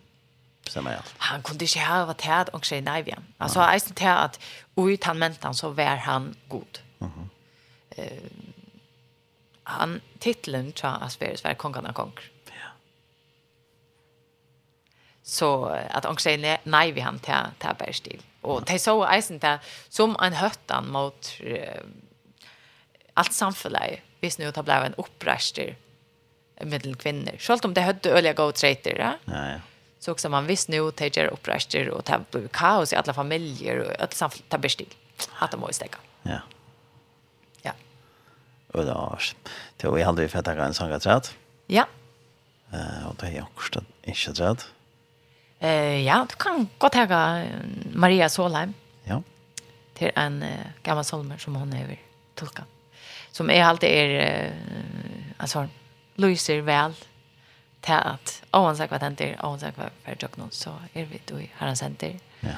bestämmer 0.64 0.96
allt. 0.96 1.16
Han 1.18 1.44
kunde 1.44 1.66
inte 1.66 1.80
ha 1.80 2.06
varit 2.06 2.22
här 2.22 2.56
och 2.56 2.66
säga 2.66 2.82
nej 2.82 3.02
igen. 3.02 3.24
Alltså 3.38 3.60
jag 3.60 3.70
jag 3.76 3.82
inte 3.88 4.14
att 4.14 4.40
ut 4.76 5.04
han 5.04 5.20
mentan 5.20 5.56
så 5.56 5.70
var 5.70 5.96
han 5.96 6.36
god. 6.48 6.80
Mm. 7.00 7.30
Eh, 7.90 8.24
han 9.64 10.02
titeln 10.20 10.72
tror 10.72 10.92
jag 10.92 11.04
Asveris 11.04 11.44
var 11.44 11.54
kongarna 11.54 11.94
kongar 11.94 12.33
så 15.24 15.66
att 15.90 16.06
hon 16.06 16.18
säger 16.18 16.58
nej 16.64 16.92
vi 16.92 17.02
han 17.02 17.20
till 17.20 17.34
till 17.60 17.70
Bergstil. 17.80 18.22
Och 18.42 18.64
det 18.64 18.74
så 18.80 19.14
isen 19.14 19.40
där 19.40 19.60
som 19.90 20.16
en 20.22 20.34
höttan 20.34 20.92
mot 20.92 21.40
uh, 21.44 21.58
allt 23.14 23.34
samhället 23.34 24.00
visst 24.20 24.40
nu 24.40 24.48
att 24.48 24.56
blev 24.66 24.84
en 24.84 24.94
upprester 24.94 25.76
med 26.62 27.00
kvinnor. 27.00 27.36
Självt 27.40 27.66
om 27.66 27.74
det 27.74 27.82
hade 27.82 28.10
öliga 28.10 28.34
go 28.34 28.52
traitor. 28.52 28.98
Ja? 28.98 29.14
Så 30.00 30.12
också 30.12 30.30
man 30.30 30.48
visst 30.48 30.70
nu 30.70 30.92
tager 30.92 31.26
upprester 31.26 31.90
och 31.90 32.04
det 32.04 32.20
blev 32.32 32.48
kaos 32.48 32.94
i 32.94 32.96
alla 32.96 33.14
familjer 33.14 33.80
och 33.80 34.02
allt 34.02 34.14
samhället 34.14 34.50
tar 34.50 34.58
Bergstil. 34.58 34.94
Att 35.40 35.52
de 35.52 35.60
måste 35.60 35.74
stäcka. 35.74 35.98
Ja. 36.24 36.40
Ja. 37.62 37.72
Och 38.68 38.86
då 38.86 39.18
det 39.78 39.88
var 39.88 40.00
aldrig 40.00 40.32
fett 40.32 40.48
att 40.48 40.58
en 40.58 40.74
sån 40.74 40.90
Ja. 41.68 41.88
Eh 42.72 43.08
och 43.08 43.16
det 43.16 43.28
är 43.28 43.42
också 43.42 43.84
inte 44.04 44.40
rätt. 44.40 44.68
Eh 45.64 46.06
ja, 46.06 46.26
du 46.30 46.36
kan 46.36 46.70
gå 46.78 46.90
tagga 46.90 47.46
Maria 47.94 48.30
Solheim. 48.30 48.74
Ja. 49.04 49.24
Till 49.94 50.12
en 50.16 50.44
uh, 50.44 50.50
gammal 50.84 51.04
solmer 51.04 51.38
som 51.38 51.56
hon 51.56 51.74
över 51.74 52.00
tolka. 52.36 52.64
Som 53.32 53.50
är 53.50 53.64
alltid 53.64 53.90
är 53.90 54.46
uh, 54.46 54.52
alltså 55.38 55.68
Louiser 56.16 56.62
väl 56.62 56.94
till 57.82 57.94
att 57.94 58.44
ovan 58.52 58.78
sagt 58.78 58.92
vad 58.92 59.02
händer, 59.02 59.38
han 59.40 59.60
sagt 59.60 59.78
vad 59.78 59.90
för 60.04 60.18
jag 60.20 60.54
så 60.54 60.70
är 60.94 61.06
vi 61.06 61.20
då 61.26 61.40
i 61.40 61.50
herrens 61.56 61.80
Center. 61.80 62.20
Ja. 62.40 62.50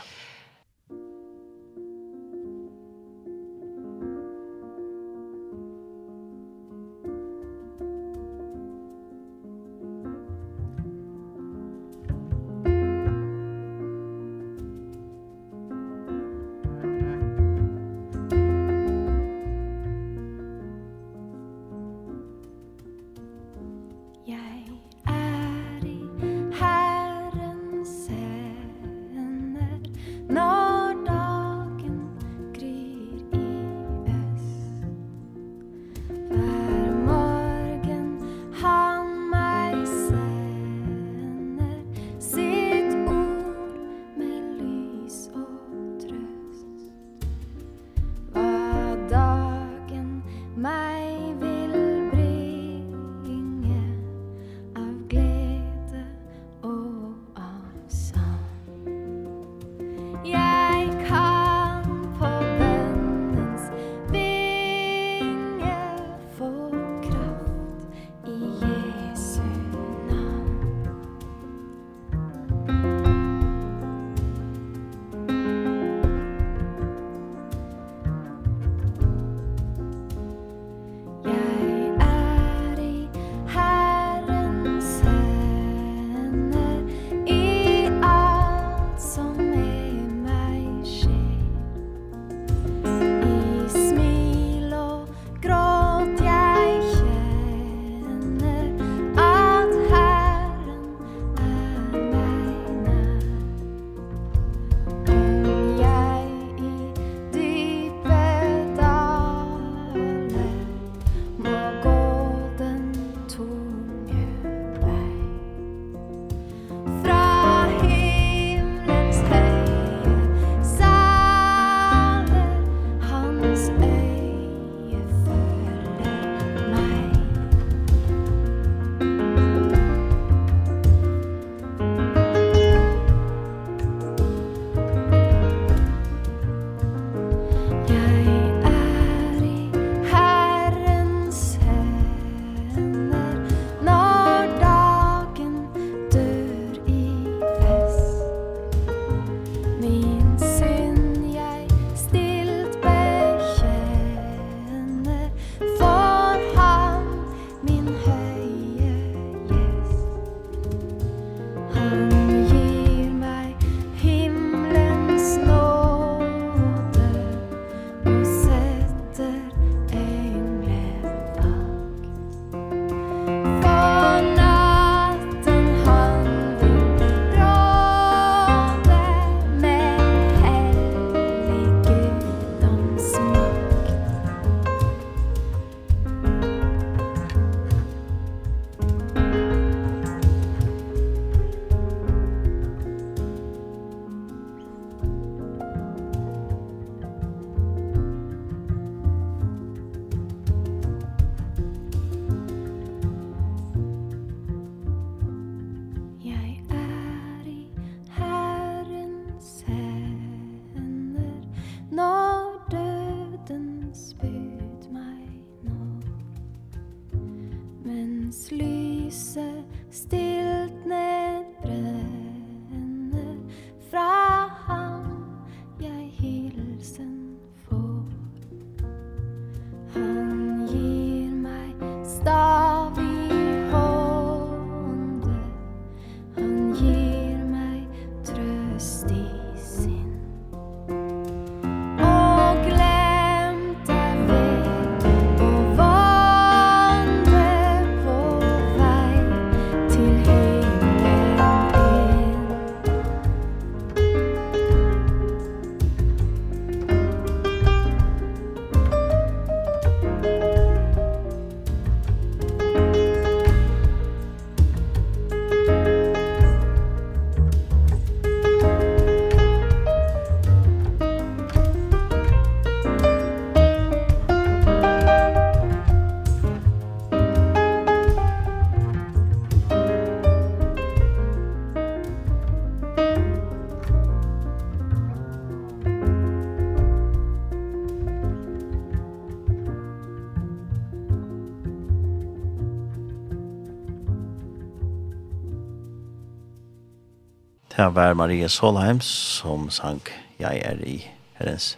Det 297.75 297.89
var 297.91 298.13
Maria 298.15 298.47
Solheim 298.47 299.01
som 299.03 299.65
sang 299.69 299.99
«Jeg 300.39 300.61
er 300.63 300.79
i 300.87 300.93
herrens 301.35 301.73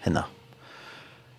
henne». 0.00 0.22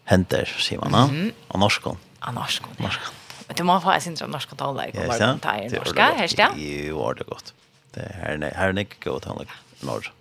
Henter, 0.06 0.46
sier 0.46 0.78
man 0.84 0.92
da. 0.94 1.06
Mm 1.06 1.16
-hmm. 1.16 1.34
Og 1.50 1.60
norskån. 1.60 1.98
Og 2.22 2.34
norskån, 2.34 2.76
ja. 2.80 2.84
Norskån. 2.84 3.16
Men 3.48 3.58
du 3.58 3.64
må 3.64 3.80
få 3.80 3.92
en 3.92 4.02
sindra 4.02 4.28
norskån 4.28 4.58
tåler. 4.58 4.84
Ja, 4.84 4.92
det 4.92 5.00
er 5.00 5.34
det. 5.34 5.42
Det 5.42 5.50
er 5.50 5.70
det 5.70 6.38
godt. 6.38 6.58
Jo, 6.58 7.04
var 7.04 7.14
det 7.14 7.26
godt. 7.26 7.54
Det 7.96 8.04
er 8.04 8.52
her 8.56 8.70
er 8.70 8.78
ikke 8.78 9.10
godt 9.10 9.24
tåler. 9.24 9.46
Norsk. 9.82 10.12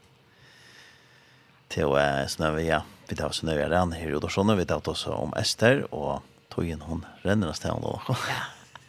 Til 1.69 1.85
å 1.85 2.29
Snøve, 2.29 2.65
ja. 2.65 2.81
Vi 3.09 3.17
tar 3.17 3.33
Snøve 3.33 3.69
Rann 3.69 3.93
her 3.93 4.09
i 4.09 4.15
Odorsson, 4.15 4.57
vi 4.57 4.65
tar 4.65 4.81
også 4.81 5.11
om 5.11 5.33
Ester, 5.37 5.85
og 5.93 6.23
tog 6.51 6.65
inn 6.65 6.81
hun 6.81 7.05
renner 7.25 7.49
av 7.49 7.55
stedet. 7.55 8.19
Ja, 8.29 8.43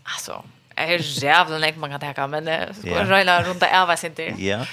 altså, 0.06 0.44
är 0.76 1.24
jävla 1.24 1.58
nek 1.58 1.76
man 1.76 1.90
kan 1.90 2.00
ta 2.16 2.28
men 2.28 2.46
det 2.46 2.74
ska 2.80 3.04
rulla 3.04 3.44
runt 3.44 3.64
av 3.64 3.88
vad 3.88 4.00
sent 4.00 4.16
det. 4.16 4.36
Ja. 4.38 4.66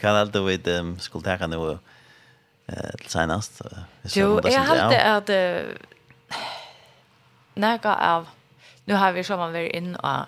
Kan 0.00 0.16
allt 0.16 0.36
vet 0.36 0.66
um, 0.66 0.98
skulle 0.98 1.24
ta 1.24 1.38
kan 1.38 1.50
nu 1.50 1.78
eh 2.66 2.94
senast. 3.06 3.62
Jo, 4.02 4.40
jag 4.44 4.60
hade 4.60 5.02
att 5.02 5.30
några 7.54 7.96
av 7.96 8.26
nu 8.84 8.94
har 8.94 9.12
vi 9.12 9.24
som 9.24 9.38
man 9.38 9.52
vill 9.52 9.70
in 9.70 9.96
och 9.96 10.26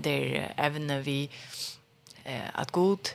där 0.00 0.52
även 0.56 1.02
vi 1.02 1.30
eh 2.24 2.40
att 2.52 2.70
god 2.70 3.08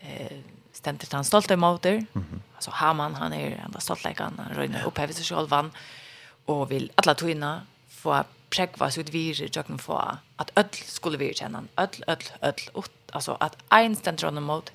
eh 0.00 0.38
ständer 0.72 1.06
han 1.12 1.24
stolt 1.24 1.50
emot 1.50 1.82
det. 1.82 2.06
Mm 2.14 2.42
Alltså 2.60 2.70
Haman 2.70 3.14
han 3.14 3.32
är 3.32 3.62
enda 3.64 3.80
stolt 3.80 4.04
läkaren, 4.04 4.34
han 4.38 4.54
rönner 4.56 4.84
upp 4.84 4.96
sig 4.96 5.24
själv 5.24 5.70
och 6.44 6.70
vill 6.70 6.92
alla 6.94 7.14
tvinna 7.14 7.62
få 7.88 8.24
präkvas 8.50 8.98
ut 8.98 9.08
vi 9.10 9.32
jag 9.32 9.80
få 9.80 10.18
att 10.36 10.50
öll 10.56 10.68
skulle 10.72 11.18
vi 11.18 11.34
känna 11.34 11.62
öll 11.76 12.04
öll 12.06 12.16
öll 12.42 12.54
ut 12.74 12.92
alltså 13.12 13.36
att 13.40 13.56
en 13.68 13.96
ständer 13.96 14.30
mot 14.30 14.72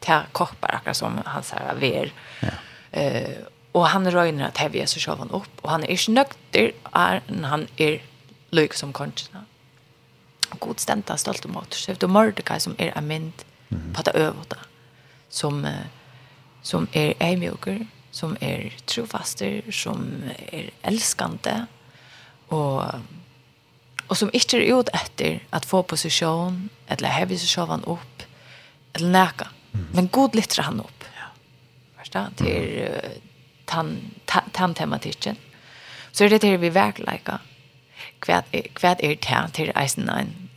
ta 0.00 0.22
koppar 0.32 0.74
akkurat 0.74 0.96
som 0.96 1.20
han 1.24 1.42
säger 1.42 1.64
här 1.64 1.74
ver. 1.74 2.12
Ja. 2.40 2.48
Eh 2.90 3.38
och 3.72 3.86
han 3.86 4.10
röjner 4.10 4.48
att 4.48 4.56
hävja 4.56 4.86
så 4.86 5.00
kör 5.00 5.16
han 5.16 5.30
upp 5.30 5.60
och 5.60 5.70
han 5.70 5.84
är 5.84 5.96
snökt 5.96 6.38
är 6.52 6.72
han 7.44 7.66
är 7.76 8.02
lyck 8.50 8.74
som 8.74 8.92
konstnär. 8.92 9.42
God 10.58 10.80
stänta 10.80 11.16
stolt 11.16 11.44
emot. 11.44 11.74
Så 11.74 11.92
det 11.92 12.06
Mordecai 12.06 12.60
som 12.60 12.74
är 12.78 12.98
en 12.98 13.06
mynd 13.06 13.32
på 13.94 14.02
det 14.02 14.10
övåta. 14.10 14.56
Som 15.28 15.66
som 16.62 16.86
är 16.92 17.14
ämjuker, 17.18 17.86
som 18.10 18.36
är 18.40 18.76
trofaster, 18.84 19.62
som 19.70 20.22
är 20.52 20.70
älskande, 20.82 21.64
och 22.48 22.84
och 24.06 24.18
som 24.18 24.30
inte 24.32 24.56
är 24.56 24.80
ut 24.80 24.88
efter 24.88 25.46
att 25.50 25.66
få 25.66 25.82
position 25.82 26.68
eller 26.86 27.08
ha 27.08 27.26
sig 27.26 27.38
självan 27.38 27.84
upp 27.84 28.22
eller 28.92 29.08
näka. 29.08 29.48
Mm. 29.74 29.86
Men 29.92 30.08
god 30.08 30.34
lytter 30.34 30.62
han 30.62 30.80
upp. 30.80 31.04
Ja. 31.16 31.26
Förstå 31.98 32.26
till 32.36 32.46
uh, 32.46 33.10
tan 33.64 33.96
tan 34.52 34.74
tematiken. 34.74 35.36
Så 36.12 36.24
är 36.24 36.30
det 36.30 36.38
det 36.38 36.56
vi 36.56 36.70
verkligen 36.70 37.38
kvad 38.18 38.44
kvad 38.74 38.96
är 39.00 39.08
det 39.08 39.48
till 39.52 39.72
eisen 39.74 40.08
en 40.08 40.48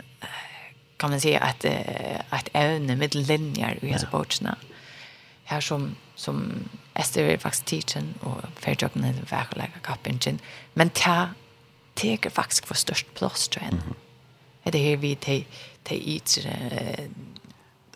kan 0.97 1.09
man 1.09 1.21
säga 1.21 1.39
att 1.39 1.65
att 2.29 2.49
ävne 2.53 2.95
med 2.95 3.15
linjer 3.15 3.79
i 3.81 3.89
hans 3.89 4.11
bortsna. 4.11 4.55
Här 5.43 5.61
som 5.61 5.95
som 6.15 6.53
Esther 6.93 7.37
faktiskt 7.37 7.65
teachen 7.65 8.13
och 8.19 8.41
förjobben 8.59 9.03
är 9.03 9.13
verkligen 9.29 9.71
kappen. 9.83 10.39
Men 10.73 10.89
ta 10.89 11.27
teker 12.01 12.33
faktisk 12.33 12.67
for 12.69 12.79
størst 12.79 13.13
plass, 13.17 13.47
tror 13.47 13.63
jeg. 13.63 13.73
Mm 13.73 13.79
-hmm. 13.79 14.71
Det 14.71 14.79
her 14.79 14.97
vi 14.97 15.15
te, 15.15 15.45
te 15.85 15.95
ytre... 15.95 16.51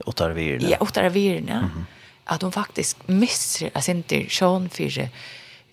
Åttar 0.05 0.33
virene. 0.33 0.69
Ja, 0.69 0.77
åttar 0.79 1.09
virene. 1.09 1.51
Ja. 1.51 1.59
Mm 1.59 1.69
-hmm. 1.69 1.83
At 2.27 2.43
hon 2.43 2.51
faktisk 2.51 3.09
misser, 3.09 3.69
altså 3.75 3.91
ikke 3.91 4.29
sjån 4.29 4.69
for, 4.69 5.09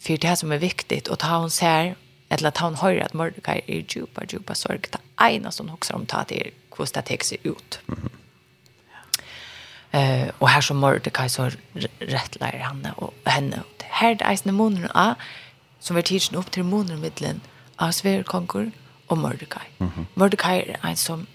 for 0.01 0.17
det 0.17 0.39
som 0.39 0.53
er 0.53 0.57
viktigt, 0.57 1.09
og 1.09 1.19
ta 1.19 1.39
hon 1.39 1.51
ser, 1.51 1.95
eller 2.31 2.49
at 2.49 2.59
hon 2.59 2.75
hører 2.75 3.05
at 3.05 3.15
Mordecai 3.15 3.61
er 3.69 3.83
djupa, 3.83 4.25
djupa 4.25 4.55
sorg, 4.55 4.83
det 4.93 5.01
ene 5.21 5.53
som 5.53 5.69
hon 5.69 5.79
også 5.81 5.93
om 5.93 6.07
ta 6.07 6.25
til 6.25 6.51
hvordan 6.77 6.95
det 6.95 7.05
tek 7.05 7.25
seg 7.25 7.39
ut. 7.45 7.81
Mm 7.87 7.99
-hmm. 7.99 8.23
Eh 9.95 10.23
uh, 10.23 10.31
och 10.39 10.49
här 10.49 10.61
som 10.61 10.77
Mordecai 10.77 11.29
så 11.29 11.51
rättlar 11.99 12.59
han 12.59 12.87
och 12.97 13.15
henne. 13.25 13.63
Här 13.81 14.11
är 14.11 14.15
det 14.15 14.25
eisne 14.25 14.53
månen 14.53 14.91
av 14.91 15.15
som 15.81 15.97
vi 15.97 16.03
tidsen 16.03 16.37
upp 16.37 16.51
till 16.51 16.63
månen 16.63 17.01
mittlen 17.01 17.41
av 17.83 17.93
Sverkonkur 17.97 18.71
og 19.09 19.19
Mordecai. 19.19 19.67
Mm 19.79 19.89
-hmm. 19.89 20.05
Mordecai 20.15 20.59
er 20.59 20.89
en 20.89 20.97
som 20.97 21.27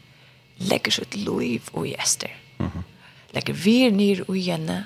legger 0.58 0.92
sitt 0.92 1.16
liv 1.16 1.70
og 1.74 1.88
i 1.88 1.96
Esther. 2.00 2.32
Mm 2.60 2.66
-hmm. 2.66 2.84
Legger 3.34 3.54
vir 3.54 3.92
nyr 3.92 4.24
og 4.28 4.36
henne, 4.36 4.86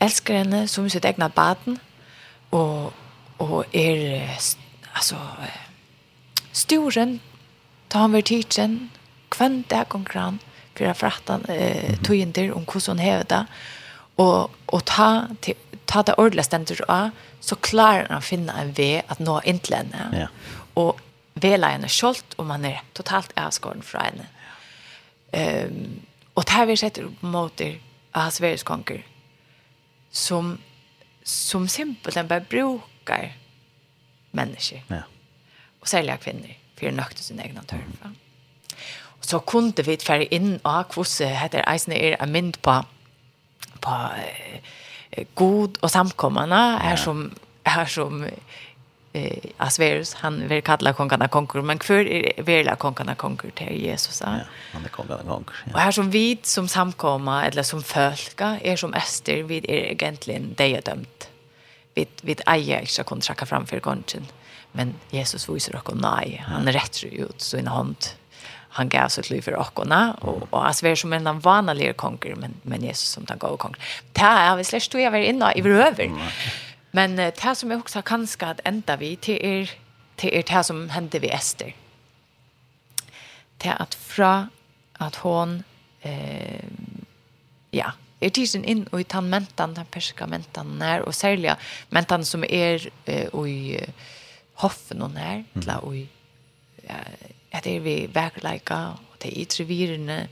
elsker 0.00 0.36
henne 0.36 0.68
som 0.68 0.88
sitt 0.88 1.04
egna 1.04 1.28
baden, 1.28 1.78
og, 2.50 2.92
og 3.38 3.64
er 3.72 4.28
altså, 4.94 5.16
storen, 6.52 7.20
ta 7.90 7.98
han 7.98 8.12
ved 8.12 8.22
tidsen, 8.22 8.90
kvann 9.30 9.64
det 9.70 9.78
er 9.78 9.84
konkran, 9.84 10.40
for 10.76 10.84
jeg 10.84 10.96
frattan 10.96 11.44
eh, 11.48 11.96
tøyender 12.04 12.52
om 12.54 12.64
hvordan 12.64 12.98
hun 12.98 12.98
hever 12.98 13.22
det, 13.22 13.46
og, 14.16 14.50
og 14.66 14.84
ta, 14.84 15.26
ta 15.86 16.02
det 16.02 16.14
ordentlig 16.18 16.44
stendet 16.44 16.80
av, 16.88 17.10
så 17.40 17.54
klarer 17.54 18.06
han 18.08 18.22
å 18.22 18.24
finne 18.24 18.54
en 18.60 18.72
vei 18.76 19.02
at 19.08 19.20
nå 19.20 19.40
inntil 19.44 19.74
henne. 19.74 20.08
Ja 20.12 20.26
og 20.74 21.00
vela 21.34 21.72
henne 21.74 21.90
skjolt, 21.90 22.36
og 22.38 22.46
man 22.46 22.64
er 22.68 22.82
totalt 22.94 23.34
avskåren 23.36 23.82
fra 23.82 24.08
henne. 24.08 24.28
Um, 25.34 26.02
og 26.34 26.46
det 26.46 26.54
her 26.54 26.68
vi 26.70 26.76
setter 26.78 27.08
mot 27.08 27.22
måter 27.22 27.78
av 28.14 28.28
hans 28.28 28.40
verenskonker, 28.42 29.02
som, 30.14 30.58
som 31.24 31.68
simpelthen 31.68 32.28
bare 32.30 32.46
brukar 32.50 33.32
mennesker. 34.34 34.82
Ja. 34.90 35.02
Og 35.80 35.88
særlig 35.90 36.14
av 36.14 36.22
kvinner, 36.22 36.54
for 36.78 36.90
å 36.90 36.94
nøkte 36.94 37.22
sin 37.22 37.42
egen 37.42 37.58
tørfa. 37.66 38.10
Mm. 38.10 38.20
Og 39.18 39.28
så 39.28 39.40
kunne 39.46 39.84
vi 39.86 39.96
fære 40.02 40.28
inn 40.34 40.58
av 40.68 40.90
hvordan 40.92 41.36
heter 41.40 41.64
eisene 41.70 41.96
er 41.96 42.18
en 42.22 42.32
mynd 42.34 42.58
på, 42.62 42.74
på 43.80 43.94
god 45.38 45.78
og 45.82 45.90
samkommende, 45.90 46.62
her 46.82 46.98
som, 47.00 47.28
her 47.66 47.88
som 47.90 48.24
eh 49.14 49.50
Asverus 49.56 50.14
han 50.14 50.48
vill 50.48 50.62
kalla 50.62 50.92
konkarna 50.92 51.28
konkur 51.28 51.62
men 51.62 51.78
för 51.78 52.06
är 52.08 52.42
vill 52.42 52.70
konkarna 52.78 53.14
konkur 53.14 53.50
till 53.50 53.84
Jesus 53.86 54.20
ja 54.24 54.38
han 54.72 54.84
är 54.84 54.88
konkarna 54.88 55.22
konkur 55.22 55.56
ja. 55.64 55.72
och 55.74 55.80
här 55.80 55.90
som 55.90 56.10
vi 56.10 56.38
som 56.42 56.68
samkomma 56.68 57.44
eller 57.44 57.62
som 57.62 57.82
fölka 57.82 58.58
är 58.62 58.76
som 58.76 58.94
ester 58.94 59.42
vid 59.42 59.64
är 59.64 59.92
egentligen 59.92 60.54
det 60.56 60.76
är 60.76 60.82
dömt 60.82 61.28
vid 61.94 62.08
vid 62.22 62.40
ejer 62.46 63.20
tracka 63.20 63.46
fram 63.46 63.66
framför 63.66 63.80
konchen 63.80 64.26
men 64.72 64.94
Jesus 65.10 65.48
visar 65.48 65.76
och 65.76 65.96
nej 65.96 66.44
han 66.46 66.72
rätt 66.72 67.04
ut 67.04 67.40
så 67.40 67.56
en 67.56 67.66
hand 67.66 67.96
han 68.68 68.88
gav 68.88 69.08
sitt 69.08 69.30
liv 69.30 69.42
för 69.42 69.56
åkorna 69.56 70.14
och 70.20 70.42
och 70.50 70.68
Asver 70.68 70.94
som 70.94 71.12
en 71.12 71.40
vanlig 71.40 71.96
konkur 71.96 72.34
men 72.34 72.54
men 72.62 72.82
Jesus 72.82 73.08
som 73.08 73.24
han 73.28 73.38
gå 73.38 73.56
konkur. 73.56 73.82
Det 74.12 74.20
är 74.20 74.56
vi 74.56 74.64
släst 74.64 74.92
då 74.92 74.98
jag 74.98 75.10
var 75.10 75.18
inne 75.18 75.52
i 75.56 75.60
över. 75.68 76.10
Men 76.94 77.18
eh, 77.18 77.32
det 77.42 77.54
som 77.54 77.70
jag 77.70 77.80
också 77.80 78.02
kanske 78.02 78.46
att 78.46 78.60
ända 78.64 78.96
vi 78.96 79.16
till 79.16 79.38
er 79.42 79.70
till 80.16 80.34
er 80.34 80.42
det 80.42 80.64
som 80.64 80.88
hände 80.90 81.18
vid 81.18 81.30
Ester. 81.30 81.74
Det 83.58 83.72
att 83.72 83.94
fra 83.94 84.48
att 84.92 85.16
hon 85.16 85.64
eh, 86.02 86.64
ja, 87.70 87.90
er 88.20 88.30
tisen 88.30 88.64
inn 88.64 88.86
og 88.92 89.00
i 89.00 89.04
tann 89.04 89.28
mentan, 89.30 89.74
den 89.74 89.86
perska 89.90 90.26
mentan 90.26 90.78
nær, 90.78 91.02
og 91.02 91.14
særlig 91.14 91.56
mentan 91.90 92.24
som 92.24 92.44
er 92.44 92.86
eh, 93.06 93.26
og 93.32 93.48
i 93.48 93.78
hoffen 94.54 95.02
og 95.02 95.10
nær, 95.10 95.42
mm. 95.54 95.68
og 95.82 95.96
i 95.96 96.08
at 97.52 97.66
er 97.66 97.80
vi 97.80 98.08
verkleika, 98.14 98.74
og 98.94 99.18
det 99.22 99.32
ytre 99.36 99.64
virene, 99.64 100.28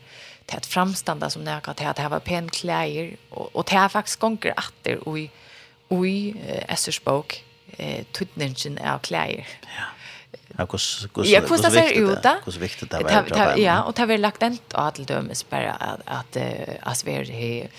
det 0.47 0.57
at 0.57 0.67
framstanda 0.67 1.29
som 1.31 1.43
nærka 1.43 1.73
til 1.73 1.85
at 1.85 1.97
det 1.97 2.11
var 2.11 2.19
pen 2.19 2.49
klæger, 2.49 3.17
og, 3.31 3.57
og 3.57 3.67
til 3.67 3.77
at 3.77 3.91
faktisk 3.91 4.21
gonger 4.21 4.53
atter 4.57 5.03
og 5.07 5.19
i 5.19 5.31
ui 5.93 6.33
Esters 6.69 7.01
bok 7.05 7.37
eh, 7.79 8.05
Tutningen 8.13 8.79
av 8.79 9.03
klæger. 9.07 9.49
Ja. 9.77 9.91
Ja, 10.59 10.67
kus, 10.69 11.07
kus, 11.13 11.29
ja, 11.31 11.41
kus, 11.41 11.63
kus, 11.65 11.73
ser 11.73 11.95
ut 12.05 12.21
da. 12.25 12.35
Kus 12.45 12.59
viktig 12.61 12.89
det 12.93 13.01
var. 13.07 13.29
Ta, 13.33 13.53
ja, 13.61 13.79
og 13.87 13.95
det 13.95 14.05
har 14.05 14.09
vi 14.11 14.19
lagt 14.21 14.43
den 14.45 14.59
av 14.77 14.93
til 14.97 15.09
dømes 15.09 15.45
bare 15.49 15.73
at, 15.81 16.03
at 16.05 16.39
uh, 16.85 17.05
vi 17.07 17.15
har 17.17 17.71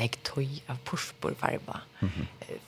nek 0.00 0.16
tøy 0.24 0.46
av 0.72 0.80
pushbor 0.88 1.34
farba. 1.40 1.82
Mm 2.00 2.08
-hmm. 2.08 2.58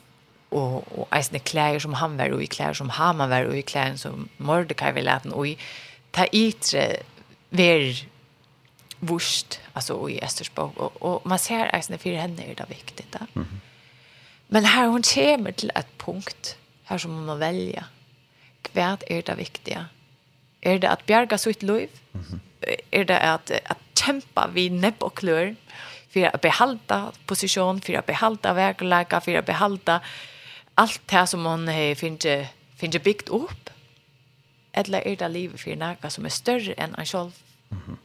og, 0.50 0.84
og 0.98 1.08
eisne 1.16 1.38
klær 1.38 1.78
som 1.78 1.94
han 1.94 2.18
var 2.18 2.40
i 2.40 2.46
klær 2.46 2.72
som 2.72 2.90
Haman 2.90 3.30
var 3.30 3.54
i 3.54 3.62
klær 3.62 3.96
som 3.96 4.28
Mordecai 4.38 4.92
vil 4.92 5.04
lete 5.04 5.32
og 5.32 5.48
i 5.48 5.58
ta 6.12 6.26
ytre 6.32 6.96
ver 7.50 8.04
vurst, 9.00 9.60
altså 9.74 10.06
i 10.06 10.18
Esters 10.22 10.50
bok, 10.50 10.72
og, 10.76 10.92
og 11.02 11.22
man 11.24 11.38
ser 11.38 11.70
eisne 11.74 11.98
fyrir 11.98 12.20
henne 12.20 12.42
er 12.50 12.54
det 12.54 12.68
viktig 12.68 13.06
da. 13.12 13.26
Mm 13.34 13.42
-hmm 13.42 13.73
Men 14.48 14.64
her 14.64 14.88
hun 14.88 15.02
kommer 15.02 15.50
til 15.50 15.70
et 15.76 15.86
punkt, 15.98 16.56
her 16.88 16.98
som 16.98 17.10
hun 17.10 17.26
må 17.26 17.36
velge. 17.40 17.84
Hva 18.74 18.96
er 19.10 19.20
det 19.20 19.38
viktige? 19.38 19.86
Er 20.62 20.78
det 20.78 20.88
at 20.88 21.04
bjerga 21.06 21.36
sitt 21.36 21.62
liv? 21.62 21.88
Mm 22.12 22.20
-hmm. 22.20 22.38
Er 22.92 23.04
det 23.04 23.14
at, 23.14 23.50
at 23.50 23.76
kjempe 23.94 24.48
vi 24.52 24.68
nepp 24.68 25.02
og 25.02 25.14
klør 25.14 25.54
for 26.12 26.30
å 26.30 26.38
behalda 26.38 27.12
posisjon, 27.26 27.80
for 27.80 27.98
å 27.98 28.02
behalda 28.06 28.54
verkelæka, 28.54 29.18
for 29.18 29.38
å 29.38 29.42
behalda 29.42 30.00
alt 30.76 31.00
det 31.10 31.28
som 31.28 31.44
hun 31.44 31.68
finner, 31.96 32.46
finner 32.76 32.98
bygd 32.98 33.30
opp? 33.30 33.70
Eller 34.74 35.02
er 35.06 35.14
det 35.14 35.30
livet 35.30 35.60
for 35.60 35.76
noe 35.78 36.10
som 36.10 36.24
er 36.24 36.34
større 36.34 36.74
enn 36.78 36.94
han 36.96 37.06
selv? 37.06 37.32
Mm 37.70 37.78
-hmm. 37.86 37.96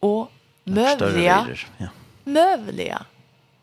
Og 0.00 0.30
møvelige, 0.64 1.66
ja. 1.80 1.88
møvelige 2.24 2.98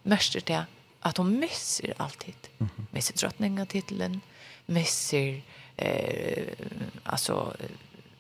mørster 0.03 0.39
til 0.39 0.65
att 1.03 1.17
hon 1.17 1.39
missar 1.39 1.93
alltid. 1.97 2.35
Mm 2.59 2.69
-hmm. 2.75 2.85
Missar 2.91 3.15
drottningatiteln, 3.15 4.21
missar 4.65 5.41
eh, 5.77 6.47
alltså 7.03 7.55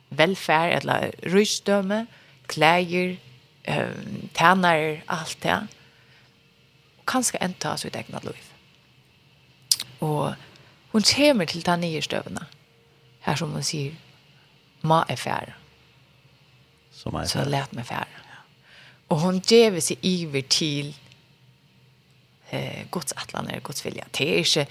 välfärd 0.09 0.73
eller 0.73 1.15
rysdöme, 1.21 2.05
kläder, 2.45 3.17
eh, 3.63 3.89
tjänar, 4.33 5.03
allt 5.05 5.41
det. 5.41 5.67
Och 6.97 7.05
kanske 7.05 7.45
inte 7.45 7.59
ta 7.59 7.77
sitt 7.77 7.95
egna 7.95 8.19
liv. 8.19 8.43
Och 9.99 10.29
hon 10.91 11.01
kommer 11.01 11.45
till 11.45 11.61
den 11.61 11.81
nya 11.81 12.01
stövna. 12.01 12.45
Här 13.19 13.35
som 13.35 13.51
hon 13.51 13.63
säger, 13.63 13.95
ma 14.81 15.05
är 15.07 15.15
färre. 15.15 15.53
Som 16.91 17.15
är. 17.15 17.25
Så 17.25 17.45
lät 17.45 17.71
mig 17.71 17.83
färre. 17.83 18.07
Och 19.07 19.19
hon 19.19 19.39
ger 19.39 19.79
sig 19.79 19.97
iver 20.01 20.41
till 20.41 20.95
eh, 22.53 22.85
Guds 22.91 23.13
atlan 23.15 23.47
eller 23.47 23.61
Guds 23.61 23.85
vilja. 23.85 24.05
Det 24.11 24.33
är 24.33 24.37
inte 24.37 24.65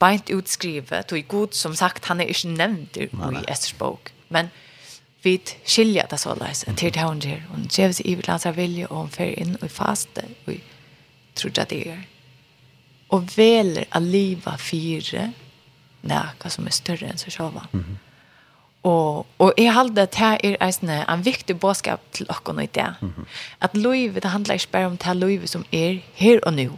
beint 0.00 0.30
utskrivet, 0.30 1.12
og 1.12 1.24
Gud, 1.28 1.54
som 1.54 1.74
sagt, 1.74 2.04
han 2.04 2.20
är 2.20 2.24
inte 2.24 2.48
nämnd 2.48 2.96
i 2.96 3.08
Esters 3.48 3.78
bok. 3.78 4.12
Men 4.28 4.50
vi 5.22 5.40
skiljer 5.66 6.06
det 6.10 6.20
så 6.20 6.34
løs, 6.34 6.64
til 6.76 6.94
det 6.94 7.02
hun 7.02 7.20
gjør. 7.20 7.40
Hun 7.48 7.68
gjør 7.68 7.92
seg 7.92 8.06
i 8.06 8.16
hans 8.26 8.46
vilja 8.56 8.86
och 8.86 8.96
hun 8.96 9.10
fer 9.10 9.38
inn 9.40 9.56
og 9.62 9.70
faste, 9.70 10.24
och 10.46 10.54
tror 11.34 11.50
det 11.50 11.72
är. 11.72 12.02
Och 13.08 13.38
veler 13.38 13.84
att 13.90 14.02
livet 14.02 14.60
fyra 14.60 15.32
näka 16.00 16.50
som 16.50 16.66
är 16.66 16.70
större 16.70 17.06
än 17.06 17.18
så 17.18 17.30
själva. 17.30 17.66
Mm. 17.72 17.98
Och 18.82 19.26
och 19.36 19.52
jag 19.56 19.72
håller 19.72 19.94
det 19.94 20.14
här 20.14 20.46
är 20.46 20.56
en 20.60 20.88
en 20.90 21.22
viktig 21.22 21.56
budskap 21.56 22.00
till 22.12 22.26
och 22.26 22.48
och 22.48 22.54
det. 22.56 22.94
Mm 23.00 23.14
-hmm. 23.16 23.24
Att 23.58 23.76
Louis 23.76 24.12
det 24.22 24.28
handlar 24.28 24.54
inte 24.54 24.66
bara 24.70 24.86
om 24.86 24.96
det 24.96 25.14
livet 25.14 25.50
som 25.50 25.64
är 25.70 26.02
här 26.14 26.44
och 26.44 26.54
nu 26.54 26.70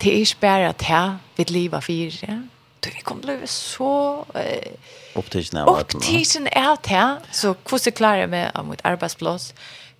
det 0.00 0.12
er 0.12 0.18
ikke 0.22 0.40
bare 0.40 0.68
at 0.68 0.84
jeg 0.88 1.16
vil 1.36 1.50
livet 1.50 1.84
fire. 1.84 2.42
Du, 2.84 2.88
vi 2.94 3.02
kommer 3.02 3.22
til 3.26 3.42
å 3.42 3.50
så... 3.50 3.92
Eh, 4.38 4.94
Opptidsen 5.18 5.58
er 5.58 5.66
at 5.66 5.94
Opptidsen 5.96 6.46
er 6.52 6.68
at 6.76 6.90
jeg. 6.90 7.32
Så 7.34 7.54
hvordan 7.66 7.96
klarer 7.98 8.22
jeg 8.24 8.30
meg 8.30 8.50
av 8.54 8.68
mitt 8.68 8.84
arbeidsplass? 8.86 9.50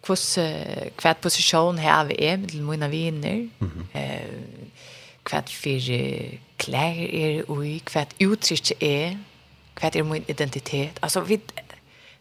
Hvordan, 0.06 0.92
hva 1.00 1.14
posisjon 1.18 1.80
har 1.82 2.06
vi 2.08 2.18
er 2.22 2.38
med 2.38 2.54
mine 2.62 2.90
viner? 2.90 3.48
Mm 3.58 3.70
-hmm. 3.70 3.98
eh, 3.98 4.78
hva 5.28 5.42
for 5.52 5.90
klær 6.58 6.98
er 7.12 7.50
ui? 7.50 7.82
Hva 7.92 8.06
uttrykk 8.20 8.82
er? 8.82 9.16
Hva 9.80 9.90
er 9.94 10.02
min 10.02 10.24
identitet? 10.28 10.98
Altså, 11.02 11.20
vi... 11.20 11.40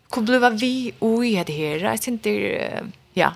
Hva 0.10 0.22
blir 0.22 0.60
vi 0.60 0.94
ui 1.02 1.36
det 1.44 1.56
her? 1.56 1.78
Jeg 1.78 2.00
synes 2.00 2.22
det 2.24 2.64
er... 2.64 2.84
Ja, 3.16 3.32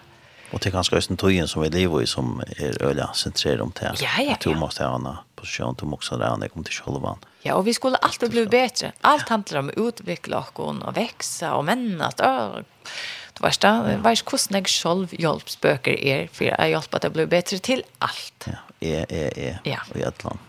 Og 0.52 0.60
det 0.60 0.68
er 0.68 0.73
ganske 0.76 0.98
østen 0.99 1.19
tøyen 1.19 1.48
som 1.48 1.64
vi 1.64 1.69
lever 1.72 2.03
i, 2.03 2.07
som 2.10 2.41
er 2.44 2.76
øyla 2.84 3.07
sentrerer 3.15 3.61
om 3.64 3.72
det. 3.78 3.94
Ja, 4.02 4.10
ja, 4.18 4.26
ja. 4.26 4.34
At 4.36 4.44
du 4.44 4.52
måste 4.60 4.84
ha 4.84 4.98
en 4.98 5.07
posisjon, 5.40 5.78
du 5.80 5.86
måste 5.88 6.19
ha 6.19 6.34
en, 6.36 6.44
jeg 6.44 6.52
til 6.68 6.76
sjølvann. 6.82 7.23
Ja, 7.45 7.56
og 7.56 7.65
vi 7.65 7.73
skulle 7.73 7.99
alltid 8.03 8.34
bli 8.34 8.44
bedre. 8.52 8.91
Alt 9.07 9.32
handler 9.32 9.61
om 9.61 9.72
å 9.72 9.88
utvikle 9.88 10.41
oss 10.41 10.52
og 10.60 10.91
vekse 10.98 11.53
og 11.56 11.64
menne. 11.69 12.11
At, 12.11 12.19
å, 12.19 12.64
du 13.38 13.44
vet 13.45 13.61
da, 13.64 13.73
ja. 13.88 14.02
vet 14.03 14.26
hvordan 14.28 14.60
jeg 14.60 14.73
selv 14.76 15.15
hjelpsbøker 15.15 15.95
er, 15.95 16.28
for 16.36 16.49
jeg 16.49 16.76
hjelper 16.76 16.99
at 16.99 17.07
jeg 17.07 17.15
blir 17.15 17.32
bedre 17.32 17.61
til 17.72 17.86
alt. 18.03 18.49
Ja, 18.52 18.60
e, 18.82 18.94
e, 19.07 19.23
e, 19.32 19.56
ja. 19.72 19.80
og 19.88 20.03
i 20.03 20.06
et 20.10 20.28
land. 20.28 20.44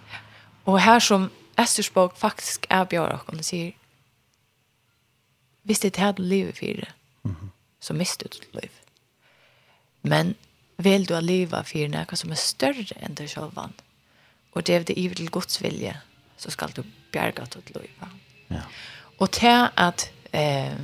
Og 0.67 0.83
her 0.83 0.99
som 1.03 1.31
Esters 1.59 1.93
bok 1.95 2.19
faktisk 2.19 2.67
er 2.71 2.85
bjør 2.91 3.21
og 3.21 3.31
hun 3.31 3.43
sier, 3.47 3.75
hvis 5.63 5.79
det 5.85 5.93
er 5.95 6.11
det 6.11 6.19
du 6.19 6.27
lever 6.27 6.57
for 6.59 6.83
det, 6.83 6.95
så 7.83 7.95
mister 7.95 8.31
du 8.31 8.43
livet 8.59 8.82
Men 10.03 10.35
vil 10.83 11.07
du 11.07 11.15
å 11.17 11.23
leva 11.23 11.63
for 11.67 11.91
noe 11.93 12.19
som 12.19 12.33
er 12.35 12.41
større 12.41 12.99
enn 13.01 13.17
deg 13.19 13.31
selv. 13.31 13.59
Og 14.53 14.67
det 14.67 14.75
er 14.75 14.87
det 14.89 14.99
iver 15.01 15.19
til 15.19 15.31
Guds 15.33 15.61
vilje, 15.63 15.95
så 16.37 16.53
skal 16.53 16.75
du 16.77 16.83
bjerga 17.15 17.47
til 17.51 17.63
å 17.63 17.81
leva. 17.81 18.11
Ja. 18.53 18.67
Og 19.23 19.31
til 19.33 19.69
at, 19.79 20.11
eh, 20.33 20.77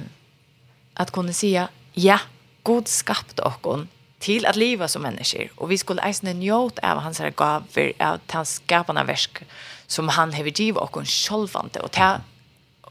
at 0.97 1.13
kunne 1.13 1.35
si, 1.35 1.53
ja, 1.53 2.19
God 2.65 2.89
skapte 2.89 3.45
oss 3.45 3.87
til 4.21 4.47
at 4.47 4.57
leva 4.57 4.89
som 4.89 5.03
mennesker. 5.03 5.51
Og 5.57 5.69
vi 5.69 5.77
skulle 5.77 6.05
eisne 6.05 6.33
njåt 6.35 6.79
av 6.83 7.01
hans 7.03 7.19
her 7.19 7.31
gaver, 7.31 7.93
av 8.01 8.21
hans 8.33 8.59
skapande 8.59 9.07
versk, 9.07 9.43
som 9.87 10.09
han 10.09 10.33
hever 10.33 10.51
givet 10.51 10.83
oss 10.83 11.09
sjølvante. 11.09 11.83
Og 11.83 11.93
til, 11.93 12.23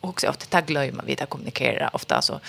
også, 0.01 0.27
og 0.27 0.33
att 0.33 0.49
ta 0.49 0.61
glömma 0.61 1.03
vi, 1.03 1.15
det 1.15 1.29
kommunicera 1.29 1.89
ofta 1.93 2.21
så 2.21 2.39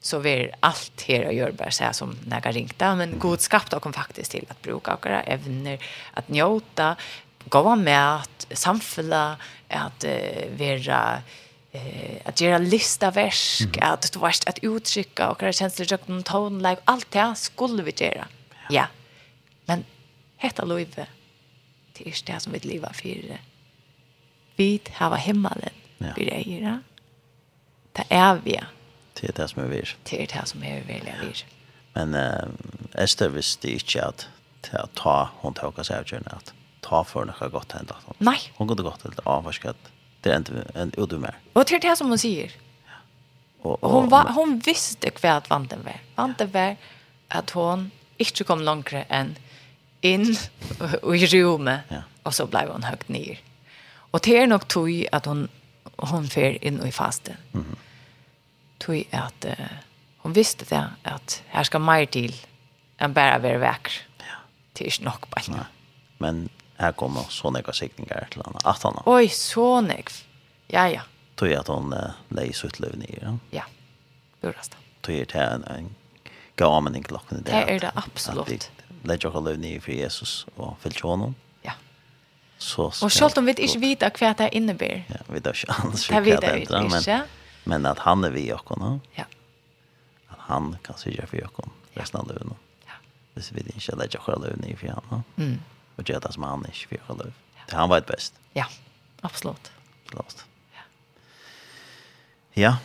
så 0.00 0.18
vi 0.18 0.50
allt 0.60 1.02
här 1.08 1.26
och 1.26 1.34
gör 1.34 1.50
bara 1.50 1.70
så 1.70 1.84
här 1.84 1.92
som 1.92 2.16
några 2.26 2.52
ringta 2.52 2.94
men 2.94 3.18
god 3.18 3.40
skapt 3.40 3.72
och 3.72 3.82
kom 3.82 3.92
faktiskt 3.92 4.30
till 4.30 4.46
att 4.48 4.62
bruka 4.62 4.98
våra 5.02 5.22
evner 5.22 5.78
att 6.12 6.28
njuta 6.28 6.96
gå 7.44 7.76
med 7.76 8.16
att 8.16 8.46
samfälla 8.50 9.36
att 9.68 10.04
uh, 10.04 10.58
vara 10.58 11.22
eh 11.72 12.08
att 12.24 12.40
göra 12.40 12.58
lista 12.58 13.10
värsk, 13.10 13.76
mm. 13.76 13.92
att 13.92 14.12
du 14.12 14.18
varst 14.18 14.48
att 14.48 14.58
uttrycka 14.62 15.30
och 15.30 15.38
det 15.38 15.52
känslor, 15.52 15.86
lite 15.90 16.08
någon 16.08 16.22
ton 16.22 16.76
allt 16.84 17.10
det 17.10 17.34
skulle 17.36 17.82
vi 17.82 17.92
göra. 17.96 18.26
Ja. 18.50 18.66
ja. 18.70 18.86
Men 19.64 19.84
hetta 20.36 20.64
Loive, 20.64 21.06
det 21.92 22.08
är 22.08 22.32
det 22.32 22.40
som 22.40 22.52
vi 22.52 22.58
lever 22.58 22.92
för. 22.92 23.38
Vi 24.56 24.80
har 24.92 25.16
himmelen. 25.16 25.74
Ja. 25.98 26.06
Vi 26.16 26.28
är 26.28 26.60
det. 26.60 26.80
Det 27.92 28.04
är 28.08 28.40
vi. 28.44 28.54
Ja 28.54 28.64
Det 29.18 29.30
er 29.32 29.36
det 29.40 29.48
som 29.50 29.62
er 29.64 29.70
vir. 29.72 29.94
Det 30.10 30.20
er 30.22 30.30
det 30.30 30.44
som 30.50 30.62
er 30.62 30.82
veldig 30.86 31.14
vir. 31.22 31.44
Men 31.96 32.14
eh, 32.14 33.02
Esther 33.02 33.32
visste 33.34 33.72
ikke 33.74 34.04
at 34.12 34.28
til 34.66 34.78
å 34.82 34.86
ta, 34.98 35.16
hun 35.42 35.56
tok 35.56 35.78
oss 35.82 35.90
avgjørende, 35.94 36.38
at 36.38 36.52
ta 36.86 37.02
for 37.06 37.26
noe 37.28 37.50
godt 37.52 37.74
hendt. 37.76 37.94
Nei. 38.24 38.38
Hun 38.58 38.70
kunne 38.70 38.86
godt 38.86 39.04
hendt 39.06 39.20
avvarsket, 39.26 39.90
det 40.24 40.32
er 40.32 40.40
en, 40.40 40.64
en 40.74 40.94
udumer. 40.98 41.36
Og 41.54 41.66
til 41.70 41.82
det 41.82 41.94
som 41.98 42.10
hun 42.10 42.20
sier. 42.20 42.54
Ja. 42.88 43.02
Og, 43.62 43.76
og, 43.76 43.90
hun, 43.92 44.10
var, 44.12 44.32
hun 44.36 44.58
visste 44.66 45.12
hva 45.20 45.38
at 45.38 45.50
vanten 45.50 45.84
var. 45.86 46.00
Vanten 46.18 46.50
var 46.54 46.78
at 47.34 47.54
hun 47.54 47.90
ikke 48.18 48.46
kom 48.48 48.64
langere 48.66 49.04
enn 49.14 49.36
inn 50.06 50.30
i 51.18 51.26
rummet, 51.32 51.90
ja. 51.90 52.04
og 52.22 52.34
så 52.34 52.46
ble 52.50 52.68
hun 52.70 52.86
høyt 52.86 53.08
ned. 53.10 53.40
Og 54.14 54.22
det 54.24 54.36
er 54.38 54.46
nok 54.50 54.68
tog 54.70 54.90
at 55.12 55.26
hun, 55.26 55.48
hun 55.98 56.28
fer 56.30 56.56
inn 56.62 56.78
i 56.86 56.92
fasten. 56.94 57.38
Mm 57.52 57.74
tog 58.82 59.14
at 59.16 59.48
uh, 59.48 59.66
hon 60.24 60.36
visste 60.36 60.66
det 60.68 60.84
at 61.04 61.42
her 61.52 61.66
skal 61.68 61.82
mer 61.84 62.06
til 62.12 62.34
enn 62.98 63.14
bare 63.14 63.40
være 63.42 63.60
vekker. 63.62 64.00
Ja. 64.24 64.40
Det 64.74 64.86
er 64.86 64.92
ikke 64.92 65.06
nok 65.06 65.28
bare. 65.34 65.54
Nei. 65.54 65.66
Men 66.18 66.48
her 66.78 66.94
kommer 66.98 67.30
så 67.30 67.50
nekva 67.54 67.74
sikninger 67.74 68.30
til 68.32 68.42
henne. 68.46 68.62
At 68.66 68.82
han 68.86 68.98
Oi, 69.06 69.28
så 69.34 69.78
nekva. 69.86 70.24
Ja, 70.72 70.84
ja. 70.90 71.06
Tog 71.38 71.54
at 71.54 71.70
hun 71.70 71.94
uh, 71.94 72.18
leis 72.34 72.64
ut 72.66 72.80
løv 72.82 72.98
nye. 72.98 73.22
Ja, 73.22 73.36
ja. 73.52 73.64
Burast. 74.42 74.76
Tog 75.02 75.14
er 75.14 75.30
til 75.30 75.40
en, 75.40 75.64
en 75.70 75.94
gamen 76.58 76.98
i 76.98 77.02
klokken 77.02 77.40
i 77.40 77.46
det. 77.46 77.54
Er 77.54 77.78
det 77.86 77.94
absolutt. 77.96 78.48
At 78.48 78.70
vi 78.74 78.78
Legg 79.06 79.22
dere 79.22 79.40
løv 79.46 79.58
nye 79.62 79.80
for 79.80 79.94
Jesus 79.94 80.32
og 80.56 80.74
fyllt 80.82 81.00
henne. 81.06 81.30
Ja. 81.64 81.76
Så, 82.58 82.90
så, 82.90 83.04
og 83.06 83.12
selv 83.14 83.38
om 83.38 83.46
vi 83.46 83.54
ikke 83.54 83.80
vet 83.80 84.06
hva 84.18 84.32
det 84.38 84.48
innebærer. 84.58 85.04
Ja, 85.08 85.20
vi 85.28 85.38
vet 85.38 85.52
ikke 85.54 85.76
annars 85.78 86.08
hva 86.10 86.20
det 86.24 86.32
innebærer. 86.34 86.56
jeg 86.58 86.66
vet 86.66 86.90
Men, 86.90 86.98
ikke. 86.98 87.20
Men 87.68 87.86
att 87.86 87.98
han 87.98 88.24
är 88.24 88.30
vi 88.30 88.52
och 88.52 88.68
hon. 88.68 89.00
Ja. 89.14 89.24
at 90.28 90.38
han 90.38 90.76
kan 90.82 90.96
sørge 90.96 91.26
för 91.26 91.44
och 91.44 91.52
hon 91.56 91.70
resten 91.94 92.20
av 92.20 92.28
livet. 92.28 92.46
Ja. 92.86 92.92
Det 93.34 93.42
ikke 93.42 93.74
inte 93.74 93.96
lägga 93.96 94.20
själva 94.20 94.46
livet 94.46 94.66
i 94.66 94.76
för 94.76 94.88
honom. 94.88 95.22
Mm. 95.36 95.60
Och 95.96 96.08
gjør 96.08 96.20
det 96.20 96.32
som 96.32 96.42
han 96.42 96.64
är 96.64 96.72
för 96.88 96.98
själva 97.06 97.24
livet. 97.24 97.34
Det 97.68 97.76
han 97.76 97.90
vet 97.90 98.06
best. 98.06 98.34
Ja, 98.52 98.66
absolut. 99.20 99.72
Absolut. 100.06 100.44
Ja. 100.72 100.82
Ja. 102.52 102.76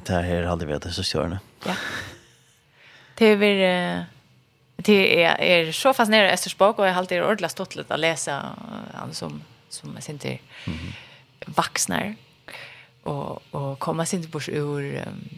Det 0.00 0.12
här 0.12 0.42
aldri 0.42 0.46
aldrig 0.46 0.80
det 0.80 0.92
så 0.92 1.02
stjärna. 1.02 1.38
Ja. 1.66 1.76
Det 3.14 3.26
är 3.26 3.36
väl 3.36 4.06
det 4.76 5.22
är 5.24 5.38
är 5.40 5.72
så 5.72 5.94
fascinerande 5.94 6.36
bok, 6.58 6.78
och 6.78 6.86
jag 6.86 6.92
har 6.92 6.98
alltid 6.98 7.22
ordla 7.22 7.48
stått 7.48 7.76
lite 7.76 7.94
att 7.94 8.00
läsa 8.00 8.56
han 8.94 9.14
som 9.14 9.42
som 9.68 9.94
jag 9.94 10.08
inte 10.08 10.28
mm 10.28 10.78
-hmm 10.78 12.25
och 13.06 13.42
och 13.50 13.78
komma 13.78 14.06
sin 14.06 14.18
inte 14.18 14.28
bort 14.28 14.48
ur 14.48 15.02
um, 15.06 15.28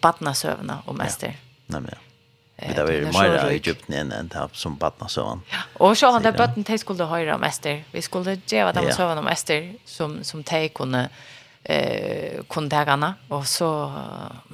badnasövna 0.00 0.82
och 0.86 0.94
mäster. 0.94 1.28
Ja. 1.28 1.34
Nej 1.66 1.80
men. 1.80 1.94
Vi 2.68 2.74
där 2.74 2.84
var 2.84 2.92
ju 2.92 3.04
mer 3.04 3.50
i 3.50 3.54
Egypten 3.54 3.94
än 3.94 4.12
en 4.12 4.28
tapp 4.28 4.56
som 4.56 4.76
badnasövan. 4.76 5.42
Ja, 5.50 5.58
och 5.72 5.98
så 5.98 6.10
han 6.10 6.22
där 6.22 6.32
bötten 6.32 6.64
te 6.64 6.78
skulle 6.78 7.04
höra 7.04 7.46
Ester. 7.46 7.84
Vi 7.92 8.02
skulle 8.02 8.40
ge 8.46 8.64
vad 8.64 8.74
de 8.74 8.84
ja. 8.84 8.92
sövan 8.92 9.18
om 9.18 9.26
Ester 9.26 9.74
som 9.84 10.24
som 10.24 10.44
te 10.44 10.68
kunde 10.68 11.08
eh 11.64 12.42
kundagarna 12.48 13.14
och 13.28 13.46
så 13.46 13.92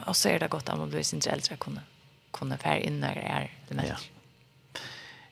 och 0.06 0.16
så 0.16 0.28
är 0.28 0.38
det 0.38 0.48
gott 0.48 0.68
att 0.68 0.78
man 0.78 0.90
blir 0.90 1.02
sin 1.02 1.20
äldre 1.26 1.56
kunde 1.56 1.80
kunde 2.32 2.56
färg 2.56 2.80
in 2.80 3.00
när 3.00 3.14
det 3.14 3.20
är 3.20 3.52
det 3.68 3.74
mest. 3.74 3.88
Ja. 3.88 3.96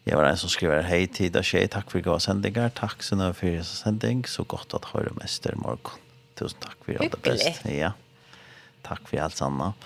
Jag 0.08 0.16
var 0.16 0.24
en 0.24 0.36
som 0.36 0.48
skriver 0.48 0.82
hej 0.82 1.06
tid 1.06 1.36
och 1.36 1.44
tjej, 1.44 1.68
tack 1.68 1.90
för 1.90 2.00
goda 2.00 2.20
sändningar, 2.20 2.68
tack 2.68 3.02
så 3.02 3.16
mycket 3.16 3.36
för 3.36 3.62
sändning, 3.62 4.26
så 4.26 4.42
gott 4.42 4.74
att 4.74 4.84
höra 4.84 5.12
mäster 5.12 5.54
morgon. 5.54 5.90
Tusen 6.36 6.60
takk 6.62 6.78
for 6.84 7.00
alt 7.00 7.14
det 7.16 7.22
beste. 7.24 7.74
Ja. 7.74 7.92
Takk 8.86 9.08
for 9.08 9.22
alt 9.24 9.36
sammen. 9.36 9.76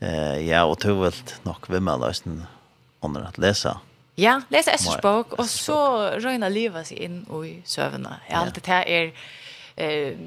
Eh, 0.00 0.46
ja, 0.46 0.64
og 0.64 0.78
du 0.80 0.92
vil 1.02 1.16
nok 1.44 1.68
være 1.68 1.84
med 1.84 2.04
løsen 2.04 2.42
under 3.04 3.28
at 3.28 3.40
lese. 3.40 3.74
Ja, 4.20 4.40
lese 4.52 4.74
Esters 4.74 5.00
bok, 5.00 5.32
og 5.38 5.46
så 5.48 5.80
røyne 6.20 6.48
livet 6.52 6.90
seg 6.90 7.00
inn 7.06 7.20
i 7.24 7.60
søvnene. 7.64 8.18
Jeg 8.26 8.34
Ja, 8.34 8.40
alltid 8.44 8.66
det 8.66 8.80
er 8.96 9.12
eh, 9.80 10.24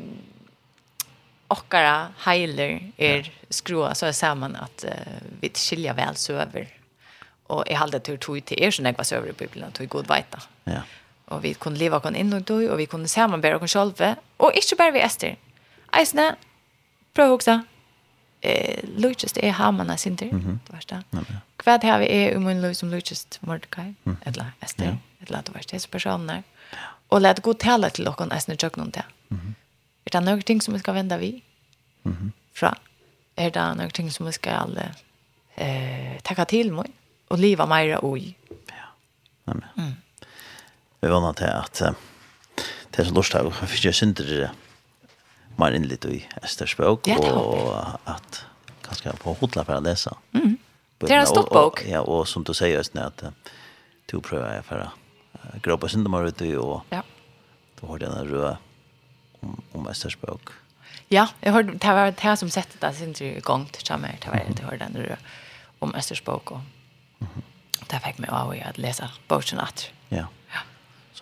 okkara 1.54 2.14
heiler 2.26 2.80
er 2.98 3.30
skrua 3.54 3.94
så 3.94 4.08
er 4.10 4.16
sammen 4.18 4.56
at 4.58 4.86
uh, 4.88 5.20
vi 5.42 5.52
skilja 5.54 5.94
vel 5.98 6.18
søver. 6.18 6.72
Og 7.54 7.66
jeg 7.70 7.78
halde 7.78 8.00
tur 8.00 8.18
tog 8.18 8.40
til 8.48 8.64
er 8.64 8.74
som 8.74 8.88
jeg 8.88 8.98
var 8.98 9.06
søver 9.06 9.30
i 9.30 9.38
Bibelen, 9.38 9.74
tog 9.76 9.90
god 9.90 10.10
veita. 10.10 10.42
Ja. 10.66 10.82
Og 11.28 11.44
vi 11.44 11.54
kunne 11.54 11.78
leva 11.78 12.00
kon 12.00 12.16
inn 12.16 12.34
og 12.34 12.48
døy, 12.48 12.68
og 12.68 12.78
vi 12.78 12.86
kunne 12.86 13.08
samarbeide 13.08 13.60
kon 13.60 13.68
sjølve, 13.68 14.16
Og 14.40 14.52
ikke 14.56 14.76
bare 14.76 14.94
vi 14.94 15.00
ester. 15.00 15.36
Eisne, 15.94 16.36
prøv 17.14 17.32
å 17.32 17.38
huske. 17.38 17.62
Eh, 18.44 18.84
det 18.84 19.44
er 19.44 19.52
hamana 19.52 19.98
sinter, 19.98 20.26
mm 20.32 20.40
-hmm. 20.40 20.58
det 20.68 20.74
verste. 20.74 21.04
Ja, 21.14 21.20
ja. 21.20 21.36
Hva 21.64 21.78
det 21.78 21.90
har 21.90 22.00
vi 22.00 22.06
er 22.10 22.38
om 22.38 22.48
en 22.48 22.62
lov 22.62 22.74
som 22.74 22.90
Lujtjest 22.90 23.40
Mordecai, 23.42 23.96
mm 24.04 24.14
-hmm. 24.14 24.28
eller 24.28 24.46
Esther, 24.62 24.86
ja. 24.86 24.96
eller 25.22 25.42
det 25.42 25.56
verste, 25.56 25.76
disse 25.76 25.90
personene. 25.90 26.44
Og 27.10 27.22
let 27.22 27.42
god 27.42 27.56
tale 27.56 27.90
til 27.90 28.06
dere 28.06 28.36
eisne 28.36 28.56
tjøk 28.56 28.78
noen 28.78 28.92
til. 28.92 29.04
Mm 29.30 29.38
-hmm. 29.38 29.54
Er 30.06 30.20
det 30.20 30.24
noen 30.24 30.42
ting 30.42 30.64
som 30.64 30.74
vi 30.74 30.80
skal 30.80 30.94
vende 30.94 31.20
vi 31.20 31.44
mm 32.04 32.12
-hmm. 32.14 32.32
fra? 32.54 32.78
Er 33.38 33.50
det 33.50 33.78
noen 33.78 33.90
ting 33.90 34.12
som 34.12 34.26
vi 34.26 34.32
skal 34.32 34.92
eh, 35.58 36.20
takka 36.24 36.44
til 36.44 36.74
med 36.74 36.86
og 37.30 37.40
liva 37.40 37.66
meira 37.66 38.18
i? 38.18 38.36
Ja, 38.70 38.86
nemlig. 39.48 39.70
Mm 39.78 39.96
vi 41.04 41.12
vana 41.12 41.34
til 41.36 41.52
at 41.52 41.82
det 42.94 43.02
er 43.02 43.10
så 43.10 43.16
lort 43.16 43.36
av, 43.36 43.50
jeg 43.50 43.72
fikk 43.72 43.88
jeg 43.90 43.98
synder 43.98 44.30
det 44.30 44.50
mer 45.60 45.76
inn 45.76 45.88
litt 45.90 46.06
i 46.08 46.22
Esters 46.40 46.52
Esther 46.52 46.70
språk, 46.72 47.10
og 47.10 47.74
at 48.10 48.44
ganske 48.86 49.16
på 49.22 49.34
hodla 49.42 49.66
for 49.66 49.80
å 49.80 49.84
lese. 49.84 50.14
Mm. 50.36 50.58
Det 51.04 51.12
er 51.12 51.24
en 51.24 51.30
stor 51.30 51.50
bok. 51.52 51.82
Ja, 51.90 52.04
og 52.06 52.28
som 52.30 52.46
du 52.48 52.54
sier, 52.56 52.80
Østene, 52.80 53.10
at 53.10 53.24
du 54.10 54.20
prøver 54.24 54.56
jeg 54.56 54.66
for 54.68 54.86
å 54.86 55.58
gråpe 55.66 55.90
synder 55.92 56.30
ut 56.30 56.44
i, 56.46 56.54
og 56.56 56.94
ja. 56.94 57.02
du 57.80 57.88
har 57.90 58.04
denne 58.04 58.22
røde 58.30 58.54
om, 59.42 59.58
om 59.76 59.90
Esters 59.92 60.16
språk. 60.16 60.54
Ja, 61.12 61.28
jeg 61.44 61.54
hørte, 61.54 61.76
det 61.82 61.96
var 61.98 62.14
det 62.14 62.38
som 62.40 62.54
sette 62.54 62.80
det 62.82 62.94
sin 62.96 63.18
i 63.20 63.34
gang 63.46 63.66
til 63.74 63.86
sammen, 63.86 64.16
det 64.22 64.32
var 64.32 64.46
det 64.46 64.56
jeg 64.62 64.70
hørte 64.70 64.86
den 64.86 65.02
røde 65.02 65.20
om 65.84 65.92
Esther 66.00 66.18
språk, 66.22 66.56
og 66.56 67.28
det 67.90 68.00
fikk 68.06 68.22
meg 68.24 68.32
av 68.32 68.54
å 68.54 68.78
lese 68.80 69.10
boken 69.28 69.60
at 69.66 69.90
Ja. 70.14 70.24
Yeah. 70.24 70.32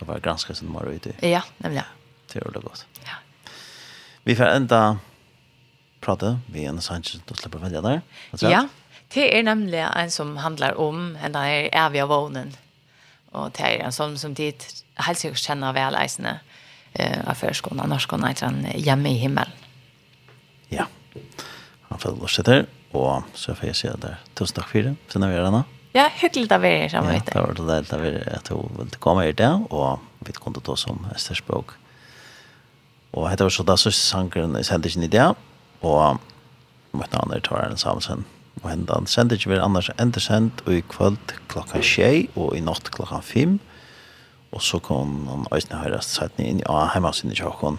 Så 0.01 0.05
bara 0.05 0.19
granska 0.19 0.55
sin 0.55 0.67
mor 0.67 0.89
ut. 0.89 1.07
Ja, 1.19 1.43
nämligen. 1.57 1.85
Det 2.33 2.39
är 2.39 2.51
det 2.51 2.59
gott. 2.59 2.85
Ja. 3.05 3.13
Vi 4.23 4.35
får 4.35 4.43
ända 4.43 4.97
prata 5.99 6.39
vi 6.45 6.65
en 6.65 6.81
Sanchez 6.81 7.21
då 7.25 7.35
släpper 7.35 7.59
välja 7.59 7.81
där. 7.81 8.01
Ja. 8.39 8.67
Det 9.13 9.39
är 9.39 9.43
nämligen 9.43 9.93
en 9.93 10.11
som 10.11 10.37
handlar 10.37 10.73
om 10.73 11.17
en 11.23 11.31
där 11.31 11.69
av 11.85 12.07
vånen. 12.09 12.57
Och 13.31 13.51
det 13.51 13.63
är 13.63 13.79
en 13.85 13.91
som 13.91 14.17
som 14.17 14.33
dit 14.33 14.85
helt 14.95 15.19
säkert 15.19 15.37
känner 15.37 15.73
väl 15.73 15.95
eisne 15.95 16.39
eh 16.93 17.29
av 17.29 17.33
förskolan, 17.33 17.85
annars 17.85 18.07
går 18.07 18.19
i 18.19 18.35
han 18.41 18.67
hjemme 18.75 19.09
i 19.09 19.13
himmelen. 19.13 19.51
Ja. 20.69 20.87
Han 21.81 21.99
følger 21.99 22.23
oss 22.23 22.39
etter, 22.39 22.65
og 22.91 23.23
så 23.33 23.55
får 23.55 23.67
jeg 23.67 23.75
si 23.75 23.87
at 23.87 24.01
det 24.01 24.09
er 24.09 24.17
tusen 24.35 24.55
takk 24.55 24.67
for 24.67 24.81
det. 24.81 24.95
Finner 25.07 25.29
vi 25.29 25.35
gjerne. 25.35 25.63
Ja, 25.93 26.09
hyggligt 26.15 26.51
av 26.51 26.65
er 26.65 26.87
sammen. 26.89 27.13
Ja, 27.15 27.21
det 27.25 27.41
var 27.41 27.53
det 27.53 27.89
där 27.89 27.99
vi 27.99 28.23
att 28.35 28.47
hon 28.47 28.71
ville 28.77 28.97
komma 28.99 29.21
hit 29.21 29.37
där 29.37 29.73
och 29.73 29.99
vi 30.19 30.33
kunde 30.33 30.59
ta 30.59 30.75
som 30.75 31.07
Esterspråk. 31.15 31.71
Och 33.11 33.29
det 33.29 33.43
var 33.43 33.49
så 33.49 33.63
där 33.63 33.75
så 33.75 33.91
sankren 33.91 34.55
är 34.55 34.63
sändigt 34.63 34.95
i 34.97 35.07
det 35.07 35.35
och 35.79 36.17
mot 36.91 37.15
andra 37.15 37.39
tar 37.39 37.61
den 37.61 37.77
samsen 37.77 38.23
och 38.61 38.69
hända 38.69 39.05
sändigt 39.05 39.47
vi 39.47 39.59
annars 39.59 39.91
inte 40.01 40.19
sänd 40.19 40.51
och 40.65 40.73
i 40.73 40.81
kväll 40.81 41.17
klockan 41.47 41.83
6 41.83 42.27
och 42.33 42.57
i 42.57 42.61
natt 42.61 42.89
klockan 42.89 43.21
5. 43.21 43.59
Och 44.49 44.61
så 44.61 44.79
kom 44.79 45.25
någon 45.25 45.45
ösna 45.51 45.77
höra 45.77 46.01
satt 46.01 46.37
ni 46.37 46.49
in 46.49 46.59
i 46.59 46.63
ja, 46.65 46.85
hemma 46.85 47.13
sin 47.13 47.31
i 47.31 47.35
Chakon. 47.35 47.77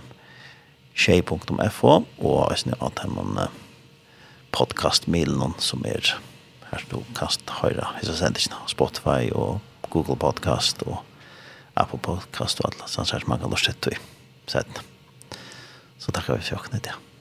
Shay.fo 0.95 2.05
och 2.19 2.53
ösna 2.53 2.77
att 2.79 2.99
hemma 2.99 3.49
podcast 4.51 5.07
mailen 5.07 5.55
som 5.59 5.85
är 5.85 6.19
her 6.73 6.85
du 6.91 6.99
kast 7.17 7.45
høyra 7.61 7.93
hissa 7.99 8.17
sendisna 8.17 8.63
Spotify 8.71 9.29
og 9.37 9.61
Google 9.93 10.17
Podcast 10.17 10.83
og 10.89 11.03
Apple 11.77 12.01
Podcast 12.05 12.63
og 12.63 12.73
alla 12.73 12.89
sånn 12.91 13.09
som 13.09 13.29
man 13.29 13.43
kan 13.45 13.53
lort 13.53 13.65
sett 13.65 13.93
i 13.93 13.97
sett 14.51 14.83
så 16.03 16.11
takkar 16.11 16.41
vi 16.41 16.49
for 16.49 16.63
åkne 16.63 16.81
til 16.83 16.95
ja. 16.95 17.12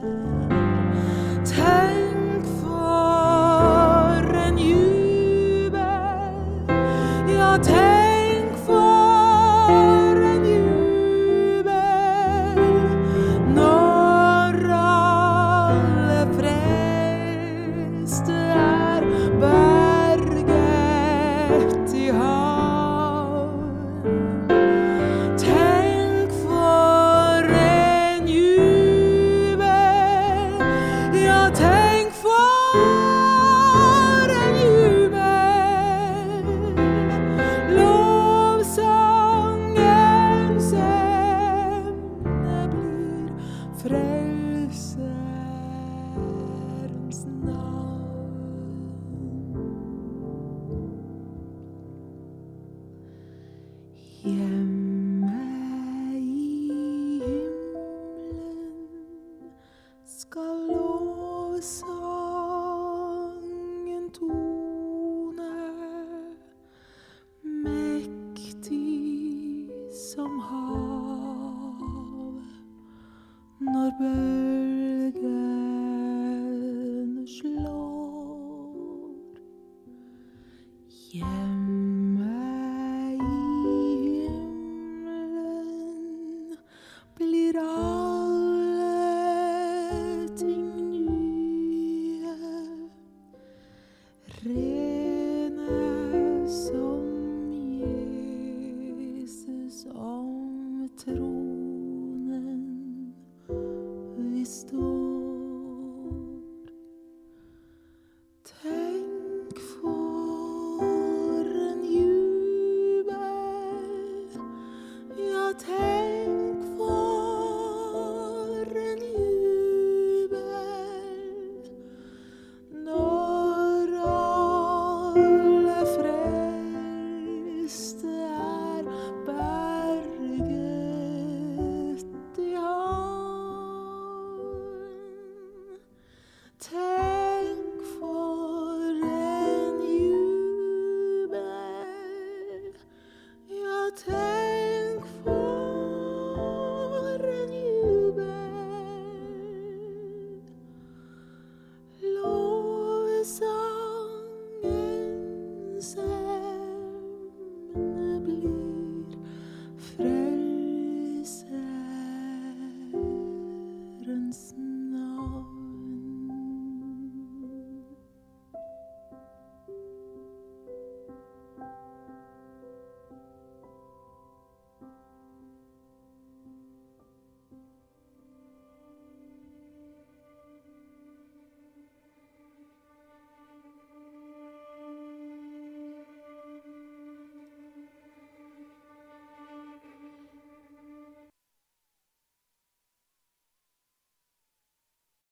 Musik 0.00 0.37